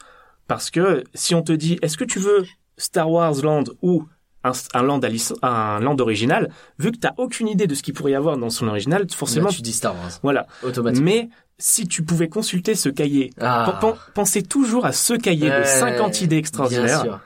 parce 0.48 0.70
que 0.70 1.04
si 1.14 1.34
on 1.34 1.42
te 1.42 1.52
dit 1.52 1.78
est-ce 1.82 1.96
que 1.96 2.04
tu 2.04 2.18
veux 2.18 2.44
Star 2.78 3.10
Wars 3.10 3.34
Land 3.42 3.64
ou 3.82 4.04
un, 4.44 4.52
un 4.74 4.82
land 4.82 5.00
un 5.42 5.98
original, 5.98 6.50
vu 6.78 6.92
que 6.92 6.98
t'as 6.98 7.12
aucune 7.18 7.48
idée 7.48 7.66
de 7.66 7.74
ce 7.74 7.82
qu'il 7.82 7.94
pourrait 7.94 8.12
y 8.12 8.14
avoir 8.14 8.36
dans 8.36 8.50
son 8.50 8.68
original, 8.68 9.06
forcément, 9.14 9.48
Là, 9.48 9.52
tu 9.54 9.62
dis 9.62 9.72
Star 9.72 9.94
Wars. 9.94 10.10
voilà. 10.22 10.46
Automatiquement. 10.62 11.04
Mais 11.04 11.28
si 11.58 11.86
tu 11.86 12.02
pouvais 12.04 12.28
consulter 12.28 12.74
ce 12.74 12.88
cahier, 12.88 13.30
Ah. 13.40 13.76
pen- 13.80 13.90
pen- 13.92 13.98
pensez 14.14 14.42
toujours 14.42 14.84
à 14.86 14.92
ce 14.92 15.14
cahier 15.14 15.48
de 15.48 15.54
Ouais, 15.54 15.64
50 15.64 16.20
idées 16.20 16.28
Bien 16.28 16.38
extraordinaires. 16.38 17.02
sûr. 17.02 17.20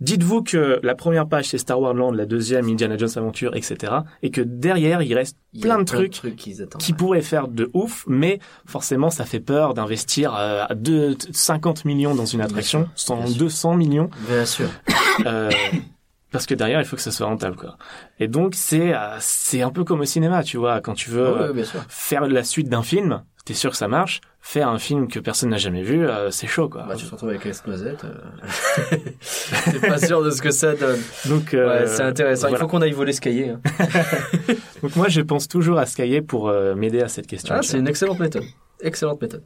Dites-vous 0.00 0.42
que 0.42 0.80
la 0.82 0.96
première 0.96 1.28
page 1.28 1.48
c'est 1.50 1.58
Star 1.58 1.80
Wars 1.80 1.94
Land, 1.94 2.10
la 2.10 2.26
deuxième 2.26 2.68
Indiana 2.68 2.96
Jones 2.98 3.10
Aventure, 3.14 3.54
etc. 3.54 3.92
Et 4.24 4.32
que 4.32 4.40
derrière 4.40 5.00
il 5.00 5.14
reste 5.14 5.36
Il 5.52 5.60
plein 5.60 5.78
de 5.78 5.84
trucs 5.84 6.34
qui 6.36 6.60
attendent. 6.60 6.82
qui 6.82 6.92
pourraient 6.92 7.22
faire 7.22 7.46
de 7.46 7.70
ouf, 7.72 8.04
mais 8.08 8.40
forcément 8.66 9.10
ça 9.10 9.24
fait 9.24 9.38
peur 9.38 9.74
d'investir 9.74 10.34
euh, 10.36 10.64
à 10.68 10.74
deux- 10.74 11.16
50 11.30 11.84
millions 11.84 12.16
dans 12.16 12.26
une 12.26 12.40
attraction, 12.40 12.80
sûr, 12.86 12.90
sans 12.96 13.16
bien 13.18 13.26
sûr. 13.28 13.38
200 13.38 13.74
millions, 13.76 14.10
Bien 14.28 14.44
sûr. 14.44 14.68
euh, 15.26 15.50
parce 16.32 16.46
que 16.46 16.54
derrière 16.54 16.80
il 16.80 16.84
faut 16.86 16.96
que 16.96 17.02
ça 17.02 17.10
soit 17.12 17.26
rentable 17.26 17.56
quoi. 17.56 17.76
Et 18.18 18.26
donc 18.28 18.54
c'est 18.56 18.94
euh, 18.94 19.16
c'est 19.20 19.62
un 19.62 19.70
peu 19.70 19.84
comme 19.84 20.00
au 20.00 20.04
cinéma, 20.04 20.42
tu 20.42 20.56
vois, 20.56 20.80
quand 20.80 20.94
tu 20.94 21.10
veux 21.10 21.32
Ouais, 21.32 21.40
euh, 21.42 21.52
ouais, 21.52 21.64
sûr. 21.64 21.80
faire 21.88 22.26
la 22.26 22.42
suite 22.44 22.68
d'un 22.68 22.82
film, 22.82 23.22
t'es 23.44 23.54
sûr 23.54 23.70
que 23.70 23.76
ça 23.76 23.88
marche. 23.88 24.20
Faire 24.44 24.66
un 24.68 24.78
film 24.80 25.06
que 25.06 25.20
personne 25.20 25.50
n'a 25.50 25.56
jamais 25.56 25.82
vu, 25.84 26.04
euh, 26.04 26.32
c'est 26.32 26.48
chaud 26.48 26.68
quoi. 26.68 26.82
Bah, 26.88 26.96
tu 26.96 27.06
te 27.06 27.10
retrouves 27.12 27.28
avec 27.28 27.44
les 27.44 27.52
noisettes. 27.64 28.04
Euh... 28.04 28.96
T'es 29.70 29.86
pas 29.88 29.98
sûr 29.98 30.20
de 30.24 30.30
ce 30.32 30.42
que 30.42 30.50
ça 30.50 30.74
donne. 30.74 30.98
Donc 31.26 31.54
euh, 31.54 31.82
Ouais, 31.82 31.86
c'est 31.86 32.02
intéressant. 32.02 32.48
Il 32.48 32.56
faut 32.56 32.66
qu'on 32.66 32.82
aille 32.82 32.90
voler 32.90 33.12
ce 33.12 33.20
cahier. 33.20 33.50
hein. 33.50 33.60
Donc 34.82 34.96
moi 34.96 35.08
je 35.08 35.20
pense 35.20 35.46
toujours 35.46 35.78
à 35.78 35.86
ce 35.86 35.96
cahier 35.96 36.22
pour 36.22 36.48
euh, 36.48 36.74
m'aider 36.74 37.00
à 37.02 37.06
cette 37.08 37.28
question. 37.28 37.54
Ah, 37.56 37.62
c'est 37.62 37.78
une 37.78 37.86
excellente 37.86 38.18
méthode. 38.18 38.42
Excellente 38.80 39.22
méthode. 39.22 39.44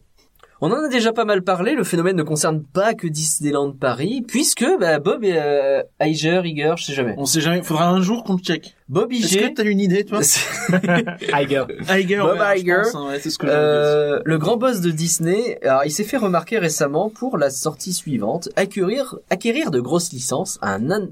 On 0.62 0.70
en 0.72 0.84
a 0.84 0.88
déjà 0.88 1.12
pas 1.12 1.24
mal 1.26 1.42
parlé. 1.42 1.74
Le 1.74 1.84
phénomène 1.84 2.16
ne 2.16 2.22
concerne 2.22 2.62
pas 2.62 2.94
que 2.94 3.06
Disneyland 3.06 3.72
Paris, 3.72 4.22
puisque 4.26 4.64
bah, 4.80 4.98
Bob 5.00 5.22
et 5.22 5.34
euh, 5.36 5.82
Iger, 6.00 6.40
Iger, 6.44 6.74
je 6.78 6.84
sais 6.86 6.92
jamais. 6.94 7.14
On 7.18 7.26
sait 7.26 7.42
jamais. 7.42 7.62
Faudra 7.62 7.90
un 7.90 8.00
jour 8.00 8.24
qu'on 8.24 8.34
le 8.34 8.38
check. 8.40 8.74
Bob 8.88 9.12
Est-ce 9.12 9.26
Iger, 9.26 9.50
que 9.50 9.54
t'as 9.54 9.64
une 9.64 9.80
idée, 9.80 10.04
toi? 10.04 10.20
Iger. 10.72 11.64
Iger. 11.90 12.18
Bob 12.20 12.38
ouais, 12.38 12.60
Iger. 12.60 12.76
pense, 12.84 12.94
hein, 12.94 13.08
ouais, 13.08 13.20
c'est 13.20 13.28
ce 13.30 13.38
que 13.38 13.46
j'avais 13.46 13.58
euh, 13.58 14.20
le 14.24 14.38
grand 14.38 14.56
boss 14.56 14.80
de 14.80 14.90
Disney, 14.90 15.58
alors 15.62 15.84
il 15.84 15.90
s'est 15.90 16.04
fait 16.04 16.16
remarquer 16.16 16.58
récemment 16.58 17.10
pour 17.10 17.36
la 17.36 17.50
sortie 17.50 17.92
suivante, 17.92 18.48
acquérir, 18.56 19.16
acquérir 19.28 19.70
de 19.70 19.80
grosses 19.80 20.10
licences 20.12 20.58
a 20.62 20.72
un 20.72 20.90
an- 20.90 21.08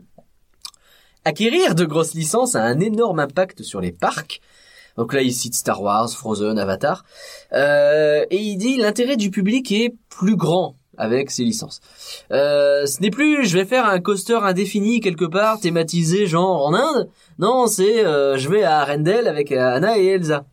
acquérir 1.27 1.75
de 1.75 1.85
grosses 1.85 2.15
licences 2.15 2.55
a 2.55 2.63
un 2.63 2.81
énorme 2.81 3.19
impact 3.21 3.63
sur 3.63 3.81
les 3.81 3.93
parcs. 3.93 4.41
Donc 4.97 5.13
là, 5.13 5.23
il 5.23 5.33
cite 5.33 5.55
Star 5.55 5.83
Wars, 5.83 6.11
Frozen, 6.11 6.59
Avatar, 6.59 7.05
Euh, 7.53 8.25
et 8.31 8.39
il 8.39 8.57
dit 8.57 8.77
l'intérêt 8.77 9.17
du 9.17 9.31
public 9.31 9.71
est 9.73 9.95
plus 10.09 10.37
grand 10.37 10.77
avec 10.97 11.31
ces 11.31 11.45
licences. 11.45 11.81
Euh, 12.31 12.87
ce 12.87 13.01
n'est 13.01 13.11
plus 13.11 13.45
je 13.47 13.59
vais 13.59 13.65
faire 13.65 13.87
un 13.87 14.01
coaster 14.01 14.39
indéfini 14.43 15.01
quelque 15.01 15.25
part 15.25 15.61
thématisé 15.61 16.27
genre 16.27 16.67
en 16.67 16.75
Inde. 16.75 17.09
Non, 17.39 17.67
c'est 17.67 18.05
euh, 18.05 18.37
je 18.39 18.49
vais 18.49 18.63
à 18.63 18.79
Arendelle 18.81 19.27
avec 19.29 19.51
Anna 19.53 19.99
et 19.99 20.07
Elsa. 20.07 20.47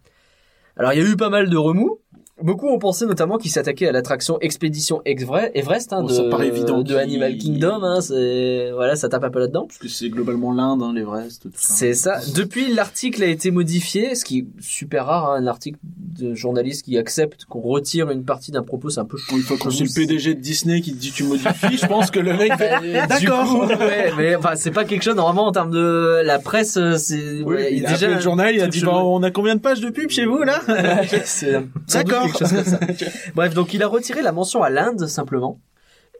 Alors 0.78 0.94
il 0.94 1.00
y 1.00 1.06
a 1.06 1.10
eu 1.10 1.16
pas 1.16 1.30
mal 1.30 1.50
de 1.50 1.58
remous. 1.58 2.01
Beaucoup 2.44 2.68
ont 2.68 2.80
pensé 2.80 3.06
notamment 3.06 3.38
qu'il 3.38 3.52
s'attaquait 3.52 3.88
à 3.88 3.92
l'attraction 3.92 4.39
Expédition 4.42 5.02
Everest 5.06 5.94
hein, 5.94 6.02
Bon, 6.02 6.08
de, 6.08 6.14
ça 6.14 6.24
paraît 6.30 6.48
évident 6.48 6.82
de 6.82 6.96
Animal 6.96 7.38
Kingdom. 7.38 7.84
Hein, 7.84 8.02
c'est 8.02 8.72
voilà, 8.74 8.96
ça 8.96 9.10
tape 9.10 9.24
un 9.24 9.30
peu 9.30 9.39
là-dedans. 9.39 9.66
Parce 9.68 9.78
que 9.78 9.88
c'est 9.88 10.10
globalement 10.10 10.52
l'Inde, 10.54 10.82
hein, 10.84 10.94
l'Everest. 10.94 11.48
C'est 11.56 11.94
ça. 11.94 12.20
Depuis, 12.36 12.74
l'article 12.74 13.24
a 13.24 13.28
été 13.28 13.52
modifié, 13.52 14.16
ce 14.16 14.26
qui 14.26 14.39
est 14.39 14.46
super 14.60 15.06
rare, 15.06 15.30
hein, 15.32 15.42
un 15.42 15.48
article 15.48 15.80
de 15.84 16.34
journaliste 16.34 16.86
qui 16.86 16.98
accepte 16.98 17.46
qu'on 17.46 17.62
retire 17.62 18.10
une 18.10 18.24
partie 18.24 18.52
d'un 18.52 18.64
propos, 18.64 18.89
c'est 18.89 19.00
un 19.00 19.06
peu 19.06 19.18
Bon, 19.30 19.38
Une 19.38 19.44
fois 19.44 19.58
qu'on 19.58 19.70
c'est 19.70 19.84
le 19.84 19.89
PDG 19.94 20.36
de 20.36 20.39
Disney 20.39 20.82
qui 20.82 20.94
te 20.94 20.98
dit 20.98 21.12
tu 21.12 21.24
modifies, 21.24 21.78
je 21.78 21.86
pense 21.86 22.12
que 22.12 22.20
le 22.20 22.34
mec 22.34 22.54
fait 22.58 23.08
d'accord. 23.08 23.70
ouais, 23.70 24.12
mais 24.18 24.36
enfin, 24.36 24.54
c'est 24.56 24.72
pas 24.72 24.84
quelque 24.84 25.04
chose 25.04 25.16
normalement 25.16 25.48
en 25.48 25.52
termes 25.52 25.72
de 25.72 26.22
la 26.24 26.39
presse, 26.39 26.78
euh, 26.78 26.98
c'est 26.98 27.42
Oui, 27.44 27.56
ouais, 27.56 27.76
il 27.76 27.86
a 27.86 27.92
appelé 27.92 28.16
le 28.16 28.20
journal, 28.20 28.56
il 28.56 28.62
a 28.62 28.68
dit 28.68 28.82
bon, 28.82 29.20
on 29.20 29.24
a 29.24 29.32
combien 29.32 29.56
de 29.56 29.62
pages 29.62 29.82
de 29.82 29.89
pub 29.89 30.10
chez 30.10 30.26
vous 30.26 30.44
là? 30.44 30.62
D'accord. 31.94 32.28
Quelque 32.32 32.49
chose 32.49 32.53
comme 32.53 32.63
ça. 32.63 32.79
Bref, 33.36 33.53
donc 33.53 33.73
il 33.73 33.84
a 33.84 33.88
retiré 33.88 34.21
la 34.21 34.32
mention 34.32 34.63
à 34.63 34.69
l'Inde 34.69 35.07
simplement. 35.07 35.59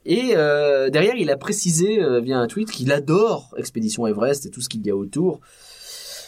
Et 0.06 0.32
euh, 0.36 0.90
derrière, 0.90 1.16
il 1.16 1.30
a 1.30 1.38
précisé 1.38 2.02
euh, 2.02 2.20
via 2.20 2.40
un 2.40 2.48
tweet 2.48 2.72
qu'il 2.72 2.92
adore 2.92 3.54
Expédition 3.58 4.08
Everest 4.08 4.46
et 4.46 4.50
tout 4.50 4.62
ce 4.62 4.70
qu'il 4.70 4.86
y 4.86 4.90
a 4.90 4.96
autour. 4.96 5.42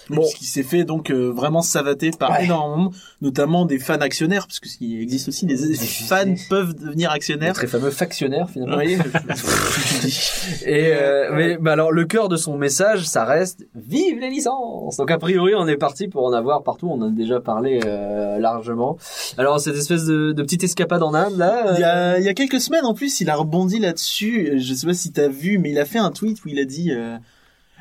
Bon. 0.10 0.24
Qui 0.38 0.46
s'est 0.46 0.64
fait 0.64 0.84
donc 0.84 1.10
euh, 1.12 1.32
vraiment 1.32 1.62
savater 1.62 2.12
par 2.12 2.32
Ouais. 2.32 2.46
énormément, 2.46 2.92
notamment 3.22 3.66
des 3.66 3.80
fans 3.80 3.94
actionnaires, 4.02 4.48
parce 4.48 4.60
que 4.60 4.68
il 4.82 5.02
existe 5.02 5.28
aussi 5.30 5.46
des, 5.46 5.56
des 5.56 5.76
fans 5.76 6.34
peuvent 6.50 6.74
devenir 6.76 7.12
actionnaires. 7.12 7.54
très 7.54 7.68
fameux 7.68 7.90
factionnaire 7.92 8.50
finalement. 8.50 8.78
Oui. 8.78 8.98
Et 10.66 10.92
euh, 10.94 11.30
mais, 11.34 11.58
mais 11.60 11.72
alors 11.72 11.92
le 11.92 12.06
cœur 12.06 12.30
de 12.30 12.36
son 12.38 12.58
message, 12.58 13.06
ça 13.06 13.26
reste 13.26 13.66
vive 13.76 14.20
les 14.20 14.30
licences. 14.30 14.98
Donc 14.98 15.12
a 15.12 15.18
priori, 15.18 15.54
on 15.56 15.68
est 15.68 15.78
parti 15.78 16.08
pour 16.08 16.26
en 16.26 16.34
avoir 16.34 16.64
partout. 16.64 16.90
On 16.90 17.02
en 17.02 17.08
a 17.08 17.12
déjà 17.12 17.40
parlé 17.40 17.80
euh, 17.86 18.40
largement. 18.40 18.98
Alors 19.38 19.60
cette 19.60 19.76
espèce 19.76 20.06
de, 20.06 20.32
de 20.32 20.44
petite 20.44 20.64
escapade 20.64 21.04
en 21.04 21.14
Inde 21.14 21.38
là. 21.38 21.68
euh, 21.68 21.74
Il 21.78 21.80
y, 21.82 21.84
a, 21.84 22.20
il 22.20 22.26
y 22.26 22.30
a 22.30 22.34
quelques 22.34 22.60
semaines 22.62 22.86
en 22.86 22.94
plus, 22.94 23.22
il 23.22 23.30
a 23.30 23.36
rebondi 23.36 23.80
là-dessus. 23.80 24.60
Je 24.60 24.74
sais 24.74 24.86
pas 24.88 24.94
si 24.94 25.12
t'as 25.12 25.28
vu, 25.28 25.58
mais 25.58 25.72
il 25.72 25.80
a 25.80 25.86
fait 25.86 26.00
un 26.00 26.12
tweet 26.12 26.44
où 26.46 26.50
il 26.50 26.60
a 26.60 26.66
dit 26.66 26.92
euh, 26.92 27.16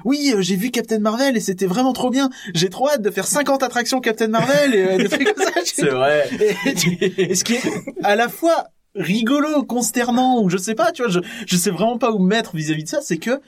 Oui, 0.05 0.33
euh, 0.35 0.41
j'ai 0.43 0.57
vu 0.57 0.71
Captain 0.71 0.99
Marvel 0.99 1.37
et 1.37 1.41
c'était 1.41 1.67
vraiment 1.67 1.93
trop 1.93 2.11
bien. 2.11 2.31
J'ai 2.55 2.69
trop 2.69 2.89
hâte 2.89 3.03
de 3.03 3.11
faire 3.11 3.27
50 3.27 3.63
attractions 3.63 4.01
Captain 4.01 4.29
Marvel 4.29 4.75
et 4.75 4.83
euh, 4.83 4.99
des 4.99 5.09
trucs 5.09 5.33
comme 5.35 5.45
ça. 5.45 5.53
c'est 5.65 5.89
vrai. 5.89 6.29
Et, 6.67 7.31
et 7.31 7.35
ce 7.35 7.45
qui 7.45 7.55
est 7.55 7.63
à 8.03 8.17
la 8.17 8.29
fois 8.29 8.69
rigolo, 8.95 9.63
consternant, 9.65 10.43
ou 10.43 10.51
je 10.51 10.57
sais 10.59 10.75
pas, 10.75 10.93
tu 10.93 11.03
vois, 11.03 11.11
je, 11.11 11.21
je 11.47 11.57
sais 11.57 11.71
vraiment 11.71 11.99
pas 11.99 12.11
où 12.13 12.19
me 12.19 12.29
mettre 12.29 12.55
vis-à-vis 12.57 12.85
de 12.85 12.89
ça, 12.89 13.01
c'est 13.03 13.17
que 13.17 13.41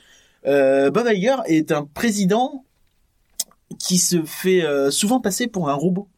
euh, 0.46 0.90
Bob 0.90 1.06
Iger 1.10 1.36
est 1.46 1.72
un 1.72 1.84
président 1.84 2.64
qui 3.78 3.98
se 3.98 4.22
fait 4.24 4.62
euh, 4.62 4.90
souvent 4.90 5.20
passer 5.20 5.46
pour 5.46 5.68
un 5.68 5.74
robot. 5.74 6.08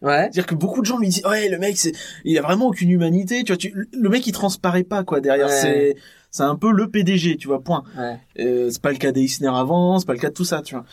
Ouais. 0.00 0.22
C'est-à-dire 0.22 0.46
que 0.46 0.54
beaucoup 0.54 0.80
de 0.80 0.86
gens 0.86 0.98
lui 0.98 1.08
disent 1.08 1.26
ouais 1.26 1.48
le 1.48 1.58
mec 1.58 1.76
c'est 1.76 1.90
il 2.24 2.38
a 2.38 2.42
vraiment 2.42 2.68
aucune 2.68 2.88
humanité 2.88 3.42
tu 3.42 3.50
vois 3.50 3.56
tu, 3.56 3.88
le 3.92 4.08
mec 4.08 4.24
il 4.28 4.32
transparaît 4.32 4.84
pas 4.84 5.02
quoi 5.02 5.20
derrière 5.20 5.48
Ouais. 5.48 5.60
c'est 5.60 5.96
c'est 6.30 6.42
un 6.42 6.56
peu 6.56 6.70
le 6.72 6.88
PDG 6.90 7.36
tu 7.36 7.48
vois 7.48 7.60
point 7.62 7.82
Ouais. 7.98 8.18
euh, 8.40 8.68
c'est 8.70 8.82
pas 8.82 8.90
le 8.92 8.98
cas 8.98 9.12
d'Eisner 9.12 9.48
avant 9.52 9.98
c'est 9.98 10.06
pas 10.06 10.12
le 10.14 10.18
cas 10.18 10.28
de 10.28 10.34
tout 10.34 10.44
ça 10.44 10.62
tu 10.62 10.74
vois 10.74 10.84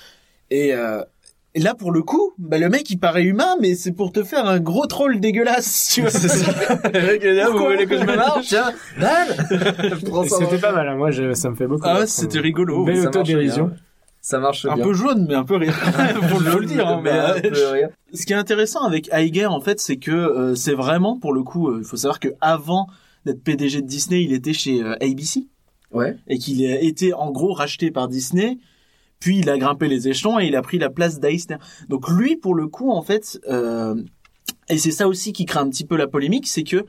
et, 0.51 0.73
euh, 0.73 1.01
et 1.53 1.59
là 1.59 1.73
pour 1.73 1.91
le 1.91 2.01
coup 2.03 2.33
bah 2.37 2.57
le 2.57 2.69
mec 2.69 2.89
il 2.89 2.97
paraît 2.97 3.23
humain 3.23 3.55
mais 3.61 3.75
c'est 3.75 3.91
pour 3.91 4.11
te 4.11 4.23
faire 4.23 4.45
un 4.47 4.59
gros 4.59 4.85
troll 4.87 5.19
dégueulasse 5.19 5.91
tu 5.93 6.01
vois 6.01 6.09
C'est 6.09 6.27
ça. 6.27 6.51
Là, 6.93 7.49
vous 7.49 7.57
voulez 7.59 7.85
que 7.85 7.97
je 7.97 8.03
me 8.03 8.15
marre 8.15 8.39
Tiens, 8.43 8.71
Dan 8.99 9.27
C'était 10.29 10.57
pas 10.59 10.71
mal, 10.71 10.87
hein. 10.87 10.95
moi 10.95 11.11
je, 11.11 11.33
ça 11.33 11.49
me 11.49 11.55
fait 11.55 11.67
beaucoup. 11.67 11.83
ah 11.87 11.99
ouais 11.99 12.07
c'était 12.07 12.39
rigolo 12.39 12.83
Belle 12.85 12.97
Ça 12.97 13.03
marche 13.03 13.15
autodérision. 13.15 13.65
bien. 13.67 13.77
Ça 14.21 14.39
marche 14.39 14.65
un 14.65 14.73
bien. 14.75 14.83
peu 14.83 14.93
jaune 14.93 15.25
mais 15.29 15.35
un 15.35 15.43
peu 15.43 15.55
rire 15.57 15.73
faut 15.73 16.39
le, 16.39 16.59
le 16.61 16.65
dire 16.65 16.87
hein, 16.87 16.99
Mais 17.03 17.11
un 17.11 17.39
peu 17.41 17.69
rire. 17.73 17.89
ce 18.13 18.25
qui 18.25 18.33
est 18.33 18.35
intéressant 18.37 18.83
avec 18.83 19.09
Iger 19.13 19.45
en 19.45 19.61
fait 19.61 19.79
c'est 19.79 19.97
que 19.97 20.11
euh, 20.11 20.55
c'est 20.55 20.73
vraiment 20.73 21.19
pour 21.19 21.31
le 21.31 21.43
coup 21.43 21.69
euh, 21.69 21.77
il 21.81 21.85
faut 21.85 21.95
savoir 21.97 22.19
que 22.19 22.29
avant 22.41 22.87
d'être 23.25 23.43
PDG 23.43 23.81
de 23.81 23.87
Disney 23.87 24.23
il 24.23 24.33
était 24.33 24.53
chez 24.53 24.81
euh, 24.83 24.95
ABC 25.01 25.47
Ouais. 25.91 26.17
et 26.27 26.37
qu'il 26.37 26.65
a 26.65 26.81
été 26.81 27.13
en 27.13 27.31
gros 27.31 27.53
racheté 27.53 27.89
par 27.91 28.07
Disney 28.07 28.57
puis 29.19 29.39
il 29.39 29.49
a 29.49 29.57
grimpé 29.57 29.87
les 29.87 30.07
échelons 30.09 30.39
et 30.39 30.47
il 30.47 30.55
a 30.55 30.61
pris 30.61 30.77
la 30.77 30.89
place 30.89 31.19
d'Eisner 31.19 31.57
donc 31.89 32.09
lui 32.09 32.35
pour 32.35 32.53
le 32.55 32.67
coup 32.67 32.91
en 32.91 33.01
fait 33.01 33.39
euh, 33.47 33.95
et 34.69 34.77
c'est 34.77 34.91
ça 34.91 35.07
aussi 35.07 35.31
qui 35.31 35.45
crée 35.45 35.59
un 35.59 35.69
petit 35.69 35.85
peu 35.85 35.95
la 35.95 36.07
polémique 36.07 36.47
c'est 36.47 36.63
que 36.63 36.85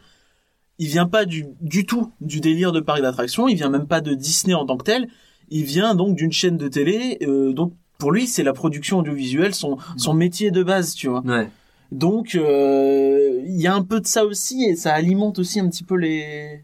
il 0.78 0.88
vient 0.88 1.06
pas 1.06 1.24
du, 1.24 1.46
du 1.60 1.86
tout 1.86 2.10
du 2.20 2.40
délire 2.40 2.72
de 2.72 2.80
parc 2.80 3.00
d'attractions 3.00 3.46
il 3.48 3.54
vient 3.56 3.70
même 3.70 3.86
pas 3.86 4.00
de 4.00 4.14
Disney 4.14 4.54
en 4.54 4.66
tant 4.66 4.76
que 4.76 4.84
tel 4.84 5.08
il 5.50 5.62
vient 5.64 5.94
donc 5.94 6.16
d'une 6.16 6.32
chaîne 6.32 6.56
de 6.56 6.66
télé 6.68 7.18
euh, 7.22 7.52
donc 7.52 7.74
pour 7.98 8.10
lui 8.12 8.26
c'est 8.26 8.42
la 8.42 8.52
production 8.52 8.98
audiovisuelle 8.98 9.54
son 9.54 9.78
son 9.96 10.14
métier 10.14 10.50
de 10.50 10.62
base 10.64 10.94
tu 10.94 11.06
vois 11.08 11.22
Ouais. 11.24 11.48
Donc 11.92 12.34
euh, 12.34 13.40
il 13.44 13.60
y 13.60 13.66
a 13.66 13.74
un 13.74 13.82
peu 13.82 14.00
de 14.00 14.06
ça 14.06 14.24
aussi 14.24 14.64
et 14.64 14.76
ça 14.76 14.92
alimente 14.92 15.38
aussi 15.38 15.60
un 15.60 15.68
petit 15.68 15.84
peu 15.84 15.96
les 15.96 16.60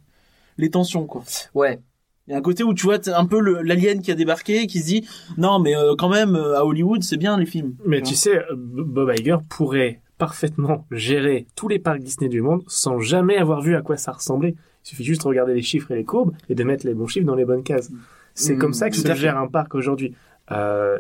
les 0.59 0.71
tensions 0.71 1.07
quoi 1.07 1.23
Ouais. 1.55 1.79
il 2.27 2.33
y 2.33 2.35
a 2.35 2.39
un 2.39 2.43
côté 2.43 2.63
où 2.65 2.75
tu 2.75 2.85
vois 2.87 2.99
un 3.09 3.27
peu 3.27 3.41
l'alien 3.63 4.01
qui 4.03 4.11
a 4.11 4.15
débarqué 4.15 4.67
qui 4.67 4.81
se 4.81 4.87
dit 4.87 5.09
non 5.39 5.59
mais 5.59 5.77
euh, 5.77 5.95
quand 5.97 6.09
même 6.09 6.35
euh, 6.37 6.59
à 6.59 6.65
Hollywood 6.65 7.03
c'est 7.03 7.17
bien 7.17 7.37
les 7.39 7.47
films 7.47 7.75
Mais 7.87 7.99
Tu 8.03 8.11
tu 8.11 8.15
sais, 8.17 8.41
Bob 8.55 9.13
Iger 9.19 9.37
pourrait 9.49 10.01
parfaitement 10.19 10.87
gérer 10.93 11.47
tous 11.57 11.69
les 11.69 11.79
parcs 11.79 12.01
Disney 12.01 12.29
du 12.29 12.43
monde 12.43 12.63
sans 12.69 12.99
jamais 13.01 13.37
avoir 13.37 13.61
vu 13.61 13.75
à 13.75 13.83
quoi 13.83 13.97
ça 13.97 14.13
ressemblait. 14.13 14.55
Il 14.85 14.89
suffit 14.89 15.05
juste 15.05 15.23
de 15.23 15.29
regarder 15.29 15.55
les 15.55 15.63
chiffres 15.63 15.91
et 15.91 15.97
les 15.97 16.05
courbes 16.05 16.33
et 16.49 16.55
de 16.55 16.63
mettre 16.65 16.87
les 16.87 16.95
bons 16.95 17.07
chiffres 17.09 17.27
dans 17.27 17.35
les 17.35 17.45
bonnes 17.45 17.65
cases. 17.65 17.91
C'est 18.35 18.55
Mm, 18.55 18.59
comme 18.59 18.73
ça 18.73 18.89
que 18.91 18.97
se 18.97 19.15
gère 19.15 19.37
un 19.37 19.49
parc 19.49 19.75
aujourd'hui. 19.75 20.15
Euh, 20.53 20.99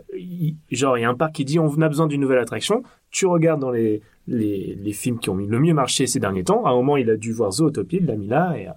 genre, 0.70 0.98
il 0.98 1.02
y 1.02 1.04
a 1.04 1.08
un 1.10 1.14
parc 1.14 1.34
qui 1.34 1.44
dit 1.44 1.58
on 1.58 1.80
a 1.80 1.88
besoin 1.88 2.06
d'une 2.08 2.20
nouvelle 2.20 2.38
attraction. 2.38 2.82
Tu 3.10 3.26
regardes 3.26 3.60
dans 3.60 3.70
les, 3.70 4.02
les, 4.28 4.78
les 4.80 4.92
films 4.92 5.18
qui 5.18 5.30
ont 5.30 5.36
le 5.36 5.58
mieux 5.58 5.74
marché 5.74 6.06
ces 6.06 6.20
derniers 6.20 6.44
temps. 6.44 6.64
À 6.64 6.70
un 6.70 6.74
moment, 6.74 6.96
il 6.96 7.10
a 7.10 7.16
dû 7.16 7.32
voir 7.32 7.52
Zootopie, 7.52 7.96
il 8.00 8.06
l'a 8.06 8.16
mis 8.16 8.28
là. 8.28 8.54
Et, 8.58 8.68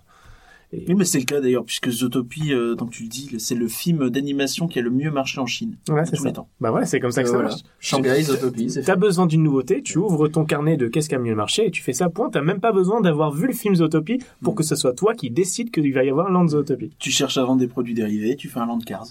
Oui, 0.89 0.95
mais 0.95 1.05
c'est 1.05 1.19
le 1.19 1.25
cas 1.25 1.39
d'ailleurs, 1.39 1.63
puisque 1.63 1.89
Zootopie, 1.89 2.51
euh, 2.51 2.75
donc 2.75 2.89
tu 2.89 3.03
le 3.03 3.09
dis, 3.09 3.29
c'est 3.39 3.55
le 3.55 3.67
film 3.69 4.09
d'animation 4.09 4.67
qui 4.67 4.79
a 4.79 4.81
le 4.81 4.89
mieux 4.89 5.11
marché 5.11 5.39
en 5.39 5.45
Chine, 5.45 5.77
ouais, 5.87 6.03
c'est 6.05 6.17
tous 6.17 6.23
ça. 6.23 6.27
les 6.29 6.33
temps. 6.33 6.49
Bah 6.59 6.71
ouais, 6.71 6.85
c'est 6.85 6.99
comme 6.99 7.11
ça 7.11 7.21
que 7.23 7.27
Euh, 7.27 7.31
ça 7.31 7.37
voilà. 7.37 7.49
marche. 7.49 7.61
Shanghai, 7.79 8.21
Zootopie, 8.23 8.69
c'est. 8.71 8.81
T'as 8.81 8.95
besoin 8.97 9.25
d'une 9.27 9.43
nouveauté, 9.43 9.81
tu 9.83 9.99
ouvres 9.99 10.27
ton 10.27 10.43
carnet 10.43 10.75
de 10.75 10.87
qu'est-ce 10.87 11.07
qui 11.07 11.15
a 11.15 11.19
mieux 11.19 11.35
marché 11.35 11.67
et 11.67 11.71
tu 11.71 11.81
fais 11.81 11.93
ça, 11.93 12.09
point. 12.09 12.29
T'as 12.29 12.41
même 12.41 12.59
pas 12.59 12.73
besoin 12.73 12.99
d'avoir 12.99 13.31
vu 13.31 13.47
le 13.47 13.53
film 13.53 13.75
Zootopie 13.75 14.17
pour 14.41 14.53
Mm. 14.53 14.57
que 14.57 14.63
ce 14.63 14.75
soit 14.75 14.93
toi 14.93 15.13
qui 15.13 15.29
décide 15.29 15.71
qu'il 15.71 15.93
va 15.93 16.03
y 16.03 16.09
avoir 16.09 16.29
Land 16.29 16.49
Zootopie. 16.49 16.91
Tu 16.99 17.11
cherches 17.11 17.37
à 17.37 17.43
vendre 17.45 17.59
des 17.59 17.67
produits 17.67 17.93
dérivés, 17.93 18.35
tu 18.35 18.49
fais 18.49 18.59
un 18.59 18.65
land 18.65 18.79
cars. 18.79 19.07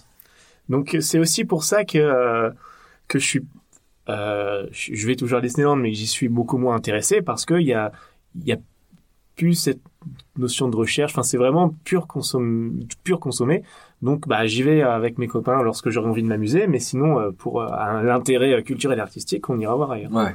Donc 0.68 0.96
c'est 1.00 1.18
aussi 1.18 1.44
pour 1.44 1.62
ça 1.64 1.84
que 1.84 1.98
euh, 1.98 2.50
que 3.08 3.18
je 3.18 3.24
suis 3.26 3.42
euh, 4.08 4.66
je 4.70 5.06
vais 5.06 5.16
toujours 5.16 5.38
à 5.38 5.40
Disneyland 5.40 5.76
mais 5.76 5.92
j'y 5.92 6.06
suis 6.06 6.28
beaucoup 6.28 6.58
moins 6.58 6.74
intéressé 6.74 7.22
parce 7.22 7.46
que 7.46 7.54
il 7.54 7.66
y 7.66 7.72
a 7.72 7.92
y 8.44 8.52
a 8.52 8.58
plus 9.36 9.54
cette 9.54 9.80
notion 10.36 10.68
de 10.68 10.76
recherche 10.76 11.12
enfin 11.12 11.22
c'est 11.22 11.38
vraiment 11.38 11.74
pur 11.84 12.06
consomme 12.06 12.80
pur 13.02 13.20
consommé 13.20 13.62
donc 14.02 14.28
bah 14.28 14.46
j'y 14.46 14.62
vais 14.62 14.82
avec 14.82 15.18
mes 15.18 15.26
copains 15.26 15.62
lorsque 15.62 15.90
j'aurai 15.90 16.08
envie 16.08 16.22
de 16.22 16.28
m'amuser 16.28 16.66
mais 16.66 16.78
sinon 16.78 17.18
euh, 17.18 17.30
pour 17.30 17.62
euh, 17.62 18.02
l'intérêt 18.02 18.52
euh, 18.52 18.62
culturel 18.62 18.98
et 18.98 19.02
artistique 19.02 19.48
on 19.48 19.58
ira 19.58 19.74
voir 19.74 19.92
ailleurs. 19.92 20.12
Ouais. 20.12 20.34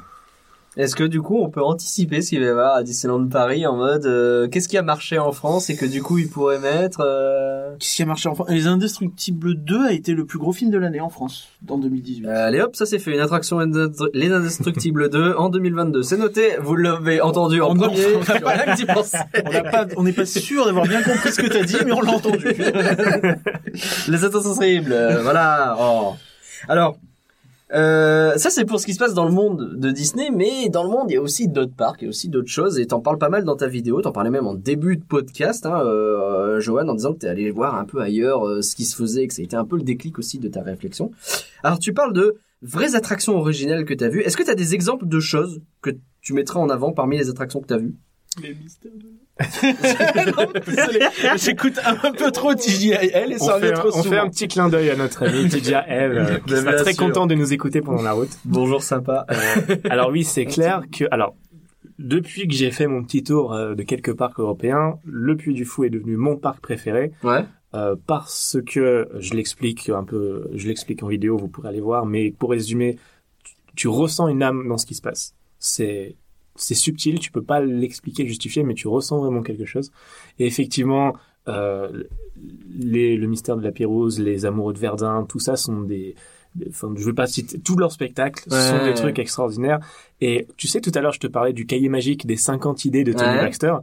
Est-ce 0.80 0.96
que 0.96 1.04
du 1.04 1.22
coup 1.22 1.38
on 1.42 1.50
peut 1.50 1.62
anticiper 1.62 2.22
ce 2.22 2.30
qu'il 2.30 2.40
va 2.40 2.46
y 2.46 2.48
avoir 2.48 2.76
à 2.76 2.84
Disneyland 2.84 3.28
Paris 3.28 3.68
en 3.68 3.76
mode 3.76 4.06
euh, 4.06 4.48
qu'est-ce 4.48 4.70
qui 4.70 4.78
a 4.78 4.82
marché 4.82 5.20
en 5.20 5.34
France 5.34 5.70
et 5.70 5.76
que 5.76 5.86
du 5.86 6.02
coup 6.02 6.20
ils 6.20 6.30
pourraient 6.30 6.58
mettre 6.58 7.02
euh... 7.04 7.76
Qu'est-ce 7.80 7.98
qui 7.98 8.04
a 8.04 8.06
marché 8.06 8.30
en 8.30 8.36
France 8.36 8.48
Les 8.50 8.66
Indestructibles 8.66 9.56
2 9.56 9.88
a 9.88 9.92
été 9.92 10.14
le 10.14 10.26
plus 10.26 10.40
gros 10.40 10.54
film 10.54 10.72
de 10.72 10.78
l'année 10.78 11.02
en 11.02 11.10
France, 11.10 11.50
dans 11.64 11.78
2018. 11.78 12.26
Euh, 12.26 12.48
Allez 12.48 12.62
hop, 12.62 12.78
ça 12.78 12.86
c'est 12.86 12.98
fait. 12.98 13.12
Une 13.12 13.20
attraction 13.20 13.60
Les 14.14 14.32
Indestructibles 14.32 15.10
2 15.10 15.34
en 15.34 15.50
2022. 15.50 16.02
C'est 16.02 16.16
noté, 16.16 16.56
vous 16.62 16.78
l'avez 16.78 17.20
entendu 17.20 17.62
en 17.62 17.76
non, 17.76 17.88
premier. 17.88 18.06
on 18.16 18.20
n'a 18.20 18.40
pas-. 18.40 18.54
On 19.36 19.52
n'a 19.52 19.88
on 19.98 20.04
n'est 20.04 20.14
pas 20.14 20.26
sûr 20.26 20.64
d'avoir 20.64 20.88
bien 20.88 21.04
compris 21.04 21.34
ce 21.34 21.42
que 21.42 21.48
t'as 21.48 21.64
dit, 21.64 21.76
mais 21.86 21.92
on 21.92 22.00
l'a 22.00 22.14
entendu. 22.14 22.48
Les 24.08 24.24
Indestructibles, 24.24 24.94
euh, 24.94 25.22
voilà. 25.24 25.76
Oh. 25.78 26.14
Alors, 26.70 26.96
euh, 27.74 28.36
ça 28.38 28.49
c'est 28.49 28.65
pour 28.65 28.80
ce 28.80 28.86
qui 28.86 28.93
se 28.93 28.99
passe 28.99 29.13
dans 29.13 29.26
le 29.26 29.32
monde 29.32 29.76
de 29.76 29.91
Disney, 29.91 30.32
mais 30.32 30.70
dans 30.70 30.84
le 30.84 30.89
monde 30.89 31.09
il 31.09 31.13
y 31.13 31.17
a 31.17 31.22
aussi 31.22 31.47
d'autres 31.47 31.76
parcs, 31.76 32.01
il 32.01 32.05
y 32.05 32.07
a 32.07 32.09
aussi 32.09 32.30
d'autres 32.30 32.49
choses, 32.49 32.80
et 32.80 32.88
t'en 32.88 32.99
parles 32.99 33.17
pas 33.20 33.30
mal 33.30 33.43
dans 33.43 33.55
ta 33.55 33.67
vidéo, 33.67 34.01
t'en 34.01 34.11
parlais 34.11 34.32
même 34.32 34.47
en 34.47 34.55
début 34.55 34.97
de 34.97 35.03
podcast, 35.03 35.65
hein, 35.65 35.82
euh, 35.86 36.59
Johan, 36.59 36.88
en 36.88 36.95
disant 36.95 37.13
que 37.13 37.20
t'es 37.20 37.28
allé 37.28 37.51
voir 37.51 37.76
un 37.76 37.86
peu 37.86 38.01
ailleurs 38.01 38.47
euh, 38.47 38.61
ce 38.61 38.76
qui 38.76 38.86
se 38.86 38.95
faisait, 38.95 39.28
que 39.28 39.34
ça 39.34 39.41
a 39.41 39.45
été 39.45 39.55
un 39.55 39.65
peu 39.65 39.78
le 39.78 39.84
déclic 39.84 40.17
aussi 40.17 40.39
de 40.39 40.47
ta 40.47 40.61
réflexion. 40.61 41.11
Alors 41.63 41.80
tu 41.80 41.93
parles 41.93 42.13
de 42.13 42.38
vraies 42.61 42.95
attractions 42.95 43.38
originales 43.38 43.86
que 43.86 43.93
t'as 43.93 44.09
vues. 44.09 44.22
Est-ce 44.22 44.38
que 44.38 44.43
t'as 44.43 44.55
des 44.55 44.74
exemples 44.74 45.07
de 45.07 45.20
choses 45.20 45.61
que 45.82 45.91
tu 46.22 46.34
mettras 46.34 46.59
en 46.59 46.70
avant 46.70 46.91
parmi 46.91 47.17
les 47.17 47.30
attractions 47.30 47.61
que 47.61 47.67
t'as 47.67 47.78
vues? 47.78 47.95
Les 48.42 48.54
mystères 48.54 48.92
de 48.96 49.10
j'écoute 51.38 51.80
un 51.84 51.96
peu 52.12 52.32
trop 52.32 52.54
TJL 52.54 53.32
et 53.32 53.36
On, 53.40 53.46
ça 53.46 53.60
fait, 53.60 53.68
revient 53.70 53.74
un, 53.74 53.74
trop 53.74 53.88
on 53.90 54.04
fait 54.04 54.10
souvent. 54.10 54.22
un 54.24 54.30
petit 54.30 54.48
clin 54.48 54.70
d'œil 54.70 54.90
à 54.92 54.96
notre 54.96 55.24
ami 55.28 55.46
Eve, 55.46 55.52
euh, 55.90 56.38
qui 56.46 56.56
sera 56.56 56.74
très 56.74 56.94
content 56.94 57.26
de 57.26 57.36
nous 57.36 57.54
écouter 57.54 57.82
pendant 57.82 58.02
la 58.04 58.12
route. 58.14 58.30
Bonjour 58.46 58.84
sympa. 58.84 59.26
Alors 59.90 60.10
oui, 60.12 60.24
c'est 60.24 60.46
clair 60.46 60.84
que 60.92 61.06
alors 61.12 61.36
depuis 61.98 62.48
que 62.48 62.54
j'ai 62.54 62.72
fait 62.72 62.88
mon 62.88 63.04
petit 63.04 63.24
tour 63.24 63.54
euh, 63.54 63.76
de 63.76 63.84
quelques 63.84 64.14
parcs 64.14 64.40
européens, 64.40 65.00
le 65.06 65.36
Puy 65.36 65.54
du 65.54 65.66
Fou 65.66 65.84
est 65.84 65.90
devenu 65.90 66.16
mon 66.16 66.38
parc 66.38 66.62
préféré 66.62 67.12
Ouais. 67.24 67.44
euh, 67.74 67.96
parce 68.08 68.58
que 68.66 69.10
je 69.20 69.34
l'explique 69.34 69.90
un 69.90 70.04
peu, 70.04 70.50
je 70.54 70.68
l'explique 70.68 71.02
en 71.04 71.08
vidéo, 71.08 71.36
vous 71.38 71.48
pourrez 71.50 71.70
aller 71.70 71.82
voir, 71.82 72.06
mais 72.06 72.32
pour 72.32 72.52
résumer, 72.52 72.98
tu, 73.44 73.54
tu 73.76 73.88
ressens 73.88 74.28
une 74.30 74.44
âme 74.44 74.68
dans 74.68 74.78
ce 74.78 74.86
qui 74.86 74.96
se 74.96 75.02
passe. 75.02 75.34
C'est 75.58 76.16
c'est 76.62 76.76
subtil, 76.76 77.20
tu 77.20 77.32
peux 77.32 77.41
pas 77.43 77.62
l'expliquer, 77.62 78.24
le 78.24 78.30
justifier, 78.30 78.64
mais 78.64 78.74
tu 78.74 78.88
ressens 78.88 79.20
vraiment 79.20 79.41
quelque 79.41 79.66
chose. 79.66 79.91
Et 80.38 80.45
effectivement, 80.45 81.14
euh, 81.47 82.03
les, 82.78 83.18
le 83.18 83.28
mystère 83.28 83.57
de 83.57 83.64
la 83.64 83.72
Pérouse, 83.72 84.20
les 84.20 84.45
amoureux 84.45 84.74
de 84.74 84.80
Verdun, 84.80 85.26
tout 85.28 85.39
ça 85.39 85.55
sont 85.55 85.82
des, 85.82 86.16
enfin, 86.70 86.93
je 86.95 87.03
veux 87.03 87.14
pas 87.16 87.28
citer 87.28 87.60
tous 87.60 87.76
leurs 87.76 87.91
spectacles, 87.91 88.49
sont 88.49 88.86
des 88.86 88.93
trucs 88.93 89.20
extraordinaires. 89.20 89.80
Et 90.22 90.47
tu 90.57 90.68
sais, 90.68 90.82
tout 90.82 90.91
à 90.95 91.01
l'heure, 91.01 91.14
je 91.14 91.20
te 91.20 91.28
parlais 91.28 91.53
du 91.53 91.66
cahier 91.66 91.89
magique 91.89 92.26
des 92.26 92.36
50 92.38 92.86
idées 92.86 93.03
de 93.03 93.14
Tony 93.14 93.30
Ouais. 93.30 93.41
Baxter. 93.41 93.76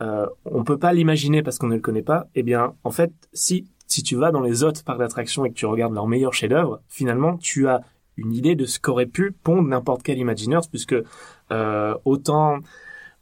Euh, 0.00 0.26
on 0.44 0.64
peut 0.64 0.78
pas 0.78 0.92
l'imaginer 0.92 1.42
parce 1.42 1.58
qu'on 1.58 1.68
ne 1.68 1.74
le 1.74 1.80
connaît 1.80 2.02
pas. 2.02 2.26
Eh 2.34 2.42
bien, 2.42 2.74
en 2.82 2.90
fait, 2.90 3.12
si 3.32 3.66
si 3.86 4.02
tu 4.02 4.16
vas 4.16 4.30
dans 4.30 4.40
les 4.40 4.62
autres 4.62 4.82
parcs 4.84 4.98
d'attractions 4.98 5.44
et 5.44 5.50
que 5.50 5.54
tu 5.54 5.66
regardes 5.66 5.92
leurs 5.92 6.08
meilleurs 6.08 6.32
chefs-d'œuvre, 6.32 6.80
finalement, 6.88 7.36
tu 7.36 7.68
as 7.68 7.82
une 8.16 8.32
idée 8.32 8.54
de 8.54 8.64
ce 8.64 8.80
qu'aurait 8.80 9.06
pu 9.06 9.32
pondre 9.32 9.68
n'importe 9.68 10.02
quel 10.02 10.18
Imagineers, 10.18 10.66
puisque 10.70 10.96
autant 11.50 12.60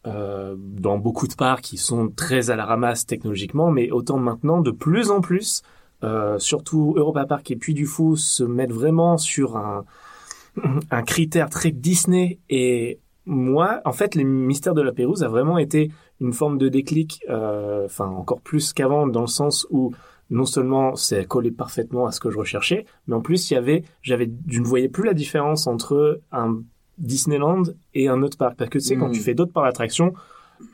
euh, 0.07 0.55
dans 0.57 0.97
beaucoup 0.97 1.29
de 1.29 1.35
parcs 1.35 1.61
qui 1.61 1.77
sont 1.77 2.09
très 2.09 2.49
à 2.49 2.57
la 2.57 2.65
ramasse 2.65 3.05
technologiquement, 3.05 3.71
mais 3.71 3.91
autant 3.91 4.17
maintenant, 4.17 4.63
de 4.63 4.71
plus 4.71 5.11
en 5.11 5.21
plus, 5.21 5.63
euh, 6.05 6.39
surtout 6.39 6.95
Europa 6.97 7.27
Park 7.27 7.51
et 7.51 7.57
Puy 7.57 7.75
du 7.75 7.85
Fou 7.85 8.17
se 8.17 8.43
mettent 8.43 8.73
vraiment 8.73 9.19
sur 9.19 9.59
un, 9.59 11.03
critère 11.03 11.51
très 11.51 11.71
Disney. 11.71 12.39
Et 12.49 12.99
moi, 13.27 13.83
en 13.85 13.93
fait, 13.93 14.15
les 14.15 14.25
Mystères 14.25 14.73
de 14.73 14.81
la 14.81 14.93
Pérouse 14.93 15.23
a 15.23 15.29
vraiment 15.29 15.59
été 15.59 15.91
une 16.23 16.33
forme 16.33 16.57
de 16.57 16.71
déclic, 16.71 17.21
euh, 17.29 17.85
enfin 17.85 18.07
encore 18.07 18.41
plus 18.41 18.73
qu'avant, 18.73 19.07
dans 19.07 19.21
le 19.21 19.27
sens 19.27 19.67
où 19.69 19.93
non 20.31 20.47
seulement 20.47 20.97
c'est 20.97 21.27
collé 21.27 21.51
parfaitement 21.51 22.07
à 22.07 22.13
ce 22.13 22.21
que 22.21 22.31
je 22.31 22.39
recherchais, 22.39 22.87
mais 23.07 23.17
en 23.17 23.21
plus 23.21 23.51
il 23.51 23.85
j'avais, 24.01 24.31
je 24.47 24.61
ne 24.61 24.65
voyais 24.65 24.89
plus 24.89 25.05
la 25.05 25.13
différence 25.13 25.67
entre 25.67 26.23
un 26.33 26.63
Disneyland 27.01 27.63
et 27.95 28.09
un 28.09 28.23
autre 28.23 28.37
parc, 28.39 28.57
parce 28.57 28.71
que 28.71 28.79
tu 28.79 28.85
sais 28.85 28.97
quand 28.97 29.11
tu 29.11 29.21
fais 29.21 29.35
d'autres 29.35 29.53
parcs 29.53 29.67
d'attractions, 29.67 30.13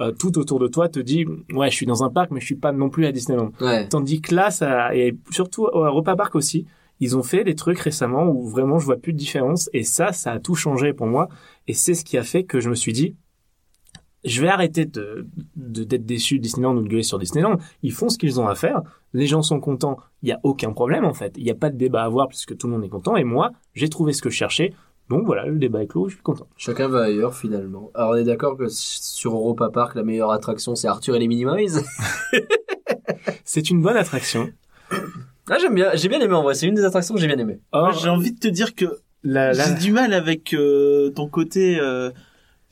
euh, 0.01 0.11
tout 0.12 0.37
autour 0.39 0.59
de 0.59 0.66
toi 0.68 0.89
te 0.89 0.99
dit 0.99 1.24
ouais 1.55 1.70
je 1.70 1.77
suis 1.77 1.87
dans 1.87 2.03
un 2.05 2.11
parc 2.11 2.31
mais 2.33 2.41
je 2.41 2.47
suis 2.47 2.57
pas 2.57 2.72
non 2.72 2.91
plus 2.91 3.07
à 3.07 3.12
Disneyland. 3.12 3.53
Ouais. 3.61 3.89
Tandis 3.89 4.20
que 4.20 4.35
là 4.35 4.51
ça 4.51 4.95
et 4.95 5.16
surtout 5.31 5.66
à 5.68 5.87
Europa 5.87 6.16
Park 6.16 6.35
aussi, 6.35 6.66
ils 6.99 7.16
ont 7.16 7.22
fait 7.22 7.45
des 7.45 7.55
trucs 7.55 7.79
récemment 7.79 8.27
où 8.27 8.47
vraiment 8.49 8.79
je 8.79 8.85
vois 8.87 8.97
plus 8.97 9.12
de 9.12 9.18
différence 9.18 9.70
et 9.72 9.85
ça 9.85 10.12
ça 10.12 10.33
a 10.33 10.39
tout 10.41 10.55
changé 10.57 10.93
pour 10.93 11.07
moi 11.07 11.29
et 11.68 11.72
c'est 11.74 11.95
ce 11.95 12.05
qui 12.05 12.18
a 12.18 12.22
fait 12.24 12.43
que 12.45 12.59
je 12.59 12.68
me 12.68 12.74
suis 12.74 12.93
dit 12.93 13.14
je 14.24 14.41
vais 14.43 14.49
arrêter 14.49 14.87
de 14.87 15.27
de- 15.55 15.85
d'être 15.85 16.05
déçu 16.05 16.39
de 16.39 16.43
Disneyland 16.43 16.77
ou 16.77 16.83
de 16.83 16.89
gueuler 16.89 17.05
sur 17.05 17.18
Disneyland. 17.20 17.59
Ils 17.83 17.93
font 17.93 18.09
ce 18.09 18.18
qu'ils 18.18 18.41
ont 18.41 18.49
à 18.49 18.57
faire. 18.57 18.83
Les 19.12 19.27
gens 19.29 19.43
sont 19.43 19.61
contents. 19.61 19.99
Il 20.22 20.29
y 20.29 20.33
a 20.33 20.41
aucun 20.43 20.72
problème 20.72 21.05
en 21.05 21.14
fait. 21.14 21.33
Il 21.37 21.45
n'y 21.45 21.51
a 21.51 21.55
pas 21.55 21.70
de 21.70 21.77
débat 21.77 22.03
à 22.03 22.07
avoir 22.07 22.27
puisque 22.27 22.57
tout 22.57 22.66
le 22.66 22.72
monde 22.72 22.85
est 22.85 22.89
content. 22.89 23.16
Et 23.16 23.22
moi, 23.24 23.53
j'ai 23.74 23.89
trouvé 23.89 24.12
ce 24.12 24.20
que 24.22 24.31
je 24.31 24.35
cherchais. 24.37 24.72
Donc 25.09 25.25
voilà, 25.25 25.47
le 25.47 25.57
débat 25.59 25.83
est 25.83 25.87
clos. 25.87 26.09
Je 26.09 26.15
suis 26.15 26.23
content. 26.23 26.49
Chacun 26.57 26.89
va 26.89 27.03
ailleurs 27.05 27.35
finalement. 27.35 27.91
Alors 27.95 28.11
on 28.11 28.15
est 28.17 28.25
d'accord 28.25 28.57
que 28.57 28.67
sur 28.69 29.35
Europa 29.35 29.69
Park, 29.71 29.95
la 29.95 30.03
meilleure 30.03 30.33
attraction 30.33 30.75
c'est 30.75 30.89
Arthur 30.89 31.15
et 31.17 31.19
les 31.21 31.29
Minimize. 31.29 31.85
C'est 33.45 33.71
une 33.71 33.83
bonne 33.83 33.97
attraction. 33.97 34.51
Ah 35.49 35.59
j'aime 35.61 35.75
bien, 35.75 35.91
j'ai 35.95 36.09
bien 36.09 36.21
aimé 36.21 36.35
en 36.35 36.43
vrai. 36.43 36.55
C'est 36.55 36.67
une 36.67 36.75
des 36.75 36.85
attractions 36.85 37.15
que 37.15 37.21
j'ai 37.21 37.27
bien 37.29 37.39
aimé. 37.39 37.61
Or, 37.73 37.93
J'ai 37.93 38.09
envie 38.09 38.33
de 38.33 38.39
te 38.39 38.49
dire 38.49 38.75
que 38.75 38.87
la, 39.23 39.53
la- 39.53 39.65
j'ai 39.65 39.75
du 39.75 39.93
mal 39.93 40.13
avec 40.13 40.55
euh, 40.55 41.11
ton 41.11 41.29
côté. 41.29 41.79
euh, 41.81 42.11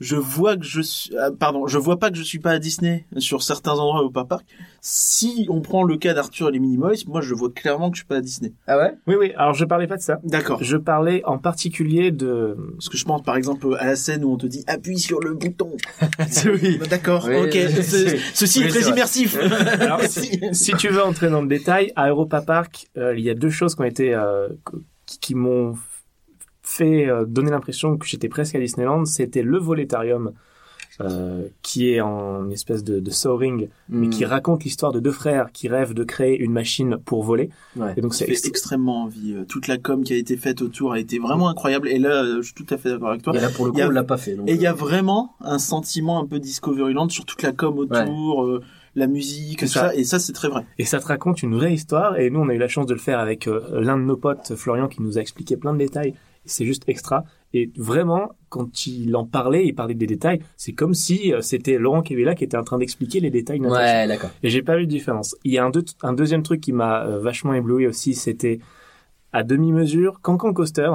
je 0.04 0.16
vois 0.16 0.56
que 0.56 0.64
je 0.64 0.80
suis, 0.82 1.10
ah, 1.18 1.30
pardon, 1.38 1.66
je 1.66 1.78
vois 1.78 1.98
pas 1.98 2.10
que 2.10 2.16
je 2.16 2.22
suis 2.22 2.38
pas 2.38 2.50
à 2.52 2.58
Disney 2.58 3.06
sur 3.18 3.42
certains 3.42 3.72
endroits 3.72 4.02
au 4.02 4.10
parc. 4.10 4.44
Si 4.80 5.46
on 5.48 5.60
prend 5.62 5.82
le 5.82 5.96
cas 5.96 6.12
d'Arthur 6.12 6.48
et 6.50 6.52
les 6.52 6.58
Minimoys, 6.58 7.04
moi 7.06 7.20
je 7.22 7.32
vois 7.34 7.50
clairement 7.50 7.90
que 7.90 7.96
je 7.96 8.00
suis 8.00 8.06
pas 8.06 8.16
à 8.16 8.20
Disney. 8.20 8.52
Ah 8.66 8.76
ouais? 8.76 8.92
Oui, 9.06 9.14
oui. 9.18 9.32
Alors 9.36 9.54
je 9.54 9.64
parlais 9.64 9.86
pas 9.86 9.96
de 9.96 10.02
ça. 10.02 10.18
D'accord. 10.24 10.62
Je 10.62 10.76
parlais 10.76 11.22
en 11.24 11.38
particulier 11.38 12.10
de 12.10 12.56
Parce 12.74 12.88
que 12.90 12.96
je 12.98 13.04
pense 13.04 13.22
par 13.22 13.36
exemple 13.36 13.66
à 13.78 13.86
la 13.86 13.96
scène 13.96 14.24
où 14.24 14.32
on 14.32 14.36
te 14.36 14.46
dit 14.46 14.62
appuie 14.66 14.98
sur 14.98 15.20
le 15.20 15.34
bouton. 15.34 15.72
Oui. 16.46 16.78
D'accord. 16.90 17.26
Oui, 17.28 17.36
ok. 17.36 17.52
Ce- 17.82 18.18
Ceci 18.34 18.58
oui, 18.60 18.66
est 18.66 18.68
très 18.68 18.88
immersif. 18.90 19.36
Alors, 19.80 20.02
si, 20.02 20.38
si 20.52 20.72
tu 20.74 20.88
veux 20.88 21.02
entrer 21.02 21.30
dans 21.30 21.40
le 21.40 21.48
détail, 21.48 21.92
à 21.96 22.08
Europa 22.08 22.42
Park, 22.42 22.86
euh, 22.98 23.14
il 23.16 23.24
y 23.24 23.30
a 23.30 23.34
deux 23.34 23.48
choses 23.50 23.74
qui 23.74 23.80
ont 23.80 23.84
été 23.84 24.14
euh, 24.14 24.48
qui, 25.06 25.18
qui 25.20 25.34
m'ont 25.34 25.74
fait 26.76 27.08
euh, 27.08 27.24
donner 27.26 27.50
l'impression 27.50 27.96
que 27.96 28.06
j'étais 28.06 28.28
presque 28.28 28.54
à 28.54 28.58
Disneyland. 28.60 29.04
C'était 29.04 29.42
le 29.42 29.58
volétarium 29.58 30.32
euh, 31.00 31.42
qui 31.62 31.90
est 31.90 32.00
en 32.00 32.48
espèce 32.50 32.84
de, 32.84 33.00
de 33.00 33.10
soaring, 33.10 33.68
mais 33.88 34.06
Hmm. 34.06 34.10
qui 34.10 34.24
raconte 34.24 34.62
l'histoire 34.62 34.92
de 34.92 35.00
deux 35.00 35.10
frères 35.10 35.50
qui 35.52 35.66
rêvent 35.68 35.92
de 35.94 36.04
créer 36.04 36.38
une 36.38 36.52
machine 36.52 36.98
pour 37.04 37.24
voler. 37.24 37.50
Ouais. 37.76 37.94
Et 37.96 38.00
donc 38.00 38.12
Ça 38.14 38.20
c'est 38.20 38.26
fait 38.26 38.32
extra- 38.32 38.48
extrêmement 38.50 39.02
envie. 39.02 39.34
Euh, 39.34 39.44
Toute 39.48 39.66
la 39.66 39.76
com 39.78 40.04
qui 40.04 40.12
a 40.12 40.16
été 40.16 40.36
faite 40.36 40.62
autour 40.62 40.92
a 40.92 41.00
été 41.00 41.18
vraiment 41.18 41.48
incroyable. 41.48 41.88
Et 41.88 41.98
là, 41.98 42.24
je 42.36 42.42
suis 42.42 42.54
tout 42.54 42.66
à 42.70 42.76
fait 42.76 42.90
d'accord 42.90 43.08
avec 43.10 43.22
toi. 43.22 43.34
Et 43.36 43.40
là 43.40 43.48
pour 43.50 43.66
le 43.66 43.72
coup 43.72 43.80
a- 43.80 43.86
on 43.86 43.90
l'a 43.90 44.04
pas 44.04 44.18
fait. 44.18 44.36
donc, 44.36 44.48
Et 44.48 44.54
il 44.54 44.60
y 44.60 44.66
a 44.68 44.72
vraiment 44.72 45.34
un 45.40 45.58
sentiment 45.58 46.20
un 46.20 46.26
peu 46.26 46.38
Discoveryland 46.38 47.08
sur 47.08 47.24
toute 47.24 47.42
la 47.42 47.50
com 47.52 47.76
autour, 47.78 48.44
euh, 48.44 48.62
la 48.94 49.08
musique, 49.08 49.58
tout 49.60 49.66
ça. 49.66 49.88
ça. 49.88 49.94
Et 49.96 50.04
ça, 50.04 50.20
c'est 50.20 50.32
très 50.32 50.46
vrai. 50.48 50.64
et 50.78 50.84
ça 50.84 51.00
te 51.00 51.06
raconte 51.06 51.42
une 51.42 51.56
vraie 51.56 51.74
histoire. 51.74 52.20
Et 52.20 52.30
nous, 52.30 52.38
on 52.38 52.48
a 52.48 52.54
eu 52.54 52.58
la 52.58 52.68
chance 52.68 52.86
de 52.86 52.94
le 52.94 53.00
faire 53.00 53.18
avec 53.18 53.48
euh, 53.48 53.60
l'un 53.80 53.98
de 53.98 54.04
nos 54.04 54.16
potes, 54.16 54.54
Florian, 54.54 54.86
qui 54.86 55.02
nous 55.02 55.18
a 55.18 55.20
expliqué 55.20 55.56
plein 55.56 55.72
de 55.72 55.78
détails. 55.78 56.14
C'est 56.44 56.64
juste 56.64 56.84
extra. 56.88 57.24
Et 57.52 57.70
vraiment, 57.76 58.30
quand 58.48 58.86
il 58.86 59.14
en 59.16 59.24
parlait, 59.24 59.66
il 59.66 59.74
parlait 59.74 59.94
des 59.94 60.06
détails, 60.06 60.40
c'est 60.56 60.72
comme 60.72 60.92
si 60.94 61.32
euh, 61.32 61.40
c'était 61.40 61.78
Laurent 61.78 62.02
Kevela 62.02 62.34
qui 62.34 62.42
était 62.44 62.56
en 62.56 62.64
train 62.64 62.78
d'expliquer 62.78 63.20
les 63.20 63.30
détails 63.30 63.60
de. 63.60 63.66
Ouais, 63.66 64.06
d'accord. 64.08 64.30
Et 64.42 64.50
j'ai 64.50 64.62
pas 64.62 64.76
vu 64.76 64.86
de 64.86 64.90
différence. 64.90 65.36
Il 65.44 65.52
y 65.52 65.58
a 65.58 65.64
un, 65.64 65.70
deux- 65.70 65.84
un 66.02 66.12
deuxième 66.12 66.42
truc 66.42 66.60
qui 66.60 66.72
m'a 66.72 67.04
euh, 67.04 67.18
vachement 67.20 67.54
ébloui 67.54 67.86
aussi, 67.86 68.14
c'était 68.14 68.58
à 69.32 69.42
demi-mesure 69.44 70.20
Cancan 70.20 70.52
Coaster, 70.52 70.90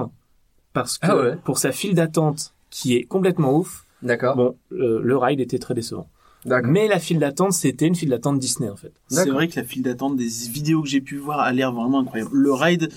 parce 0.74 0.98
que 0.98 1.08
Ah 1.08 1.18
ouais. 1.18 1.36
pour 1.44 1.58
sa 1.58 1.72
file 1.72 1.94
d'attente 1.96 2.54
qui 2.70 2.96
est 2.96 3.04
complètement 3.04 3.56
ouf, 3.58 3.86
D'accord. 4.04 4.36
bon, 4.36 4.56
euh, 4.74 5.00
le 5.04 5.18
ride 5.18 5.40
était 5.40 5.60
très 5.60 5.74
décevant. 5.74 6.08
D'accord. 6.46 6.72
Mais 6.72 6.88
la 6.88 7.00
file 7.00 7.20
d'attente, 7.20 7.52
c'était 7.52 7.86
une 7.88 7.96
file 7.96 8.10
d'attente 8.10 8.40
Disney 8.40 8.70
en 8.70 8.76
fait. 8.78 8.94
C'est 9.10 9.30
vrai 9.30 9.48
que 9.50 9.56
la 9.60 9.66
file 9.66 9.82
d'attente 9.84 10.16
des 10.16 10.28
vidéos 10.50 10.82
que 10.84 10.88
j'ai 10.88 11.02
pu 11.02 11.18
voir 11.18 11.40
a 11.42 11.52
l'air 11.52 11.74
vraiment 11.74 12.00
incroyable. 12.00 12.30
Le 12.34 12.54
ride 12.54 12.90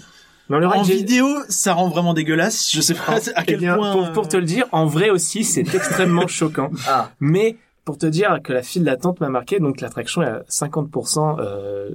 Le 0.59 0.67
en 0.67 0.83
j'ai- 0.85 0.97
vidéo, 0.97 1.27
ça 1.49 1.75
rend 1.75 1.89
vraiment 1.89 2.15
dégueulasse. 2.15 2.71
Je 2.73 2.81
sais 2.81 2.95
pas 2.95 3.17
à 3.35 3.43
Eh 3.43 3.45
quel 3.47 3.59
bien, 3.59 3.77
point. 3.77 3.93
pour, 3.93 4.13
pour 4.13 4.29
te 4.29 4.37
le 4.37 4.45
dire, 4.45 4.67
en 4.73 4.87
vrai 4.87 5.11
aussi, 5.11 5.45
c'est 5.45 5.61
extrêmement 5.75 6.27
choquant. 6.27 6.71
Ah, 6.89 7.11
Mais 7.21 7.57
pour 7.85 7.99
te 7.99 8.07
dire 8.07 8.39
que 8.45 8.53
la 8.53 8.63
file 8.63 8.85
d'attente 8.85 9.21
m'a 9.21 9.29
marqué, 9.29 9.59
donc 9.59 9.81
l'attraction 9.81 10.23
est 10.23 10.27
à 10.27 10.43
50%, 10.49 11.37
euh, 11.41 11.91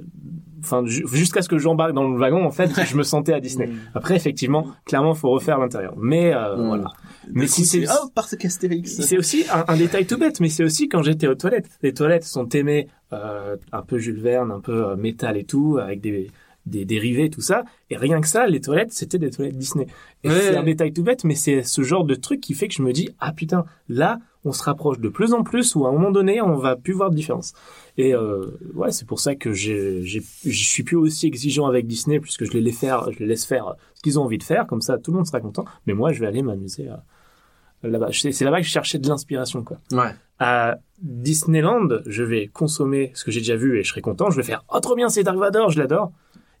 enfin 0.60 0.84
ju- 0.84 1.06
jusqu'à 1.12 1.40
ce 1.40 1.48
que 1.48 1.56
j'embarque 1.56 1.92
dans 1.94 2.06
le 2.06 2.18
wagon, 2.18 2.44
en 2.44 2.50
fait, 2.50 2.70
je 2.84 2.96
me 2.96 3.02
sentais 3.02 3.32
à 3.32 3.40
Disney. 3.40 3.70
Après, 3.94 4.14
effectivement, 4.16 4.66
clairement, 4.84 5.14
faut 5.14 5.30
refaire 5.30 5.58
l'intérieur. 5.58 5.94
Mais 5.96 6.34
euh, 6.34 6.56
Mm. 6.56 6.66
voilà. 6.68 6.84
Mais 7.32 7.46
si 7.46 7.64
c'est 7.66 7.84
oh 7.88 8.08
parce 8.14 8.36
qu'Astérix. 8.36 9.00
c'est 9.00 9.18
aussi 9.18 9.44
un, 9.52 9.64
un 9.68 9.76
détail 9.76 10.06
tout 10.06 10.18
bête, 10.18 10.40
mais 10.40 10.48
c'est 10.48 10.64
aussi 10.64 10.88
quand 10.88 11.02
j'étais 11.02 11.26
aux 11.26 11.34
toilettes. 11.34 11.68
Les 11.82 11.92
toilettes 11.94 12.24
sont 12.24 12.48
aimées 12.50 12.88
euh, 13.12 13.56
un 13.72 13.82
peu 13.82 13.98
Jules 13.98 14.20
Verne, 14.20 14.50
un 14.50 14.60
peu 14.60 14.88
euh, 14.88 14.96
métal 14.96 15.36
et 15.36 15.44
tout, 15.44 15.78
avec 15.80 16.00
des 16.00 16.30
des 16.68 16.84
dérivés, 16.84 17.30
tout 17.30 17.40
ça. 17.40 17.64
Et 17.90 17.96
rien 17.96 18.20
que 18.20 18.28
ça, 18.28 18.46
les 18.46 18.60
toilettes, 18.60 18.92
c'était 18.92 19.18
des 19.18 19.30
toilettes 19.30 19.56
Disney. 19.56 19.86
Et 20.24 20.28
Ouais. 20.28 20.34
c'est 20.40 20.56
un 20.56 20.62
détail 20.62 20.92
tout 20.92 21.02
bête, 21.02 21.24
mais 21.24 21.34
c'est 21.34 21.62
ce 21.62 21.82
genre 21.82 22.04
de 22.04 22.14
truc 22.14 22.40
qui 22.40 22.54
fait 22.54 22.68
que 22.68 22.74
je 22.74 22.82
me 22.82 22.92
dis, 22.92 23.10
ah 23.20 23.32
putain, 23.32 23.64
là, 23.88 24.18
on 24.44 24.52
se 24.52 24.62
rapproche 24.62 24.98
de 25.00 25.08
plus 25.08 25.32
en 25.34 25.42
plus, 25.42 25.74
ou 25.74 25.84
à 25.86 25.88
un 25.88 25.92
moment 25.92 26.10
donné, 26.10 26.40
on 26.40 26.56
va 26.56 26.76
plus 26.76 26.92
voir 26.92 27.10
de 27.10 27.16
différence. 27.16 27.52
Et 27.96 28.14
euh, 28.14 28.46
ouais, 28.74 28.92
c'est 28.92 29.06
pour 29.06 29.18
ça 29.20 29.34
que 29.34 29.52
je 29.52 30.20
suis 30.50 30.82
plus 30.84 30.96
aussi 30.96 31.26
exigeant 31.26 31.66
avec 31.66 31.86
Disney, 31.86 32.20
puisque 32.20 32.44
je 32.44 32.52
les 32.52 32.60
laisse 32.60 32.78
faire, 32.78 33.10
je 33.12 33.18
les 33.18 33.26
laisse 33.26 33.44
faire 33.44 33.74
ce 33.94 34.02
qu'ils 34.02 34.18
ont 34.18 34.22
envie 34.22 34.38
de 34.38 34.44
faire, 34.44 34.66
comme 34.66 34.80
ça, 34.80 34.96
tout 34.98 35.10
le 35.10 35.16
monde 35.16 35.26
sera 35.26 35.40
content. 35.40 35.64
Mais 35.86 35.94
moi, 35.94 36.12
je 36.12 36.20
vais 36.20 36.26
aller 36.26 36.42
m'amuser 36.42 36.88
euh, 36.88 37.88
là-bas. 37.88 38.08
C'est 38.12 38.32
c'est 38.32 38.44
là-bas 38.44 38.58
que 38.60 38.66
je 38.66 38.70
cherchais 38.70 38.98
de 38.98 39.08
l'inspiration, 39.08 39.62
quoi. 39.64 39.78
ouais. 39.92 40.10
À 40.40 40.78
Disneyland, 41.02 41.88
je 42.06 42.22
vais 42.22 42.46
consommer 42.46 43.10
ce 43.14 43.24
que 43.24 43.32
j'ai 43.32 43.40
déjà 43.40 43.56
vu 43.56 43.78
et 43.78 43.82
je 43.82 43.88
serai 43.88 44.00
content. 44.00 44.30
Je 44.30 44.36
vais 44.36 44.44
faire 44.44 44.64
oh 44.72 44.78
trop 44.78 44.94
bien, 44.94 45.08
c'est 45.08 45.24
Dark 45.24 45.36
Vador, 45.36 45.70
je 45.70 45.80
l'adore. 45.80 46.12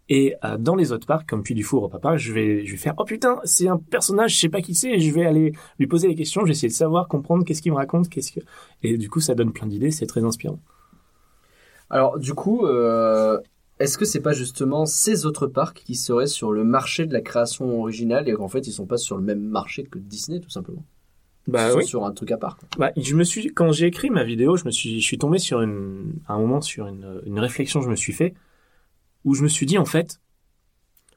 Et 0.08 0.34
euh, 0.44 0.56
dans 0.56 0.74
les 0.74 0.92
autres 0.92 1.06
parcs, 1.06 1.28
comme 1.28 1.42
Puy 1.42 1.54
du 1.54 1.62
Four 1.62 1.82
au 1.82 1.88
Papa, 1.88 2.16
je 2.16 2.32
vais 2.32 2.64
je 2.64 2.72
vais 2.72 2.78
faire 2.78 2.94
oh 2.96 3.04
putain, 3.04 3.40
c'est 3.44 3.68
un 3.68 3.76
personnage, 3.76 4.34
je 4.34 4.40
sais 4.40 4.48
pas 4.48 4.62
qui 4.62 4.74
c'est. 4.74 4.98
Je 4.98 5.12
vais 5.12 5.26
aller 5.26 5.52
lui 5.78 5.86
poser 5.86 6.08
des 6.08 6.14
questions, 6.14 6.42
je 6.42 6.46
vais 6.46 6.52
essayer 6.52 6.68
de 6.68 6.74
savoir, 6.74 7.08
comprendre 7.08 7.44
qu'est-ce 7.44 7.60
qu'il 7.60 7.72
me 7.72 7.76
raconte, 7.76 8.08
qu'est-ce 8.08 8.32
que 8.32 8.40
et 8.82 8.96
du 8.96 9.10
coup 9.10 9.20
ça 9.20 9.34
donne 9.34 9.52
plein 9.52 9.66
d'idées, 9.66 9.90
c'est 9.90 10.06
très 10.06 10.24
inspirant. 10.24 10.60
Alors, 11.90 12.18
du 12.18 12.34
coup, 12.34 12.66
euh, 12.66 13.38
est-ce 13.80 13.96
que 13.96 14.04
c'est 14.04 14.20
pas 14.20 14.32
justement 14.32 14.86
ces 14.86 15.26
autres 15.26 15.46
parcs 15.46 15.82
qui 15.84 15.94
seraient 15.94 16.26
sur 16.26 16.52
le 16.52 16.64
marché 16.64 17.06
de 17.06 17.12
la 17.12 17.20
création 17.20 17.80
originale 17.80 18.28
et 18.28 18.32
qu'en 18.32 18.48
fait 18.48 18.66
ils 18.66 18.72
sont 18.72 18.86
pas 18.86 18.98
sur 18.98 19.16
le 19.16 19.22
même 19.22 19.40
marché 19.40 19.84
que 19.84 19.98
Disney 19.98 20.40
tout 20.40 20.50
simplement? 20.50 20.84
Bah 21.46 21.70
oui. 21.74 21.86
sur 21.86 22.04
un 22.04 22.12
truc 22.12 22.30
à 22.30 22.36
part. 22.36 22.58
Bah, 22.78 22.92
je 22.96 23.14
me 23.14 23.24
suis 23.24 23.54
quand 23.54 23.72
j'ai 23.72 23.86
écrit 23.86 24.10
ma 24.10 24.22
vidéo, 24.22 24.56
je 24.56 24.66
me 24.66 24.70
suis 24.70 25.00
je 25.00 25.06
suis 25.06 25.16
tombé 25.16 25.38
sur 25.38 25.62
une 25.62 26.12
à 26.26 26.34
un 26.34 26.38
moment 26.38 26.60
sur 26.60 26.86
une 26.86 27.22
une 27.24 27.38
réflexion 27.38 27.80
que 27.80 27.86
je 27.86 27.90
me 27.90 27.96
suis 27.96 28.12
fait 28.12 28.34
où 29.28 29.34
je 29.34 29.42
me 29.42 29.48
suis 29.48 29.66
dit 29.66 29.78
en 29.78 29.84
fait 29.84 30.20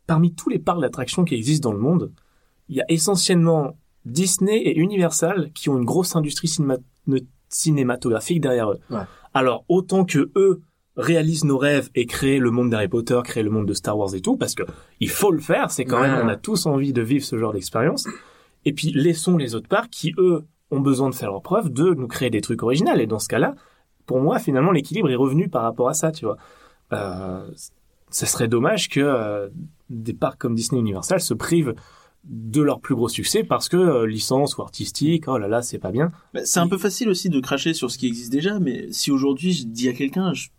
parmi 0.07 0.33
tous 0.33 0.49
les 0.49 0.59
parcs 0.59 0.81
d'attractions 0.81 1.23
qui 1.23 1.35
existent 1.35 1.69
dans 1.69 1.75
le 1.75 1.81
monde, 1.81 2.11
il 2.69 2.75
y 2.75 2.81
a 2.81 2.85
essentiellement 2.89 3.77
Disney 4.05 4.57
et 4.57 4.77
Universal 4.77 5.51
qui 5.53 5.69
ont 5.69 5.77
une 5.77 5.85
grosse 5.85 6.15
industrie 6.15 6.47
cinéma- 6.47 6.79
cinématographique 7.49 8.41
derrière 8.41 8.71
eux. 8.71 8.79
Ouais. 8.89 9.03
Alors 9.33 9.63
autant 9.69 10.03
que 10.05 10.31
eux 10.35 10.61
réalisent 10.97 11.45
nos 11.45 11.57
rêves 11.57 11.89
et 11.95 12.05
créent 12.05 12.39
le 12.39 12.51
monde 12.51 12.69
d'Harry 12.71 12.89
Potter, 12.89 13.19
créent 13.23 13.43
le 13.43 13.49
monde 13.49 13.65
de 13.67 13.73
Star 13.73 13.97
Wars 13.97 14.13
et 14.13 14.21
tout, 14.21 14.35
parce 14.35 14.55
que 14.55 14.63
il 14.99 15.09
faut 15.09 15.31
le 15.31 15.39
faire, 15.39 15.71
c'est 15.71 15.85
quand 15.85 16.01
Ouais. 16.01 16.09
même, 16.09 16.25
on 16.25 16.29
a 16.29 16.35
tous 16.35 16.65
envie 16.65 16.91
de 16.93 17.01
vivre 17.01 17.23
ce 17.23 17.37
genre 17.37 17.53
d'expérience. 17.53 18.07
Et 18.65 18.73
puis 18.73 18.91
laissons 18.91 19.37
les 19.37 19.55
autres 19.55 19.69
parcs 19.69 19.89
qui, 19.89 20.13
eux, 20.17 20.43
ont 20.69 20.81
besoin 20.81 21.09
de 21.09 21.15
faire 21.15 21.31
leur 21.31 21.41
preuve, 21.41 21.69
de 21.71 21.93
nous 21.93 22.07
créer 22.07 22.29
des 22.29 22.41
trucs 22.41 22.61
originaux. 22.63 22.93
Et 22.95 23.07
dans 23.07 23.19
ce 23.19 23.29
cas-là, 23.29 23.55
pour 24.05 24.19
moi, 24.19 24.37
finalement, 24.39 24.71
l'équilibre 24.71 25.09
est 25.09 25.15
revenu 25.15 25.47
par 25.47 25.63
rapport 25.63 25.87
à 25.89 25.93
ça, 25.93 26.11
tu 26.11 26.25
vois. 26.25 26.37
Euh, 26.93 27.49
ça 28.11 28.25
serait 28.27 28.47
dommage 28.47 28.89
que 28.89 28.99
euh, 28.99 29.49
des 29.89 30.13
parcs 30.13 30.39
comme 30.39 30.55
Disney 30.55 30.79
Universal 30.79 31.19
se 31.21 31.33
privent 31.33 31.73
de 32.23 32.61
leur 32.61 32.79
plus 32.81 32.93
gros 32.93 33.09
succès 33.09 33.43
parce 33.43 33.67
que 33.67 33.77
euh, 33.77 34.05
licence 34.05 34.55
ou 34.57 34.61
artistique, 34.61 35.27
oh 35.27 35.37
là 35.39 35.47
là, 35.47 35.61
c'est 35.63 35.79
pas 35.79 35.91
bien. 35.91 36.11
Bah, 36.33 36.41
c'est 36.45 36.59
un 36.59 36.67
peu 36.67 36.77
facile 36.77 37.09
aussi 37.09 37.29
de 37.29 37.39
cracher 37.39 37.73
sur 37.73 37.89
ce 37.89 37.97
qui 37.97 38.05
existe 38.07 38.31
déjà, 38.31 38.59
mais 38.59 38.87
si 38.91 39.09
aujourd'hui 39.11 39.53
je 39.53 39.65
dis 39.65 39.89
à 39.89 39.93
quelqu'un, 39.93 40.31
je- 40.33 40.49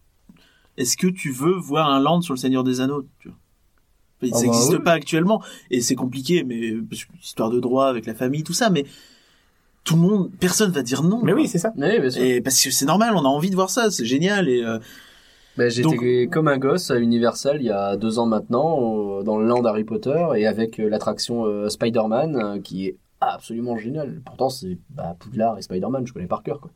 est-ce 0.77 0.97
que 0.97 1.07
tu 1.07 1.31
veux 1.31 1.53
voir 1.55 1.89
un 1.91 2.01
land 2.01 2.21
sur 2.21 2.35
le 2.35 2.39
Seigneur 2.39 2.65
des 2.65 2.81
Anneaux 2.81 3.07
tu 3.21 3.29
vois? 3.29 3.37
Enfin, 4.25 4.33
Ah 4.33 4.37
Ça 4.39 4.47
bah 4.47 4.53
n'existe 4.53 4.73
oui. 4.73 4.83
pas 4.85 4.93
actuellement 4.93 5.43
et 5.71 5.81
c'est 5.81 5.95
compliqué, 5.95 6.43
mais 6.45 6.75
histoire 7.23 7.51
de 7.51 7.61
droit 7.61 7.87
avec 7.87 8.07
la 8.07 8.15
famille, 8.15 8.43
tout 8.43 8.53
ça, 8.55 8.71
mais 8.71 8.85
tout 9.85 9.95
le 9.97 10.01
monde, 10.03 10.31
personne 10.41 10.71
va 10.73 10.83
dire 10.83 11.03
non. 11.03 11.21
Mais 11.23 11.33
quoi. 11.33 11.41
oui, 11.43 11.49
c'est 11.49 11.59
ça. 11.59 11.73
Oui, 11.77 12.01
bien 12.01 12.11
sûr. 12.11 12.23
Et 12.23 12.41
parce 12.41 12.61
que 12.63 12.71
c'est 12.71 12.87
normal, 12.87 13.15
on 13.17 13.25
a 13.25 13.29
envie 13.29 13.51
de 13.51 13.55
voir 13.57 13.69
ça, 13.71 13.91
c'est 13.91 14.05
génial 14.05 14.49
et 14.49 14.63
euh, 14.65 14.79
Ben, 15.59 15.71
J'étais 15.71 16.29
comme 16.31 16.49
un 16.49 16.59
gosse 16.59 16.91
à 16.91 16.99
Universal 16.99 17.59
il 17.61 17.67
y 17.67 17.71
a 17.71 17.97
deux 17.97 18.19
ans 18.19 18.27
maintenant, 18.27 19.23
dans 19.23 19.37
le 19.39 19.47
land 19.47 19.65
Harry 19.65 19.85
Potter, 19.85 20.27
et 20.37 20.47
avec 20.47 20.81
euh, 20.81 20.89
l'attraction 20.89 21.45
euh, 21.45 21.69
Spider-Man, 21.69 22.37
euh, 22.37 22.61
qui 22.61 22.87
est 22.87 22.97
absolument 23.21 23.77
géniale. 23.77 24.23
Pourtant, 24.25 24.49
c'est 24.49 24.79
bah, 24.91 25.15
Poudlard 25.19 25.59
et 25.59 25.63
Spider-Man, 25.63 26.07
je 26.07 26.13
connais 26.13 26.27
par 26.27 26.43
cœur. 26.43 26.61
Quoi. 26.61 26.71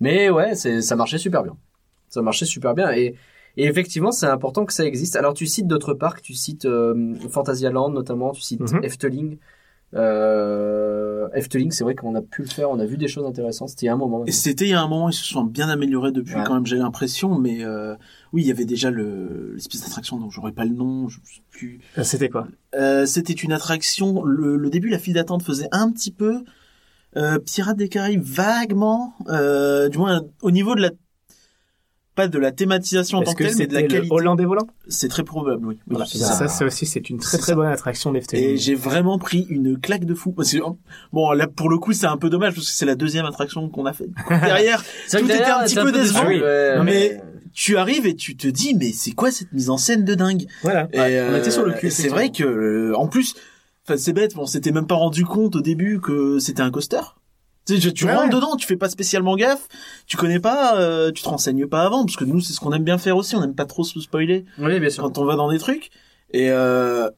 Mais 0.00 0.30
ouais, 0.30 0.54
ça 0.54 0.96
marchait 0.96 1.18
super 1.18 1.42
bien. 1.42 1.56
Ça 2.08 2.22
marchait 2.22 2.46
super 2.46 2.74
bien. 2.74 2.92
Et, 2.92 3.16
et 3.56 3.64
effectivement, 3.66 4.12
c'est 4.12 4.26
important 4.26 4.64
que 4.64 4.72
ça 4.72 4.84
existe. 4.84 5.16
Alors, 5.16 5.34
tu 5.34 5.46
cites 5.46 5.66
d'autres 5.66 5.94
parcs, 5.94 6.22
tu 6.22 6.34
cites 6.34 6.64
euh, 6.64 7.14
Fantasyland 7.28 7.90
notamment, 7.90 8.30
tu 8.30 8.40
cites 8.40 8.60
Mhm. 8.72 8.84
Efteling. 8.84 9.38
Euh, 9.94 11.28
Efteling, 11.34 11.70
c'est 11.70 11.84
vrai 11.84 11.94
qu'on 11.94 12.14
a 12.14 12.22
pu 12.22 12.42
le 12.42 12.48
faire, 12.48 12.70
on 12.70 12.78
a 12.78 12.86
vu 12.86 12.96
des 12.96 13.08
choses 13.08 13.26
intéressantes. 13.26 13.70
C'était 13.70 13.86
il 13.86 13.88
y 13.88 13.90
a 13.90 13.94
un 13.94 13.96
moment. 13.98 14.24
Et 14.26 14.32
c'était 14.32 14.64
il 14.66 14.70
y 14.70 14.74
a 14.74 14.80
un 14.82 14.88
moment, 14.88 15.08
ils 15.08 15.14
se 15.14 15.24
sont 15.24 15.44
bien 15.44 15.68
améliorés 15.68 16.12
depuis 16.12 16.34
Ouais. 16.34 16.44
quand 16.46 16.54
même, 16.54 16.66
j'ai 16.66 16.76
l'impression, 16.76 17.38
mais 17.38 17.64
euh, 17.64 17.94
oui, 18.32 18.42
il 18.42 18.48
y 18.48 18.50
avait 18.50 18.64
déjà 18.64 18.90
le 18.90 19.52
l'espèce 19.54 19.82
d'attraction 19.82 20.18
dont 20.18 20.30
j'aurais 20.30 20.52
pas 20.52 20.64
le 20.64 20.74
nom, 20.74 21.08
je 21.08 21.16
sais 21.24 21.42
plus. 21.50 21.80
Euh, 21.96 22.02
C'était 22.04 22.28
quoi? 22.28 22.48
Euh, 22.74 23.06
c'était 23.06 23.32
une 23.32 23.52
attraction. 23.52 24.22
Le, 24.24 24.56
le 24.56 24.70
début, 24.70 24.88
la 24.88 24.98
file 24.98 25.14
d'attente 25.14 25.42
faisait 25.42 25.68
un 25.72 25.90
petit 25.90 26.10
peu 26.12 26.44
euh, 27.16 27.38
Pirates 27.38 27.76
des 27.76 27.88
Caraïbes 27.88 28.22
vaguement, 28.22 29.14
euh, 29.28 29.88
du 29.88 29.98
moins 29.98 30.22
au 30.42 30.50
niveau 30.50 30.74
de 30.74 30.82
la 30.82 30.90
pas 32.18 32.28
de 32.28 32.38
la 32.38 32.50
thématisation 32.52 33.18
en 33.18 33.22
tant 33.22 33.32
que 33.32 33.44
telle, 33.44 33.54
mais 33.56 33.66
de 33.68 33.74
la 33.74 33.82
qualité. 33.84 34.08
Hollandais 34.10 34.44
volant 34.44 34.66
C'est 34.88 35.08
très 35.08 35.22
probable, 35.22 35.64
oui. 35.64 35.74
Oui, 35.76 35.80
Voilà. 35.86 36.04
c'est 36.06 36.18
ça. 36.18 36.64
Aussi, 36.66 36.84
c'est 36.84 37.08
une 37.10 37.18
très 37.18 37.38
très 37.38 37.52
ça. 37.52 37.54
bonne 37.54 37.68
attraction 37.68 38.10
Et 38.10 38.18
d'Efteling. 38.18 38.56
j'ai 38.56 38.74
vraiment 38.74 39.18
pris 39.18 39.46
une 39.48 39.78
claque 39.78 40.04
de 40.04 40.14
fou. 40.14 40.32
Parce 40.32 40.52
que, 40.52 40.58
bon, 41.12 41.30
là, 41.32 41.46
pour 41.46 41.70
le 41.70 41.78
coup, 41.78 41.92
c'est 41.92 42.06
un 42.06 42.16
peu 42.16 42.28
dommage 42.28 42.54
parce 42.54 42.66
que 42.66 42.72
c'est 42.72 42.86
la 42.86 42.96
deuxième 42.96 43.24
attraction 43.24 43.68
qu'on 43.68 43.86
a 43.86 43.92
fait. 43.92 44.08
Derrière, 44.28 44.82
Tout 45.10 45.18
que 45.18 45.24
était 45.24 45.38
derrière, 45.38 45.58
un 45.60 45.64
petit 45.64 45.76
peu 45.76 45.92
décevant. 45.92 46.26
oui. 46.26 46.40
ouais, 46.40 46.76
Non, 46.76 46.84
mais- 46.84 47.20
tu 47.54 47.76
arrives 47.76 48.06
et 48.06 48.14
tu 48.14 48.36
te 48.36 48.46
dis, 48.48 48.74
mais 48.74 48.92
c'est 48.92 49.12
quoi 49.12 49.30
cette 49.30 49.52
mise 49.52 49.70
en 49.70 49.78
scène 49.78 50.04
de 50.04 50.14
dingue? 50.14 50.46
Voilà. 50.62 50.88
Et, 50.92 50.98
Ouais, 50.98 51.26
on 51.32 51.36
était 51.36 51.50
sur 51.50 51.64
le 51.64 51.72
cul, 51.72 51.86
et 51.86 51.90
C'est 51.90 52.08
vrai 52.08 52.30
que, 52.30 52.44
euh, 52.44 52.92
en 52.96 53.06
plus, 53.08 53.34
enfin, 53.86 53.96
c'est 53.96 54.12
bête, 54.12 54.32
on 54.36 54.46
s'était 54.46 54.70
même 54.72 54.86
pas 54.86 54.94
rendu 54.96 55.24
compte 55.24 55.56
au 55.56 55.60
début 55.60 56.00
que 56.00 56.38
c'était 56.40 56.62
un 56.62 56.70
coaster. 56.70 57.00
Tu, 57.68 57.80
sais, 57.80 57.92
tu 57.92 58.04
Ouais, 58.06 58.12
rentres 58.14 58.24
ouais. 58.28 58.34
dedans, 58.34 58.56
tu 58.56 58.66
fais 58.66 58.76
pas 58.76 58.88
spécialement 58.88 59.36
gaffe, 59.36 59.68
tu 60.06 60.16
connais 60.16 60.40
pas, 60.40 60.80
euh, 60.80 61.12
tu 61.12 61.22
te 61.22 61.28
renseignes 61.28 61.66
pas 61.66 61.82
avant, 61.82 62.04
parce 62.04 62.16
que 62.16 62.24
nous, 62.24 62.40
c'est 62.40 62.52
ce 62.54 62.60
qu'on 62.60 62.72
aime 62.72 62.84
bien 62.84 62.98
faire 62.98 63.16
aussi, 63.16 63.36
on 63.36 63.42
aime 63.44 63.54
pas 63.54 63.66
trop 63.66 63.84
se 63.84 64.00
spoiler 64.00 64.44
Oui, 64.58 64.80
bien 64.80 64.88
sûr. 64.90 65.02
quand 65.02 65.18
on 65.18 65.24
va 65.24 65.36
dans 65.36 65.50
des 65.50 65.58
trucs. 65.58 65.90
Et, 66.32 66.50
euh, 66.50 67.10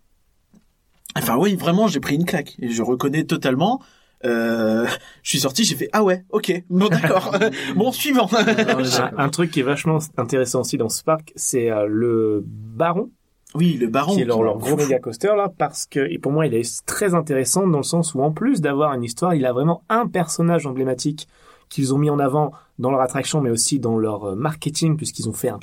enfin, 1.16 1.36
oui, 1.36 1.54
vraiment, 1.56 1.86
j'ai 1.86 2.00
pris 2.00 2.14
une 2.16 2.24
claque. 2.24 2.56
Et 2.60 2.70
je 2.70 2.82
reconnais 2.82 3.24
totalement, 3.24 3.80
euh, 4.24 4.86
je 5.22 5.30
suis 5.30 5.40
sorti, 5.40 5.64
j'ai 5.64 5.76
fait, 5.76 5.88
ah 5.92 6.02
ouais, 6.02 6.24
ok, 6.30 6.52
bon, 6.68 6.88
d'accord. 6.88 7.32
bon, 7.76 7.92
suivant. 7.92 8.28
Un, 8.32 9.10
un 9.18 9.28
truc 9.28 9.50
qui 9.50 9.60
est 9.60 9.64
vachement 9.64 9.98
intéressant 10.16 10.60
aussi 10.60 10.76
dans 10.76 10.88
ce 10.88 11.02
parc, 11.04 11.32
c'est 11.36 11.70
euh, 11.70 11.86
le 11.88 12.42
Baron, 12.46 13.10
oui, 13.54 13.76
le 13.80 13.88
baron. 13.88 14.14
qui 14.14 14.20
est 14.22 14.24
leur, 14.24 14.42
leur 14.42 14.58
gros 14.58 14.76
méga 14.76 14.98
coaster 14.98 15.32
là, 15.36 15.50
parce 15.56 15.86
que 15.86 16.00
et 16.10 16.18
pour 16.18 16.32
moi 16.32 16.46
il 16.46 16.54
est 16.54 16.84
très 16.86 17.14
intéressant 17.14 17.66
dans 17.66 17.78
le 17.78 17.84
sens 17.84 18.14
où 18.14 18.22
en 18.22 18.30
plus 18.30 18.60
d'avoir 18.60 18.92
une 18.94 19.02
histoire, 19.04 19.34
il 19.34 19.44
a 19.46 19.52
vraiment 19.52 19.82
un 19.88 20.06
personnage 20.06 20.66
emblématique 20.66 21.28
qu'ils 21.68 21.94
ont 21.94 21.98
mis 21.98 22.10
en 22.10 22.18
avant 22.18 22.52
dans 22.78 22.90
leur 22.90 23.00
attraction, 23.00 23.40
mais 23.40 23.50
aussi 23.50 23.78
dans 23.78 23.96
leur 23.98 24.24
euh, 24.30 24.34
marketing, 24.34 24.96
puisqu'ils 24.96 25.28
ont 25.28 25.32
fait 25.32 25.50
un 25.50 25.60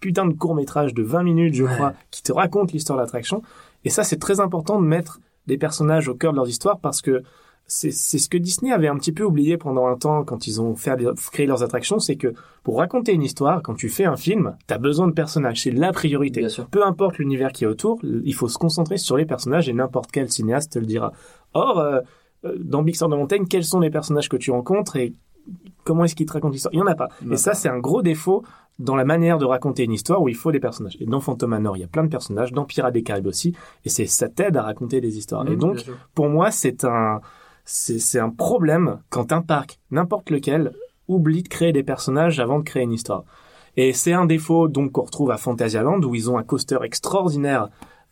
putain 0.00 0.26
de 0.26 0.32
court 0.32 0.54
métrage 0.54 0.94
de 0.94 1.02
20 1.02 1.22
minutes, 1.24 1.54
je 1.54 1.64
Ouais. 1.64 1.74
crois, 1.74 1.92
qui 2.12 2.22
te 2.22 2.32
raconte 2.32 2.70
l'histoire 2.72 2.96
de 2.98 3.02
l'attraction. 3.02 3.42
Et 3.84 3.90
ça, 3.90 4.04
c'est 4.04 4.18
très 4.18 4.38
important 4.38 4.80
de 4.80 4.86
mettre 4.86 5.18
des 5.48 5.58
personnages 5.58 6.08
au 6.08 6.14
cœur 6.14 6.30
de 6.32 6.36
leurs 6.36 6.48
histoires 6.48 6.78
parce 6.78 7.00
que 7.02 7.22
c'est 7.70 7.90
ce 7.92 8.28
que 8.30 8.38
Disney 8.38 8.72
avait 8.72 8.88
un 8.88 8.96
petit 8.96 9.12
peu 9.12 9.24
oublié 9.24 9.58
pendant 9.58 9.86
un 9.86 9.96
temps 9.96 10.24
quand 10.24 10.46
ils 10.46 10.60
ont 10.60 10.74
fait, 10.74 10.98
créé 11.32 11.44
leurs 11.46 11.62
attractions, 11.62 11.98
c'est 11.98 12.16
que 12.16 12.32
pour 12.62 12.78
raconter 12.78 13.12
une 13.12 13.22
histoire, 13.22 13.62
quand 13.62 13.74
tu 13.74 13.90
fais 13.90 14.06
un 14.06 14.16
film, 14.16 14.56
t'as 14.66 14.78
besoin 14.78 15.06
de 15.06 15.12
personnages, 15.12 15.62
c'est 15.62 15.70
la 15.70 15.92
priorité. 15.92 16.40
Bien 16.40 16.48
sûr. 16.48 16.66
Peu 16.66 16.84
importe 16.84 17.18
l'univers 17.18 17.52
qui 17.52 17.64
est 17.64 17.66
autour, 17.66 18.00
il 18.02 18.34
faut 18.34 18.48
se 18.48 18.56
concentrer 18.56 18.96
sur 18.96 19.18
les 19.18 19.26
personnages 19.26 19.68
et 19.68 19.74
n'importe 19.74 20.10
quel 20.10 20.30
cinéaste 20.30 20.72
te 20.72 20.78
le 20.78 20.86
dira. 20.86 21.12
Or, 21.52 21.78
euh, 21.78 22.00
euh, 22.46 22.56
dans 22.58 22.82
Big 22.82 22.96
Sur 22.96 23.10
de 23.10 23.16
Montaigne, 23.16 23.46
quels 23.46 23.64
sont 23.64 23.80
les 23.80 23.90
personnages 23.90 24.30
que 24.30 24.36
tu 24.38 24.50
rencontres 24.50 24.96
et 24.96 25.12
comment 25.84 26.04
est-ce 26.04 26.14
qu'ils 26.14 26.26
te 26.26 26.32
racontent 26.32 26.52
l'histoire? 26.52 26.72
Il 26.72 26.78
y 26.78 26.82
en 26.82 26.86
a 26.86 26.94
pas. 26.94 27.08
Et 27.30 27.36
ça, 27.36 27.52
c'est 27.52 27.68
un 27.68 27.78
gros 27.78 28.00
défaut 28.00 28.44
dans 28.78 28.96
la 28.96 29.04
manière 29.04 29.38
de 29.38 29.44
raconter 29.44 29.84
une 29.84 29.92
histoire 29.92 30.22
où 30.22 30.28
il 30.28 30.36
faut 30.36 30.52
des 30.52 30.60
personnages. 30.60 30.96
Et 31.00 31.04
dans 31.06 31.20
Phantom 31.20 31.50
Manor, 31.50 31.76
il 31.76 31.80
y 31.80 31.84
a 31.84 31.88
plein 31.88 32.04
de 32.04 32.08
personnages, 32.08 32.52
dans 32.52 32.64
Pirates 32.64 32.94
des 32.94 33.02
Caraïbes 33.02 33.26
aussi, 33.26 33.54
et 33.84 33.88
c'est 33.88 34.06
ça 34.06 34.28
t'aide 34.28 34.56
à 34.56 34.62
raconter 34.62 35.00
des 35.00 35.18
histoires. 35.18 35.46
et 35.48 35.56
Mmh, 35.56 35.58
donc, 35.58 35.74
bien 35.74 35.84
sûr. 35.84 35.96
pour 36.14 36.28
moi, 36.28 36.50
c'est 36.50 36.84
un, 36.84 37.20
c'est, 37.70 38.18
un 38.18 38.30
problème 38.30 39.00
quand 39.10 39.30
un 39.32 39.42
parc, 39.42 39.78
n'importe 39.90 40.30
lequel, 40.30 40.72
oublie 41.06 41.42
de 41.42 41.48
créer 41.48 41.72
des 41.72 41.82
personnages 41.82 42.40
avant 42.40 42.58
de 42.58 42.64
créer 42.64 42.82
une 42.82 42.92
histoire. 42.92 43.24
Et 43.76 43.92
c'est 43.92 44.12
un 44.14 44.24
défaut 44.24 44.68
donc 44.68 44.92
qu'on 44.92 45.02
retrouve 45.02 45.30
à 45.30 45.36
Fantasyland 45.36 46.00
où 46.02 46.14
ils 46.14 46.30
ont 46.30 46.38
un 46.38 46.42
coaster 46.42 46.78
extraordinaire 46.82 47.68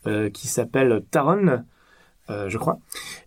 euh, 0.06 0.28
qui 0.30 0.46
s'appelle 0.46 1.02
Taron, 1.10 1.62
euh, 2.28 2.48
je 2.48 2.58
crois. 2.58 2.78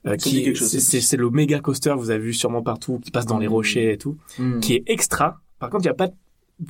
Euh, 0.06 0.15
qui 0.15 0.56
c'est, 0.56 1.18
le 1.18 1.30
méga 1.31 1.60
coaster 1.60 1.89
que 1.91 1.95
vous 1.97 2.11
avez 2.11 2.23
vu 2.23 2.34
sûrement 2.34 2.61
partout, 2.61 2.99
qui 2.99 3.11
passe 3.11 3.26
dans 3.26 3.39
les 3.39 3.47
Mm. 3.47 3.53
rochers 3.53 3.93
et 3.93 3.97
tout, 3.97 4.18
Hmm. 4.38 4.60
qui 4.60 4.76
est 4.76 4.84
extra. 4.88 5.41
Par 5.57 5.69
contre, 5.69 5.85
il 5.85 5.88
n'y 5.88 5.91
a 5.91 5.95
pas 5.95 6.10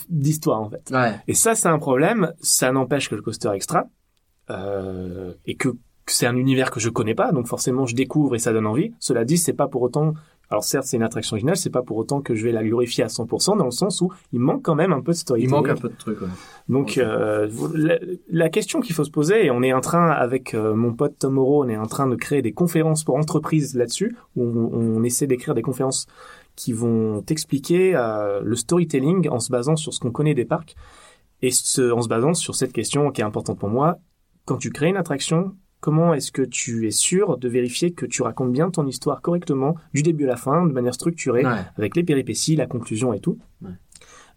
d'histoire 0.10 0.62
en 0.62 0.70
fait. 0.70 0.90
Ouais. 0.92 1.16
Et 1.28 1.34
ça, 1.34 1.54
c'est 1.56 1.68
un 1.68 1.80
problème. 1.80 2.34
Ça 2.42 2.72
n'empêche 2.72 3.10
que 3.10 3.16
le 3.16 3.22
coaster 3.22 3.52
extra 3.54 3.88
euh, 4.50 5.34
et 5.46 5.56
que 5.56 5.70
c'est 6.12 6.26
un 6.28 6.36
univers 6.36 6.72
que 6.72 6.80
je 6.80 6.90
connais 6.90 7.16
pas, 7.16 7.32
donc 7.32 7.48
forcément 7.48 7.86
je 7.86 7.96
découvre 7.96 8.36
et 8.36 8.40
ça 8.40 8.54
donne 8.54 8.66
envie. 8.68 8.92
Cela 9.00 9.26
dit, 9.26 9.38
c'est 9.38 9.54
pas 9.54 9.68
pour 9.68 9.82
autant. 9.82 10.14
Alors 10.52 10.64
certes, 10.64 10.86
c'est 10.86 10.98
une 10.98 11.04
attraction 11.04 11.36
originale, 11.36 11.58
c'est 11.58 11.70
pas 11.70 11.84
pour 11.84 11.98
autant 11.98 12.22
que 12.22 12.34
je 12.34 12.44
vais 12.44 12.52
la 12.52 12.64
glorifier 12.64 13.04
à 13.04 13.08
100% 13.08 13.56
dans 13.58 13.66
le 13.66 13.70
sens 13.72 14.02
où 14.02 14.12
il 14.34 14.40
manque 14.40 14.64
quand 14.64 14.74
même 14.74 14.92
un 14.94 15.02
peu 15.02 15.12
de 15.12 15.18
Il 15.18 15.20
storytelling. 15.20 15.56
manque 15.56 15.70
un 15.70 15.76
peu 15.76 15.90
de 15.90 15.96
trucs. 15.96 16.20
ouais. 16.22 16.28
Donc 16.68 16.98
euh, 16.98 17.48
la, 17.76 18.00
la 18.30 18.50
question 18.50 18.80
qu'il 18.82 18.96
faut 18.96 19.04
se 19.04 19.12
poser, 19.12 19.46
et 19.46 19.52
on 19.52 19.62
est 19.62 19.74
en 19.74 19.82
train 19.82 20.10
avec 20.10 20.56
euh, 20.56 20.74
mon 20.74 20.94
pote 20.94 21.14
Tom 21.20 21.34
Moreau, 21.36 21.64
on 21.64 21.70
est 21.70 21.78
en 21.78 21.86
train 21.86 22.08
de 22.08 22.16
créer 22.16 22.42
des 22.42 22.52
conférences 22.52 23.04
pour 23.04 23.16
entreprises 23.16 23.76
là-dessus, 23.76 24.16
où 24.36 24.44
on, 24.44 24.98
on 24.98 25.04
essaie 25.04 25.28
d'écrire 25.28 25.54
des 25.54 25.62
conférences 25.62 26.08
qui 26.56 26.74
vont 26.74 27.22
t'expliquer 27.22 27.96
euh, 27.96 28.42
le 28.44 28.56
storytelling 28.56 29.30
en 29.30 29.40
se 29.40 29.52
basant 29.52 29.76
sur 29.76 29.94
ce 29.94 30.00
qu'on 30.00 30.12
connaît 30.12 30.34
des 30.34 30.46
parcs 30.46 30.76
et 31.44 31.52
ce- 31.52 31.92
en 31.92 32.02
se 32.02 32.08
basant 32.10 32.34
sur 32.34 32.56
cette 32.56 32.74
question 32.74 33.12
qui 33.12 33.22
est 33.22 33.24
importante 33.24 33.60
pour 33.60 33.70
moi. 33.70 33.98
Quand 34.46 34.58
tu 34.58 34.72
crées 34.72 34.88
une 34.90 34.98
attraction, 34.98 35.54
comment 35.80 36.14
est-ce 36.14 36.32
que 36.32 36.42
tu 36.42 36.88
es 36.88 36.92
sûr 36.92 37.38
de 37.38 37.48
vérifier 37.50 37.92
que 37.92 38.06
tu 38.06 38.22
racontes 38.22 38.52
bien 38.52 38.70
ton 38.70 38.86
histoire 38.86 39.22
correctement, 39.22 39.76
du 39.94 40.04
début 40.04 40.26
à 40.26 40.28
la 40.28 40.36
fin, 40.36 40.66
de 40.66 40.72
manière 40.74 40.94
structurée, 40.94 41.46
Ouais. 41.46 41.60
avec 41.78 41.96
les 41.96 42.04
péripéties, 42.04 42.56
la 42.56 42.66
conclusion 42.68 43.14
et 43.14 43.20
tout. 43.20 43.38
Ouais. 43.62 43.72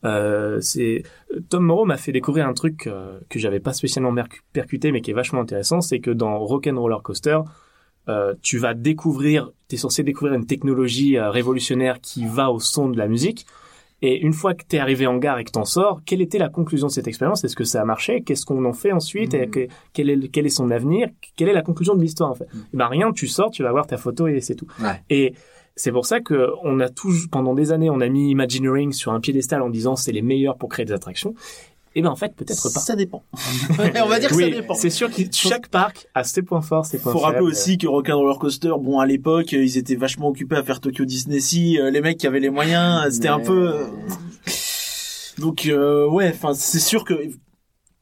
Euh, 0.04 0.60
c'est 0.60 1.04
Tom 1.48 1.64
Morrow 1.64 1.84
m'a 1.84 1.96
fait 1.96 2.10
découvrir 2.10 2.48
un 2.48 2.54
truc 2.54 2.88
euh, 2.88 3.20
que 3.28 3.38
j'avais 3.38 3.60
pas 3.60 3.72
spécialement 3.72 4.12
percuté 4.52 4.90
mais 4.90 5.00
qui 5.00 5.12
est 5.12 5.14
vachement 5.14 5.40
intéressant, 5.40 5.80
c'est 5.80 6.00
que 6.00 6.10
dans 6.10 6.38
Rock'n'Roller 6.40 6.96
Coaster, 7.04 7.38
euh, 8.08 8.34
tu 8.42 8.58
vas 8.58 8.74
découvrir, 8.74 9.52
tu 9.68 9.76
es 9.76 9.78
censé 9.78 10.02
découvrir 10.02 10.34
une 10.34 10.46
technologie 10.46 11.16
euh, 11.18 11.30
révolutionnaire 11.30 12.00
qui 12.00 12.26
va 12.26 12.50
au 12.50 12.58
son 12.58 12.88
de 12.88 12.98
la 12.98 13.06
musique. 13.06 13.46
Et 14.02 14.20
une 14.20 14.32
fois 14.32 14.54
que 14.54 14.64
tu 14.68 14.76
es 14.76 14.78
arrivé 14.80 15.06
en 15.06 15.16
gare 15.16 15.38
et 15.38 15.44
que 15.44 15.50
t'en 15.52 15.64
sors, 15.64 16.00
quelle 16.04 16.20
était 16.20 16.38
la 16.38 16.48
conclusion 16.48 16.88
de 16.88 16.92
cette 16.92 17.06
expérience? 17.06 17.44
Est-ce 17.44 17.56
que 17.56 17.64
ça 17.64 17.80
a 17.80 17.84
marché? 17.84 18.22
Qu'est-ce 18.22 18.44
qu'on 18.44 18.64
en 18.64 18.72
fait 18.72 18.92
ensuite? 18.92 19.32
Et 19.34 19.46
que- 19.48 19.68
quel, 19.92 20.10
est, 20.10 20.28
quel 20.28 20.44
est 20.44 20.50
son 20.50 20.70
avenir? 20.70 21.08
Quelle 21.36 21.48
est 21.48 21.52
la 21.54 21.62
conclusion 21.62 21.94
de 21.94 22.02
l'histoire 22.02 22.30
en 22.30 22.34
fait? 22.34 22.48
Ben 22.72 22.88
rien, 22.88 23.12
tu 23.12 23.28
sors, 23.28 23.50
tu 23.50 23.62
vas 23.62 23.70
voir 23.70 23.86
ta 23.86 23.96
photo 23.96 24.26
et 24.26 24.40
c'est 24.40 24.56
tout. 24.56 24.66
Ouais. 24.82 25.00
Et 25.08 25.34
c'est 25.76 25.92
pour 25.92 26.04
ça 26.04 26.20
que 26.20 26.48
on 26.64 26.80
a 26.80 26.88
toujours, 26.88 27.30
pendant 27.30 27.54
des 27.54 27.72
années, 27.72 27.88
on 27.90 28.00
a 28.00 28.08
mis 28.08 28.30
Imagineering 28.30 28.92
sur 28.92 29.12
un 29.12 29.20
piédestal 29.20 29.62
en 29.62 29.70
disant 29.70 29.96
c'est 29.96 30.12
les 30.12 30.20
meilleurs 30.20 30.56
pour 30.58 30.68
créer 30.68 30.84
des 30.84 30.92
attractions. 30.92 31.34
Et 31.94 32.02
ben 32.02 32.08
en 32.10 32.16
fait 32.16 32.34
peut-être 32.34 32.62
pas. 32.72 32.80
Ça 32.80 32.96
dépend. 32.96 33.22
On 33.78 34.08
va 34.08 34.18
dire 34.18 34.30
que 34.30 34.34
oui, 34.34 34.44
ça 34.50 34.60
dépend. 34.60 34.74
c'est 34.74 34.90
sûr 34.90 35.10
que 35.10 35.20
chaque 35.32 35.68
parc 35.68 36.06
a 36.14 36.24
ses 36.24 36.42
points 36.42 36.62
forts, 36.62 36.86
ses 36.86 36.98
points 36.98 37.12
Faut 37.12 37.18
rappeler 37.18 37.40
faibles. 37.40 37.50
aussi 37.50 37.78
que 37.78 37.86
Rock'n'Roller 37.86 38.38
Coaster, 38.38 38.72
bon, 38.80 38.98
à 38.98 39.06
l'époque, 39.06 39.52
ils 39.52 39.76
étaient 39.76 39.96
vachement 39.96 40.28
occupés 40.28 40.56
à 40.56 40.62
faire 40.62 40.80
Tokyo 40.80 41.04
Disney 41.04 41.40
Sea. 41.40 41.78
euh, 41.80 41.90
Les 41.90 42.00
mecs 42.00 42.18
qui 42.18 42.26
avaient 42.26 42.40
les 42.40 42.50
moyens, 42.50 43.12
c'était 43.12 43.28
un 43.28 43.40
peu. 43.40 43.68
euh, 43.74 43.84
Donc 45.38 45.66
euh, 45.66 46.08
ouais, 46.08 46.30
enfin 46.34 46.54
c'est 46.54 46.78
sûr 46.78 47.04
que 47.04 47.14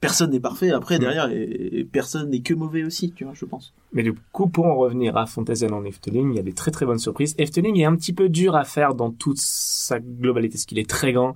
personne 0.01 0.31
n'est 0.31 0.41
parfait 0.41 0.71
après 0.71 0.97
Mm. 0.97 1.01
derrière 1.01 1.31
et, 1.31 1.43
et 1.81 1.85
personne 1.85 2.31
n'est 2.31 2.41
que 2.41 2.55
mauvais 2.55 2.85
aussi, 2.85 3.13
tu 3.13 3.25
vois, 3.25 3.35
je 3.35 3.45
pense. 3.45 3.73
Mais 3.93 4.03
du 4.03 4.15
coup, 4.33 4.49
pour 4.49 4.67
en 4.67 4.77
revenir 4.77 5.17
à 5.17 5.27
Fantasyland 5.27 5.85
Efteling, 5.85 6.31
il 6.33 6.37
y 6.37 6.39
a 6.41 6.43
des 6.43 6.53
très 6.53 6.71
très 6.71 6.87
bonnes 6.87 6.99
surprises. 6.99 7.35
Efteling 7.39 7.77
est 7.79 7.85
un 7.85 7.95
petit 7.97 8.13
peu 8.13 8.29
dur 8.29 8.57
à 8.57 8.65
faire 8.65 8.95
dans 8.95 9.11
toute 9.11 9.39
sa 9.39 9.99
globalité, 10.01 10.55
parce 10.55 10.65
qu'il 10.65 10.79
est 10.79 10.89
très 10.89 11.13
grand. 11.13 11.35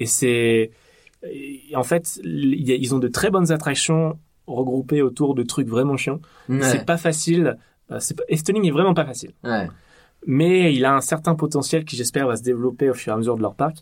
Et 0.00 0.06
c'est... 0.06 0.70
et 1.30 1.62
En 1.76 1.82
fait, 1.84 2.20
ils 2.24 2.94
ont 2.94 2.98
de 2.98 3.08
très 3.08 3.30
bonnes 3.30 3.50
attractions 3.52 4.18
regroupées 4.46 5.02
autour 5.02 5.34
de 5.34 5.42
trucs 5.42 5.68
vraiment 5.68 5.96
chiants. 5.96 6.20
Ouais. 6.48 6.62
C'est 6.62 6.84
pas 6.84 6.96
facile. 6.96 7.56
euh, 7.90 7.98
c'est 8.00 8.16
pas- 8.16 8.24
Efteling 8.28 8.66
est 8.66 8.70
vraiment 8.70 8.94
pas 8.94 9.04
facile. 9.04 9.32
Ouais. 9.44 9.68
mais 10.26 10.72
il 10.74 10.84
a 10.84 10.94
un 10.94 11.00
certain 11.00 11.34
potentiel 11.34 11.84
qui 11.84 11.96
j'espère 11.96 12.26
va 12.28 12.36
se 12.36 12.42
développer 12.42 12.88
au 12.90 12.94
fur 12.94 13.12
et 13.12 13.14
à 13.14 13.18
mesure 13.18 13.36
de 13.36 13.42
leur 13.42 13.54
parc. 13.56 13.78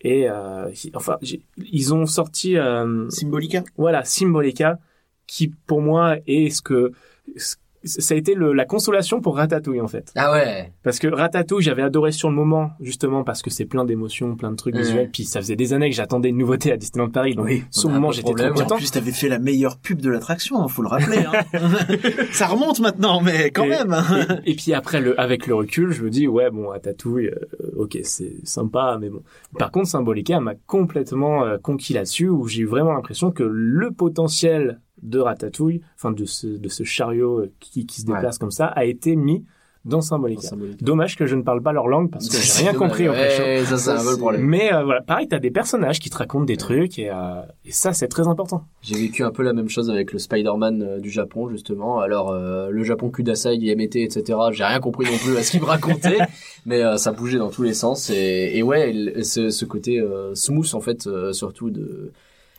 Et 0.00 0.28
euh, 0.28 0.70
enfin, 0.94 1.16
ils 1.58 1.94
ont 1.94 2.06
sorti 2.06 2.56
euh, 2.56 3.08
Symbolica. 3.10 3.62
voilà 3.76 4.04
Symbolica, 4.04 4.78
qui 5.26 5.48
pour 5.66 5.80
moi 5.82 6.16
est 6.26 6.50
ce 6.50 6.60
que 6.62 6.92
ce- 7.36 7.56
ça 7.84 8.14
a 8.14 8.16
été 8.16 8.34
le- 8.34 8.52
la 8.52 8.64
consolation 8.64 9.20
pour 9.20 9.36
Ratatouille 9.36 9.80
en 9.80 9.88
fait. 9.88 10.12
Ah 10.16 10.32
ouais. 10.32 10.72
Parce 10.82 10.98
que 10.98 11.08
Ratatouille, 11.08 11.62
j'avais 11.62 11.82
adoré 11.82 12.12
sur 12.12 12.28
le 12.30 12.34
moment, 12.36 12.70
justement 12.80 13.24
parce 13.24 13.42
que 13.42 13.50
c'est 13.50 13.64
plein 13.64 13.84
d'émotions, 13.84 14.36
plein 14.36 14.50
de 14.50 14.56
trucs 14.56 14.74
Ouais. 14.74 14.82
visuels. 14.82 15.10
Puis 15.12 15.24
ça 15.24 15.40
faisait 15.40 15.56
des 15.56 15.72
années 15.72 15.90
que 15.90 15.96
j'attendais 15.96 16.28
une 16.30 16.38
nouveauté 16.38 16.72
à 16.72 16.76
Disneyland 16.76 17.10
Paris. 17.10 17.34
Donc 17.34 17.46
Oui, 17.46 17.64
sur 17.70 17.88
le 17.88 17.94
moment, 17.96 18.10
j'étais 18.12 18.24
trop 18.24 18.34
problème. 18.34 18.52
En 18.52 18.56
content. 18.62 18.76
plus, 18.76 18.90
t'avais 18.90 19.12
fait 19.12 19.28
la 19.28 19.38
meilleure 19.38 19.78
pub 19.78 20.00
de 20.00 20.10
l'attraction, 20.10 20.60
hein, 20.62 20.68
faut 20.68 20.82
le 20.82 20.88
rappeler. 20.88 21.18
Hein. 21.18 21.42
Ça 22.32 22.46
remonte 22.46 22.80
maintenant, 22.80 23.20
mais 23.20 23.50
quand 23.50 23.64
Et- 23.64 23.68
même. 23.70 23.92
hein. 23.92 24.04
Et, 24.44 24.52
et 24.52 24.54
puis 24.54 24.72
après, 24.74 25.00
le, 25.00 25.18
avec 25.20 25.46
le 25.46 25.54
recul, 25.54 25.90
je 25.92 26.02
me 26.04 26.10
dis, 26.10 26.26
ouais, 26.28 26.50
bon, 26.50 26.68
Ratatouille, 26.68 27.26
euh, 27.28 27.72
ok, 27.76 27.98
c'est 28.04 28.34
sympa, 28.44 28.98
mais 29.00 29.08
bon. 29.10 29.22
Par 29.58 29.70
contre, 29.70 29.88
Symbolica 29.88 30.40
m'a 30.40 30.54
complètement 30.66 31.44
euh, 31.44 31.58
conquis 31.58 31.92
là-dessus, 31.94 32.28
où 32.28 32.46
j'ai 32.46 32.62
eu 32.62 32.66
vraiment 32.66 32.92
l'impression 32.92 33.30
que 33.30 33.42
le 33.42 33.90
potentiel 33.90 34.80
de 35.02 35.18
Ratatouille, 35.18 35.80
enfin 35.96 36.12
de 36.12 36.24
ce, 36.24 36.46
de 36.46 36.68
ce 36.68 36.84
chariot 36.84 37.40
euh, 37.40 37.52
qui, 37.60 37.86
qui 37.86 38.00
se 38.00 38.06
Ouais. 38.06 38.14
déplace 38.14 38.38
comme 38.38 38.50
ça, 38.50 38.66
a 38.66 38.84
été 38.84 39.16
mis 39.16 39.44
dans 39.84 40.00
Symbolica. 40.00 40.42
Symbolique. 40.42 40.80
Dommage 40.80 41.16
que 41.16 41.26
je 41.26 41.34
ne 41.34 41.42
parle 41.42 41.60
pas 41.60 41.72
leur 41.72 41.88
langue 41.88 42.08
parce 42.08 42.28
que 42.28 42.36
j'ai 42.36 42.62
rien 42.68 42.72
compris 42.78 43.08
au. 43.08 43.12
Ouais, 43.12 43.64
ça. 43.64 43.96
Mais 44.38 44.72
euh, 44.72 44.84
voilà, 44.84 45.00
pareil, 45.02 45.26
t'as 45.26 45.40
des 45.40 45.50
personnages 45.50 45.98
qui 45.98 46.08
te 46.08 46.16
racontent 46.16 46.44
des 46.44 46.56
trucs 46.56 47.00
et, 47.00 47.10
euh, 47.10 47.42
et 47.64 47.72
ça, 47.72 47.92
c'est 47.92 48.06
très 48.06 48.28
important. 48.28 48.64
J'ai 48.82 48.94
vécu 48.94 49.24
un 49.24 49.32
peu 49.32 49.42
la 49.42 49.52
même 49.52 49.68
chose 49.68 49.90
avec 49.90 50.12
le 50.12 50.20
Spider-Man 50.20 50.82
euh, 50.82 51.00
du 51.00 51.10
Japon 51.10 51.48
justement. 51.48 51.98
Alors 51.98 52.32
le 52.32 52.84
Japon 52.84 53.10
Kudasai, 53.10 53.56
Yamete, 53.56 53.96
etc. 53.96 54.38
J'ai 54.52 54.62
rien 54.62 54.78
compris 54.78 55.06
non 55.10 55.18
plus 55.18 55.36
à 55.36 55.42
ce 55.42 55.50
qu'il 55.50 55.60
me 55.60 55.66
racontait, 55.66 56.18
mais 56.64 56.80
ça 56.96 57.10
bougeait 57.10 57.38
dans 57.38 57.50
tous 57.50 57.64
les 57.64 57.74
sens 57.74 58.08
et, 58.10 58.52
et 58.54 58.62
ouais, 58.62 58.94
ce, 59.24 59.50
ce 59.50 59.64
côté 59.64 60.00
smooth 60.34 60.74
en 60.74 60.80
fait, 60.80 61.08
surtout 61.32 61.70
de 61.70 62.12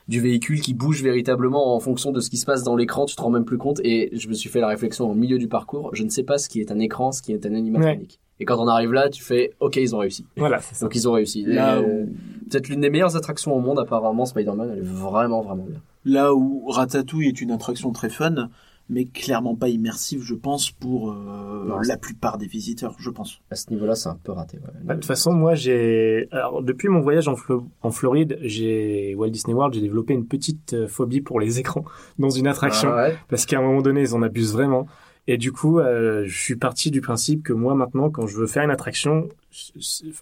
du 0.07 0.19
véhicule 0.19 0.59
qui 0.61 0.73
bouge 0.73 1.01
véritablement 1.01 1.75
en 1.75 1.79
fonction 1.79 2.11
de 2.11 2.19
ce 2.19 2.29
qui 2.29 2.37
se 2.37 2.45
passe 2.45 2.63
dans 2.63 2.75
l'écran, 2.75 3.05
tu 3.05 3.15
te 3.15 3.21
rends 3.21 3.29
même 3.29 3.45
plus 3.45 3.57
compte. 3.57 3.79
Et 3.83 4.09
je 4.13 4.27
me 4.27 4.33
suis 4.33 4.49
fait 4.49 4.59
la 4.59 4.67
réflexion 4.67 5.09
au 5.09 5.13
milieu 5.13 5.37
du 5.37 5.47
parcours, 5.47 5.89
je 5.93 6.03
ne 6.03 6.09
sais 6.09 6.23
pas 6.23 6.37
ce 6.37 6.49
qui 6.49 6.59
est 6.59 6.71
un 6.71 6.79
écran, 6.79 7.11
ce 7.11 7.21
qui 7.21 7.31
est 7.31 7.45
un 7.45 7.53
animatronique. 7.55 8.19
Et 8.39 8.45
quand 8.45 8.57
on 8.61 8.67
arrive 8.67 8.91
là, 8.91 9.09
tu 9.09 9.23
fais, 9.23 9.51
ok, 9.59 9.75
ils 9.77 9.95
ont 9.95 9.99
réussi. 9.99 10.25
Voilà, 10.35 10.59
c'est 10.59 10.75
ça. 10.75 10.85
Donc 10.85 10.95
ils 10.95 11.07
ont 11.07 11.13
réussi. 11.13 11.43
Là 11.45 11.77
Et, 11.79 11.83
où- 11.83 11.87
euh, 11.87 12.05
Peut-être 12.49 12.67
l'une 12.67 12.81
des 12.81 12.89
meilleures 12.89 13.15
attractions 13.15 13.55
au 13.55 13.59
monde 13.59 13.79
apparemment, 13.79 14.25
Spider-Man, 14.25 14.69
elle 14.73 14.79
est 14.79 14.81
vraiment 14.81 15.41
vraiment 15.41 15.63
bien. 15.63 15.79
Là 16.05 16.33
où 16.35 16.67
Ratatouille 16.67 17.27
est 17.29 17.39
une 17.41 17.51
attraction 17.51 17.91
très 17.91 18.09
fun, 18.09 18.49
mais 18.89 19.05
clairement 19.05 19.55
pas 19.55 19.69
immersive, 19.69 20.21
je 20.23 20.33
pense, 20.35 20.69
pour 20.71 21.11
euh, 21.11 21.65
Non, 21.67 21.79
la 21.79 21.97
plupart 21.97 22.37
des 22.37 22.47
visiteurs, 22.47 22.95
je 22.99 23.09
pense. 23.09 23.39
À 23.49 23.55
ce 23.55 23.69
niveau-là, 23.71 23.95
c'est 23.95 24.09
un 24.09 24.19
peu 24.21 24.31
raté. 24.33 24.57
ouais. 24.57 24.73
Bah, 24.83 24.93
de 24.95 24.99
toute 24.99 25.07
façon, 25.07 25.31
moi, 25.33 25.55
j'ai, 25.55 26.27
alors, 26.31 26.61
depuis 26.61 26.89
mon 26.89 26.99
voyage 26.99 27.27
en, 27.27 27.35
Flo- 27.35 27.67
en 27.81 27.91
Floride, 27.91 28.37
j'ai, 28.41 29.15
Walt 29.15 29.29
Disney 29.29 29.53
World, 29.55 29.73
j'ai 29.73 29.81
développé 29.81 30.13
une 30.13 30.25
petite 30.27 30.73
euh, 30.73 30.87
phobie 30.87 31.21
pour 31.21 31.39
les 31.39 31.59
écrans 31.61 31.85
dans 32.19 32.29
une 32.29 32.47
attraction. 32.47 32.89
Ah 32.91 33.07
ouais. 33.09 33.15
Parce 33.29 33.45
qu'à 33.45 33.59
un 33.59 33.61
moment 33.61 33.81
donné, 33.81 34.01
ils 34.01 34.13
en 34.15 34.21
abusent 34.21 34.53
vraiment. 34.53 34.85
Et 35.25 35.37
du 35.37 35.53
coup, 35.53 35.79
euh, 35.79 36.25
je 36.27 36.37
suis 36.37 36.57
parti 36.57 36.91
du 36.91 36.99
principe 36.99 37.43
que 37.43 37.53
moi, 37.53 37.75
maintenant, 37.75 38.09
quand 38.09 38.27
je 38.27 38.35
veux 38.35 38.47
faire 38.47 38.63
une 38.63 38.71
attraction, 38.71 39.29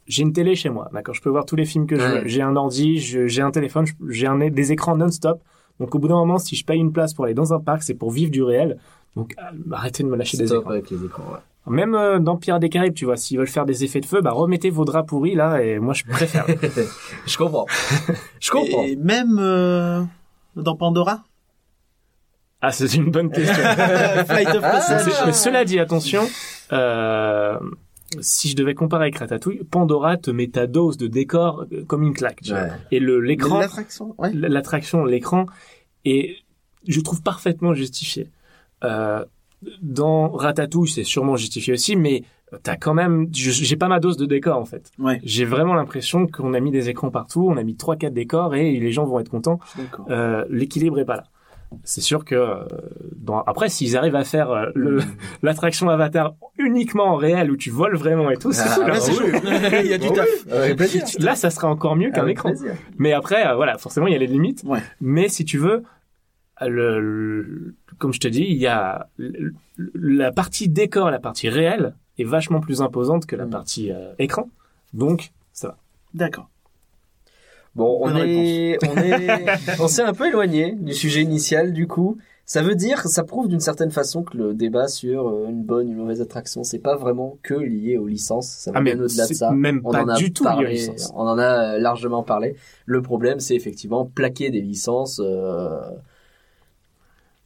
j'ai 0.07 0.21
une 0.21 0.33
télé 0.33 0.55
chez 0.55 0.69
moi. 0.69 0.89
D'accord, 0.93 1.15
je 1.15 1.21
peux 1.21 1.29
voir 1.31 1.45
tous 1.45 1.55
les 1.55 1.65
films 1.65 1.87
que 1.87 1.97
je 1.97 2.05
veux. 2.05 2.27
J'ai 2.27 2.43
un 2.43 2.55
ordi, 2.55 2.99
j'ai 2.99 3.41
un 3.41 3.49
téléphone, 3.51 3.85
j'ai 4.09 4.27
un, 4.27 4.37
des 4.49 4.71
écrans 4.71 4.95
non-stop. 4.95 5.41
Donc, 5.81 5.93
au 5.95 5.99
bout 5.99 6.07
d'un 6.07 6.15
moment, 6.15 6.37
si 6.37 6.55
je 6.55 6.63
paye 6.63 6.79
une 6.79 6.93
place 6.93 7.13
pour 7.13 7.25
aller 7.25 7.33
dans 7.33 7.53
un 7.53 7.59
parc, 7.59 7.83
c'est 7.83 7.95
pour 7.95 8.11
vivre 8.11 8.31
du 8.31 8.43
réel. 8.43 8.77
Donc, 9.15 9.35
euh, 9.37 9.73
arrêtez 9.73 10.03
de 10.03 10.07
me 10.07 10.15
lâcher 10.15 10.37
des 10.37 10.53
écrans. 10.53 10.69
avec 10.69 10.89
les 10.89 11.03
écrans. 11.03 11.23
Ouais. 11.23 11.39
Même 11.67 11.93
euh, 11.93 12.19
dans 12.19 12.37
Pirates 12.37 12.61
des 12.61 12.69
Caraïbes, 12.69 12.93
tu 12.93 13.05
vois, 13.05 13.17
s'ils 13.17 13.37
veulent 13.37 13.47
faire 13.47 13.65
des 13.65 13.83
effets 13.83 13.99
de 13.99 14.05
feu, 14.05 14.21
bah 14.21 14.31
remettez 14.31 14.71
vos 14.71 14.83
draps 14.83 15.07
pourris 15.07 15.35
là, 15.35 15.61
et 15.61 15.77
moi 15.79 15.93
je 15.93 16.03
préfère. 16.05 16.45
je 17.27 17.37
comprends. 17.37 17.67
Je 18.39 18.49
comprends. 18.49 18.83
Et 18.83 18.95
même 18.95 19.37
euh, 19.39 20.01
dans 20.55 20.75
Pandora? 20.75 21.23
Ah, 22.61 22.71
c'est 22.71 22.93
une 22.93 23.11
bonne 23.11 23.31
question. 23.31 23.53
Flight 24.25 24.49
of 24.49 24.55
Mais 24.55 24.61
Passage 24.61 25.07
mais 25.25 25.33
cela 25.33 25.65
dit, 25.65 25.79
attention, 25.79 26.23
euh, 26.71 27.57
si 28.19 28.49
je 28.49 28.55
devais 28.55 28.73
comparer 28.75 29.05
avec 29.05 29.17
Ratatouille, 29.17 29.63
Pandora 29.63 30.17
te 30.17 30.31
met 30.31 30.47
ta 30.47 30.67
dose 30.67 30.97
de 30.97 31.07
décor 31.07 31.65
euh, 31.71 31.83
comme 31.85 32.03
une 32.03 32.13
claque. 32.13 32.41
tu 32.41 32.51
vois. 32.51 32.67
Et 32.91 32.99
le 32.99 33.19
l'écran, 33.21 33.59
L'attraction, 33.59 34.15
ouais. 34.17 34.31
l'attraction, 34.33 35.05
l'écran 35.05 35.45
est, 36.05 36.35
je 36.87 36.99
trouve 36.99 37.21
parfaitement 37.21 37.73
justifié. 37.73 38.29
Euh, 38.83 39.23
dans 39.81 40.29
Ratatouille, 40.31 40.89
c'est 40.89 41.03
sûrement 41.03 41.35
justifié 41.35 41.73
aussi, 41.73 41.95
mais 41.95 42.23
t'as 42.63 42.75
quand 42.75 42.93
même, 42.95 43.27
je- 43.33 43.51
j'ai 43.51 43.75
pas 43.75 43.87
ma 43.87 43.99
dose 43.99 44.17
de 44.17 44.25
décor 44.25 44.57
en 44.57 44.65
fait. 44.65 44.91
Ouais, 44.99 45.21
J'ai 45.23 45.45
vraiment 45.45 45.75
l'impression 45.75 46.25
qu'on 46.27 46.53
a 46.53 46.59
mis 46.59 46.71
des 46.71 46.89
écrans 46.89 47.11
partout, 47.11 47.47
on 47.47 47.55
a 47.57 47.63
mis 47.63 47.75
trois 47.75 47.95
quatre 47.95 48.13
décors 48.13 48.55
et 48.55 48.79
les 48.79 48.91
gens 48.91 49.05
vont 49.05 49.19
être 49.19 49.29
contents. 49.29 49.59
Euh, 50.09 50.43
L'équilibre 50.49 50.99
est 50.99 51.05
pas 51.05 51.15
là. 51.17 51.23
C'est 51.83 52.01
sûr 52.01 52.25
que 52.25 52.35
euh, 52.35 52.63
dans... 53.15 53.41
après 53.43 53.69
s'ils 53.69 53.95
arrivent 53.97 54.15
à 54.15 54.23
faire 54.23 54.51
euh, 54.51 54.65
le 54.75 54.99
l'attraction 55.41 55.89
Avatar 55.89 56.35
uniquement 56.57 57.05
en 57.05 57.15
réel 57.15 57.49
où 57.49 57.57
tu 57.57 57.69
voles 57.69 57.95
vraiment 57.95 58.29
et 58.29 58.37
tout, 58.37 58.51
c'est 58.51 58.63
Ah, 58.67 58.99
c'est 58.99 59.13
cool. 59.15 59.31
Il 59.83 59.87
y 59.89 59.93
a 59.93 59.97
du 59.97 60.07
Bon, 60.09 60.13
taf. 60.13 60.27
oui. 60.47 61.01
Là, 61.19 61.35
ça 61.35 61.49
sera 61.49 61.69
encore 61.69 61.95
mieux 61.95 62.11
qu'un 62.11 62.27
écran. 62.27 62.49
plaisir. 62.49 62.73
Mais 62.97 63.13
après, 63.13 63.47
euh, 63.47 63.55
voilà, 63.55 63.77
forcément, 63.77 64.07
il 64.07 64.13
y 64.13 64.15
a 64.15 64.19
les 64.19 64.27
limites. 64.27 64.61
Ouais. 64.65 64.79
Mais 64.99 65.27
si 65.29 65.45
tu 65.45 65.57
veux, 65.57 65.83
le, 66.61 66.99
le- 66.99 67.75
comme 67.97 68.13
je 68.13 68.19
te 68.19 68.27
dis, 68.27 68.43
il 68.43 68.57
y 68.57 68.67
a 68.67 69.07
le- 69.17 69.53
la 69.95 70.31
partie 70.31 70.69
décor, 70.69 71.09
la 71.09 71.19
partie 71.19 71.49
réelle 71.49 71.95
est 72.19 72.23
vachement 72.25 72.59
plus 72.59 72.81
imposante 72.81 73.25
que 73.25 73.35
la 73.35 73.45
Mm. 73.45 73.49
partie 73.49 73.91
euh, 73.91 74.11
écran. 74.19 74.49
Donc, 74.93 75.31
ça 75.53 75.69
va. 75.69 75.77
D'accord. 76.13 76.49
Bon, 77.75 77.99
on 78.01 78.15
est, 78.17 78.77
on 78.85 78.97
est, 78.97 79.45
on 79.79 79.87
s'est 79.87 80.01
un 80.01 80.13
peu 80.13 80.27
éloigné 80.27 80.73
du 80.73 80.93
sujet 80.93 81.21
initial, 81.21 81.71
du 81.73 81.87
coup. 81.87 82.17
Ça 82.45 82.61
veut 82.61 82.75
dire, 82.75 83.03
ça 83.07 83.23
prouve 83.23 83.47
d'une 83.47 83.61
certaine 83.61 83.91
façon 83.91 84.23
que 84.23 84.35
le 84.35 84.53
débat 84.53 84.89
sur 84.89 85.29
euh, 85.29 85.45
une 85.47 85.63
bonne, 85.63 85.87
une 85.89 85.95
mauvaise 85.95 86.19
attraction, 86.19 86.63
c'est 86.65 86.79
pas 86.79 86.97
vraiment 86.97 87.37
que 87.43 87.53
lié 87.53 87.97
aux 87.97 88.07
licences. 88.07 88.49
Ça 88.49 88.71
va 88.71 88.79
Ah, 88.79 88.81
bien 88.81 88.99
au-delà 88.99 89.25
de 89.25 89.33
ça. 89.33 89.51
même 89.51 89.79
On 89.85 89.91
pas 89.91 90.03
en 90.03 90.09
a 90.09 90.15
du 90.17 90.33
tout 90.33 90.43
parlé, 90.43 90.89
on 91.15 91.21
en 91.21 91.37
a 91.39 91.75
euh, 91.75 91.79
largement 91.79 92.23
parlé. 92.23 92.57
Le 92.85 93.01
problème, 93.01 93.39
c'est 93.39 93.55
effectivement 93.55 94.05
plaquer 94.05 94.49
des 94.49 94.59
licences 94.59 95.21
euh, 95.23 95.79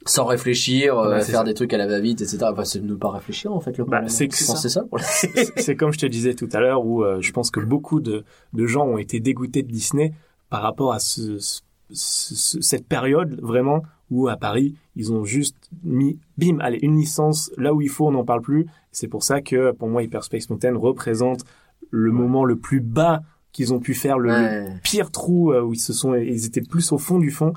sans 0.06 0.26
réfléchir, 0.26 0.98
euh, 1.00 1.10
Bah, 1.12 1.22
faire 1.22 1.40
ça. 1.40 1.44
des 1.44 1.54
trucs 1.54 1.74
à 1.74 1.78
la 1.78 1.88
va-vite, 1.88 2.22
etc. 2.22 2.40
Enfin, 2.52 2.64
c'est 2.64 2.80
de 2.80 2.88
ne 2.88 2.96
pas 2.96 3.10
réfléchir 3.10 3.52
en 3.54 3.60
fait 3.60 3.78
le 3.78 3.86
Bah, 3.86 4.08
c'est 4.08 4.32
ça. 4.32 4.56
c'est 4.56 4.70
ça. 4.70 4.84
comme 5.76 5.92
je 5.92 5.98
te 6.00 6.06
disais 6.06 6.34
tout 6.36 6.50
à 6.54 6.60
l'heure 6.60 6.86
où 6.86 7.04
euh, 7.04 7.18
je 7.22 7.32
pense 7.32 7.50
que 7.52 7.60
beaucoup 7.60 8.00
de, 8.02 8.24
de 8.54 8.66
gens 8.68 8.86
ont 8.86 8.98
été 8.98 9.20
dégoûtés 9.20 9.64
de 9.64 9.68
Disney 9.72 10.14
par 10.50 10.62
rapport 10.62 10.94
à 10.94 11.00
ce, 11.00 11.40
ce- 11.40 11.62
ce- 11.92 12.62
cette 12.62 12.88
période 12.88 13.40
vraiment 13.42 13.82
où 14.12 14.28
à 14.28 14.38
Paris 14.38 14.76
ils 14.96 15.12
ont 15.12 15.24
juste 15.24 15.56
mis 15.84 16.20
bim 16.38 16.60
allez 16.60 16.78
une 16.84 16.98
licence 16.98 17.52
là 17.58 17.74
où 17.74 17.82
il 17.82 17.90
faut 17.90 18.08
on 18.08 18.12
n'en 18.12 18.24
parle 18.24 18.42
plus 18.42 18.68
c'est 18.92 19.08
pour 19.08 19.24
ça 19.24 19.42
que 19.42 19.72
pour 19.72 19.88
moi 19.88 20.04
Hyperspace 20.04 20.50
Mountain 20.52 20.76
représente 20.78 21.42
le 21.90 22.12
moment 22.12 22.46
le 22.46 22.56
plus 22.56 22.82
bas 22.82 23.22
qu'ils 23.52 23.74
ont 23.74 23.80
pu 23.80 23.96
faire 23.96 24.20
le, 24.20 24.30
le 24.30 24.80
pire 24.84 25.10
trou 25.12 25.52
euh, 25.54 25.62
où 25.62 25.74
ils 25.74 25.80
se 25.80 25.94
sont 25.94 26.14
ils 26.14 26.46
étaient 26.46 26.62
plus 26.62 26.92
au 26.92 26.98
fond 27.00 27.18
du 27.18 27.32
fond 27.32 27.54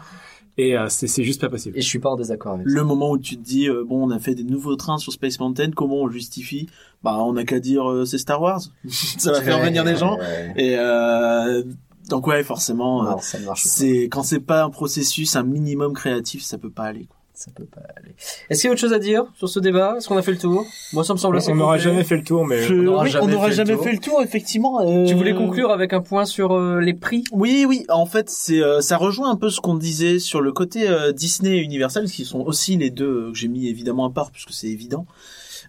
et 0.58 0.76
euh, 0.76 0.88
c'est 0.88 1.06
c'est 1.06 1.22
juste 1.22 1.40
pas 1.40 1.48
possible 1.48 1.78
Et 1.78 1.80
je 1.80 1.86
suis 1.86 2.00
pas 2.00 2.10
en 2.10 2.16
désaccord 2.16 2.54
avec 2.54 2.68
ça. 2.68 2.74
Le 2.74 2.84
moment 2.84 3.12
où 3.12 3.18
tu 3.18 3.36
te 3.36 3.42
dis, 3.42 3.68
euh, 3.68 3.84
bon, 3.86 4.06
on 4.06 4.10
a 4.10 4.18
fait 4.18 4.34
des 4.34 4.44
nouveaux 4.44 4.76
trains 4.76 4.98
sur 4.98 5.12
Space 5.12 5.38
Mountain, 5.40 5.70
comment 5.70 6.02
on 6.02 6.10
justifie? 6.10 6.68
Bah, 7.02 7.16
on 7.20 7.32
n'a 7.34 7.44
qu'à 7.44 7.60
dire, 7.60 7.88
euh, 7.88 8.04
c'est 8.04 8.18
Star 8.18 8.42
Wars. 8.42 8.60
Ça 8.88 9.32
va 9.32 9.40
faire 9.40 9.60
venir 9.64 9.84
des 9.84 9.96
gens. 9.96 10.18
Ouais. 10.18 10.52
Et 10.56 10.76
euh, 10.76 11.62
donc 12.08 12.26
ouais, 12.26 12.42
forcément, 12.42 13.06
euh, 13.06 13.10
Non, 13.10 13.18
ça 13.18 13.38
ne 13.38 13.44
marche 13.44 13.62
pas. 13.62 13.68
c'est 13.68 14.04
quand 14.04 14.22
c'est 14.22 14.40
pas 14.40 14.64
un 14.64 14.70
processus, 14.70 15.36
un 15.36 15.42
minimum 15.42 15.92
créatif, 15.92 16.42
ça 16.42 16.58
peut 16.58 16.70
pas 16.70 16.84
aller. 16.84 17.06
Quoi. 17.06 17.17
Ça 17.40 17.52
peut 17.54 17.66
pas 17.66 17.82
aller. 17.96 18.16
Est-ce 18.50 18.60
qu'il 18.62 18.66
y 18.66 18.70
a 18.70 18.72
autre 18.72 18.80
chose 18.80 18.92
à 18.92 18.98
dire 18.98 19.22
sur 19.36 19.48
ce 19.48 19.60
débat? 19.60 19.94
Est-ce 19.96 20.08
qu'on 20.08 20.16
a 20.16 20.22
fait 20.22 20.32
le 20.32 20.38
tour? 20.38 20.66
Moi, 20.92 21.04
ça 21.04 21.12
me 21.12 21.18
semble 21.18 21.36
assez 21.36 21.52
on 21.52 21.54
n'aura 21.54 21.78
jamais 21.78 22.02
fait 22.02 22.16
le 22.16 22.24
tour 22.24 22.44
mais 22.44 22.60
Je- 22.60 22.74
on 22.74 22.82
n'aura 22.82 23.04
oui, 23.04 23.10
jamais 23.10 23.38
fait 23.38 23.46
le 23.46 23.52
jamais 23.54 23.74
tour. 23.74 23.84
fait 23.84 23.92
le 23.92 23.98
tour, 24.00 24.22
effectivement. 24.22 24.80
euh, 24.80 25.04
Tu 25.06 25.14
voulais 25.14 25.34
conclure 25.34 25.70
avec 25.70 25.92
un 25.92 26.00
point 26.00 26.24
sur 26.24 26.52
euh, 26.52 26.80
les 26.80 26.94
prix? 26.94 27.22
Oui, 27.30 27.64
oui. 27.64 27.84
En 27.90 28.06
fait, 28.06 28.28
c'est 28.28 28.60
euh, 28.60 28.80
ça 28.80 28.96
rejoint 28.96 29.30
un 29.30 29.36
peu 29.36 29.50
ce 29.50 29.60
qu'on 29.60 29.76
disait 29.76 30.18
sur 30.18 30.40
le 30.40 30.50
côté 30.50 30.88
euh, 30.88 31.12
Disney 31.12 31.58
et 31.58 31.60
Universal, 31.62 32.06
qui 32.10 32.24
sont 32.24 32.40
aussi 32.40 32.76
les 32.76 32.90
deux 32.90 33.28
euh, 33.28 33.30
que 33.30 33.38
j'ai 33.38 33.46
mis 33.46 33.68
évidemment 33.68 34.06
à 34.06 34.10
part 34.10 34.32
puisque 34.32 34.50
c'est 34.52 34.66
évident. 34.66 35.06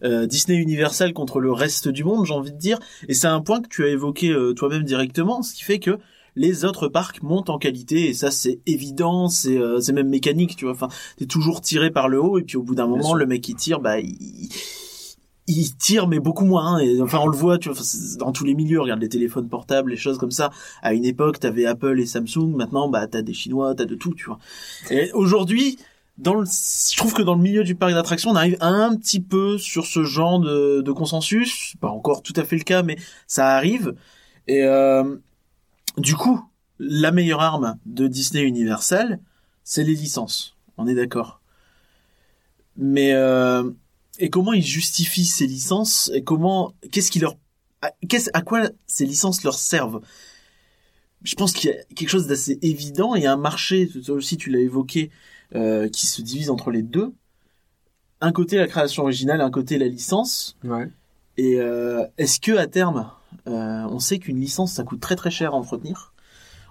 Euh, 0.03 0.25
Disney 0.25 0.57
Universal 0.57 1.13
contre 1.13 1.39
le 1.39 1.51
reste 1.51 1.87
du 1.87 2.03
monde, 2.03 2.25
j'ai 2.25 2.33
envie 2.33 2.51
de 2.51 2.57
dire. 2.57 2.79
Et 3.07 3.13
c'est 3.13 3.27
un 3.27 3.41
point 3.41 3.61
que 3.61 3.67
tu 3.67 3.83
as 3.83 3.89
évoqué 3.89 4.29
euh, 4.31 4.53
toi-même 4.53 4.83
directement, 4.85 5.43
ce 5.43 5.53
qui 5.53 5.63
fait 5.63 5.77
que 5.77 5.99
les 6.35 6.65
autres 6.65 6.88
parcs 6.88 7.22
montent 7.23 7.49
en 7.49 7.57
qualité 7.57 8.10
et 8.10 8.14
ça 8.14 8.31
c'est 8.31 8.60
évident, 8.65 9.27
c'est 9.27 9.57
euh, 9.57 9.80
c'est 9.80 9.93
même 9.93 10.10
mécanique, 10.10 10.56
tu 10.56 10.65
vois. 10.65 10.73
Enfin, 10.73 10.89
t'es 11.18 11.26
toujours 11.26 11.61
tiré 11.61 11.91
par 11.91 12.10
le 12.10 12.22
haut 12.22 12.38
et 12.38 12.43
puis 12.43 12.57
au 12.57 12.64
bout 12.64 12.76
d'un 12.76 12.88
moment, 12.88 13.03
sûr. 13.10 13.15
le 13.15 13.26
mec 13.26 13.41
qui 13.41 13.56
tire, 13.56 13.80
bah 13.80 13.99
il, 13.99 14.49
il 15.47 15.76
tire 15.77 16.07
mais 16.07 16.19
beaucoup 16.19 16.45
moins. 16.45 16.76
hein. 16.76 16.80
et 16.80 17.01
enfin, 17.01 17.19
on 17.22 17.27
le 17.27 17.35
voit, 17.38 17.57
tu 17.57 17.69
vois, 17.69 17.81
dans 18.19 18.31
tous 18.31 18.45
les 18.45 18.53
milieux. 18.53 18.81
Regarde 18.81 19.01
les 19.01 19.10
téléphones 19.10 19.49
portables, 19.49 19.89
les 19.91 19.97
choses 19.97 20.18
comme 20.18 20.31
ça. 20.31 20.51
À 20.81 20.93
une 20.93 21.06
époque, 21.06 21.39
t'avais 21.39 21.65
Apple 21.65 21.99
et 21.99 22.06
Samsung. 22.06 22.56
Maintenant, 22.56 22.88
bah 22.89 23.07
t'as 23.07 23.22
des 23.23 23.34
Chinois, 23.34 23.73
t'as 23.76 23.85
de 23.85 23.95
tout, 23.95 24.14
tu 24.14 24.26
vois. 24.26 24.38
Et 24.91 25.11
aujourd'hui, 25.14 25.80
dans 26.19 26.35
le, 26.35 26.45
je 26.45 26.97
trouve 26.97 27.14
que 27.14 27.22
dans 27.23 27.34
le 27.34 27.41
milieu 27.41 27.64
du 27.64 27.73
parc 27.76 27.93
d'attractions, 27.93 28.30
on 28.31 28.35
arrive 28.35 28.57
un 28.61 28.95
petit 28.95 29.22
peu 29.22 29.57
sur 29.57 29.85
ce 29.85 30.03
genre 30.03 30.39
de, 30.39 30.81
de 30.81 30.91
consensus. 30.91 31.76
Pas 31.80 31.89
encore 31.89 32.22
tout 32.22 32.34
à 32.35 32.43
fait 32.43 32.57
le 32.57 32.64
cas, 32.64 32.84
mais 32.84 32.97
ça 33.26 33.56
arrive. 33.56 33.95
Et 34.47 34.64
euh, 34.64 35.15
du 35.99 36.15
coup, 36.15 36.43
la 36.80 37.11
meilleure 37.11 37.41
arme 37.41 37.77
de 37.85 38.07
Disney 38.07 38.43
Universal, 38.43 39.19
c'est 39.63 39.84
les 39.84 39.95
licences. 39.95 40.55
On 40.77 40.88
est 40.88 40.95
d'accord. 40.95 41.41
Mais 42.77 43.13
euh, 43.13 43.69
et 44.19 44.30
comment 44.30 44.53
ils 44.53 44.65
justifient 44.65 45.26
ces 45.26 45.47
licences 45.47 46.09
et 46.13 46.23
comment 46.23 46.73
qu'est-ce 46.91 47.11
qui 47.11 47.19
leur 47.19 47.35
à, 47.81 47.91
qu'est-ce- 48.07 48.30
à 48.34 48.41
quoi 48.41 48.69
ces 48.88 49.05
licences 49.05 49.43
leur 49.43 49.57
servent? 49.57 50.01
Je 51.23 51.35
pense 51.35 51.51
qu'il 51.51 51.69
y 51.69 51.73
a 51.73 51.84
quelque 51.95 52.09
chose 52.09 52.27
d'assez 52.27 52.57
évident. 52.61 53.15
Il 53.15 53.23
y 53.23 53.26
a 53.26 53.34
un 53.34 53.38
marché, 53.38 53.89
aussi 54.07 54.38
tu 54.38 54.49
l'as 54.49 54.59
évoqué, 54.59 55.11
euh, 55.55 55.89
qui 55.89 56.07
se 56.07 56.21
divise 56.21 56.49
entre 56.49 56.71
les 56.71 56.81
deux. 56.81 57.13
Un 58.21 58.31
côté 58.31 58.57
la 58.57 58.67
création 58.67 59.03
originale, 59.03 59.41
un 59.41 59.51
côté 59.51 59.77
la 59.77 59.88
licence. 59.88 60.57
Ouais. 60.63 60.89
Et 61.38 61.59
euh, 61.59 62.05
est-ce 62.17 62.39
que 62.39 62.55
à 62.57 62.67
terme, 62.67 63.09
euh, 63.47 63.84
on 63.89 63.99
sait 63.99 64.19
qu'une 64.19 64.39
licence 64.39 64.73
ça 64.73 64.84
coûte 64.84 64.99
très 64.99 65.15
très 65.15 65.31
cher 65.31 65.53
à 65.53 65.57
entretenir 65.57 66.14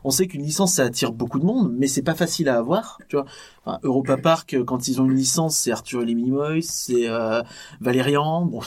On 0.04 0.10
sait 0.10 0.26
qu'une 0.28 0.42
licence 0.42 0.74
ça 0.74 0.84
attire 0.84 1.12
beaucoup 1.12 1.38
de 1.40 1.44
monde, 1.44 1.72
mais 1.76 1.86
c'est 1.88 2.02
pas 2.02 2.14
facile 2.14 2.48
à 2.48 2.56
avoir. 2.58 2.98
Tu 3.08 3.16
vois, 3.16 3.24
enfin, 3.64 3.78
Europa 3.82 4.16
Park 4.16 4.54
euh, 4.54 4.64
quand 4.64 4.86
ils 4.88 5.00
ont 5.00 5.04
une 5.06 5.16
licence, 5.16 5.56
c'est 5.58 5.72
Arthur 5.72 6.02
et 6.02 6.06
les 6.06 6.14
Minimoys, 6.14 6.62
c'est 6.62 7.08
euh, 7.08 7.42
Valérian. 7.80 8.44
Bon, 8.44 8.60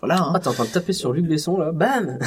voilà. 0.00 0.18
Hein. 0.22 0.32
Ah, 0.34 0.38
t'es 0.40 0.48
en 0.48 0.52
train 0.54 0.64
de 0.64 0.70
taper 0.70 0.92
sur 0.94 1.12
Luc 1.12 1.26
Besson 1.26 1.58
là 1.58 1.72
Bam 1.72 2.18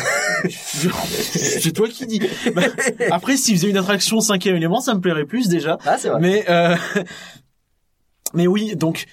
c'est 0.50 1.72
toi 1.72 1.88
qui 1.88 2.06
dis. 2.08 2.20
Bah, 2.56 2.64
après, 3.12 3.38
s'ils 3.38 3.56
faisaient 3.58 3.70
une 3.70 3.78
attraction 3.78 4.20
cinquième 4.22 4.56
élément, 4.56 4.82
ça 4.82 4.94
me 4.96 5.00
plairait 5.02 5.26
plus 5.26 5.48
déjà. 5.50 5.78
Ah, 5.86 5.98
c'est 5.98 6.10
vrai. 6.10 6.20
Mais 6.20 6.46
euh, 6.50 6.76
mais 8.34 8.48
oui, 8.48 8.76
donc 8.76 9.06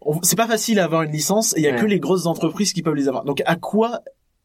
on- 0.00 0.20
c'est 0.22 0.36
pas 0.36 0.46
facile 0.46 0.78
à 0.80 0.84
avoir 0.84 1.02
une 1.02 1.12
licence 1.12 1.54
et 1.56 1.60
il 1.60 1.64
y 1.64 1.68
a 1.68 1.72
Ouais. 1.74 1.80
que 1.80 1.86
les 1.86 2.00
grosses 2.00 2.26
entreprises 2.26 2.72
qui 2.72 2.82
peuvent 2.82 2.94
les 2.94 3.08
avoir. 3.08 3.24
Donc 3.24 3.42
à 3.46 3.56
quoi 3.56 4.00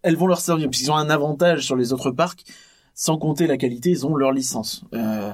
elles 0.06 0.15
vont 0.15 0.27
leur 0.27 0.40
servir 0.40 0.69
Puisqu'ils 0.69 0.91
ont 0.91 0.95
un 0.95 1.10
avantage 1.10 1.65
sur 1.65 1.76
les 1.76 1.91
autres 1.94 2.11
parcs, 2.11 2.44
sans 2.94 3.18
compter 3.18 3.48
la 3.48 3.57
qualité, 3.57 3.90
ils 3.90 4.06
ont 4.06 4.15
leur 4.15 4.32
licence. 4.32 4.84
Euh, 4.94 5.32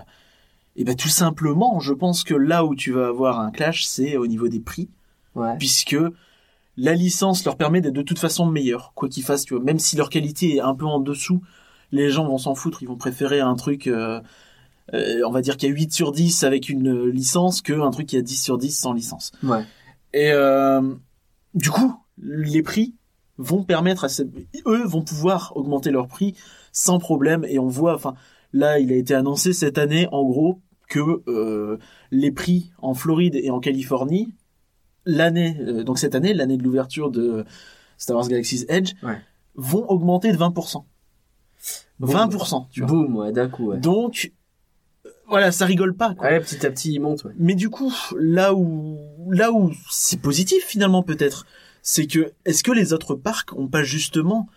et 0.75 0.83
ben 0.83 0.95
tout 0.95 1.09
simplement, 1.09 1.79
je 1.79 1.93
pense 1.93 2.23
que 2.23 2.33
là 2.33 2.65
où 2.65 2.73
tu 2.75 2.91
vas 2.91 3.07
avoir 3.07 3.39
un 3.39 3.51
clash, 3.51 3.85
c'est 3.85 4.17
au 4.17 4.25
niveau 4.27 4.47
des 4.47 4.59
prix, 4.59 4.89
Ouais. 5.35 5.55
puisque 5.59 5.95
la 6.77 6.93
licence 6.93 7.45
leur 7.45 7.55
permet 7.57 7.81
d'être 7.81 7.93
de 7.93 8.01
toute 8.01 8.19
façon 8.19 8.45
meilleurs, 8.45 8.93
quoi 8.95 9.07
qu'ils 9.09 9.23
fassent. 9.23 9.43
Tu 9.45 9.53
vois, 9.53 9.63
même 9.63 9.79
si 9.79 9.95
leur 9.95 10.09
qualité 10.09 10.55
est 10.55 10.61
un 10.61 10.73
peu 10.73 10.85
en 10.85 10.99
dessous, 10.99 11.41
les 11.91 12.09
gens 12.09 12.25
vont 12.25 12.37
s'en 12.37 12.55
foutre, 12.55 12.81
ils 12.81 12.87
vont 12.87 12.95
préférer 12.97 13.39
un 13.41 13.55
truc. 13.55 13.87
euh, 13.87 14.19
euh, 14.93 15.21
on 15.25 15.31
va 15.31 15.41
dire 15.41 15.55
qu'il 15.57 15.69
y 15.69 15.71
a 15.71 15.75
8 15.75 15.93
sur 15.93 16.11
10 16.11 16.43
avec 16.43 16.67
une 16.67 17.05
licence 17.09 17.61
que 17.61 17.73
un 17.79 17.91
truc 17.91 18.07
qui 18.07 18.17
a 18.17 18.21
10 18.21 18.41
sur 18.43 18.57
10 18.57 18.71
sans 18.77 18.93
licence. 18.93 19.31
Ouais. 19.43 19.63
Et 20.13 20.31
euh, 20.33 20.81
du 21.53 21.69
coup, 21.69 21.93
les 22.21 22.61
prix 22.63 22.95
vont 23.41 23.63
permettre 23.63 24.03
à 24.03 24.09
ces... 24.09 24.23
eux 24.67 24.83
vont 24.85 25.01
pouvoir 25.01 25.53
augmenter 25.55 25.91
leur 25.91 26.07
prix 26.07 26.35
sans 26.71 26.99
problème 26.99 27.43
et 27.47 27.59
on 27.59 27.67
voit 27.67 27.95
enfin 27.95 28.13
là 28.53 28.79
il 28.79 28.91
a 28.91 28.95
été 28.95 29.13
annoncé 29.13 29.51
cette 29.53 29.77
année 29.77 30.07
en 30.11 30.23
gros 30.23 30.59
que 30.89 31.21
euh, 31.27 31.77
les 32.11 32.31
prix 32.31 32.71
en 32.81 32.93
Floride 32.93 33.35
et 33.35 33.49
en 33.49 33.59
Californie 33.59 34.33
l'année 35.05 35.57
euh, 35.59 35.83
donc 35.83 35.97
cette 35.99 36.15
année 36.15 36.33
l'année 36.33 36.57
de 36.57 36.63
l'ouverture 36.63 37.09
de 37.11 37.45
Star 37.97 38.15
Wars 38.17 38.27
Galaxy's 38.27 38.65
Edge 38.69 38.93
Ouais. 39.03 39.17
vont 39.55 39.85
augmenter 39.89 40.31
de 40.31 40.37
20%. 40.37 40.83
20%, 42.01 42.67
tu 42.71 42.81
vois. 42.81 42.89
Boum, 42.89 43.15
ouais, 43.17 43.31
d'un 43.31 43.47
coup, 43.47 43.67
ouais. 43.67 43.77
Donc 43.79 44.31
euh, 45.05 45.09
voilà, 45.27 45.51
ça 45.51 45.65
rigole 45.65 45.95
pas 45.95 46.15
quoi. 46.15 46.27
Ouais, 46.27 46.39
petit 46.39 46.65
à 46.65 46.71
petit, 46.71 46.93
il 46.93 46.99
monte, 46.99 47.23
ouais. 47.25 47.33
Mais 47.37 47.53
du 47.55 47.69
coup, 47.69 47.93
là 48.17 48.53
où 48.55 48.97
là 49.29 49.51
où 49.51 49.71
c'est 49.89 50.19
positif 50.19 50.63
finalement 50.65 51.03
peut-être, 51.03 51.45
c'est 51.81 52.07
que 52.07 52.33
est-ce 52.45 52.63
que 52.63 52.71
les 52.71 52.93
autres 52.93 53.15
parcs 53.15 53.53
ont 53.57 53.67
pas 53.67 53.83
justement 53.83 54.47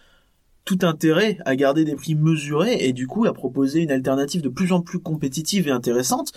tout 0.65 0.79
intérêt 0.83 1.39
à 1.45 1.57
garder 1.57 1.85
des 1.85 1.95
prix 1.95 2.15
mesurés 2.15 2.79
et 2.81 2.93
du 2.93 3.07
coup 3.07 3.27
à 3.27 3.35
proposer 3.35 3.83
une 3.83 3.91
alternative 3.91 4.43
de 4.43 4.49
plus 4.49 4.73
en 4.73 4.81
plus 4.81 4.99
compétitive 4.99 5.69
et 5.69 5.71
intéressante? 5.71 6.33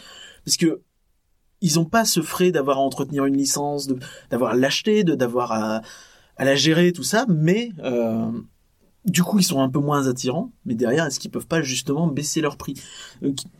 Parce 0.45 0.57
que 0.57 0.81
ils 1.61 1.80
ont 1.80 1.85
pas 1.85 2.05
ce 2.05 2.22
frais 2.22 2.51
d'avoir 2.51 2.77
à 2.77 2.81
entretenir 2.81 3.26
une 3.26 3.38
licence, 3.38 3.88
d'avoir 4.30 4.51
à 4.51 4.55
l'acheter, 4.55 5.03
d'avoir 5.03 5.51
à 5.51 5.81
la 6.45 6.55
gérer 6.55 6.91
tout 6.91 7.03
ça, 7.03 7.26
mais 7.27 7.72
euh, 7.84 8.31
du 9.07 9.23
coup, 9.23 9.39
ils 9.39 9.43
sont 9.43 9.61
un 9.61 9.69
peu 9.69 9.80
moins 9.80 10.07
attirants, 10.07 10.51
mais 10.65 10.76
derrière, 10.76 11.05
est-ce 11.05 11.19
qu'ils 11.19 11.31
peuvent 11.31 11.47
pas 11.47 11.61
justement 11.61 12.07
baisser 12.07 12.41
leur 12.41 12.57
prix? 12.57 12.73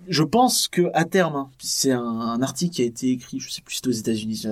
Je 0.08 0.24
pense 0.24 0.68
que 0.68 0.90
à 0.94 1.06
terme, 1.06 1.36
hein, 1.36 1.49
c'est 1.58 1.91
un, 1.91 2.41
article 2.41 2.76
qui 2.76 2.82
a 2.82 2.86
été 2.86 3.12
écrit, 3.12 3.40
je 3.40 3.49
sais 3.49 3.62
plus 3.62 3.76
si 3.76 3.88
aux 3.88 3.91
États-Unis, 3.91 4.45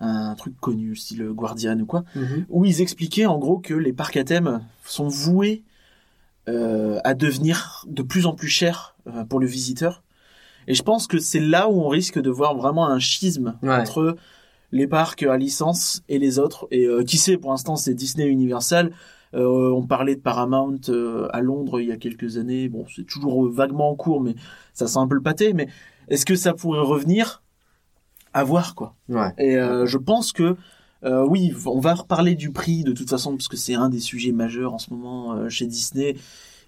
un 0.00 0.34
truc 0.34 0.58
connu, 0.60 0.96
style 0.96 1.24
Guardian 1.30 1.78
ou 1.80 1.86
quoi, 1.86 2.04
Mhm. 2.14 2.46
où 2.48 2.64
ils 2.64 2.80
expliquaient 2.80 3.26
en 3.26 3.38
gros 3.38 3.58
que 3.58 3.74
les 3.74 3.92
parcs 3.92 4.16
à 4.16 4.24
thème 4.24 4.60
sont 4.84 5.08
voués 5.08 5.62
euh, 6.48 6.98
à 7.04 7.14
devenir 7.14 7.84
de 7.86 8.02
plus 8.02 8.26
en 8.26 8.34
plus 8.34 8.48
chers 8.48 8.96
euh, 9.06 9.24
pour 9.24 9.40
le 9.40 9.46
visiteur. 9.46 10.02
Et 10.66 10.74
je 10.74 10.82
pense 10.82 11.06
que 11.06 11.18
c'est 11.18 11.40
là 11.40 11.68
où 11.68 11.80
on 11.80 11.88
risque 11.88 12.18
de 12.20 12.30
voir 12.30 12.56
vraiment 12.56 12.88
un 12.88 12.98
schisme 12.98 13.56
Ouais. 13.62 13.74
entre 13.74 14.16
les 14.72 14.86
parcs 14.86 15.22
à 15.22 15.36
licence 15.36 16.02
et 16.08 16.18
les 16.18 16.38
autres. 16.38 16.66
Et 16.70 16.86
euh, 16.86 17.04
qui 17.04 17.18
sait, 17.18 17.36
pour 17.36 17.50
l'instant, 17.50 17.76
c'est 17.76 17.94
Disney 17.94 18.26
Universal. 18.26 18.90
Euh, 19.34 19.70
on 19.70 19.86
parlait 19.86 20.16
de 20.16 20.20
Paramount 20.20 20.78
euh, 20.88 21.28
à 21.32 21.40
Londres 21.40 21.80
il 21.80 21.88
y 21.88 21.92
a 21.92 21.96
quelques 21.96 22.36
années. 22.36 22.68
Bon, 22.68 22.84
c'est 22.94 23.06
toujours 23.06 23.48
vaguement 23.48 23.90
en 23.90 23.94
cours, 23.94 24.20
mais 24.20 24.34
ça 24.74 24.86
sent 24.88 24.98
un 24.98 25.06
peu 25.06 25.14
le 25.14 25.22
pâté. 25.22 25.52
Mais 25.52 25.68
est-ce 26.08 26.24
que 26.26 26.34
ça 26.36 26.52
pourrait 26.54 26.80
revenir? 26.80 27.42
À 28.32 28.44
voir, 28.44 28.74
quoi. 28.74 28.94
Ouais. 29.08 29.32
Et 29.38 29.56
euh, 29.56 29.86
je 29.86 29.98
pense 29.98 30.32
que 30.32 30.56
euh, 31.04 31.24
oui, 31.26 31.52
on 31.66 31.80
va 31.80 31.94
reparler 31.94 32.34
du 32.34 32.50
prix 32.50 32.84
de 32.84 32.92
toute 32.92 33.08
façon 33.08 33.36
parce 33.36 33.48
que 33.48 33.56
c'est 33.56 33.74
un 33.74 33.88
des 33.88 34.00
sujets 34.00 34.32
majeurs 34.32 34.74
en 34.74 34.78
ce 34.78 34.90
moment 34.90 35.32
euh, 35.32 35.48
chez 35.48 35.66
Disney. 35.66 36.16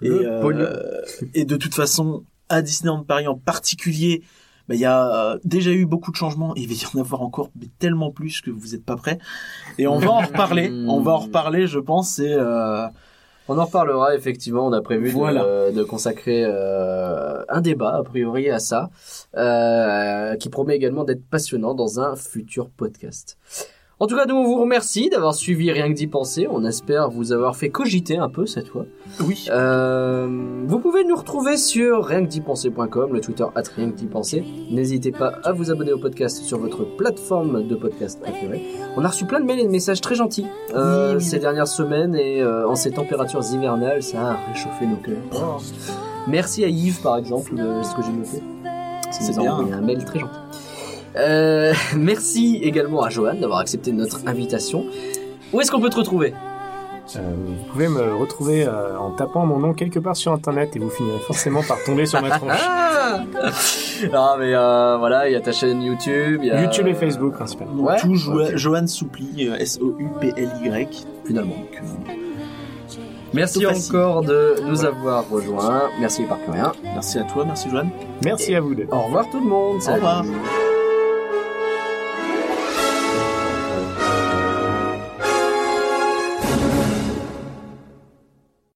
Et, 0.01 0.09
euh, 0.09 1.03
et 1.35 1.45
de 1.45 1.57
toute 1.57 1.75
façon, 1.75 2.25
à 2.49 2.63
Disneyland 2.63 3.05
Paris 3.05 3.27
en 3.27 3.37
particulier, 3.37 4.23
bah, 4.69 4.75
il 4.75 4.81
y 4.81 4.85
a 4.85 5.33
euh, 5.33 5.39
déjà 5.45 5.73
eu 5.73 5.87
beaucoup 5.87 6.11
de 6.11 6.17
changements 6.17 6.57
et 6.57 6.61
il 6.61 6.69
va 6.69 6.75
y 6.75 6.97
en 6.97 7.01
avoir 7.01 7.23
encore 7.23 7.51
mais 7.59 7.69
tellement 7.79 8.11
plus 8.11 8.41
que 8.41 8.51
vous 8.51 8.69
n'êtes 8.69 8.85
pas 8.85 8.97
prêts. 8.97 9.19
Et 9.79 9.87
on 9.87 9.99
va 9.99 10.11
en 10.11 10.21
reparler. 10.21 10.71
on 10.89 11.01
va 11.01 11.13
en 11.13 11.19
reparler, 11.19 11.67
je 11.67 11.79
pense. 11.79 12.19
Et 12.19 12.33
euh, 12.33 12.87
On 13.49 13.59
en 13.59 13.65
reparlera 13.65 14.15
effectivement. 14.15 14.67
On 14.67 14.73
a 14.73 14.81
prévu 14.83 15.11
de- 15.43 15.73
de, 15.73 15.83
consacrer 15.83 16.45
euh, 16.47 17.43
un 17.49 17.61
débat 17.61 17.97
a 17.97 18.03
priori 18.03 18.49
à 18.51 18.59
ça, 18.59 18.91
euh, 19.37 20.37
qui 20.37 20.49
promet 20.49 20.77
également 20.77 21.05
d'être 21.05 21.25
passionnant 21.29 21.75
dans 21.75 22.01
un 22.01 22.15
futur 22.17 22.69
podcast. 22.71 23.39
En 24.03 24.09
tout 24.09 24.17
cas, 24.17 24.27
nous 24.27 24.35
on 24.35 24.43
vous 24.43 24.61
remercie 24.61 25.11
d'avoir 25.11 25.33
suivi 25.33 25.71
Rien 25.71 25.89
que 25.89 25.95
d'y 25.95 26.09
penser. 26.09 26.49
On 26.51 26.65
espère 26.65 27.09
vous 27.09 27.31
avoir 27.31 27.55
fait 27.55 27.69
cogiter 27.69 28.17
un 28.19 28.29
peu 28.29 28.47
cette 28.47 28.67
fois. 28.67 28.85
oui. 29.21 29.47
Euh, 29.53 30.27
vous 30.67 30.81
pouvez 30.81 31.05
nous 31.05 31.15
retrouver 31.15 31.57
sur 31.57 32.05
rien 32.07 32.25
que 32.25 32.29
d'y 32.29 32.41
penser.com, 32.41 33.13
le 33.13 33.21
Twitter 33.21 33.45
at 33.55 33.63
rien 33.77 33.93
que 33.93 33.95
d'y 33.97 34.07
penser. 34.07 34.43
N'hésitez 34.73 35.13
pas 35.13 35.35
à 35.45 35.53
vous 35.53 35.71
abonner 35.71 35.93
au 35.93 35.99
podcast 35.99 36.39
sur 36.39 36.59
votre 36.59 36.83
plateforme 36.97 37.69
de 37.69 37.77
podcast 37.77 38.21
préférée. 38.21 38.65
On 38.97 39.05
a 39.05 39.09
reçu 39.09 39.25
plein 39.25 39.39
de 39.39 39.45
mails 39.45 39.61
et 39.61 39.67
de 39.67 39.71
messages 39.71 40.01
très 40.01 40.17
gentils 40.17 40.47
euh, 40.75 41.15
Oui, 41.15 41.23
ces 41.23 41.39
dernières 41.39 41.69
semaines 41.69 42.17
et 42.17 42.43
euh, 42.43 42.69
en 42.69 42.75
ces 42.75 42.91
températures 42.91 43.45
hivernales, 43.53 44.03
ça 44.03 44.33
a 44.33 44.37
réchauffé 44.49 44.85
nos 44.85 44.97
cœurs. 44.97 45.61
Merci 46.27 46.65
à 46.65 46.69
Yves 46.69 47.03
par 47.03 47.19
exemple 47.19 47.55
de 47.55 47.85
ce 47.85 47.95
que 47.95 48.03
j'ai 48.03 48.13
noté. 48.13 48.43
C'est 49.13 49.33
Il 49.33 49.37
nous 49.37 49.49
a 49.49 49.63
bien. 49.63 49.79
un 49.79 49.81
mail 49.81 50.05
très 50.05 50.19
gentil. 50.19 50.42
Euh, 51.17 51.73
merci 51.97 52.61
également 52.63 53.03
à 53.03 53.11
Johan 53.11 53.35
d'avoir 53.35 53.59
accepté 53.61 53.93
notre 53.93 54.21
invitation. 54.27 54.85
Où 55.53 55.61
est-ce 55.61 55.71
qu'on 55.71 55.81
peut 55.81 55.91
te 55.91 55.97
retrouver? 55.99 56.33
Euh, 57.17 57.19
vous 57.47 57.73
pouvez 57.73 57.89
me 57.89 58.15
retrouver 58.15 58.65
euh, 58.65 58.97
en 58.97 59.11
tapant 59.11 59.45
mon 59.45 59.59
nom 59.59 59.75
quelque 59.75 59.99
part 59.99 60.17
sur 60.17 60.33
internet 60.33 60.75
et 60.77 60.79
vous 60.79 60.89
finirez 60.89 61.19
forcément 61.19 61.63
par 61.63 61.83
tomber 61.85 62.07
sur 62.07 62.23
ma 62.23 62.31
tronche. 62.39 62.53
Ah 62.63 63.19
Non 64.13 64.37
mais 64.39 64.55
euh, 64.55 64.97
voilà, 64.99 65.29
il 65.29 65.33
y 65.33 65.37
a 65.37 65.41
ta 65.41 65.51
chaîne 65.53 65.83
YouTube, 65.83 66.41
il 66.43 66.49
y 66.49 66.51
a 66.53 66.63
YouTube 66.63 66.87
et 66.87 66.95
Facebook 66.95 67.35
principalement. 67.35 67.83
Ouais, 67.83 67.99
tout 67.99 68.15
Jo-. 68.15 68.57
Johan 68.57 68.87
Soupli, 68.87 69.49
euh, 69.49 69.57
S-O-U-P-L-Y. 69.57 71.07
finalement. 71.27 71.55
Que 71.73 71.83
vous- 71.85 72.05
Merci 73.35 73.67
encore 73.67 74.23
de 74.23 74.57
nous 74.67 74.85
avoir 74.85 75.29
rejoints. 75.29 75.85
Merci 75.99 76.23
Parcurien. 76.25 76.73
Merci 76.85 77.19
à 77.19 77.23
toi, 77.25 77.45
merci 77.47 77.69
Johan. 77.71 77.89
Merci 78.25 78.55
à 78.55 78.61
vous 78.61 78.75
deux. 78.75 78.87
Au 78.91 79.01
revoir 79.03 79.29
tout 79.31 79.41
le 79.41 79.47
monde. 79.47 79.81
Au 79.89 79.93
revoir. 79.95 80.23